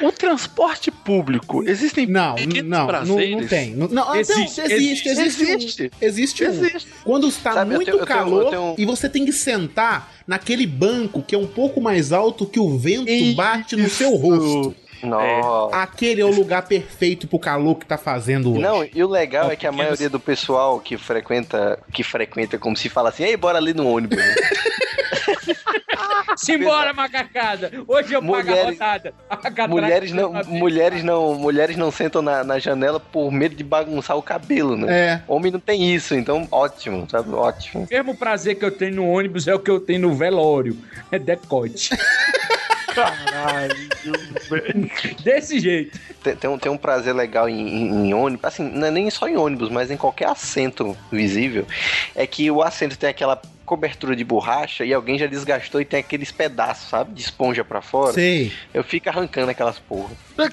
O 0.02 0.12
transporte 0.12 0.90
público, 0.90 1.62
existem 1.68 2.06
Não, 2.06 2.34
não, 2.36 2.62
não, 2.64 2.86
prazeres? 2.86 3.30
não 3.30 3.46
tem. 3.46 3.70
Não, 3.74 3.88
não, 3.88 4.14
Existe, 4.16 4.60
existe, 4.60 5.08
existe, 5.08 5.08
existe, 5.08 5.42
existe. 5.42 5.82
um. 5.82 5.90
Existe 6.06 6.44
um. 6.44 6.48
Existe. 6.48 6.88
Quando 7.04 7.28
está 7.28 7.52
Sabe, 7.52 7.74
muito 7.74 7.84
tenho- 7.86 7.98
eu 8.00 8.06
tenho- 8.06 8.18
calor 8.18 8.42
eu 8.44 8.50
tenho- 8.50 8.74
e 8.78 8.84
você 8.86 9.08
tem 9.08 9.24
que 9.24 9.32
sentar 9.32 10.12
naquele 10.26 10.66
banco 10.66 11.22
que 11.22 11.34
é 11.34 11.38
um 11.38 11.46
pouco 11.46 11.80
mais 11.80 12.12
alto 12.12 12.46
que 12.46 12.58
o 12.60 12.78
vento 12.78 13.10
bate 13.34 13.76
no 13.76 13.88
seu 13.90 14.14
rosto. 14.16 14.74
Nossa. 15.02 15.76
Aquele 15.76 16.20
é 16.20 16.24
o 16.26 16.30
lugar 16.30 16.60
perfeito 16.66 17.26
pro 17.26 17.38
calor 17.38 17.76
que 17.76 17.86
tá 17.86 17.96
fazendo 17.96 18.50
hoje. 18.52 18.60
Não, 18.60 18.84
e 18.84 19.02
o 19.02 19.08
legal 19.08 19.50
é 19.50 19.56
que 19.56 19.66
a 19.66 19.72
maioria 19.72 20.10
do 20.10 20.20
pessoal 20.20 20.78
que 20.78 20.98
frequenta, 20.98 21.78
que 21.90 22.02
frequenta 22.04 22.58
como 22.58 22.76
se 22.76 22.90
fala 22.90 23.08
assim, 23.08 23.24
ei, 23.24 23.34
bora 23.36 23.56
ali 23.56 23.72
no 23.72 23.88
ônibus. 23.88 24.18
né?" 26.48 26.54
Simbora, 26.58 26.92
macacada! 26.92 27.70
Hoje 27.86 28.12
eu 28.14 28.20
pago 28.20 28.34
a 28.36 28.42
Mulheres- 28.42 28.64
rodada. 28.78 29.14
A 29.28 29.36
catraca 29.36 29.68
mulheres 29.68 30.12
não, 30.12 30.32
mulheres 30.44 31.02
não, 31.04 31.34
mulheres 31.34 31.76
não 31.76 31.90
sentam 31.90 32.22
na, 32.22 32.42
na 32.44 32.58
janela 32.58 32.98
por 33.00 33.30
medo 33.30 33.54
de 33.54 33.62
bagunçar 33.64 34.16
o 34.16 34.22
cabelo, 34.22 34.76
né? 34.76 34.86
É. 34.90 35.22
Homem 35.28 35.52
não 35.52 35.60
tem 35.60 35.94
isso, 35.94 36.14
então 36.14 36.46
ótimo, 36.50 37.06
sabe? 37.10 37.30
Ótimo. 37.34 37.84
O 37.84 37.94
mesmo 37.94 38.16
prazer 38.16 38.56
que 38.56 38.64
eu 38.64 38.70
tenho 38.70 38.96
no 38.96 39.08
ônibus 39.08 39.46
é 39.48 39.54
o 39.54 39.58
que 39.58 39.70
eu 39.70 39.80
tenho 39.80 40.00
no 40.00 40.14
velório. 40.14 40.76
É 41.12 41.18
decote. 41.18 41.90
Caralho. 42.94 43.88
Desse 45.22 45.60
jeito. 45.60 45.98
Tem, 46.22 46.34
tem 46.36 46.50
um, 46.50 46.58
tem 46.58 46.72
um 46.72 46.76
prazer 46.76 47.14
legal 47.14 47.48
em, 47.48 47.60
em- 47.60 48.08
em 48.08 48.14
ônibus, 48.14 48.44
assim, 48.44 48.68
não 48.68 48.86
é 48.86 48.90
nem 48.90 49.08
só 49.10 49.28
em 49.28 49.36
ônibus, 49.36 49.68
mas 49.70 49.90
em 49.90 49.96
qualquer 49.96 50.28
assento 50.28 50.96
visível, 51.10 51.66
é 52.16 52.26
que 52.26 52.50
o 52.50 52.62
assento 52.62 52.98
tem 52.98 53.08
aquela 53.08 53.40
cobertura 53.70 54.16
de 54.16 54.24
borracha 54.24 54.84
e 54.84 54.92
alguém 54.92 55.16
já 55.16 55.28
desgastou 55.28 55.80
e 55.80 55.84
tem 55.84 56.00
aqueles 56.00 56.32
pedaços, 56.32 56.88
sabe? 56.90 57.14
De 57.14 57.20
esponja 57.22 57.64
pra 57.64 57.80
fora. 57.80 58.12
Sei. 58.12 58.52
Eu 58.74 58.82
fico 58.82 59.08
arrancando 59.08 59.48
aquelas 59.48 59.78
porra. 59.78 60.10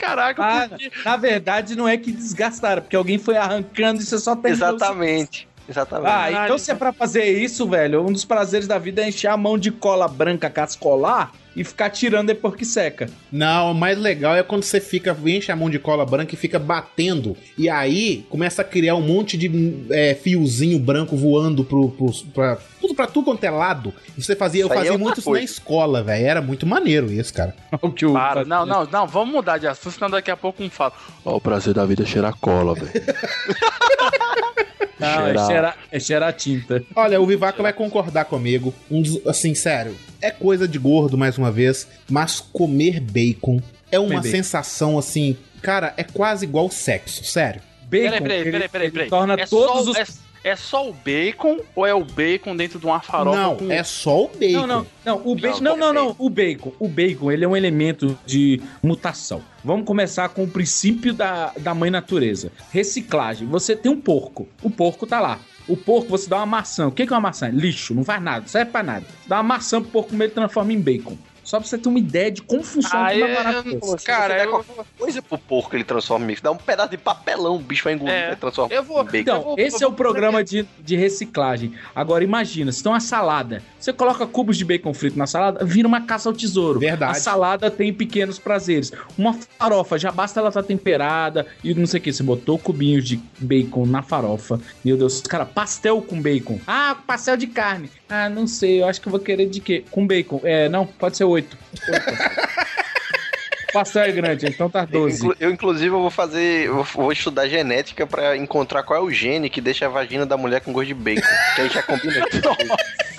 Caraca, 0.00 0.42
Ah, 0.44 0.68
por 0.68 0.76
quê? 0.76 0.90
na 1.04 1.16
verdade, 1.16 1.76
não 1.76 1.86
é 1.88 1.96
que 1.96 2.10
desgastaram, 2.10 2.82
porque 2.82 2.96
alguém 2.96 3.18
foi 3.18 3.36
arrancando 3.36 4.02
e 4.02 4.04
você 4.04 4.18
só 4.18 4.34
tem 4.34 4.50
Exatamente. 4.50 5.46
Exatamente. 5.68 6.10
Ah, 6.10 6.44
então 6.44 6.58
se 6.58 6.70
é 6.70 6.74
pra 6.74 6.92
fazer 6.92 7.24
isso, 7.24 7.66
velho, 7.68 8.02
um 8.02 8.12
dos 8.12 8.24
prazeres 8.24 8.66
da 8.66 8.78
vida 8.78 9.02
é 9.02 9.08
encher 9.08 9.28
a 9.28 9.36
mão 9.36 9.56
de 9.56 9.70
cola 9.70 10.06
branca 10.06 10.50
cascolar 10.50 11.32
e 11.56 11.62
ficar 11.62 11.90
tirando 11.90 12.28
depois 12.28 12.54
que 12.54 12.64
seca. 12.64 13.08
Não, 13.30 13.70
o 13.70 13.74
mais 13.74 13.96
legal 13.98 14.34
é 14.34 14.42
quando 14.42 14.64
você 14.64 14.80
fica, 14.80 15.16
enche 15.24 15.52
a 15.52 15.56
mão 15.56 15.70
de 15.70 15.78
cola 15.78 16.04
branca 16.04 16.34
e 16.34 16.36
fica 16.36 16.58
batendo. 16.58 17.36
E 17.56 17.68
aí 17.68 18.26
começa 18.28 18.62
a 18.62 18.64
criar 18.64 18.96
um 18.96 19.00
monte 19.00 19.36
de 19.36 19.86
é, 19.90 20.14
fiozinho 20.14 20.78
branco 20.78 21.16
voando 21.16 21.64
pro, 21.64 21.90
pro, 21.90 22.12
pra, 22.34 22.58
tudo 22.80 22.94
pra 22.94 23.06
tudo 23.06 23.26
quanto 23.26 23.44
é 23.44 23.50
lado. 23.50 23.94
E 24.18 24.22
você 24.22 24.34
fazia, 24.34 24.62
eu 24.62 24.66
Isso 24.66 24.74
é 24.74 24.76
fazia 24.76 24.92
outra 24.92 25.04
muito 25.04 25.20
isso 25.20 25.30
na 25.30 25.42
escola, 25.42 26.02
velho. 26.02 26.26
Era 26.26 26.42
muito 26.42 26.66
maneiro 26.66 27.10
isso, 27.10 27.32
cara. 27.32 27.54
O 27.80 27.90
que 27.90 28.04
o 28.04 28.12
Para, 28.12 28.44
não, 28.44 28.66
não, 28.66 28.84
não, 28.86 29.06
vamos 29.06 29.32
mudar 29.32 29.58
de 29.58 29.66
assunto, 29.66 29.94
senão 29.94 30.10
daqui 30.10 30.30
a 30.30 30.36
pouco 30.36 30.62
um 30.62 30.70
fala. 30.70 30.92
Ó, 31.24 31.36
o 31.36 31.40
prazer 31.40 31.74
da 31.74 31.86
vida 31.86 32.02
é 32.02 32.06
cheirar 32.06 32.34
cola, 32.40 32.74
velho. 32.74 32.90
Não, 34.98 35.26
é 35.26 35.46
Cheirar. 35.46 35.76
é 35.90 36.00
cheirar 36.00 36.32
tinta. 36.32 36.82
Olha, 36.94 37.20
o 37.20 37.26
Vivaco 37.26 37.62
vai 37.62 37.72
concordar 37.72 38.24
comigo. 38.26 38.72
Um 38.90 39.02
dos, 39.02 39.26
assim, 39.26 39.54
sério, 39.54 39.96
é 40.20 40.30
coisa 40.30 40.66
de 40.68 40.78
gordo 40.78 41.16
mais 41.18 41.36
uma 41.38 41.50
vez, 41.50 41.86
mas 42.10 42.40
comer 42.40 43.00
bacon 43.00 43.60
é 43.90 43.98
uma 43.98 44.08
Comer 44.08 44.20
bacon. 44.22 44.30
sensação 44.36 44.98
assim, 44.98 45.36
cara, 45.62 45.92
é 45.96 46.04
quase 46.04 46.44
igual 46.44 46.70
sexo, 46.70 47.24
sério. 47.24 47.60
Bacon, 47.82 48.04
Peraí, 48.10 48.20
peraí, 48.22 48.44
peraí, 48.50 48.68
peraí, 48.68 48.90
peraí. 48.90 49.08
torna 49.10 49.34
É 49.34 49.46
todos 49.46 49.84
só, 49.84 49.90
os... 49.90 49.96
é, 49.96 50.04
é 50.44 50.54
só 50.54 50.86
o 50.86 50.92
bacon 50.92 51.58
ou 51.74 51.86
é 51.86 51.94
o 51.94 52.04
bacon 52.04 52.54
dentro 52.54 52.78
de 52.78 52.84
uma 52.84 53.00
farofa 53.00 53.40
não, 53.40 53.56
com... 53.56 53.72
é 53.72 53.82
só 53.82 54.24
o 54.24 54.28
bacon. 54.28 54.52
Não, 54.52 54.66
não, 54.66 54.86
não, 55.04 55.22
o 55.24 55.34
bacon, 55.34 55.60
Não, 55.60 55.76
não, 55.76 55.92
não, 55.92 56.16
o 56.18 56.28
bacon, 56.28 56.72
o 56.78 56.86
bacon, 56.86 57.32
ele 57.32 57.44
é 57.46 57.48
um 57.48 57.56
elemento 57.56 58.16
de 58.26 58.60
mutação. 58.82 59.42
Vamos 59.64 59.86
começar 59.86 60.28
com 60.28 60.44
o 60.44 60.48
princípio 60.48 61.14
da, 61.14 61.52
da 61.58 61.74
mãe 61.74 61.90
natureza. 61.90 62.52
Reciclagem. 62.70 63.48
Você 63.48 63.74
tem 63.74 63.90
um 63.90 63.98
porco, 63.98 64.46
o 64.62 64.70
porco 64.70 65.06
tá 65.06 65.18
lá. 65.18 65.40
O 65.66 65.78
porco, 65.78 66.10
você 66.10 66.28
dá 66.28 66.36
uma 66.36 66.46
maçã. 66.46 66.88
O 66.88 66.92
que 66.92 67.02
é 67.02 67.06
uma 67.06 67.20
maçã? 67.20 67.48
Lixo, 67.48 67.94
não 67.94 68.04
faz 68.04 68.22
nada, 68.22 68.40
não 68.40 68.48
serve 68.48 68.70
pra 68.70 68.82
nada. 68.82 69.06
Dá 69.26 69.36
uma 69.36 69.54
maçã 69.54 69.80
pro 69.80 69.90
porco 69.90 70.10
comer, 70.10 70.26
ele 70.26 70.34
transforma 70.34 70.74
em 70.74 70.80
bacon. 70.80 71.16
Só 71.44 71.58
pra 71.60 71.68
você 71.68 71.78
ter 71.78 71.88
uma 71.88 71.98
ideia 71.98 72.30
de 72.30 72.42
como 72.42 72.62
funciona 72.64 73.06
Ah, 73.06 73.14
é 73.14 73.20
é- 73.20 73.34
maravilhoso. 73.34 73.98
Se 73.98 74.04
Cara, 74.06 74.42
eu- 74.44 74.50
qualquer 74.50 74.84
coisa 74.98 75.22
pro 75.22 75.38
porco, 75.38 75.76
ele 75.76 75.84
transforma 75.84 76.24
em 76.24 76.28
bacon. 76.28 76.40
Dá 76.42 76.50
um 76.50 76.56
pedaço 76.56 76.90
de 76.90 76.98
papelão, 76.98 77.56
o 77.56 77.58
bicho 77.58 77.84
vai 77.84 77.92
engolir 77.94 78.14
É. 78.14 78.32
e 78.32 78.36
transforma 78.36 78.74
Eu 78.74 78.82
vou- 78.82 79.02
em 79.02 79.04
bacon. 79.04 79.18
Então, 79.18 79.36
Eu 79.36 79.42
vou- 79.42 79.54
esse 79.58 79.76
eu 79.82 79.86
é 79.86 79.86
o 79.86 79.90
vou 79.90 79.96
programa 79.96 80.42
de, 80.42 80.66
de 80.80 80.96
reciclagem. 80.96 81.72
Agora, 81.94 82.24
imagina, 82.24 82.72
se 82.72 82.82
tem 82.82 82.90
uma 82.90 83.00
salada, 83.00 83.62
você 83.78 83.92
coloca 83.92 84.26
cubos 84.26 84.56
de 84.56 84.64
bacon 84.64 84.92
frito 84.94 85.18
na 85.18 85.26
salada, 85.26 85.64
vira 85.64 85.86
uma 85.86 86.00
caça 86.00 86.28
ao 86.28 86.32
tesouro. 86.34 86.80
Verdade. 86.80 87.12
A 87.12 87.14
salada 87.20 87.70
tem 87.70 87.92
pequenos 87.92 88.38
prazeres. 88.38 88.90
Uma 89.18 89.34
farofa, 89.58 89.98
já 89.98 90.10
basta 90.10 90.40
ela 90.40 90.48
estar 90.48 90.62
temperada 90.62 91.46
e 91.62 91.74
não 91.74 91.86
sei 91.86 92.00
o 92.00 92.02
que. 92.02 92.12
Você 92.12 92.22
botou 92.22 92.58
cubinhos 92.58 93.04
de 93.04 93.20
bacon 93.38 93.84
na 93.86 94.02
farofa. 94.02 94.58
Meu 94.84 94.96
Deus, 94.96 95.20
cara, 95.20 95.44
pastel 95.44 96.00
com 96.00 96.20
bacon. 96.20 96.58
Ah, 96.66 96.96
pastel 97.06 97.36
de 97.36 97.46
carne. 97.46 97.90
Ah, 98.08 98.28
não 98.28 98.46
sei, 98.46 98.82
eu 98.82 98.86
acho 98.88 99.00
que 99.00 99.08
eu 99.08 99.10
vou 99.10 99.20
querer 99.20 99.46
de 99.46 99.60
quê? 99.60 99.84
Com 99.90 100.06
bacon. 100.06 100.40
É, 100.44 100.68
não, 100.68 100.86
pode 100.86 101.16
ser 101.16 101.24
oito. 101.24 101.56
pastel 103.72 104.02
é 104.04 104.12
grande, 104.12 104.46
então 104.46 104.70
tá 104.70 104.84
12. 104.84 105.18
Inclu- 105.18 105.36
Eu, 105.40 105.50
inclusive, 105.50 105.92
eu 105.94 106.00
vou 106.00 106.10
fazer. 106.10 106.66
Eu 106.66 106.84
vou 106.84 107.10
estudar 107.10 107.48
genética 107.48 108.06
pra 108.06 108.36
encontrar 108.36 108.82
qual 108.84 109.00
é 109.00 109.02
o 109.02 109.10
gene 109.10 109.50
que 109.50 109.60
deixa 109.60 109.86
a 109.86 109.88
vagina 109.88 110.24
da 110.24 110.36
mulher 110.36 110.60
com 110.60 110.72
gosto 110.72 110.86
de 110.88 110.94
bacon. 110.94 111.22
Que 111.56 111.62
aí 111.62 111.68
já 111.70 111.82
combina. 111.82 112.24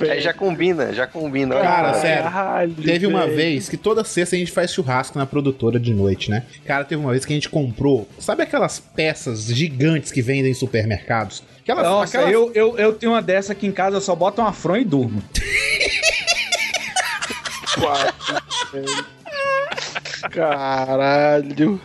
aí 0.00 0.20
já 0.20 0.32
combina, 0.32 0.92
já 0.92 1.06
combina. 1.06 1.54
Cara, 1.60 1.88
lá. 1.88 1.94
sério. 1.94 2.22
Caralho, 2.24 2.74
Teve 2.74 3.06
uma 3.06 3.26
vez 3.26 3.68
que 3.68 3.76
toda 3.76 4.02
sexta 4.04 4.36
a 4.36 4.38
gente 4.38 4.50
faz 4.52 4.72
churrasco 4.72 5.18
na 5.18 5.26
produtora 5.26 5.78
de 5.78 5.92
noite, 5.94 6.30
né? 6.30 6.44
Cara, 6.64 6.84
teve 6.84 7.00
uma 7.00 7.10
vez 7.12 7.24
que 7.24 7.32
a 7.32 7.36
gente 7.36 7.48
comprou. 7.48 8.08
Sabe 8.18 8.42
aquelas 8.42 8.78
peças 8.80 9.46
gigantes 9.46 10.10
que 10.10 10.20
vendem 10.22 10.50
em 10.50 10.54
supermercados? 10.54 11.42
Aquelas, 11.62 11.84
Nossa, 11.86 12.18
aquelas- 12.18 12.32
eu, 12.34 12.52
eu, 12.54 12.78
eu 12.78 12.92
tenho 12.92 13.12
uma 13.12 13.22
dessa 13.22 13.52
aqui 13.52 13.66
em 13.66 13.72
casa, 13.72 13.96
eu 13.96 14.00
só 14.00 14.14
boto 14.14 14.40
uma 14.40 14.52
fron 14.52 14.76
e 14.76 14.84
durmo. 14.84 15.22
Caralho. 20.30 21.80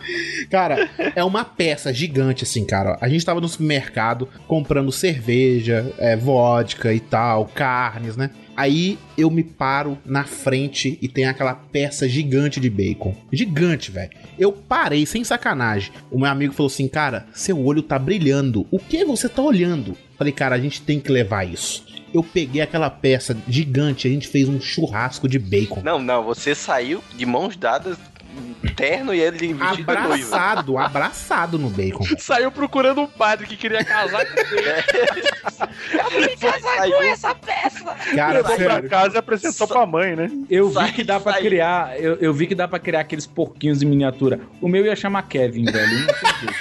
Cara, 0.50 0.90
é 1.14 1.22
uma 1.22 1.44
peça 1.44 1.94
gigante, 1.94 2.42
assim, 2.42 2.66
cara. 2.66 2.98
A 3.00 3.08
gente 3.08 3.24
tava 3.24 3.40
no 3.40 3.48
supermercado 3.48 4.28
comprando 4.48 4.90
cerveja, 4.90 5.94
é, 5.98 6.16
vodka 6.16 6.92
e 6.92 6.98
tal, 6.98 7.46
carnes, 7.46 8.16
né? 8.16 8.30
Aí 8.56 8.98
eu 9.16 9.30
me 9.30 9.42
paro 9.42 9.96
na 10.04 10.24
frente 10.24 10.98
e 11.00 11.08
tem 11.08 11.24
aquela 11.24 11.54
peça 11.54 12.08
gigante 12.08 12.60
de 12.60 12.68
bacon. 12.68 13.14
Gigante, 13.32 13.90
velho. 13.90 14.10
Eu 14.38 14.52
parei, 14.52 15.06
sem 15.06 15.22
sacanagem. 15.24 15.92
O 16.10 16.18
meu 16.18 16.28
amigo 16.28 16.52
falou 16.52 16.66
assim: 16.66 16.88
Cara, 16.88 17.26
seu 17.32 17.58
olho 17.64 17.82
tá 17.82 17.98
brilhando. 17.98 18.66
O 18.70 18.78
que 18.78 19.04
você 19.04 19.28
tá 19.28 19.40
olhando? 19.40 19.96
Falei, 20.18 20.32
cara, 20.32 20.56
a 20.56 20.60
gente 20.60 20.82
tem 20.82 21.00
que 21.00 21.10
levar 21.10 21.44
isso. 21.44 21.86
Eu 22.12 22.22
peguei 22.22 22.60
aquela 22.60 22.90
peça 22.90 23.36
gigante, 23.48 24.08
a 24.08 24.10
gente 24.10 24.28
fez 24.28 24.48
um 24.48 24.60
churrasco 24.60 25.28
de 25.28 25.38
bacon. 25.38 25.80
Não, 25.82 25.98
não, 25.98 26.24
você 26.24 26.54
saiu 26.54 27.02
de 27.16 27.24
mãos 27.24 27.56
dadas, 27.56 27.96
terno 28.76 29.14
e 29.14 29.20
ele 29.20 29.52
vestido 29.54 29.76
de 29.76 29.82
noivo. 29.84 29.90
Abraçado, 30.34 30.78
abraçado 30.78 31.58
no 31.58 31.70
bacon. 31.70 32.04
Saiu 32.18 32.50
procurando 32.50 33.00
um 33.02 33.06
padre 33.06 33.46
que 33.46 33.56
queria 33.56 33.84
casar 33.84 34.24
com 34.26 34.40
ele. 34.40 35.22
Saiu- 36.36 37.18
Cara, 38.14 38.38
Levou 38.38 38.56
pra 38.56 38.82
casa 38.88 39.14
e 39.16 39.18
apresentou 39.18 39.66
pra 39.68 39.86
mãe, 39.86 40.14
né? 40.16 40.30
Eu 40.48 40.68
vi 40.70 40.92
que 40.92 41.04
dá 41.04 41.18
pra 41.20 41.32
sai. 41.32 41.42
criar, 41.42 42.00
eu, 42.00 42.16
eu 42.16 42.32
vi 42.34 42.46
que 42.46 42.54
dá 42.54 42.66
pra 42.68 42.78
criar 42.78 43.00
aqueles 43.00 43.26
porquinhos 43.26 43.82
em 43.82 43.86
miniatura. 43.86 44.40
O 44.60 44.68
meu 44.68 44.84
ia 44.84 44.96
chamar 44.96 45.22
Kevin, 45.22 45.64
velho. 45.64 45.86
Não 45.90 45.96
jeito. 45.96 46.54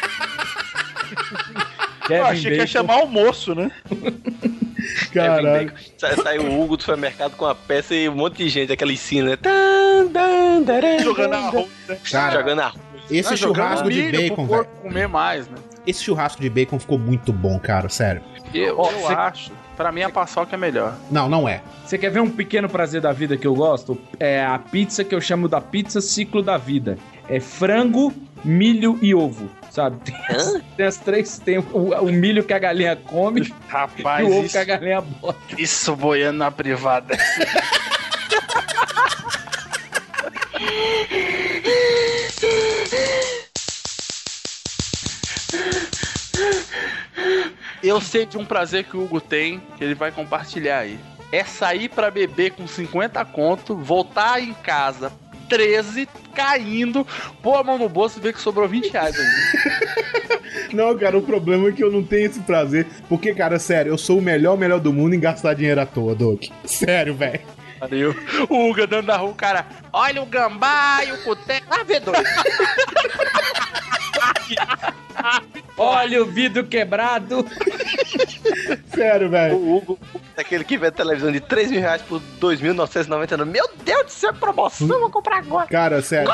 Kevin 2.08 2.20
Eu 2.20 2.26
achei 2.26 2.42
que 2.44 2.50
ia 2.50 2.58
Bacon. 2.58 2.68
chamar 2.68 2.94
almoço, 2.96 3.54
né? 3.56 3.72
Caralho. 5.14 5.72
Sa- 5.98 6.16
Saiu 6.24 6.44
o 6.44 6.62
Hugo 6.62 6.78
do 6.78 6.82
supermercado 6.84 7.36
com 7.36 7.46
a 7.46 7.56
peça 7.56 7.94
e 7.96 8.08
um 8.10 8.16
monte 8.16 8.38
de 8.38 8.50
gente, 8.50 8.72
aquela 8.72 8.92
ensina. 8.92 9.38
Taran, 9.38 11.00
Jogando 11.04 11.34
arroz, 11.34 11.68
né? 11.88 11.98
Cara, 12.12 12.40
Jogando 12.40 12.60
arroz. 12.62 12.82
esse 13.12 13.36
jogando 13.36 13.56
churrasco 13.56 13.90
de 13.90 14.12
bacon, 14.12 14.36
pro 14.36 14.46
velho. 14.46 14.48
porco 14.66 14.82
comer 14.82 15.08
mais, 15.08 15.48
né? 15.48 15.58
Esse 15.88 16.04
churrasco 16.04 16.42
de 16.42 16.50
bacon 16.50 16.80
ficou 16.80 17.00
muito 17.00 17.32
bom, 17.34 17.60
cara, 17.60 17.90
sério. 17.90 18.22
Eu, 18.54 18.78
Ó, 18.80 18.92
eu 18.92 19.08
cê- 19.08 19.14
acho. 19.14 19.52
Pra 19.76 19.94
mim, 19.94 20.02
a 20.02 20.10
paçoca 20.10 20.56
é 20.56 20.60
melhor. 20.60 20.94
Não, 21.10 21.30
não 21.30 21.48
é. 21.48 21.62
Você 21.86 21.98
quer 21.98 22.10
ver 22.10 22.20
um 22.20 22.30
pequeno 22.30 22.68
prazer 22.68 23.00
da 23.00 23.14
vida 23.14 23.38
que 23.38 23.48
eu 23.48 23.56
gosto? 23.56 23.98
É 24.20 24.44
a 24.44 24.60
pizza 24.60 25.06
que 25.06 25.16
eu 25.16 25.22
chamo 25.22 25.48
da 25.48 25.62
pizza 25.62 26.02
ciclo 26.02 26.42
da 26.44 26.58
vida. 26.58 26.98
É 27.30 27.40
frango, 27.40 28.14
milho 28.44 29.00
e 29.02 29.16
ovo, 29.16 29.50
sabe? 29.70 30.00
Tem 30.04 30.36
as, 30.36 30.62
tem 30.76 30.86
as 30.86 30.98
três, 30.98 31.40
tem 31.40 31.60
o, 31.60 31.64
o 31.64 32.12
milho 32.12 32.44
que 32.44 32.54
a 32.54 32.60
galinha 32.60 32.96
come 32.96 33.42
e 33.42 33.54
Rapaz, 33.68 34.28
o 34.28 34.32
ovo 34.32 34.46
isso, 34.46 34.52
que 34.54 34.58
a 34.58 34.64
galinha 34.64 35.02
bota. 35.02 35.40
isso 35.58 35.96
boiando 35.96 36.40
na 36.40 36.52
privada. 36.52 37.18
Eu 47.82 48.02
sei 48.02 48.26
de 48.26 48.38
um 48.38 48.46
prazer 48.46 48.84
que 48.84 48.98
o 48.98 49.04
Hugo 49.04 49.22
tem, 49.22 49.62
que 49.78 49.84
ele 49.84 49.96
vai 49.96 50.12
compartilhar 50.12 50.80
aí. 50.80 51.00
É 51.32 51.44
sair 51.44 51.88
pra 51.90 52.12
beber 52.12 52.52
com 52.52 52.68
50 52.68 53.24
conto, 53.26 53.76
voltar 53.76 54.42
em 54.42 54.54
casa 54.54 55.12
13, 55.50 56.08
caindo, 56.34 57.06
pôr 57.42 57.56
a 57.56 57.64
mão 57.64 57.78
no 57.78 57.90
bolso 57.90 58.20
e 58.20 58.22
ver 58.22 58.34
que 58.34 58.40
sobrou 58.40 58.68
20 58.68 58.90
reais 58.90 59.16
ainda. 59.20 60.40
Não, 60.74 60.98
cara, 60.98 61.18
o 61.18 61.22
problema 61.22 61.68
é 61.70 61.72
que 61.72 61.84
eu 61.84 61.92
não 61.92 62.04
tenho 62.04 62.28
esse 62.28 62.40
prazer. 62.42 62.86
Porque, 63.08 63.34
cara, 63.34 63.60
sério, 63.60 63.92
eu 63.92 63.98
sou 63.98 64.20
o 64.20 64.22
melhor, 64.22 64.58
melhor 64.58 64.80
do 64.80 64.94
mundo 64.94 65.16
em 65.16 65.20
gastar 65.20 65.54
dinheiro 65.56 65.82
à 65.82 65.86
toa, 65.86 66.16
Doc. 66.16 66.44
Sério, 66.64 67.16
velho. 67.16 67.42
Valeu. 67.80 68.16
O 68.50 68.70
Hugo 68.70 68.84
andando 68.84 69.08
na 69.08 69.18
rua, 69.18 69.34
cara, 69.34 69.66
olha 69.94 70.22
o 70.22 70.26
gambá 70.26 71.00
e 71.08 71.12
o 71.14 71.24
cuteco. 71.24 71.68
Ah, 71.70 71.86
V2. 71.86 72.14
Olha 75.78 76.22
o 76.22 76.26
vidro 76.26 76.64
quebrado. 76.66 77.46
Sério, 78.94 79.30
velho. 79.30 79.56
O 79.56 79.78
Hugo, 79.78 80.00
aquele 80.38 80.64
que 80.64 80.78
vê 80.78 80.92
televisão 80.92 81.32
de 81.32 81.40
3 81.40 81.72
mil 81.72 81.80
reais 81.80 82.02
por 82.02 82.22
2.999. 82.42 83.46
Meu 83.46 83.70
Deus 83.86 84.06
do 84.06 84.12
céu, 84.12 84.34
promoção, 84.34 84.88
vou 85.00 85.10
comprar 85.10 85.38
agora. 85.38 85.68
Cara, 85.68 86.02
sério. 86.02 86.30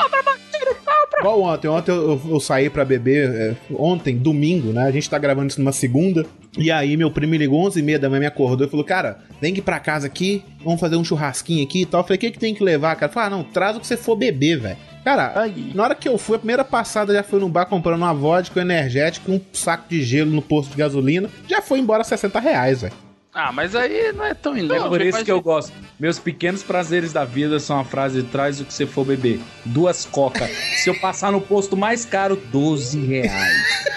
Igual 1.18 1.40
ontem. 1.42 1.68
Ontem 1.68 1.90
eu, 1.92 2.10
eu- 2.10 2.20
eu 2.32 2.40
saí 2.40 2.68
pra 2.68 2.84
beber. 2.84 3.30
é, 3.34 3.56
ontem, 3.72 4.16
domingo, 4.18 4.72
né? 4.72 4.82
A 4.84 4.90
gente 4.90 5.08
tá 5.08 5.18
gravando 5.18 5.48
isso 5.48 5.60
numa 5.60 5.72
segunda. 5.72 6.26
E 6.58 6.70
aí, 6.70 6.96
meu 6.96 7.10
primo 7.10 7.30
me 7.30 7.38
ligou 7.38 7.64
11h30 7.66 7.98
da 7.98 8.08
manhã, 8.10 8.20
me 8.20 8.26
acordou 8.26 8.66
e 8.66 8.70
falou: 8.70 8.84
Cara, 8.84 9.18
vem 9.40 9.52
aqui 9.52 9.62
pra 9.62 9.78
casa 9.80 10.06
aqui, 10.06 10.44
vamos 10.62 10.80
fazer 10.80 10.96
um 10.96 11.04
churrasquinho 11.04 11.64
aqui 11.64 11.82
e 11.82 11.86
tal. 11.86 12.00
Eu 12.00 12.04
falei: 12.04 12.16
O 12.16 12.20
que, 12.20 12.30
que 12.32 12.38
tem 12.38 12.54
que 12.54 12.62
levar, 12.62 12.94
cara? 12.96 13.10
Falei: 13.10 13.26
Ah, 13.28 13.30
não, 13.30 13.44
traz 13.44 13.76
o 13.76 13.80
que 13.80 13.86
você 13.86 13.96
for 13.96 14.16
beber, 14.16 14.58
velho. 14.60 14.76
Cara, 15.06 15.40
Aí. 15.40 15.70
na 15.72 15.84
hora 15.84 15.94
que 15.94 16.08
eu 16.08 16.18
fui, 16.18 16.34
a 16.34 16.38
primeira 16.40 16.64
passada 16.64 17.14
já 17.14 17.22
foi 17.22 17.38
no 17.38 17.48
bar 17.48 17.66
comprando 17.66 17.98
uma 18.02 18.12
vodka, 18.12 18.58
um 18.58 18.62
energético, 18.64 19.30
um 19.30 19.40
saco 19.52 19.84
de 19.88 20.02
gelo 20.02 20.32
no 20.32 20.42
posto 20.42 20.72
de 20.72 20.76
gasolina. 20.76 21.30
Já 21.46 21.62
foi 21.62 21.78
embora 21.78 22.02
60 22.02 22.40
reais, 22.40 22.82
velho. 22.82 22.92
Ah, 23.32 23.52
mas 23.52 23.76
aí 23.76 24.12
não 24.12 24.24
é 24.24 24.34
tão 24.34 24.56
É 24.56 24.58
inútil. 24.58 24.88
por 24.88 25.00
isso 25.00 25.24
que 25.24 25.30
eu 25.30 25.40
gosto. 25.40 25.72
Meus 26.00 26.18
pequenos 26.18 26.64
prazeres 26.64 27.12
da 27.12 27.24
vida 27.24 27.60
são 27.60 27.78
a 27.78 27.84
frase 27.84 28.20
traz 28.24 28.60
o 28.60 28.64
que 28.64 28.74
você 28.74 28.84
for 28.84 29.04
beber. 29.06 29.38
Duas 29.64 30.04
coca. 30.06 30.48
Se 30.82 30.90
eu 30.90 30.98
passar 30.98 31.30
no 31.30 31.40
posto 31.40 31.76
mais 31.76 32.04
caro, 32.04 32.34
12 32.50 32.98
reais. 33.06 33.95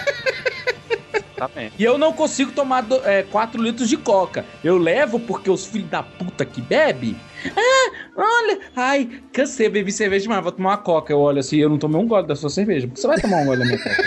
Bem. 1.48 1.72
E 1.78 1.84
eu 1.84 1.98
não 1.98 2.12
consigo 2.14 2.52
tomar 2.52 2.86
4 3.32 3.62
litros 3.62 3.90
de 3.90 3.98
coca. 3.98 4.46
Eu 4.64 4.78
levo 4.78 5.20
porque 5.20 5.50
os 5.50 5.66
filhos 5.66 5.90
da 5.90 6.04
puta 6.04 6.46
que 6.46 6.62
bebe. 6.62 7.16
Ah, 7.56 7.92
olha. 8.16 8.60
Ai, 8.76 9.22
cansei, 9.32 9.70
bebi 9.70 9.92
cerveja 9.92 10.24
demais. 10.24 10.44
Vou 10.44 10.52
tomar 10.52 10.72
uma 10.72 10.78
coca. 10.78 11.14
Eu 11.14 11.20
olho 11.20 11.40
assim, 11.40 11.58
eu 11.58 11.70
não 11.70 11.78
tomei 11.78 12.00
um 12.00 12.08
gole 12.08 12.28
da 12.28 12.36
sua 12.36 12.50
cerveja. 12.50 12.88
Por 12.88 12.96
que 12.96 13.00
você 13.02 13.08
vai 13.08 13.20
tomar 13.20 13.38
um 13.38 13.46
gole 13.46 13.60
da 13.60 13.66
minha 13.66 13.78
coca? 13.78 14.04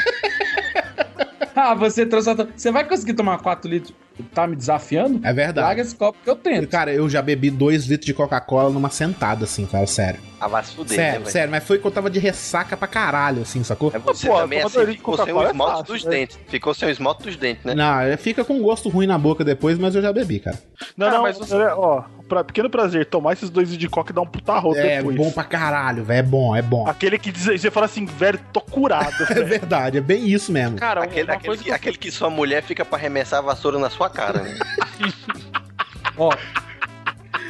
ah, 1.57 1.75
você 1.75 2.05
trouxe. 2.05 2.31
a... 2.31 2.35
Você 2.35 2.71
vai 2.71 2.87
conseguir 2.87 3.15
tomar 3.15 3.39
4 3.39 3.71
litros? 3.71 3.95
Tá 4.35 4.47
me 4.47 4.57
desafiando? 4.57 5.21
É 5.25 5.33
verdade. 5.33 5.67
Larga 5.67 5.83
esse 5.83 5.95
copo 5.95 6.19
que 6.23 6.29
eu 6.31 6.37
tento. 6.37 6.69
Cara, 6.69 6.93
eu 6.93 7.09
já 7.09 7.21
bebi 7.23 7.51
2 7.51 7.87
litros 7.87 8.07
de 8.07 8.15
Coca-Cola 8.15 8.71
numa 8.71 8.91
sentada, 8.91 9.45
assim, 9.45 9.67
cara, 9.67 9.87
sério. 9.87 10.21
Ah, 10.41 10.49
vai 10.49 10.65
se 10.65 10.75
fuder, 10.75 10.91
né, 10.99 11.05
sério, 11.05 11.21
velho? 11.21 11.31
sério, 11.33 11.51
mas 11.53 11.65
foi 11.65 11.79
que 11.79 11.87
eu 11.87 11.91
tava 11.91 12.11
de 12.11 12.19
ressaca 12.19 12.77
pra 12.77 12.89
caralho, 12.89 13.43
assim, 13.43 13.63
sacou? 13.63 13.93
É 13.95 13.99
você 13.99 14.27
Pô, 14.27 14.39
também, 14.39 14.59
assim, 14.61 14.69
tomador 14.73 14.91
de 14.91 14.97
ficou 14.99 15.17
sem 15.17 15.33
o 15.33 15.43
é 15.43 15.47
esmalte 15.47 15.79
fácil, 15.79 15.95
dos 15.95 16.05
né? 16.05 16.11
dentes. 16.11 16.39
Ficou 16.49 16.75
sem 16.75 16.89
o 16.89 16.91
esmalte 16.91 17.23
dos 17.23 17.37
dentes, 17.37 17.65
né? 17.65 17.75
Não, 17.75 18.01
é, 18.01 18.17
fica 18.17 18.45
com 18.45 18.61
gosto 18.61 18.89
ruim 18.89 19.07
na 19.07 19.17
boca 19.17 19.45
depois, 19.45 19.79
mas 19.79 19.95
eu 19.95 20.03
já 20.03 20.13
bebi, 20.13 20.41
cara. 20.41 20.59
Não, 20.97 21.07
Ah, 21.07 21.11
não, 21.13 21.23
mas 21.23 21.39
você- 21.39 21.55
ó, 21.55 22.03
pra 22.29 22.43
pequeno 22.43 22.69
prazer, 22.69 23.07
tomar 23.07 23.35
esses 23.35 23.51
dois 23.51 23.69
de 23.77 23.89
coca 23.89 24.11
e 24.11 24.15
dar 24.15 24.23
um 24.23 24.27
puta 24.27 24.59
rodo 24.59 24.79
É 24.81 24.97
depois. 24.97 25.17
bom 25.17 25.31
pra 25.31 25.45
caralho, 25.45 26.03
velho. 26.03 26.19
É 26.19 26.23
bom, 26.25 26.57
é 26.57 26.63
bom. 26.63 26.89
Aquele 26.89 27.19
que 27.21 27.31
diz, 27.31 27.45
você 27.45 27.71
fala 27.71 27.87
assim, 27.87 28.05
velho, 28.05 28.41
tô 28.53 28.61
curado, 28.61 29.13
É 29.31 29.43
verdade, 29.45 29.99
é 29.99 30.01
bem 30.01 30.27
isso 30.29 30.51
mesmo. 30.51 30.77
Cara, 30.77 31.05
Aquele, 31.05 31.31
aquele, 31.31 31.57
que, 31.59 31.71
aquele 31.71 31.97
que 31.99 32.11
sua 32.11 32.29
mulher 32.31 32.63
fica 32.65 32.85
pra 32.85 32.99
arremessar 32.99 33.39
a 33.39 33.43
vassoura 33.43 33.79
na 33.79 33.91
sua 33.91 34.02
cara, 34.11 34.43
né? 34.43 34.59
Ó. 36.17 36.31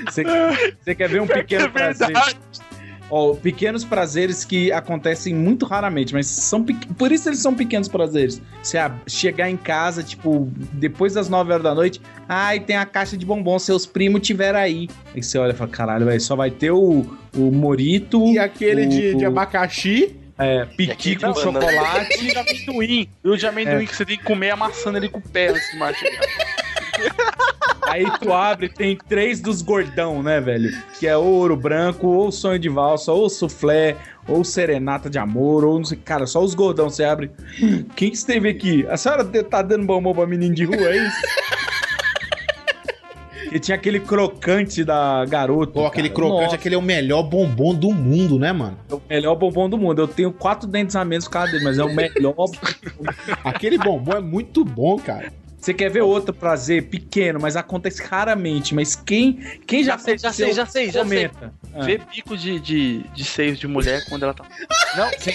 Você 0.09 0.95
quer 0.95 1.09
ver 1.09 1.21
um 1.21 1.27
pequeno 1.27 1.67
É 1.67 1.69
prazer? 1.69 2.07
verdade. 2.09 2.37
Ó, 3.15 3.35
pequenos 3.35 3.85
prazeres 3.85 4.43
que 4.43 4.73
acontecem 4.73 5.35
muito 5.35 5.67
raramente, 5.67 6.15
mas 6.15 6.27
são 6.29 6.65
por 6.65 7.13
isso 7.13 7.29
eles 7.29 7.41
são 7.41 7.53
pequenos 7.55 7.87
prazeres. 7.87 8.41
Você 8.63 8.79
a- 8.79 8.95
chegar 9.07 9.51
em 9.51 9.57
casa, 9.57 10.03
tipo, 10.03 10.51
depois 10.73 11.13
das 11.13 11.29
9 11.29 11.53
horas 11.53 11.63
da 11.63 11.75
noite, 11.75 12.01
ai, 12.27 12.59
tem 12.59 12.75
a 12.77 12.87
caixa 12.87 13.15
de 13.17 13.27
bombom, 13.27 13.59
seus 13.59 13.85
primos 13.85 14.23
tiveram 14.23 14.59
aí. 14.59 14.89
Aí 15.15 15.23
você 15.23 15.37
olha 15.37 15.53
e 15.53 15.55
fala, 15.55 15.69
caralho, 15.71 16.07
velho, 16.07 16.21
só 16.23 16.35
vai 16.35 16.51
ter 16.51 16.71
o, 16.71 17.05
o 17.37 17.51
Morito. 17.53 18.25
E 18.29 18.39
aquele 18.39 18.87
de, 18.87 19.15
o- 19.15 19.19
de 19.19 19.25
abacaxi. 19.27 20.17
É, 20.45 20.65
piqui 20.65 21.17
com 21.17 21.33
banana. 21.33 21.41
chocolate. 21.61 22.25
E 22.25 22.29
o 22.29 22.33
de 22.33 22.39
amendoim. 22.39 23.09
E 23.25 23.29
o 23.29 23.37
de 23.37 23.47
amendoim 23.47 23.87
que 23.87 23.95
você 23.97 24.05
tem 24.05 24.17
que 24.19 24.25
comer 24.25 24.51
amassando 24.51 24.99
ele 24.99 25.09
com 25.09 25.19
o 25.19 25.23
pé 25.23 25.49
antes 25.49 25.71
de 25.71 25.79
mastigar. 25.79 26.21
Aí 27.89 28.05
tu 28.21 28.33
abre, 28.33 28.69
tem 28.71 28.97
três 29.09 29.41
dos 29.41 29.61
gordão, 29.61 30.23
né, 30.23 30.41
velho? 30.41 30.71
Que 30.99 31.07
é 31.07 31.17
ouro 31.17 31.57
branco, 31.57 32.07
ou 32.07 32.33
sonho 32.33 32.59
de 32.59 32.69
valsa, 32.69 33.13
ou 33.13 33.29
soufflé, 33.29 33.97
ou 34.27 34.43
serenata 34.45 35.11
de 35.11 35.19
amor, 35.19 35.63
ou 35.65 35.79
não 35.79 35.85
sei. 35.85 35.99
Cara, 35.99 36.27
só 36.27 36.43
os 36.43 36.55
gordão 36.55 36.89
você 36.89 37.05
abre. 37.05 37.31
Quem 37.95 38.09
que 38.11 38.17
esteve 38.17 38.49
aqui? 38.49 38.87
A 38.89 38.97
senhora 38.97 39.23
de- 39.25 39.43
tá 39.43 39.61
dando 39.61 39.85
bombom 39.85 40.15
pra 40.15 40.27
menino 40.27 40.55
de 40.55 40.65
rua, 40.65 40.77
é 40.89 40.97
isso? 40.97 41.17
E 43.55 43.59
tinha 43.59 43.75
aquele 43.75 44.01
crocante 44.01 44.83
da 44.83 45.25
garota. 45.27 45.79
Ou 45.79 45.87
aquele 45.87 46.09
cara. 46.09 46.15
crocante, 46.15 46.43
Nossa, 46.45 46.55
aquele 46.55 46.75
é 46.75 46.79
o 46.79 46.83
melhor 46.83 47.23
bombom 47.23 47.75
do 47.75 47.93
mundo, 47.93 48.39
né, 48.39 48.51
mano? 48.53 48.79
é 48.91 48.95
o 48.95 49.03
melhor 49.11 49.35
bombom 49.35 49.69
do 49.69 49.77
mundo. 49.77 50.01
Eu 50.01 50.09
tenho 50.09 50.33
quatro 50.33 50.67
dentes 50.67 50.97
a 50.97 51.05
menos 51.05 51.27
por 51.27 51.33
causa 51.33 51.53
dele, 51.53 51.65
mas 51.65 51.79
é 51.79 51.85
o 51.85 51.95
melhor. 51.95 52.35
Aquele 53.45 53.77
bombom 53.77 54.13
é 54.13 54.21
muito 54.21 54.65
bom, 54.65 54.97
cara. 54.99 55.31
Você 55.63 55.73
quer 55.73 55.89
ver 55.89 56.01
outro 56.03 56.35
prazer 56.35 56.89
pequeno, 56.89 57.39
mas 57.41 57.55
acontece 57.55 58.03
raramente. 58.03 58.75
Mas 58.75 58.97
quem, 58.97 59.35
quem 59.65 59.85
já 59.85 59.93
Já 59.93 59.99
sei, 59.99 60.19
já 60.19 60.33
sei, 60.33 60.53
já 60.53 60.67
sei, 60.67 60.87
já 60.87 60.93
sei. 60.93 61.03
comenta. 61.29 61.55
Ah. 61.73 61.85
Ver 61.85 62.01
bico 62.13 62.37
de, 62.37 62.59
de, 62.59 62.99
de 63.15 63.25
seios 63.25 63.61
de 63.61 63.69
mulher 63.69 64.05
quando 64.09 64.25
ela 64.25 64.35
tá. 64.35 64.45
Não, 64.97 65.09
sem... 65.21 65.33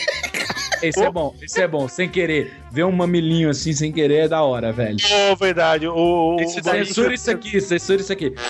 esse 0.82 1.02
é 1.02 1.10
bom, 1.10 1.34
esse 1.42 1.62
é 1.62 1.68
bom, 1.68 1.88
sem 1.88 2.10
querer. 2.10 2.52
Ver 2.74 2.84
um 2.84 2.92
mamilinho 2.92 3.50
assim 3.50 3.72
sem 3.72 3.90
querer 3.90 4.26
é 4.26 4.28
da 4.28 4.42
hora, 4.44 4.74
velho. 4.74 4.98
Ô, 5.32 5.36
verdade. 5.38 5.88
O, 5.88 5.96
o, 6.36 6.42
Esse 6.42 6.60
daí- 6.60 6.86
Censura 6.86 7.14
isso 7.14 7.32
aqui, 7.32 7.62
censura 7.62 8.02
isso 8.02 8.12
aqui. 8.12 8.34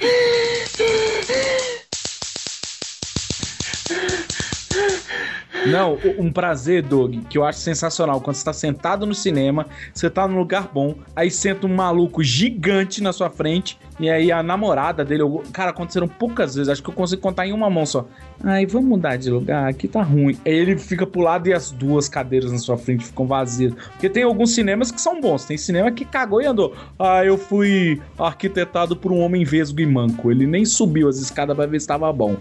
Não, 5.66 5.98
um 6.18 6.32
prazer, 6.32 6.82
Doug, 6.82 7.16
que 7.28 7.38
eu 7.38 7.44
acho 7.44 7.58
sensacional. 7.58 8.20
Quando 8.20 8.36
você 8.36 8.44
tá 8.44 8.52
sentado 8.52 9.06
no 9.06 9.14
cinema, 9.14 9.66
você 9.92 10.10
tá 10.10 10.26
num 10.28 10.38
lugar 10.38 10.70
bom, 10.72 10.94
aí 11.14 11.30
senta 11.30 11.66
um 11.66 11.74
maluco 11.74 12.22
gigante 12.22 13.02
na 13.02 13.12
sua 13.12 13.30
frente, 13.30 13.78
e 13.98 14.10
aí 14.10 14.32
a 14.32 14.42
namorada 14.42 15.04
dele, 15.04 15.22
cara, 15.52 15.70
aconteceram 15.70 16.08
poucas 16.08 16.54
vezes, 16.54 16.68
acho 16.68 16.82
que 16.82 16.90
eu 16.90 16.94
consigo 16.94 17.22
contar 17.22 17.46
em 17.46 17.52
uma 17.52 17.70
mão 17.70 17.86
só. 17.86 18.06
Ai, 18.42 18.66
vamos 18.66 18.88
mudar 18.88 19.16
de 19.16 19.30
lugar, 19.30 19.68
aqui 19.68 19.86
tá 19.86 20.02
ruim. 20.02 20.36
Aí 20.44 20.52
ele 20.52 20.76
fica 20.76 21.06
pro 21.06 21.20
lado 21.20 21.48
e 21.48 21.52
as 21.52 21.70
duas 21.70 22.08
cadeiras 22.08 22.50
na 22.50 22.58
sua 22.58 22.76
frente 22.76 23.04
ficam 23.04 23.26
vazias. 23.26 23.72
Porque 23.72 24.10
tem 24.10 24.24
alguns 24.24 24.54
cinemas 24.54 24.90
que 24.90 25.00
são 25.00 25.20
bons, 25.20 25.44
tem 25.44 25.56
cinema 25.56 25.90
que 25.92 26.04
cagou 26.04 26.42
e 26.42 26.46
andou. 26.46 26.74
Ah, 26.98 27.24
eu 27.24 27.38
fui 27.38 28.00
arquitetado 28.18 28.96
por 28.96 29.12
um 29.12 29.20
homem 29.20 29.44
vesgo 29.44 29.80
e 29.80 29.86
manco. 29.86 30.30
Ele 30.30 30.46
nem 30.46 30.64
subiu 30.64 31.08
as 31.08 31.18
escadas 31.18 31.56
pra 31.56 31.66
ver 31.66 31.80
se 31.80 31.86
tava 31.86 32.12
bom. 32.12 32.36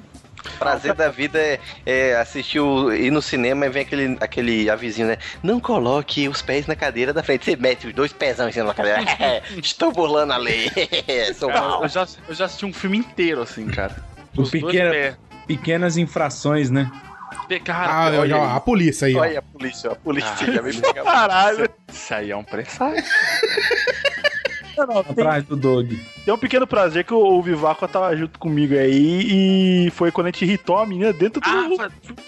O 0.46 0.60
prazer 0.60 0.94
da 0.94 1.10
vida 1.10 1.40
é, 1.40 1.60
é 1.86 2.16
assistir 2.18 2.60
o, 2.60 2.92
ir 2.94 3.12
no 3.12 3.22
cinema 3.22 3.66
e 3.66 3.70
vem 3.70 3.82
aquele, 3.84 4.18
aquele 4.20 4.70
avisinho, 4.70 5.08
né? 5.08 5.18
Não 5.42 5.60
coloque 5.60 6.28
os 6.28 6.42
pés 6.42 6.68
na 6.68 6.76
cadeira 6.76 7.14
da 7.14 7.24
frente. 7.24 7.46
Você 7.46 7.56
mete 7.56 7.88
os 7.88 7.94
dois 7.94 8.12
pezão 8.14 8.50
em 8.50 8.52
cima 8.52 8.66
da 8.68 8.74
cadeira. 8.74 9.02
Estou 9.58 9.92
burlando 9.92 10.34
a 10.34 10.38
lei. 10.38 10.70
Sou 11.38 11.50
Cara, 11.50 11.62
mal. 11.62 11.84
eu, 11.84 11.90
já, 11.90 12.08
eu 12.28 12.34
já 12.36 12.46
assisti 12.46 12.66
um 12.66 12.74
filme 12.74 12.98
inteiro 12.98 13.42
assim, 13.42 13.68
cara. 13.68 13.96
Os 14.36 14.50
pés. 14.52 15.16
Pequenas 15.48 15.98
infrações, 15.98 16.70
né? 16.70 16.90
Pe- 17.48 17.56
Ah, 17.56 17.62
Cara, 17.64 18.06
olha, 18.20 18.38
olha, 18.38 18.56
a 18.56 18.60
polícia 18.60 19.08
aí, 19.08 19.16
ó. 19.16 19.22
Olha 19.22 19.40
a 19.40 19.42
polícia, 19.42 19.92
a 19.92 19.96
polícia 19.96 20.30
Ah, 20.32 20.52
já 20.54 20.62
me 20.62 20.74
pegou. 20.74 21.04
Caralho. 21.04 21.70
isso 21.92 22.14
aí 22.14 22.32
é 22.32 22.38
um 22.38 22.44
presságio. 22.44 23.04
Não, 24.78 24.86
não, 24.88 25.04
tem, 25.04 25.12
Atrás 25.24 25.44
do 25.46 25.56
Doug. 25.56 25.92
tem 26.26 26.34
um 26.34 26.38
pequeno 26.38 26.66
prazer 26.68 27.04
que 27.04 27.14
o, 27.14 27.18
o 27.38 27.42
Vivaco 27.42 27.88
tava 27.88 28.16
junto 28.16 28.40
comigo 28.40 28.74
aí 28.76 29.86
e 29.88 29.92
foi 29.92 30.12
quando 30.12 30.28
a 30.28 30.30
gente 30.32 30.44
irritou 30.46 30.78
a 30.78 30.86
menina 30.86 31.14
dentro 31.14 31.40
do, 31.42 31.48
Ah, 31.48 31.62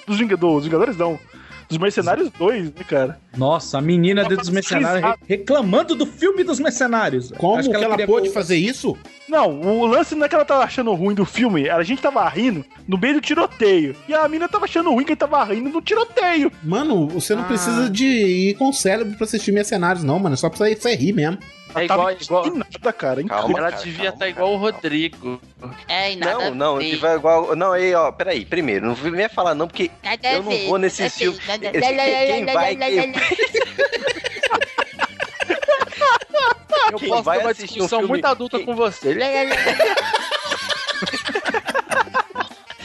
dos, 0.08 0.18
Vinga- 0.20 0.38
dos 0.38 0.64
Vingadores, 0.64 0.98
não. 0.98 1.20
Dos 1.68 1.80
Mercenários 1.80 2.30
2, 2.38 2.66
né, 2.66 2.72
cara? 2.88 3.20
Nossa, 3.36 3.80
a 3.80 3.82
menina 3.82 4.22
Ela 4.22 4.30
dentro 4.30 4.44
dos 4.44 4.54
mercenários 4.54 5.16
reclamando 5.28 5.96
do 5.96 6.06
filme 6.06 6.44
dos 6.44 6.60
mercenários. 6.60 7.32
Como 7.40 7.58
Acho 7.58 7.68
que 7.72 7.76
ela, 7.76 7.90
queria 7.90 8.06
pôde 8.06 8.26
ver 8.26 8.30
o- 8.30 8.34
fazer 8.34 8.56
isso? 8.56 8.96
Não, 9.28 9.62
o 9.62 9.88
lance 9.88 10.14
não 10.14 10.28
é 10.28 10.30
que 10.30 10.36
ela 10.36 10.46
tava 10.46 10.64
achando 10.64 10.94
ruim 10.94 11.16
do 11.16 11.26
filme, 11.26 11.68
a 11.68 11.82
gente 11.82 12.04
tava 12.04 12.30
rindo 12.30 12.64
no 12.88 13.00
meio 13.00 13.16
do 13.16 13.22
tiroteio. 13.22 13.96
E 14.08 14.14
a 14.14 14.28
menina 14.28 14.48
tava 14.48 14.66
achando 14.66 14.92
ruim 14.92 15.04
que 15.04 15.14
ele 15.14 15.18
tava 15.18 15.44
rindo 15.44 15.70
no 15.72 15.82
tiroteio. 15.82 16.52
Mano, 16.62 17.08
você 17.08 17.34
não 17.34 17.42
Ah. 17.42 17.48
precisa 17.48 17.90
de 17.90 18.06
ir 18.06 18.54
com 18.58 18.70
o 18.70 18.74
cérebro 18.74 19.16
pra 19.18 19.24
assistir 19.26 19.52
Mercenários, 19.52 20.04
não, 20.04 20.20
mano. 20.20 20.36
É 20.36 20.38
só 20.38 20.48
pra 20.52 20.60
você 20.60 20.94
rir 20.96 21.14
mesmo. 21.14 21.40
É 21.82 21.88
tava 21.88 22.14
igual, 22.14 22.18
igual. 22.22 22.48
indignada, 22.48 22.94
cara. 22.94 23.24
Calma. 23.24 23.60
Ela 23.60 23.72
cara, 23.72 23.84
devia 23.84 24.10
estar 24.10 24.18
cara, 24.20 24.30
igual 24.32 24.54
o. 24.54 24.58
Rodrigo. 24.58 25.42
É, 25.88 26.16
nada 26.16 26.34
Não, 26.50 26.56
não, 26.56 26.78
ver. 26.78 26.90
tiver 26.92 27.16
igual. 27.16 27.56
Não, 27.56 27.72
aí, 27.72 27.94
ó, 27.94 28.12
peraí, 28.12 28.46
primeiro, 28.46 28.86
não 28.88 28.96
venha 28.96 29.30
falar 29.30 29.54
não, 29.56 29.68
porque 29.68 29.90
Nada 30.04 30.32
eu 30.34 30.44
não 30.44 30.50
ver, 30.52 30.68
vou 30.68 30.78
nesse 30.78 31.02
nada 31.02 31.14
a 31.14 31.18
filme. 31.18 31.40
nada- 31.48 31.72
quem 31.72 32.46
vai- 32.46 32.76
quem- 32.76 33.14
Eu 36.92 37.00
Quem 37.00 37.10
posso 37.10 37.24
vai 37.24 37.38
ter 37.40 37.44
uma 37.46 37.52
assistir 37.52 37.80
um 37.80 37.84
discussão 37.86 38.08
muito 38.08 38.26
adulta 38.26 38.60
com 38.60 38.76
você. 38.76 39.18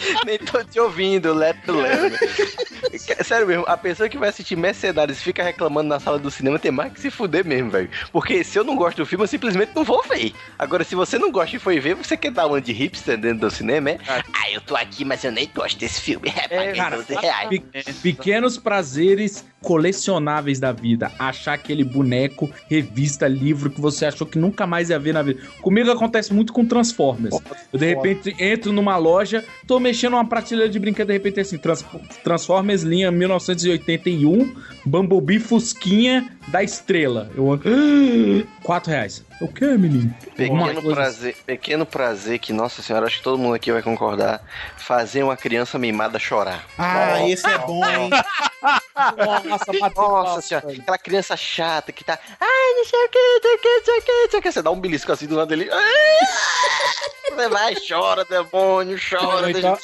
Nem 0.27 0.39
tô 0.39 0.62
te 0.64 0.78
ouvindo, 0.81 1.32
Leto 1.32 1.72
Leto. 1.72 2.16
Sério 3.24 3.47
mesmo, 3.47 3.64
a 3.66 3.77
pessoa 3.77 4.09
que 4.09 4.18
vai 4.18 4.28
assistir 4.28 4.56
Mercenários 4.56 5.20
fica 5.22 5.43
reclamando 5.43 5.89
na 5.89 6.01
sala 6.01 6.18
do 6.18 6.31
cinema 6.31 6.59
tem 6.59 6.70
mais 6.70 6.93
que 6.93 7.01
se 7.01 7.10
fuder 7.10 7.47
mesmo, 7.47 7.70
velho. 7.70 7.89
Porque 8.12 8.43
se 8.43 8.59
eu 8.59 8.64
não 8.64 8.77
gosto 8.77 8.98
do 8.98 9.06
filme, 9.06 9.24
eu 9.24 9.28
simplesmente 9.28 9.72
não 9.74 9.85
vou 9.85 10.02
ver. 10.05 10.32
Agora, 10.59 10.82
se 10.85 10.94
você 10.94 11.18
não 11.18 11.31
gosta 11.31 11.56
e 11.56 11.59
foi 11.59 11.78
ver, 11.78 11.94
você 11.94 12.16
quer 12.16 12.31
dar 12.32 12.47
uma 12.47 12.60
de 12.60 12.72
hipster 12.72 13.16
dentro 13.18 13.40
do 13.40 13.51
cinema, 13.51 13.90
é? 13.90 13.98
Ah, 14.09 14.51
eu 14.51 14.60
tô 14.60 14.74
aqui, 14.77 15.05
mas 15.05 15.22
eu 15.24 15.32
nem 15.32 15.48
gosto 15.55 15.78
desse 15.78 16.01
filme. 16.01 16.32
É, 16.36 16.48
paguei 16.48 16.74
cara, 16.74 16.97
12 16.97 17.14
reais. 17.14 17.48
Pe- 17.48 17.93
pequenos 18.02 18.59
prazeres 18.59 19.44
colecionáveis 19.62 20.59
da 20.59 20.72
vida. 20.72 21.12
Achar 21.18 21.52
aquele 21.55 21.85
boneco, 21.85 22.51
revista, 22.68 23.28
livro 23.28 23.70
que 23.70 23.81
você 23.81 24.06
achou 24.06 24.27
que 24.27 24.39
nunca 24.39 24.66
mais 24.66 24.89
ia 24.90 24.98
ver 24.98 25.12
na 25.12 25.22
vida. 25.22 25.40
Comigo 25.60 25.90
acontece 25.90 26.32
muito 26.32 26.52
com 26.52 26.64
Transformers. 26.64 27.36
Eu 27.72 27.78
de 27.78 27.86
repente 27.86 28.35
entro 28.39 28.72
numa 28.72 28.97
loja, 28.97 29.44
tô 29.66 29.78
mexendo 29.91 30.15
uma 30.15 30.25
prateleira 30.25 30.71
de 30.71 30.79
brinquedo, 30.79 31.09
de 31.09 31.12
repente 31.15 31.41
assim, 31.41 31.59
Trans- 31.59 31.85
Transformers 32.23 32.83
linha 32.83 33.11
1981, 33.11 34.55
Bumblebee 34.85 35.41
Fusquinha 35.41 36.31
da 36.49 36.62
Estrela. 36.62 37.29
Eu 37.37 37.53
"Ah, 37.55 37.59
quatro 38.62 38.91
reais. 38.93 39.25
O 39.41 39.49
que, 39.49 39.67
menino? 39.77 40.15
Pequeno 40.37 40.83
prazer, 40.83 41.35
pequeno 41.47 41.87
prazer 41.87 42.39
que, 42.39 42.53
nossa 42.53 42.83
senhora, 42.83 43.07
acho 43.07 43.19
que 43.19 43.25
todo 43.25 43.39
mundo 43.39 43.55
aqui 43.55 43.73
vai 43.73 43.83
concordar. 43.83 44.43
Fazer 44.77 45.23
uma 45.23 45.37
criança 45.37 45.79
mimada 45.79 46.19
chorar. 46.19 46.65
Ah, 46.79 47.27
esse 47.29 47.47
é 47.49 47.59
bom, 47.59 47.85
hein? 47.85 48.11
Nossa, 49.16 49.72
Nossa 49.97 50.40
senhora, 50.43 50.72
aquela 50.72 50.98
criança 50.98 51.36
chata 51.36 51.93
que 51.93 52.05
tá. 52.05 52.18
Ai, 52.40 52.74
não 52.77 52.85
sei 52.85 53.05
o 53.05 53.09
que, 53.09 53.18
não 53.18 53.40
sei 53.43 53.55
o 53.55 53.59
que, 53.59 53.68
não 53.68 53.85
sei 53.85 53.98
o 53.98 54.02
que, 54.02 54.12
não 54.12 54.31
sei 54.31 54.39
o 54.39 54.43
que. 54.43 54.52
Você 54.52 54.62
dá 54.62 54.70
um 54.70 54.81
belisco 54.81 55.12
assim 55.12 55.27
do 55.27 55.36
lado 55.36 55.48
dele. 55.48 55.68
Você 57.31 57.48
vai, 57.48 57.74
chora, 57.89 58.24
demônio, 58.24 58.98
chora. 58.98 59.43
Não, 59.43 59.51
então. 59.51 59.78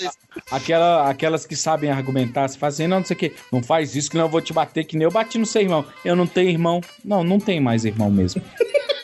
Aquela, 0.51 1.09
aquelas 1.09 1.47
que 1.47 1.56
sabem 1.56 1.90
argumentar, 1.90 2.48
se 2.48 2.59
fazem, 2.59 2.86
não, 2.88 2.98
não 2.98 3.06
sei 3.06 3.16
o 3.16 3.18
que, 3.18 3.34
não 3.52 3.62
faz 3.62 3.94
isso 3.94 4.10
que 4.10 4.16
não 4.16 4.24
eu 4.24 4.28
vou 4.28 4.40
te 4.40 4.52
bater, 4.52 4.84
que 4.84 4.97
nem 4.97 5.05
eu 5.05 5.10
bati 5.10 5.38
no 5.38 5.47
seu 5.47 5.62
irmão. 5.62 5.84
Eu 6.05 6.14
não 6.16 6.26
tenho 6.26 6.51
irmão. 6.51 6.80
Não, 7.05 7.24
não 7.24 7.38
tem 7.38 7.60
mais 7.60 7.84
irmão 7.84 8.10
mesmo. 8.10 8.43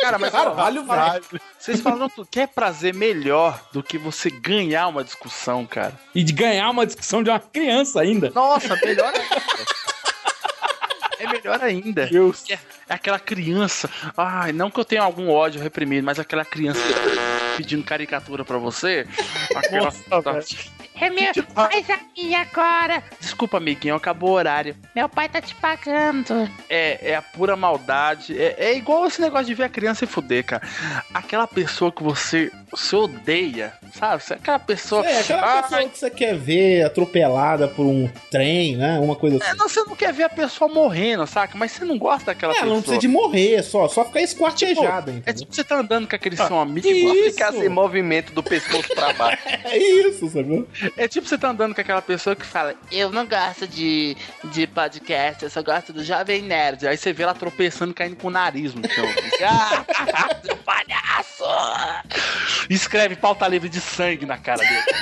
Cara, 0.02 0.18
mas 0.18 0.32
Caralho, 0.32 0.84
velho. 0.84 1.40
vocês 1.56 1.80
falaram 1.80 2.09
tudo. 2.09 2.26
Quer 2.28 2.48
prazer 2.48 2.93
melhor 2.93 3.62
do 3.72 3.84
que 3.84 3.97
você 3.97 4.28
ganhar 4.30 4.89
uma 4.89 5.05
discussão, 5.05 5.64
cara? 5.64 5.94
E 6.12 6.24
de 6.24 6.32
ganhar 6.32 6.68
uma 6.68 6.84
discussão 6.84 7.22
de 7.22 7.30
uma 7.30 7.39
criança 7.39 8.01
ainda. 8.01 8.30
Nossa, 8.34 8.76
melhor 8.84 9.12
ainda. 9.14 9.43
Melhor 11.32 11.62
ainda. 11.62 12.06
Deus. 12.06 12.44
É 12.50 12.59
aquela 12.88 13.18
criança. 13.18 13.88
Ai, 14.16 14.52
não 14.52 14.70
que 14.70 14.78
eu 14.78 14.84
tenha 14.84 15.02
algum 15.02 15.30
ódio 15.30 15.60
reprimido, 15.60 16.04
mas 16.04 16.18
aquela 16.18 16.44
criança 16.44 16.80
pedindo 17.56 17.82
caricatura 17.84 18.44
pra 18.44 18.59
você. 18.59 19.06
Aquela. 19.54 19.84
Nossa, 19.84 20.32
velho. 20.32 20.46
É 21.03 21.11
meu. 21.11 21.33
Faz 21.55 21.87
aí 21.91 22.35
agora. 22.35 23.03
Desculpa, 23.20 23.57
amiguinho, 23.57 23.95
acabou 23.95 24.31
o 24.31 24.35
horário. 24.35 24.77
Meu 24.95 25.09
pai 25.09 25.29
tá 25.29 25.41
te 25.41 25.55
pagando. 25.55 26.49
É, 26.69 27.11
é 27.11 27.16
a 27.16 27.23
pura 27.23 27.57
maldade. 27.57 28.41
É, 28.41 28.55
é 28.59 28.77
igual 28.77 29.07
esse 29.07 29.20
negócio 29.20 29.47
de 29.47 29.55
ver 29.55 29.65
a 29.65 29.69
criança 29.69 30.05
e 30.05 30.07
fuder, 30.07 30.45
cara. 30.45 30.62
Aquela 31.12 31.47
pessoa 31.47 31.91
que 31.91 32.03
você, 32.03 32.51
você 32.70 32.95
odeia, 32.97 33.73
sabe? 33.95 34.23
Você 34.23 34.35
é 34.35 34.37
aquela 34.37 34.59
pessoa. 34.59 35.05
É, 35.07 35.20
aquela 35.20 35.59
Ah, 35.59 35.62
pessoa 35.62 35.89
que 35.89 35.99
você 35.99 36.11
quer 36.11 36.37
ver 36.37 36.85
atropelada 36.85 37.66
por 37.69 37.85
um 37.85 38.09
trem, 38.31 38.77
né? 38.77 38.99
Uma 39.01 39.16
coisa 39.16 39.39
é, 39.39 39.47
assim. 39.49 39.57
não, 39.59 39.69
você 39.69 39.81
não 39.85 39.97
quer 39.97 40.12
ver 40.12 40.24
a 40.24 40.29
pessoa 40.29 40.73
morrendo, 40.73 41.27
saca? 41.27 41.57
Mas 41.59 41.73
você 41.73 41.85
não 41.85 41.99
gosta 41.99 42.27
daquela 42.27 42.53
É, 42.53 42.55
pessoa. 42.55 42.66
ela 42.69 42.74
não 42.77 42.83
precisa 42.83 43.01
de 43.01 43.09
morrer, 43.09 43.62
só, 43.62 43.89
só 43.89 44.05
ficar 44.05 44.20
esquartejada, 44.23 45.11
É 45.11 45.15
entendeu? 45.16 45.35
tipo 45.35 45.55
você 45.55 45.65
tá 45.65 45.77
andando 45.81 46.09
com 46.09 46.15
aquele 46.16 46.37
seu 46.37 46.59
amigo. 46.59 46.87
Só 46.87 46.95
Isso. 47.15 47.31
ficar 47.33 47.53
sem 47.53 47.69
movimento 47.69 48.33
do 48.33 48.43
pescoço 48.43 48.89
pra 48.95 49.12
baixo. 49.15 49.43
É 49.65 49.79
isso, 49.79 50.29
sabe? 50.29 50.66
É 50.97 51.09
tipo 51.09 51.27
você 51.27 51.39
tá 51.39 51.48
andando 51.48 51.74
com 51.74 51.81
aquela 51.81 52.02
pessoa 52.02 52.36
que 52.36 52.44
fala, 52.44 52.74
Eu 52.90 53.10
não 53.10 53.27
gosto 53.27 53.66
de, 53.66 54.16
de 54.44 54.66
podcast, 54.66 55.43
eu 55.43 55.51
só 55.51 55.62
gosto 55.62 55.93
do 55.93 56.05
Jovem 56.05 56.43
Nerd. 56.43 56.86
Aí 56.86 56.97
você 56.97 57.12
vê 57.12 57.23
ela 57.23 57.35
tropeçando 57.35 57.94
caindo 57.94 58.16
com 58.16 58.28
o 58.28 58.31
nariz 58.31 58.74
no 58.74 58.82
chão. 58.89 59.05
Ah, 59.43 59.85
palhaço! 60.64 61.44
Escreve 62.69 63.16
pauta 63.16 63.48
livre 63.48 63.69
de 63.69 63.81
sangue 63.81 64.27
na 64.27 64.36
cara 64.36 64.59
dele. 64.59 64.82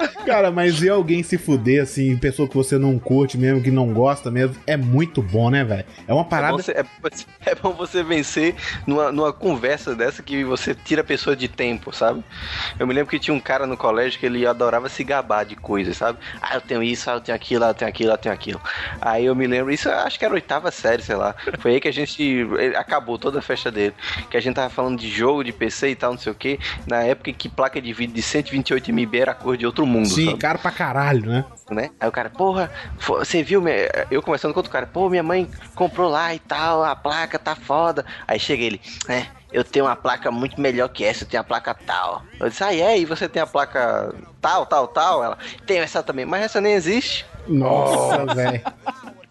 Cara, 0.24 0.50
mas 0.50 0.78
ver 0.78 0.90
alguém 0.90 1.22
se 1.22 1.36
fuder, 1.38 1.82
assim, 1.82 2.16
pessoa 2.16 2.48
que 2.48 2.54
você 2.54 2.78
não 2.78 2.98
curte 2.98 3.36
mesmo, 3.38 3.62
que 3.62 3.70
não 3.70 3.92
gosta 3.92 4.30
mesmo, 4.30 4.56
é 4.66 4.76
muito 4.76 5.22
bom, 5.22 5.50
né, 5.50 5.64
velho? 5.64 5.84
É 6.06 6.12
uma 6.12 6.22
É 6.22 6.24
bom, 6.24 6.28
parada. 6.28 6.62
você, 6.62 6.72
é, 6.72 6.84
você- 7.02 7.24
é 7.46 7.54
bom 7.54 7.72
você 7.72 8.02
vencer 8.02 8.54
numa, 8.86 9.10
numa 9.12 9.32
conversa 9.32 9.94
dessa 9.94 10.22
que 10.22 10.44
você 10.44 10.74
tira 10.74 11.00
a 11.02 11.04
pessoa 11.04 11.34
de 11.36 11.48
tempo, 11.48 11.92
sabe? 11.92 12.22
Eu 12.78 12.86
me 12.86 12.94
lembro 12.94 13.10
que 13.10 13.18
tinha 13.18 13.34
um 13.34 13.40
cara 13.40 13.66
no 13.66 13.76
colégio 13.76 14.18
que 14.18 14.26
ele 14.26 14.46
adorava 14.46 14.88
se 14.88 15.02
gabar 15.04 15.44
de 15.44 15.56
coisas, 15.56 15.96
sabe? 15.96 16.18
Ah, 16.40 16.54
eu 16.54 16.60
tenho 16.60 16.82
isso, 16.82 17.10
ah, 17.10 17.14
eu 17.14 17.20
tenho 17.20 17.36
aquilo, 17.36 17.64
ah, 17.64 17.68
eu 17.68 17.74
tenho 17.74 17.88
aquilo, 17.88 18.10
ah, 18.10 18.14
eu 18.14 18.18
tenho 18.18 18.34
aquilo. 18.34 18.60
Aí 19.00 19.24
eu 19.26 19.34
me 19.34 19.46
lembro, 19.46 19.72
isso 19.72 19.88
acho 19.90 20.18
que 20.18 20.24
era 20.24 20.34
oitava 20.34 20.70
série, 20.70 21.02
sei 21.02 21.16
lá. 21.16 21.34
Foi 21.58 21.72
aí 21.72 21.80
que 21.80 21.88
a 21.88 21.92
gente 21.92 22.46
acabou 22.76 23.18
toda 23.18 23.38
a 23.38 23.42
festa 23.42 23.70
dele. 23.70 23.94
Que 24.30 24.36
a 24.36 24.40
gente 24.40 24.54
tava 24.56 24.70
falando 24.70 24.98
de 24.98 25.08
jogo, 25.10 25.42
de 25.44 25.52
PC 25.52 25.90
e 25.90 25.94
tal, 25.96 26.12
não 26.12 26.18
sei 26.18 26.32
o 26.32 26.34
que. 26.34 26.58
Na 26.86 27.02
época 27.02 27.32
que 27.32 27.48
placa 27.48 27.80
de 27.80 27.92
vídeo 27.92 28.14
de 28.14 28.22
128 28.22 28.90
MB 28.92 29.18
era 29.18 29.34
cor 29.34 29.56
de 29.56 29.66
outro 29.66 29.86
mundo, 29.90 30.08
Sim, 30.08 30.26
sabe? 30.26 30.38
caro 30.38 30.58
pra 30.58 30.70
caralho, 30.70 31.30
né? 31.30 31.44
né? 31.70 31.90
Aí 32.00 32.08
o 32.08 32.12
cara, 32.12 32.30
porra, 32.30 32.70
você 32.98 33.42
viu? 33.42 33.60
minha- 33.60 33.88
Eu 34.10 34.22
conversando 34.22 34.52
com 34.54 34.58
outro 34.60 34.72
cara, 34.72 34.86
pô, 34.86 35.08
minha 35.08 35.22
mãe 35.22 35.48
comprou 35.74 36.08
lá 36.08 36.34
e 36.34 36.38
tal, 36.38 36.82
a 36.84 36.96
placa 36.96 37.38
tá 37.38 37.54
foda. 37.54 38.04
Aí 38.26 38.38
chega 38.38 38.62
ele, 38.62 38.80
é, 39.08 39.26
eu 39.52 39.62
tenho 39.64 39.84
uma 39.84 39.96
placa 39.96 40.30
muito 40.30 40.60
melhor 40.60 40.88
que 40.88 41.04
essa, 41.04 41.24
eu 41.24 41.28
tenho 41.28 41.40
a 41.40 41.44
placa 41.44 41.74
tal. 41.74 42.22
Eu 42.38 42.48
disse, 42.48 42.62
ah, 42.64 42.74
é? 42.74 42.98
E 42.98 43.04
você 43.04 43.28
tem 43.28 43.42
a 43.42 43.46
placa 43.46 44.14
tal, 44.40 44.66
tal, 44.66 44.88
tal? 44.88 45.22
Ela, 45.24 45.38
tenho 45.66 45.82
essa 45.82 46.02
também, 46.02 46.24
mas 46.24 46.42
essa 46.42 46.60
nem 46.60 46.72
existe. 46.74 47.24
Nossa, 47.46 48.26
velho. 48.34 48.62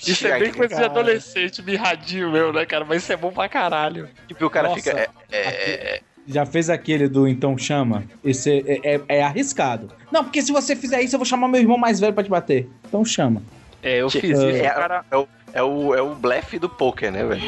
Isso 0.06 0.26
é 0.28 0.40
bem 0.40 0.54
coisa 0.54 0.76
de 0.76 0.84
adolescente, 0.84 1.62
mirradinho 1.62 2.32
meu, 2.32 2.54
né, 2.54 2.66
cara? 2.66 2.86
Mas 2.86 3.04
isso 3.04 3.12
é 3.12 3.18
bom 3.18 3.32
pra 3.32 3.50
caralho. 3.50 4.10
Tipo, 4.28 4.46
o 4.46 4.50
cara 4.50 4.70
Nossa. 4.70 4.82
fica. 4.82 4.98
é, 4.98 5.10
é, 5.32 5.48
é, 5.72 6.02
Já 6.32 6.46
fez 6.46 6.70
aquele 6.70 7.08
do 7.08 7.28
Então 7.28 7.58
Chama? 7.58 8.04
Esse 8.24 8.64
é, 8.68 8.96
é- 8.96 9.02
é 9.08 9.24
arriscado. 9.24 9.90
Não, 10.12 10.24
porque 10.24 10.44
se 10.44 10.52
você 10.52 10.76
fizer 10.76 11.02
isso, 11.02 11.16
eu 11.16 11.20
vou 11.20 11.26
chamar 11.26 11.48
meu 11.48 11.60
irmão 11.60 11.78
mais 11.78 12.00
velho 12.00 12.14
pra 12.14 12.24
te 12.24 12.30
bater. 12.30 12.70
Então 12.88 13.04
chama. 13.04 13.42
É, 13.82 13.98
eu 14.02 14.10
fiz 14.10 14.24
isso, 14.38 14.42
é, 14.46 14.70
o 14.70 14.74
cara... 14.76 15.06
é 15.10 15.18
o, 15.18 15.28
é, 15.54 15.64
o, 15.64 15.96
é 15.96 16.02
o 16.02 16.14
blefe 16.14 16.60
do 16.60 16.70
poker, 16.70 17.12
né, 17.12 17.24
velho? 17.26 17.42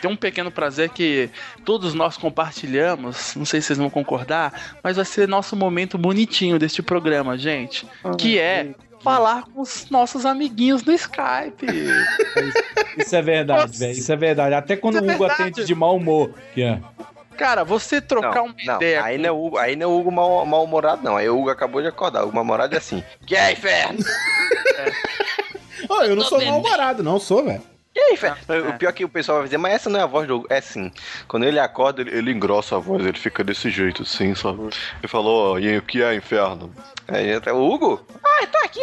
Tem 0.00 0.10
um 0.10 0.16
pequeno 0.16 0.50
prazer 0.50 0.90
que 0.90 1.30
todos 1.64 1.94
nós 1.94 2.18
compartilhamos, 2.18 3.34
não 3.34 3.46
sei 3.46 3.60
se 3.60 3.68
vocês 3.68 3.78
vão 3.78 3.88
concordar, 3.88 4.76
mas 4.82 4.96
vai 4.96 5.04
ser 5.04 5.26
nosso 5.26 5.56
momento 5.56 5.96
bonitinho 5.96 6.58
deste 6.58 6.82
programa, 6.82 7.38
gente. 7.38 7.86
Que 8.18 8.38
é 8.38 8.74
falar 9.04 9.44
com 9.44 9.60
os 9.60 9.88
nossos 9.90 10.24
amiguinhos 10.26 10.82
no 10.82 10.92
Skype. 10.92 11.66
Isso 12.96 13.14
é 13.14 13.22
verdade, 13.22 13.78
velho. 13.78 13.92
Isso 13.92 14.10
é 14.12 14.16
verdade. 14.16 14.54
Até 14.54 14.76
quando 14.76 14.96
Isso 14.96 15.04
é 15.04 15.06
o 15.06 15.10
Hugo 15.14 15.26
verdade. 15.26 15.42
atende 15.50 15.64
de 15.66 15.74
mau 15.74 15.96
humor. 15.96 16.30
Que 16.54 16.62
é. 16.62 16.80
Cara, 17.36 17.64
você 17.64 18.00
trocar 18.00 18.36
Não, 18.36 18.44
uma 18.46 18.54
não, 18.64 18.76
ideia. 18.76 19.02
aí 19.04 19.18
não 19.18 19.28
é 19.28 19.32
o 19.32 19.44
Hugo, 19.46 19.58
aí 19.58 19.74
não 19.76 19.90
é 19.90 19.92
o 19.92 19.98
Hugo 19.98 20.10
mal- 20.12 20.46
mal-humorado, 20.46 21.02
não. 21.02 21.16
Aí 21.16 21.28
o 21.28 21.36
Hugo 21.38 21.50
acabou 21.50 21.82
de 21.82 21.88
acordar. 21.88 22.24
O 22.24 22.32
mal-humorado 22.32 22.74
é 22.74 22.78
assim. 22.78 23.02
Que 23.26 23.34
é, 23.36 23.52
inferno? 23.52 23.98
Ô, 25.88 26.02
eu 26.02 26.14
não 26.16 26.22
Tô 26.22 26.28
sou 26.30 26.38
bem. 26.38 26.48
mal-humorado, 26.48 27.02
não 27.02 27.18
sou, 27.18 27.44
velho. 27.44 27.62
E 27.96 28.00
aí, 28.00 28.16
Fé? 28.16 28.34
é. 28.48 28.58
O 28.70 28.76
pior 28.78 28.88
é 28.90 28.92
que 28.92 29.04
o 29.04 29.08
pessoal 29.08 29.38
vai 29.38 29.46
dizer, 29.46 29.58
mas 29.58 29.74
essa 29.74 29.88
não 29.88 30.00
é 30.00 30.02
a 30.02 30.06
voz 30.06 30.26
do 30.26 30.36
Hugo. 30.38 30.46
É 30.50 30.60
sim. 30.60 30.90
Quando 31.28 31.44
ele 31.44 31.60
acorda, 31.60 32.00
ele, 32.02 32.10
ele 32.16 32.32
engrossa 32.32 32.74
a 32.76 32.78
voz, 32.80 33.06
ele 33.06 33.16
fica 33.18 33.44
desse 33.44 33.70
jeito, 33.70 34.02
assim, 34.02 34.34
sabe? 34.34 34.62
Ele 34.98 35.08
falou, 35.08 35.52
ó, 35.54 35.58
e 35.58 35.78
o 35.78 35.82
que 35.82 36.02
é 36.02 36.14
inferno? 36.14 36.74
Aí 37.06 37.30
entra 37.30 37.54
o 37.54 37.72
Hugo? 37.72 38.04
Ah, 38.24 38.46
tá 38.46 38.64
aqui. 38.64 38.80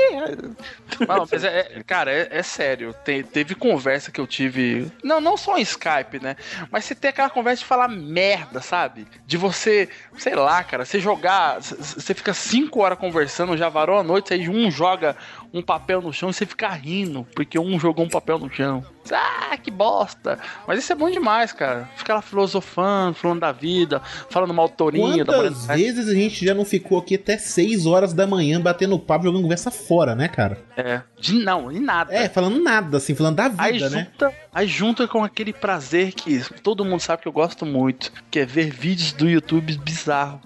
Não, 1.07 1.27
mas 1.29 1.43
é, 1.43 1.59
é- 1.75 1.83
cara, 1.83 2.11
é, 2.11 2.27
é 2.31 2.43
sério. 2.43 2.95
Te- 3.03 3.23
teve 3.23 3.55
conversa 3.55 4.11
que 4.11 4.21
eu 4.21 4.27
tive. 4.27 4.91
Não, 5.03 5.19
não 5.19 5.35
só 5.35 5.57
em 5.57 5.61
Skype, 5.61 6.19
né? 6.21 6.35
Mas 6.69 6.85
você 6.85 6.95
tem 6.95 7.09
aquela 7.09 7.29
conversa 7.29 7.59
de 7.63 7.65
falar 7.65 7.87
merda, 7.87 8.61
sabe? 8.61 9.07
De 9.25 9.37
você, 9.37 9.89
sei 10.17 10.35
lá, 10.35 10.63
cara, 10.63 10.85
você 10.85 10.99
jogar. 10.99 11.59
Você 11.61 12.13
fica 12.13 12.33
cinco 12.33 12.81
horas 12.81 12.97
conversando, 12.99 13.57
já 13.57 13.67
varou 13.69 13.99
a 13.99 14.03
noite, 14.03 14.33
aí 14.33 14.47
um 14.47 14.69
joga 14.71 15.17
um 15.53 15.61
papel 15.61 16.01
no 16.01 16.13
chão 16.13 16.29
e 16.29 16.33
você 16.33 16.45
fica 16.45 16.69
rindo, 16.69 17.27
porque 17.35 17.59
um 17.59 17.79
jogou 17.79 18.05
um 18.05 18.09
papel 18.09 18.39
no 18.39 18.49
chão. 18.49 18.85
Ah, 19.11 19.57
que 19.57 19.69
bosta! 19.69 20.39
Mas 20.67 20.79
isso 20.79 20.93
é 20.93 20.95
bom 20.95 21.09
demais, 21.09 21.51
cara. 21.51 21.89
Fica 21.95 22.13
lá 22.13 22.21
filosofando, 22.21 23.15
falando 23.15 23.41
da 23.41 23.51
vida, 23.51 24.01
falando 24.29 24.53
mal 24.53 24.69
tourinho 24.69 25.25
da 25.25 25.33
Quantas 25.33 25.65
vezes 25.65 26.07
a 26.07 26.13
gente 26.13 26.45
já 26.45 26.53
não 26.53 26.63
ficou 26.63 26.99
aqui 26.99 27.15
até 27.15 27.37
6 27.37 27.85
horas 27.85 28.13
da 28.13 28.25
manhã 28.25 28.61
batendo 28.61 28.97
papo, 28.97 29.25
jogando 29.25 29.41
conversa 29.41 29.71
fora, 29.71 30.15
né, 30.15 30.27
cara? 30.27 30.59
É. 30.77 31.01
De 31.19 31.33
não, 31.33 31.71
e 31.71 31.79
nada. 31.79 32.13
É, 32.13 32.29
falando 32.29 32.61
nada, 32.61 32.97
assim, 32.97 33.13
falando 33.15 33.35
da 33.35 33.51
Aí 33.57 33.73
vida, 33.73 33.89
né? 33.89 34.07
junta, 34.11 34.33
aí 34.53 34.67
junta 34.67 35.07
com 35.07 35.23
aquele 35.23 35.51
prazer 35.51 36.13
que 36.13 36.41
todo 36.61 36.85
mundo 36.85 37.01
sabe 37.01 37.23
que 37.23 37.27
eu 37.27 37.33
gosto 37.33 37.65
muito, 37.65 38.11
que 38.29 38.39
é 38.39 38.45
ver 38.45 38.71
vídeos 38.71 39.11
do 39.11 39.29
YouTube 39.29 39.77
bizarro. 39.77 40.39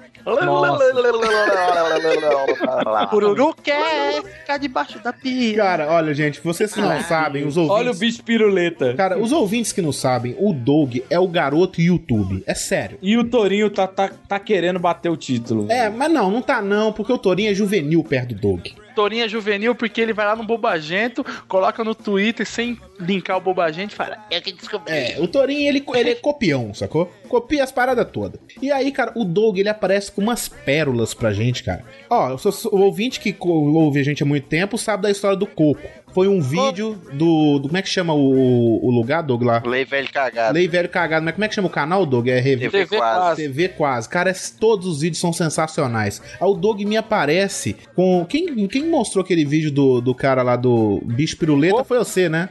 Cururu 3.10 3.54
quer 3.62 4.24
ficar 4.24 4.58
debaixo 4.58 5.00
da 5.00 5.14
pia. 5.14 5.56
Cara, 5.56 5.88
olha, 5.92 6.14
gente, 6.14 6.42
vocês 6.42 6.74
que 6.74 6.82
não 6.82 7.02
sabem, 7.04 7.46
os 7.46 7.56
ouvintes. 7.58 7.80
Olha 7.80 7.92
o 7.92 7.96
bicho 7.96 8.24
piruleta. 8.24 8.96
Cara, 8.96 9.20
os 9.20 9.32
ouvintes 9.32 9.72
que 9.72 9.82
não 9.82 9.92
sabem, 9.92 10.36
o 10.40 10.52
Doug 10.52 10.98
é 11.10 11.20
o 11.20 11.28
garoto 11.28 11.80
YouTube. 11.80 12.44
É 12.48 12.56
sério. 12.56 12.98
E 13.02 13.16
o 13.18 13.24
Torinho 13.24 13.70
tá, 13.70 13.88
tá, 13.88 14.10
tá 14.28 14.40
querendo 14.40 14.80
bater 14.80 15.10
o 15.10 15.18
título. 15.18 15.72
É, 15.72 15.90
mas 15.90 16.12
não, 16.12 16.32
não 16.32 16.42
tá 16.42 16.62
não, 16.62 16.92
porque 16.92 17.14
o 17.14 17.18
Torinho 17.18 17.52
é 17.52 17.54
juvenil 17.54 18.04
perto 18.04 18.34
do 18.34 18.42
Doug. 18.42 18.68
Torinha 18.96 19.28
juvenil, 19.28 19.76
porque 19.76 20.00
ele 20.00 20.14
vai 20.14 20.26
lá 20.26 20.36
no 20.36 20.44
Bobagento, 20.44 21.24
coloca 21.48 21.84
no 21.84 21.94
Twitter 21.94 22.48
sem 22.48 22.80
linkar 23.00 23.38
o 23.38 23.42
Bobagento 23.42 23.94
e 23.94 23.96
fala: 23.96 24.18
Eu 24.32 24.42
que 24.42 24.52
descobri. 24.52 24.94
É, 24.94 25.18
o 25.20 25.28
Torinho, 25.28 25.68
ele, 25.68 25.84
ele 25.94 26.12
é 26.12 26.16
copião, 26.16 26.74
sacou? 26.74 27.12
Copia 27.28 27.64
as 27.64 27.72
paradas 27.72 28.08
todas. 28.12 28.40
E 28.62 28.72
aí, 28.72 28.92
cara, 28.92 29.12
o 29.16 29.26
Doug, 29.26 29.58
ele 29.58 29.70
aparece 29.70 30.12
com 30.12 30.22
umas 30.22 30.48
pérolas 30.48 31.14
pra 31.14 31.34
gente, 31.34 31.64
cara. 31.64 31.84
Ó, 32.10 32.38
o 32.72 32.80
ouvinte 32.80 33.20
que 33.20 33.36
ouve 33.40 34.00
a 34.00 34.04
gente 34.04 34.24
há 34.24 34.26
muito 34.26 34.48
tempo 34.48 34.78
sabe 34.78 35.04
da 35.04 35.12
história 35.12 35.38
do 35.38 35.46
Coco. 35.46 36.05
Foi 36.16 36.30
um 36.30 36.40
vídeo 36.40 36.98
do, 37.12 37.60
do- 37.60 37.68
Como 37.68 37.78
é 37.78 37.82
que 37.82 37.90
chama 37.90 38.14
o, 38.14 38.80
o 38.86 38.90
lugar, 38.90 39.22
Doug, 39.22 39.44
lá? 39.44 39.62
Lei 39.66 39.84
velho 39.84 40.08
cagado. 40.10 40.54
Lei 40.54 40.66
Velho 40.66 40.88
Cagado, 40.88 41.26
mas 41.26 41.34
como 41.36 41.44
é 41.44 41.48
que 41.50 41.54
chama 41.54 41.68
o 41.68 41.72
canal, 41.72 42.06
Doug? 42.06 42.30
É 42.30 42.40
Rev... 42.40 42.62
TV 42.62 42.86
quase. 42.86 43.42
TV 43.44 43.68
quase. 43.68 44.08
Cara, 44.08 44.34
todos 44.58 44.88
os 44.88 45.02
vídeos 45.02 45.20
são 45.20 45.34
sensacionais. 45.34 46.22
Aí 46.40 46.48
o 46.48 46.54
Doug 46.54 46.80
me 46.84 46.96
aparece 46.96 47.76
com. 47.94 48.26
Quem, 48.30 48.66
quem 48.70 48.90
mostrou 48.90 49.26
aquele 49.26 49.44
vídeo 49.44 49.70
do, 49.70 50.00
do 50.00 50.16
cara 50.16 50.42
lá 50.42 50.56
do 50.56 51.02
Bicho 51.04 51.36
Piruleta 51.38 51.84
foi 51.84 51.98
você, 51.98 52.30
né? 52.30 52.48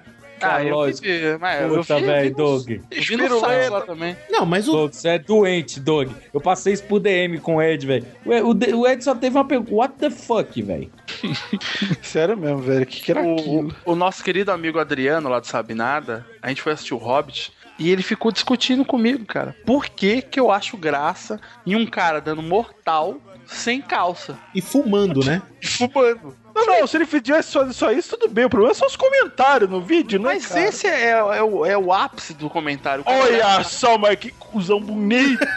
Ah, 0.51 0.65
eu 0.65 0.75
lógico. 0.75 1.07
fiz, 1.07 1.39
mas 1.41 1.73
Puta, 1.73 2.01
velho, 2.01 2.35
Doug. 2.35 2.69
Vi 2.91 3.17
no 3.17 3.41
site 3.41 3.69
lá 3.71 3.81
também. 3.83 4.17
Não, 4.31 4.45
mas 4.47 4.69
o. 4.69 4.73
Doug, 4.73 4.93
você 4.93 5.09
é 5.09 5.19
doente, 5.19 5.81
Doug. 5.81 6.11
Eu 6.33 6.41
passei 6.41 6.73
isso 6.73 6.85
pro 6.85 6.99
DM 7.01 7.39
com 7.39 7.57
o 7.57 7.63
Ed, 7.63 7.87
velho. 7.87 8.07
O, 8.25 8.33
Ed- 8.53 8.75
o 8.75 8.87
Ed 8.87 9.03
só 9.05 9.15
teve 9.15 9.37
uma 9.37 9.45
pergunta. 9.45 9.73
What 9.75 9.95
the 9.99 10.11
fuck, 10.11 10.61
velho? 10.63 10.91
Sério 12.03 12.37
mesmo, 12.37 12.59
velho. 12.59 12.83
O 12.83 12.87
que, 12.87 13.01
que 13.01 13.11
era 13.11 13.21
aquilo? 13.21 13.75
O, 13.85 13.93
o 13.93 13.97
nosso 13.97 14.23
querido 14.23 14.51
amigo 14.53 14.79
Adriano, 14.79 15.29
lá 15.29 15.41
do 15.41 15.47
Sabe 15.47 15.75
Nada, 15.75 16.27
a 16.43 16.49
gente 16.49 16.63
foi 16.63 16.73
assistir 16.73 16.95
o 16.95 16.99
Hobbit 16.99 17.53
e 17.79 17.91
ele 17.91 18.03
ficou 18.03 18.31
discutindo 18.31 18.85
comigo, 18.85 19.25
cara. 19.25 19.57
Por 19.67 19.87
que 19.87 20.23
que 20.23 20.39
eu 20.39 20.51
acho 20.51 20.77
graça 20.77 21.41
em 21.67 21.75
um 21.75 21.87
cara 21.87 22.21
dando 22.21 22.43
mortal 22.43 23.17
sem 23.47 23.81
calça 23.83 24.39
E 24.55 24.61
fumando, 24.61 25.25
né? 25.25 25.43
e 25.61 25.67
fumando? 25.67 26.35
Não, 26.55 26.67
não, 26.67 26.87
se 26.87 26.97
ele 26.97 27.07
fizesse 27.07 27.51
só, 27.51 27.71
só 27.73 27.91
isso, 27.91 28.17
tudo 28.17 28.33
bem. 28.33 28.45
O 28.45 28.51
problema 28.51 28.73
é 28.73 28.75
só 28.75 28.87
os 28.87 28.97
comentários 28.97 29.69
no 29.69 29.81
vídeo, 29.81 30.21
né? 30.21 30.35
Mas 30.35 30.47
cara? 30.47 30.61
esse 30.61 30.87
é, 30.87 31.11
é 31.11 31.43
o, 31.43 31.67
é 31.67 31.77
o 31.77 31.93
ápice 31.93 32.33
do 32.33 32.49
comentário. 32.49 33.03
Olha 33.07 33.65
só, 33.65 33.99
mas 33.99 34.17
que 34.19 34.31
cuzão 34.31 34.81
bonito. 34.81 35.45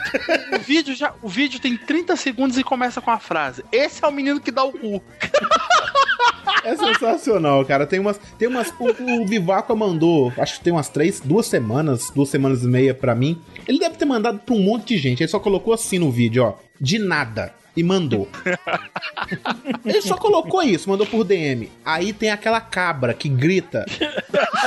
O 0.54 0.60
vídeo, 0.60 0.96
já, 0.96 1.14
o 1.22 1.30
vídeo 1.30 1.60
tem 1.60 1.78
30 1.78 2.16
segundos 2.16 2.58
e 2.58 2.64
começa 2.64 3.00
com 3.02 3.12
a 3.12 3.20
frase: 3.20 3.64
Esse 3.72 4.04
é 4.04 4.08
o 4.08 4.12
menino 4.12 4.40
que 4.40 4.52
dá 4.52 4.64
o 4.64 4.72
cu. 4.72 5.02
É 6.64 6.76
sensacional, 6.76 7.64
cara. 7.66 7.86
Tem 7.86 8.00
umas. 8.00 8.20
Tem 8.38 8.48
umas. 8.48 8.74
O, 8.80 9.22
o 9.22 9.26
Vivaco 9.26 9.76
mandou, 9.76 10.34
acho 10.38 10.58
que 10.58 10.64
tem 10.64 10.74
umas 10.74 10.90
três, 10.90 11.20
duas 11.20 11.48
semanas, 11.48 12.10
duas 12.14 12.30
semanas 12.30 12.64
e 12.64 12.68
meia 12.68 12.94
pra 12.94 13.16
mim. 13.16 13.42
Ele 13.68 13.80
deve 13.80 13.96
ter 13.96 14.06
mandado 14.06 14.40
pra 14.40 14.56
um 14.56 14.60
monte 14.60 14.88
de 14.88 14.98
gente. 14.98 15.22
Ele 15.22 15.30
só 15.30 15.40
colocou 15.40 15.74
assim 15.74 16.00
no 16.00 16.12
vídeo, 16.12 16.44
ó. 16.44 16.56
De 16.80 17.00
nada. 17.00 17.54
E 17.78 17.84
mandou. 17.84 18.28
Ele 19.86 20.02
só 20.02 20.18
colocou 20.18 20.64
isso, 20.64 20.90
mandou 20.90 21.06
por 21.06 21.24
DM. 21.24 21.70
Aí 21.86 22.12
tem 22.12 22.32
aquela 22.32 22.60
cabra 22.60 23.14
que 23.14 23.30
grita. 23.30 23.86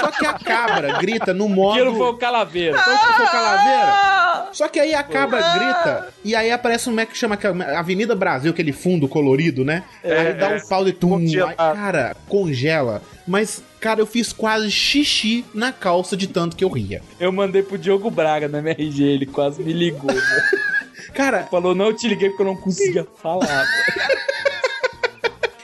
Só 0.01 0.13
que 0.13 0.25
a 0.25 0.35
cabra 0.35 0.99
grita 0.99 1.35
no 1.35 1.49
modo. 1.49 1.85
Não 1.85 1.97
foi 1.97 2.07
o 2.07 2.15
calaveira. 2.15 2.79
Foi 2.79 2.97
que 2.97 3.13
foi 3.15 3.27
calaveira? 3.27 4.49
Só 4.53 4.69
que 4.69 4.79
aí 4.79 4.95
a 4.95 5.03
cabra 5.03 5.41
grita 5.55 6.09
e 6.25 6.35
aí 6.35 6.51
aparece 6.51 6.89
um 6.89 6.93
Mac 6.93 7.09
que 7.09 7.19
chama 7.19 7.37
que 7.37 7.47
é 7.47 7.51
Avenida 7.77 8.15
Brasil, 8.15 8.51
aquele 8.53 8.73
fundo 8.73 9.09
colorido, 9.09 9.65
né? 9.65 9.85
aí 10.05 10.35
dá 10.35 10.49
um 10.49 10.61
pau 10.69 10.85
de 10.85 10.93
tum. 10.93 11.17
Aí, 11.17 11.55
cara, 11.57 12.17
congela. 12.29 13.03
Mas, 13.27 13.63
cara, 13.81 14.01
eu 14.01 14.07
fiz 14.07 14.33
quase 14.33 14.71
xixi 14.71 15.45
na 15.55 15.73
calça 15.73 16.17
de 16.17 16.27
tanto 16.27 16.57
que 16.57 16.65
eu 16.65 16.69
ria. 16.69 17.03
Eu 17.19 17.33
mandei 17.33 17.63
pro 17.63 17.79
Diogo 17.79 18.11
Braga 18.11 18.49
na 18.49 18.59
MRG, 18.59 19.03
ele 19.03 19.27
quase 19.27 19.63
me 19.63 19.73
ligou. 19.73 20.11
Cara, 21.15 21.45
Falou, 21.51 21.75
não, 21.75 21.87
eu 21.87 21.97
te 21.97 22.09
liguei 22.09 22.29
porque 22.31 22.43
eu 22.43 22.47
não 22.47 22.57
conseguia 22.57 23.07
falar. 23.23 23.67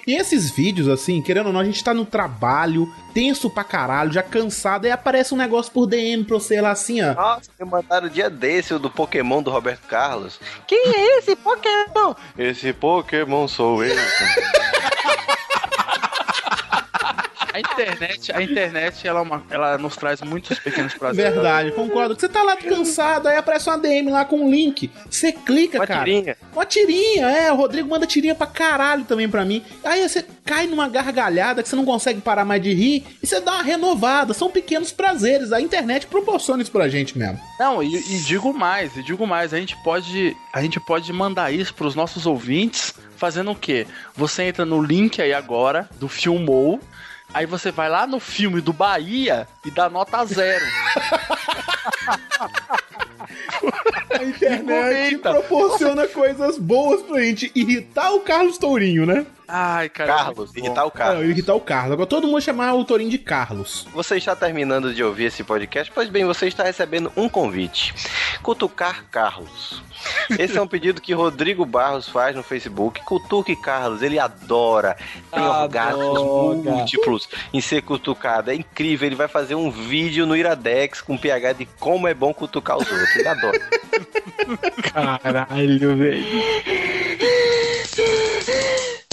E 0.07 0.15
esses 0.15 0.51
vídeos, 0.51 0.87
assim, 0.87 1.21
querendo 1.21 1.49
ou 1.49 1.53
não, 1.53 1.59
a 1.59 1.65
gente 1.65 1.83
tá 1.83 1.93
no 1.93 2.07
trabalho, 2.07 2.89
tenso 3.13 3.51
pra 3.51 3.65
caralho, 3.65 4.13
já 4.13 4.23
cansado, 4.23 4.85
aí 4.85 4.93
aparece 4.93 5.35
um 5.35 5.37
negócio 5.37 5.73
por 5.73 5.85
DM 5.85 6.23
pra 6.23 6.39
você 6.39 6.61
lá 6.61 6.71
assim, 6.71 7.03
ó. 7.03 7.13
Nossa, 7.13 7.51
me 7.59 7.69
mandaram 7.69 8.07
o 8.07 8.11
dia 8.11 8.31
desse, 8.31 8.73
o 8.73 8.79
do 8.79 8.89
Pokémon 8.89 9.43
do 9.43 9.51
Roberto 9.51 9.85
Carlos. 9.89 10.39
Quem 10.65 10.95
é 10.95 11.19
esse 11.19 11.35
Pokémon? 11.35 12.15
Esse 12.39 12.73
Pokémon 12.73 13.49
sou 13.49 13.83
eu. 13.85 13.97
A 17.57 17.61
internet, 17.61 18.33
a 18.33 18.43
internet 18.43 19.09
ela, 19.09 19.21
é 19.21 19.23
uma- 19.23 19.43
ela 19.51 19.79
nos 19.79 19.97
traz 19.97 20.21
muitos 20.21 20.59
pequenos 20.59 20.93
prazeres. 20.95 21.33
Verdade, 21.33 21.73
concordo. 21.73 22.15
Você 22.19 22.29
tá 22.29 22.43
lá 22.43 22.55
cansado, 22.57 23.29
aí 23.29 23.37
aparece 23.37 23.69
uma 23.71 23.79
DM 23.79 24.11
lá 24.11 24.25
com 24.27 24.37
um 24.43 24.51
link. 24.51 24.91
Você 25.11 25.33
clica, 25.33 25.79
Uma 25.79 25.87
cara. 25.87 26.05
tirinha. 26.05 26.37
Uma 26.53 26.67
tirinha, 26.67 27.27
é. 27.31 27.51
O 27.53 27.57
Rodrigo 27.57 27.89
manda 27.89 28.07
tirinha 28.07 28.35
pra 28.35 28.47
caralho 28.47 29.05
também 29.05 29.29
pra 29.29 29.45
mim. 29.45 29.63
Aí 29.83 30.07
você 30.07 30.25
cai 30.45 30.67
numa 30.67 30.87
gargalhada 30.89 31.63
que 31.63 31.69
você 31.69 31.77
não 31.77 31.85
consegue 31.87 32.21
parar 32.21 32.45
mais 32.45 32.63
de 32.63 32.75
rir 32.75 33.05
e 33.23 33.27
você 33.27 33.41
dá 33.41 33.53
uma 33.55 33.63
renovada. 33.63 34.35
São 34.35 34.51
pequenos 34.51 34.93
prazeres. 34.93 35.51
A 35.53 35.61
internet 35.61 36.07
proporciona 36.07 36.63
isso 36.63 36.71
pra 36.73 36.89
gente 36.89 37.17
mesmo. 37.17 37.41
Não, 37.59 37.83
e, 37.83 37.97
e 37.97 38.19
digo 38.21 38.53
mais, 38.53 38.95
e 38.97 39.03
digo 39.03 39.27
mais, 39.27 39.55
a 39.55 39.59
gente 39.59 39.75
pode, 39.83 40.37
a 40.53 40.61
gente 40.61 40.79
pode 40.79 41.11
mandar 41.13 41.53
isso 41.53 41.73
pros 41.75 41.95
nossos 41.95 42.27
ouvintes 42.27 42.93
fazendo 43.17 43.51
o 43.53 43.55
quê? 43.57 43.87
Você 44.15 44.43
entra 44.43 44.67
no 44.67 44.83
link 44.83 45.23
aí 45.23 45.33
agora 45.33 45.89
do 45.99 46.07
Filmou, 46.07 46.79
aí 47.33 47.47
você 47.47 47.71
vai 47.71 47.89
lá 47.89 48.07
no 48.07 48.21
filme 48.21 48.61
do 48.61 48.73
Bahia 48.73 49.47
e 49.65 49.71
dá 49.71 49.89
nota 49.89 50.25
zero. 50.25 50.65
A 54.11 54.25
internet 54.25 55.19
proporciona 55.19 56.07
coisas 56.09 56.59
boas 56.59 57.03
pra 57.03 57.21
gente 57.21 57.51
irritar 57.55 58.13
o 58.13 58.21
Carlos 58.21 58.59
Tourinho, 58.59 59.05
né? 59.07 59.27
Ai, 59.49 59.89
cara. 59.89 60.13
Carlos, 60.15 60.55
irritar 60.57 60.85
o 60.85 60.91
Carlos. 60.91 61.25
irritar 61.25 61.55
o 61.55 61.61
Carlos. 61.61 61.93
Agora 61.93 62.09
todo 62.09 62.27
mundo 62.27 62.41
chamar 62.41 62.75
o 62.75 62.85
Tourinho 62.85 63.11
de 63.11 63.19
Carlos. 63.19 63.87
Você 63.93 64.17
está 64.17 64.35
terminando 64.35 64.93
de 64.93 65.03
ouvir 65.05 65.25
esse 65.25 65.45
podcast? 65.45 65.93
Pois 65.95 66.09
bem, 66.09 66.25
você 66.25 66.49
está 66.49 66.65
recebendo 66.65 67.13
um 67.17 67.29
convite. 67.29 67.95
Cutucar 68.43 69.05
Carlos. 69.11 69.83
Esse 70.39 70.59
é 70.59 70.63
um 70.63 70.67
pedido 70.67 71.01
que 71.01 71.13
Rodrigo 71.13 71.65
Barros 71.65 72.09
faz 72.09 72.35
no 72.35 72.43
Facebook. 72.43 73.01
Cutuque 73.05 73.55
Carlos, 73.57 74.03
ele 74.03 74.19
adora. 74.19 74.97
Tem 75.33 75.43
Adora. 75.43 75.63
orgasmos 75.63 76.65
múltiplos 76.65 77.29
em 77.53 77.61
ser 77.61 77.83
cutucado. 77.83 78.51
É 78.51 78.55
incrível, 78.55 79.07
ele 79.07 79.17
vai 79.17 79.29
fazer 79.29 79.55
um 79.55 79.71
vídeo 79.71 80.27
no 80.27 80.37
Iradex 80.37 81.01
com 81.01 81.17
PH 81.17 81.53
de 81.55 81.67
como 81.79 82.09
é 82.09 82.15
bom 82.15 82.35
cutucar 82.35 82.77
os 82.77 82.91
outros. 82.91 83.17
Ele 83.17 83.29
adora. 83.29 83.61
Caralho, 84.93 85.97
velho. 85.97 86.27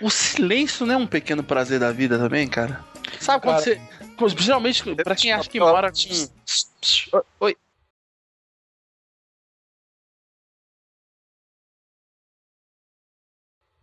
O 0.00 0.10
silêncio 0.10 0.84
não 0.86 0.94
é 0.94 0.96
um 0.98 1.06
pequeno 1.06 1.42
prazer 1.42 1.78
da 1.80 1.92
vida 1.92 2.18
também, 2.18 2.48
cara? 2.48 2.84
Sabe 3.20 3.42
quando 3.42 3.64
Cara, 3.64 3.80
você. 4.18 4.42
Geralmente, 4.42 4.94
pra 4.96 5.16
quem 5.16 5.32
acha 5.32 5.48
que 5.48 5.58
mora 5.58 5.90
com. 5.90 7.22
Oi. 7.40 7.56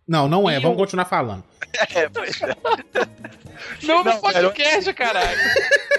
Não, 0.07 0.27
não 0.27 0.49
é. 0.49 0.57
E 0.57 0.59
Vamos 0.59 0.77
continuar 0.77 1.05
falando. 1.05 1.43
É, 1.95 2.09
pois 2.09 2.41
é. 2.41 2.47
Não, 3.83 4.03
Não, 4.03 4.13
no 4.15 4.21
podcast, 4.21 4.93
caralho. 4.93 5.39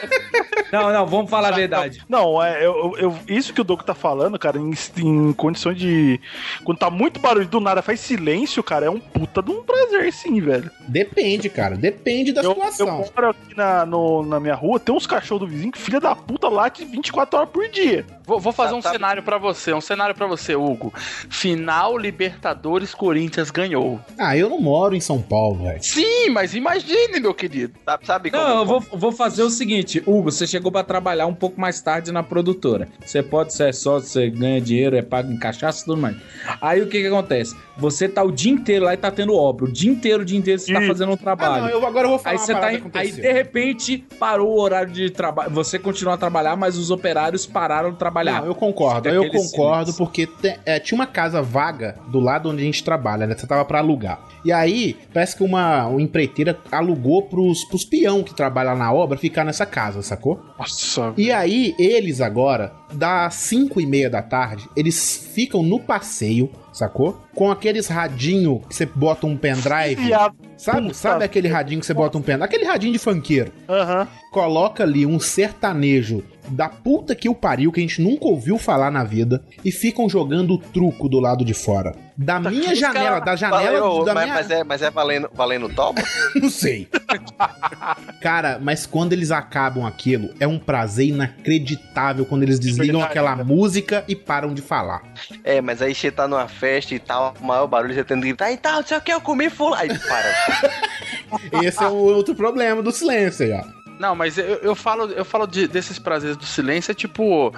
Não, 0.72 0.90
não, 0.92 1.06
vamos 1.06 1.30
falar 1.30 1.48
a 1.48 1.56
verdade. 1.56 2.02
Não, 2.08 2.42
é, 2.42 2.64
eu, 2.64 2.94
eu- 2.98 3.18
isso 3.28 3.52
que 3.52 3.60
o 3.60 3.64
Doco 3.64 3.84
tá 3.84 3.94
falando, 3.94 4.38
cara, 4.38 4.58
em, 4.58 4.72
em 4.98 5.32
condições 5.34 5.76
de. 5.78 6.18
Quando 6.64 6.78
tá 6.78 6.90
muito 6.90 7.20
barulho 7.20 7.46
do 7.46 7.60
nada, 7.60 7.82
faz 7.82 8.00
silêncio, 8.00 8.62
cara, 8.62 8.86
é 8.86 8.90
um 8.90 8.98
puta 8.98 9.42
de 9.42 9.50
um 9.50 9.62
prazer, 9.62 10.10
sim, 10.12 10.40
velho. 10.40 10.70
Depende, 10.88 11.48
cara. 11.50 11.76
Depende 11.76 12.32
da 12.32 12.40
Eu, 12.42 12.50
eu 12.50 12.54
situação. 12.54 12.86
moro 13.14 13.30
aqui 13.30 13.56
na, 13.56 13.84
no- 13.84 14.22
na 14.24 14.40
minha 14.40 14.54
rua, 14.54 14.80
tem 14.80 14.94
uns 14.94 15.06
cachorros 15.06 15.40
do 15.46 15.52
vizinho 15.52 15.72
que 15.72 15.78
filha 15.78 16.00
da 16.00 16.14
puta 16.16 16.48
late 16.48 16.84
24 16.84 17.38
horas 17.38 17.50
por 17.50 17.68
dia. 17.68 18.06
Vou, 18.26 18.40
vou 18.40 18.52
fazer 18.52 18.70
Tá, 18.70 18.76
um 18.76 18.80
tá. 18.80 18.90
cenário 18.92 19.22
pra 19.22 19.36
você, 19.36 19.72
um 19.74 19.80
cenário 19.80 20.14
pra 20.14 20.26
você, 20.26 20.54
Hugo. 20.56 20.92
Final 21.28 21.98
Libertadores 21.98 22.94
Corinthians 22.94 23.50
ganhou. 23.50 24.00
Ah, 24.18 24.36
eu 24.36 24.48
não 24.48 24.60
moro 24.60 24.94
em 24.94 25.00
São 25.00 25.20
Paulo, 25.20 25.64
velho. 25.64 25.82
Sim, 25.82 26.30
mas 26.30 26.54
imagine, 26.54 27.20
meu 27.20 27.34
querido. 27.34 27.74
Sabe, 27.84 28.06
sabe 28.06 28.30
como? 28.30 28.42
Não, 28.42 28.58
eu 28.60 28.64
vou, 28.66 28.80
vou 28.80 29.12
fazer 29.12 29.42
o 29.42 29.50
seguinte, 29.50 29.91
Hugo, 30.00 30.30
você 30.30 30.46
chegou 30.46 30.70
pra 30.72 30.82
trabalhar 30.82 31.26
um 31.26 31.34
pouco 31.34 31.60
mais 31.60 31.80
tarde 31.80 32.12
na 32.12 32.22
produtora. 32.22 32.88
Você 33.04 33.22
pode 33.22 33.52
ser 33.52 33.72
sócio, 33.74 34.08
você 34.08 34.30
ganha 34.30 34.60
dinheiro, 34.60 34.96
é 34.96 35.02
pago 35.02 35.30
em 35.32 35.36
cachaça 35.38 35.82
e 35.82 35.84
tudo 35.84 35.96
mais. 36.00 36.16
Aí 36.60 36.80
o 36.80 36.86
que 36.88 37.00
que 37.00 37.06
acontece? 37.06 37.54
Você 37.76 38.08
tá 38.08 38.22
o 38.22 38.30
dia 38.30 38.52
inteiro 38.52 38.84
lá 38.84 38.94
e 38.94 38.96
tá 38.96 39.10
tendo 39.10 39.34
obra. 39.34 39.64
O 39.64 39.72
dia 39.72 39.90
inteiro, 39.90 40.22
o 40.22 40.24
dia 40.24 40.38
inteiro 40.38 40.60
você 40.60 40.72
tá 40.72 40.80
fazendo 40.82 41.10
um 41.10 41.14
Ah, 41.14 41.16
trabalho. 41.16 41.62
não, 41.64 41.70
eu 41.70 41.86
agora 41.86 42.04
eu 42.06 42.10
vou 42.10 42.18
falar 42.18 42.32
Aí 42.34 42.38
você 42.38 42.52
tá 42.54 42.72
em- 42.72 42.82
aí 42.94 43.12
de 43.12 43.32
repente 43.32 44.04
parou 44.18 44.48
o 44.56 44.60
horário 44.60 44.92
de 44.92 45.10
trabalho. 45.10 45.50
Você 45.50 45.78
continua 45.78 46.14
a 46.14 46.16
trabalhar, 46.16 46.54
mas 46.56 46.76
os 46.76 46.90
operários 46.90 47.46
pararam 47.46 47.90
de 47.92 47.96
trabalhar. 47.98 48.40
Não, 48.40 48.46
eu 48.48 48.54
concordo, 48.54 49.08
eu 49.08 49.24
concordo, 49.30 49.92
silêncio. 49.92 49.94
porque 49.96 50.26
te- 50.26 50.58
é, 50.66 50.78
tinha 50.78 50.96
uma 50.96 51.06
casa 51.06 51.40
vaga 51.42 51.96
do 52.08 52.20
lado 52.20 52.50
onde 52.50 52.62
a 52.62 52.64
gente 52.64 52.84
trabalha, 52.84 53.26
né? 53.26 53.34
Você 53.36 53.46
tava 53.46 53.64
pra 53.64 53.78
alugar. 53.78 54.20
E 54.44 54.52
aí, 54.52 54.96
parece 55.12 55.36
que 55.36 55.42
uma, 55.42 55.86
uma 55.86 56.02
empreiteira 56.02 56.58
alugou 56.70 57.22
pros, 57.22 57.64
pros 57.64 57.84
peão 57.84 58.22
que 58.22 58.34
trabalham 58.34 58.76
na 58.76 58.92
obra 58.92 59.16
ficar 59.16 59.44
nessa 59.44 59.64
casa, 59.64 59.81
sacou? 60.02 60.40
Nossa. 60.58 61.12
E 61.16 61.32
aí, 61.32 61.74
eles 61.78 62.20
agora, 62.20 62.72
das 62.92 63.34
5 63.34 63.80
e 63.80 63.86
meia 63.86 64.10
da 64.10 64.22
tarde, 64.22 64.68
eles 64.76 65.28
ficam 65.32 65.62
no 65.62 65.80
passeio, 65.80 66.50
sacou? 66.72 67.20
Com 67.34 67.50
aqueles 67.50 67.88
radinho 67.88 68.60
que 68.68 68.74
você 68.74 68.86
bota 68.86 69.26
um 69.26 69.36
pendrive. 69.36 69.96
Viado. 70.04 70.36
Sabe, 70.56 70.82
Puta. 70.82 70.94
sabe 70.94 71.24
aquele 71.24 71.48
radinho 71.48 71.80
que 71.80 71.86
você 71.86 71.94
bota 71.94 72.16
um 72.16 72.22
pendrive? 72.22 72.44
Aquele 72.44 72.64
radinho 72.64 72.92
de 72.92 72.98
funkeiro. 72.98 73.50
Aham. 73.68 74.06
Coloca 74.30 74.84
ali 74.84 75.04
um 75.04 75.18
sertanejo 75.18 76.22
da 76.48 76.68
puta 76.68 77.14
que 77.14 77.28
o 77.28 77.34
pariu, 77.34 77.72
que 77.72 77.80
a 77.80 77.82
gente 77.82 78.00
nunca 78.00 78.26
ouviu 78.26 78.58
falar 78.58 78.90
na 78.90 79.04
vida, 79.04 79.44
e 79.64 79.70
ficam 79.70 80.08
jogando 80.08 80.58
truco 80.58 81.08
do 81.08 81.18
lado 81.18 81.44
de 81.44 81.54
fora. 81.54 81.94
Da 82.16 82.38
minha 82.38 82.74
janela, 82.74 83.04
cara- 83.04 83.20
da 83.20 83.36
janela 83.36 83.62
Valeu, 83.80 84.04
da 84.04 84.14
mas, 84.14 84.24
minha... 84.24 84.34
mas 84.34 84.50
é, 84.50 84.64
mas 84.64 84.82
é 84.82 84.90
valendo, 84.90 85.30
valendo 85.32 85.68
toba? 85.70 86.02
Não 86.36 86.50
sei. 86.50 86.88
Cara, 88.20 88.58
mas 88.60 88.86
quando 88.86 89.12
eles 89.12 89.30
acabam 89.30 89.84
aquilo, 89.86 90.32
é 90.38 90.46
um 90.46 90.58
prazer 90.58 91.06
inacreditável 91.08 92.24
quando 92.24 92.42
eles 92.42 92.58
desligam 92.60 93.02
aquela 93.02 93.36
música 93.36 94.04
e 94.06 94.14
param 94.14 94.52
de 94.54 94.62
falar. 94.62 95.02
É, 95.42 95.60
mas 95.60 95.80
aí 95.82 95.94
você 95.94 96.10
tá 96.10 96.28
numa 96.28 96.48
festa 96.48 96.94
e 96.94 96.98
tal, 96.98 97.34
o 97.40 97.44
maior 97.44 97.66
barulho, 97.66 97.94
você 97.94 98.04
tendo 98.04 98.22
que 98.22 98.28
gritar, 98.28 98.52
e 98.52 98.56
tal, 98.56 98.80
não 98.80 98.86
sei 98.86 98.98
o 98.98 99.00
que, 99.00 99.12
eu 99.12 99.20
comi 99.20 99.48
fulano. 99.50 99.82
Aí 99.82 99.98
para. 99.98 101.62
Esse 101.64 101.82
é 101.82 101.86
o 101.88 101.94
outro 101.94 102.34
problema 102.34 102.82
do 102.82 102.92
silêncio 102.92 103.44
aí, 103.46 103.52
ó. 103.52 103.82
Não, 103.98 104.16
mas 104.16 104.36
eu, 104.36 104.44
eu 104.56 104.74
falo, 104.74 105.04
eu 105.12 105.24
falo 105.24 105.46
de- 105.46 105.68
desses 105.68 105.96
prazeres 105.98 106.36
do 106.36 106.44
silêncio, 106.44 106.90
é 106.90 106.94
tipo. 106.94 107.54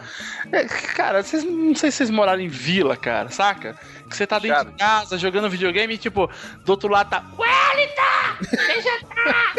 é, 0.52 0.64
cara, 0.64 1.22
vocês 1.22 1.42
não 1.42 1.74
sei 1.74 1.90
se 1.90 1.98
vocês 1.98 2.10
moraram 2.10 2.40
em 2.40 2.48
vila, 2.48 2.96
cara, 2.96 3.30
saca? 3.30 3.74
Que 4.14 4.18
você 4.18 4.26
tá 4.28 4.38
dentro 4.38 4.70
de 4.70 4.78
casa 4.78 5.18
jogando 5.18 5.50
videogame 5.50 5.94
e, 5.94 5.98
tipo, 5.98 6.30
do 6.64 6.70
outro 6.70 6.88
lado 6.88 7.10
tá. 7.10 7.24
Wellington! 7.36 8.56
Deixa 8.66 9.00
tá! 9.06 9.54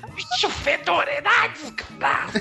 bicho 0.16 0.48
fedorento, 0.48 1.22
desgraça. 1.60 2.40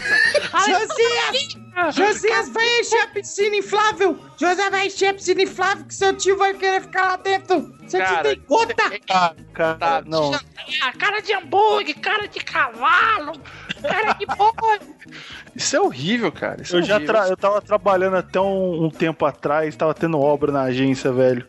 Josias! 0.65 1.57
Josias, 1.91 2.49
vai 2.49 2.79
encher 2.79 2.99
a 3.01 3.07
piscina 3.07 3.55
inflável! 3.55 4.17
Josias 4.37 4.69
vai 4.69 4.87
encher 4.87 5.07
a 5.07 5.13
piscina 5.13 5.41
inflável 5.41 5.85
que 5.85 5.95
seu 5.95 6.15
tio 6.15 6.37
vai 6.37 6.53
querer 6.53 6.81
ficar 6.81 7.05
lá 7.05 7.15
dentro! 7.15 7.73
Seu 7.87 7.99
tio 7.99 8.09
Cara, 8.15 8.23
tem 8.23 8.39
conta! 8.41 8.75
Cara, 9.07 9.35
cara, 9.53 9.77
Tá, 9.77 10.03
não. 10.05 10.31
Ah, 10.33 10.91
cara 10.97 11.21
de 11.21 11.33
hambúrguer, 11.33 11.97
cara 11.99 12.27
de 12.27 12.39
cavalo, 12.39 13.33
cara 13.81 14.13
de 14.13 14.25
boi. 14.25 14.79
Isso 15.55 15.75
é 15.75 15.81
horrível, 15.81 16.31
cara. 16.31 16.61
Isso 16.61 16.75
Eu 16.75 16.79
é 16.79 16.83
já 16.83 16.95
horrível. 16.95 17.13
tra- 17.15 17.27
eu 17.27 17.35
tava 17.37 17.61
trabalhando 17.61 18.15
até 18.17 18.39
um, 18.39 18.85
um 18.85 18.89
tempo 18.89 19.25
atrás, 19.25 19.75
tava 19.75 19.93
tendo 19.93 20.19
obra 20.19 20.51
na 20.51 20.63
agência, 20.63 21.11
velho. 21.11 21.45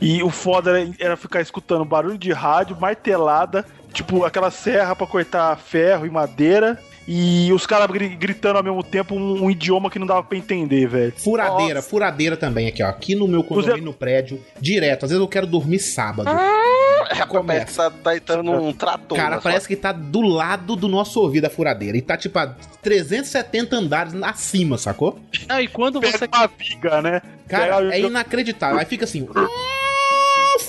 E 0.00 0.22
o 0.22 0.30
foda 0.30 0.78
era, 0.78 0.90
era 0.98 1.16
ficar 1.16 1.40
escutando 1.40 1.84
barulho 1.84 2.18
de 2.18 2.32
rádio, 2.32 2.76
martelada, 2.80 3.64
tipo 3.92 4.24
aquela 4.24 4.50
serra 4.50 4.94
pra 4.96 5.06
cortar 5.06 5.56
ferro 5.56 6.04
e 6.06 6.10
madeira. 6.10 6.78
E 7.10 7.50
os 7.54 7.64
caras 7.66 7.86
gri- 7.90 8.14
gritando 8.16 8.58
ao 8.58 8.62
mesmo 8.62 8.82
tempo 8.82 9.14
um, 9.14 9.44
um 9.44 9.50
idioma 9.50 9.88
que 9.90 9.98
não 9.98 10.06
dava 10.06 10.22
pra 10.22 10.36
entender, 10.36 10.86
velho. 10.86 11.12
Furadeira, 11.16 11.80
furadeira 11.80 12.36
também 12.36 12.68
aqui, 12.68 12.82
ó. 12.82 12.88
Aqui 12.88 13.14
no 13.14 13.26
meu 13.26 13.42
condomínio, 13.42 13.82
no 13.82 13.94
prédio, 13.94 14.44
direto. 14.60 15.04
Às 15.06 15.10
vezes 15.10 15.22
eu 15.22 15.26
quero 15.26 15.46
dormir 15.46 15.78
sábado. 15.78 16.28
É, 16.28 17.24
parece 17.46 17.66
que 17.66 17.74
tá, 17.74 17.90
tá 17.90 18.14
entrando 18.16 18.42
num 18.52 18.72
trator. 18.74 19.16
Cara, 19.16 19.36
na 19.36 19.40
parece 19.40 19.66
que 19.66 19.74
tá 19.74 19.90
do 19.90 20.20
lado 20.20 20.76
do 20.76 20.86
nosso 20.86 21.18
ouvido 21.22 21.46
a 21.46 21.50
furadeira. 21.50 21.96
E 21.96 22.02
tá 22.02 22.14
tipo 22.14 22.38
a 22.38 22.54
370 22.82 23.74
andares 23.74 24.14
acima, 24.22 24.76
sacou? 24.76 25.18
Não, 25.48 25.58
e 25.60 25.66
quando 25.66 26.00
Pega 26.00 26.18
você. 26.18 26.26
uma 26.26 26.46
viga, 26.58 27.00
né? 27.00 27.22
Cara, 27.48 27.76
Pega- 27.78 27.94
é 27.94 28.00
inacreditável. 28.00 28.78
Aí 28.78 28.84
fica 28.84 29.04
assim. 29.06 29.26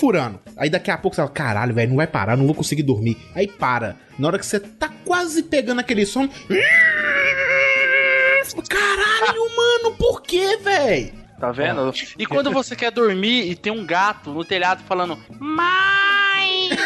Furando. 0.00 0.40
Aí 0.56 0.70
daqui 0.70 0.90
a 0.90 0.96
pouco 0.98 1.14
você 1.14 1.20
fala, 1.22 1.30
caralho, 1.32 1.74
velho, 1.74 1.90
não 1.90 1.96
vai 1.96 2.06
parar, 2.06 2.36
não 2.36 2.46
vou 2.46 2.54
conseguir 2.54 2.82
dormir. 2.82 3.16
Aí 3.34 3.46
para. 3.46 3.96
Na 4.18 4.28
hora 4.28 4.38
que 4.38 4.46
você 4.46 4.58
tá 4.60 4.88
quase 5.04 5.42
pegando 5.42 5.80
aquele 5.80 6.06
som. 6.06 6.28
Caralho, 8.68 9.56
mano, 9.56 9.96
por 9.96 10.22
que, 10.22 10.56
velho? 10.58 11.12
Tá 11.38 11.52
vendo? 11.52 11.92
E 12.18 12.26
quando 12.26 12.50
você 12.50 12.74
quer 12.76 12.90
dormir 12.90 13.50
e 13.50 13.54
tem 13.54 13.72
um 13.72 13.84
gato 13.86 14.30
no 14.32 14.44
telhado 14.44 14.82
falando. 14.84 15.18
Mãe! 15.38 16.70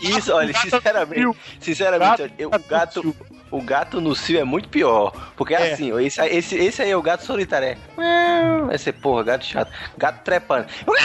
Isso, 0.00 0.32
olha, 0.32 0.54
sinceramente, 0.54 1.38
sinceramente, 1.60 2.32
eu- 2.38 2.48
o 2.48 2.58
gato, 2.68 3.14
o 3.50 3.62
gato 3.62 4.00
no 4.00 4.14
cio 4.14 4.38
é 4.40 4.44
muito 4.44 4.68
pior, 4.68 5.12
porque 5.36 5.54
É. 5.54 5.72
assim, 5.72 5.96
esse, 6.04 6.20
esse, 6.26 6.56
esse 6.56 6.82
aí 6.82 6.90
é 6.90 6.96
o 6.96 7.02
gato 7.02 7.24
solitário, 7.24 7.68
é. 7.68 7.76
Vai 8.66 8.78
ser 8.78 8.92
porra, 8.92 9.22
gato 9.24 9.44
chato, 9.44 9.70
gato 9.96 10.22
trepando. 10.24 10.66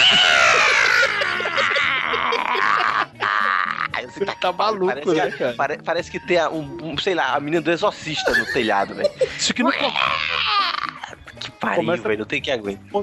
Você 4.13 4.25
tá, 4.25 4.51
maluco, 4.51 4.85
parece, 4.85 5.09
né, 5.15 5.31
que, 5.31 5.37
cara? 5.37 5.53
pare- 5.53 5.79
parece 5.83 6.11
que 6.11 6.19
tem 6.19 6.37
a- 6.37 6.49
um, 6.49 6.77
um, 6.83 6.97
sei 6.97 7.15
lá, 7.15 7.33
a 7.33 7.39
menina 7.39 7.61
do 7.61 7.71
exorcista 7.71 8.31
no 8.31 8.45
telhado, 8.45 8.93
velho. 8.93 9.09
Isso 9.37 9.53
que 9.53 9.63
não 9.63 9.71
Que 9.71 11.49
pariu, 11.59 11.77
Começa- 11.77 12.03
velho, 12.03 12.19
não 12.19 12.25
tem 12.25 12.39
quem 12.41 12.53
aguente. 12.53 12.79
Ah, 12.93 12.99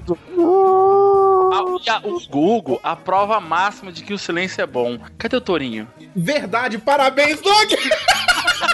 e 1.85 1.91
a- 1.91 2.01
o 2.05 2.21
Google, 2.29 2.79
a 2.83 2.95
prova 2.95 3.41
máxima 3.41 3.91
de 3.91 4.03
que 4.05 4.13
o 4.13 4.19
silêncio 4.19 4.63
é 4.63 4.67
bom. 4.67 4.99
Cadê 5.19 5.37
o 5.37 5.41
Torinho? 5.41 5.89
Verdade, 6.15 6.79
parabéns, 6.79 7.41
Doug! 7.41 7.71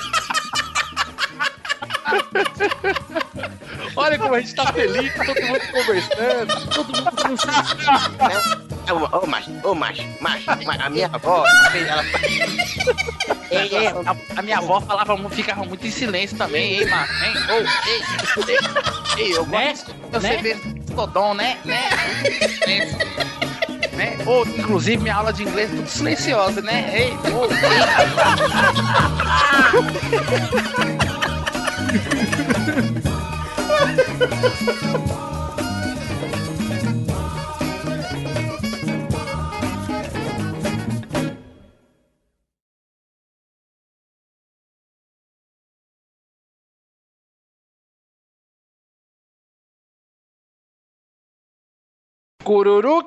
Olha 3.96 4.18
como 4.18 4.34
a 4.34 4.40
gente 4.40 4.54
tá 4.54 4.72
feliz, 4.72 5.12
todo 5.14 5.42
mundo 5.42 5.60
conversando, 5.72 6.66
todo 6.70 6.86
mundo 6.86 7.10
com 7.16 7.34
Ô, 8.88 9.18
ô, 9.18 9.26
macho, 9.26 9.50
ô, 9.64 9.74
macho, 9.74 10.02
macho, 10.20 10.46
macho, 10.64 10.82
a 10.82 10.90
minha 10.90 11.10
avó, 11.12 11.44
ela 11.74 12.04
Ei, 13.50 13.68
ei, 13.74 13.86
a, 13.88 14.16
a 14.36 14.42
minha 14.42 14.58
avó 14.58 14.80
falava, 14.80 15.16
ficava 15.30 15.64
muito 15.64 15.84
em 15.86 15.90
silêncio 15.90 16.36
também, 16.36 16.80
hein, 16.80 16.86
mano? 16.86 17.08
Hein? 17.24 17.34
Ô, 17.48 17.52
ei, 17.88 18.02
ei, 18.48 18.58
ei, 19.24 19.36
eu 19.36 19.46
Né? 19.46 19.70
gosto 19.70 19.92
de 19.92 20.08
você 20.10 20.36
ver 20.36 20.56
Todon, 20.94 21.34
né? 21.34 21.58
Né? 21.64 21.88
Né? 23.94 24.16
Ô, 24.26 24.44
inclusive, 24.44 25.02
minha 25.02 25.16
aula 25.16 25.32
de 25.32 25.42
inglês 25.42 25.72
é 25.72 25.76
tudo 25.76 25.88
silenciosa, 25.88 26.60
né? 26.60 26.90
Ei, 26.94 27.12
ô, 27.32 27.48
Cururu 29.70 31.25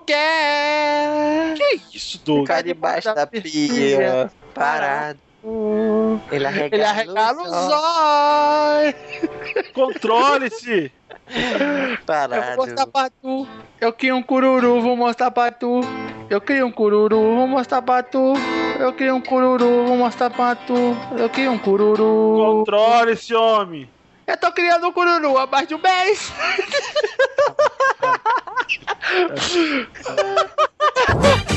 quer! 0.09 1.55
Que 1.55 1.97
isso, 1.97 2.19
Doug? 2.25 2.41
Ficar 2.41 2.61
debaixo 2.61 3.13
da 3.13 3.27
pia, 3.27 4.31
parado. 4.53 5.19
Ele 6.31 6.45
arregala, 6.45 6.69
Ele 6.75 6.83
arregala 6.83 7.41
olhos! 8.79 8.95
Controle-se! 9.73 10.91
Eu 11.29 11.87
vou 11.87 11.97
Parado. 12.05 12.57
mostrar 12.57 12.87
pra 12.87 13.09
tu. 13.21 13.47
Eu 13.79 13.93
crio 13.93 14.15
um 14.15 14.23
cururu, 14.23 14.81
vou 14.81 14.97
mostrar 14.97 15.29
pra 15.29 15.51
tu. 15.51 15.81
Eu 16.29 16.41
crio 16.41 16.65
um 16.65 16.71
cururu, 16.71 17.35
vou 17.35 17.47
mostrar 17.47 17.81
pra 17.83 18.01
tu. 18.01 18.33
Eu 18.79 18.93
crio 18.93 19.15
um 19.15 19.21
cururu, 19.21 19.85
vou 19.85 19.97
mostrar 19.97 20.29
pra 20.31 20.55
tu. 20.55 20.97
Eu 21.17 21.29
crio 21.29 21.51
um 21.51 21.59
cururu. 21.59 22.63
Controle-se, 22.65 23.35
homem! 23.35 23.87
Eu 24.25 24.37
tô 24.37 24.51
criando 24.51 24.87
um 24.87 24.91
cururu 24.91 25.37
há 25.37 25.45
mais 25.45 25.67
de 25.67 25.75
um 25.75 25.79
mês. 25.79 26.31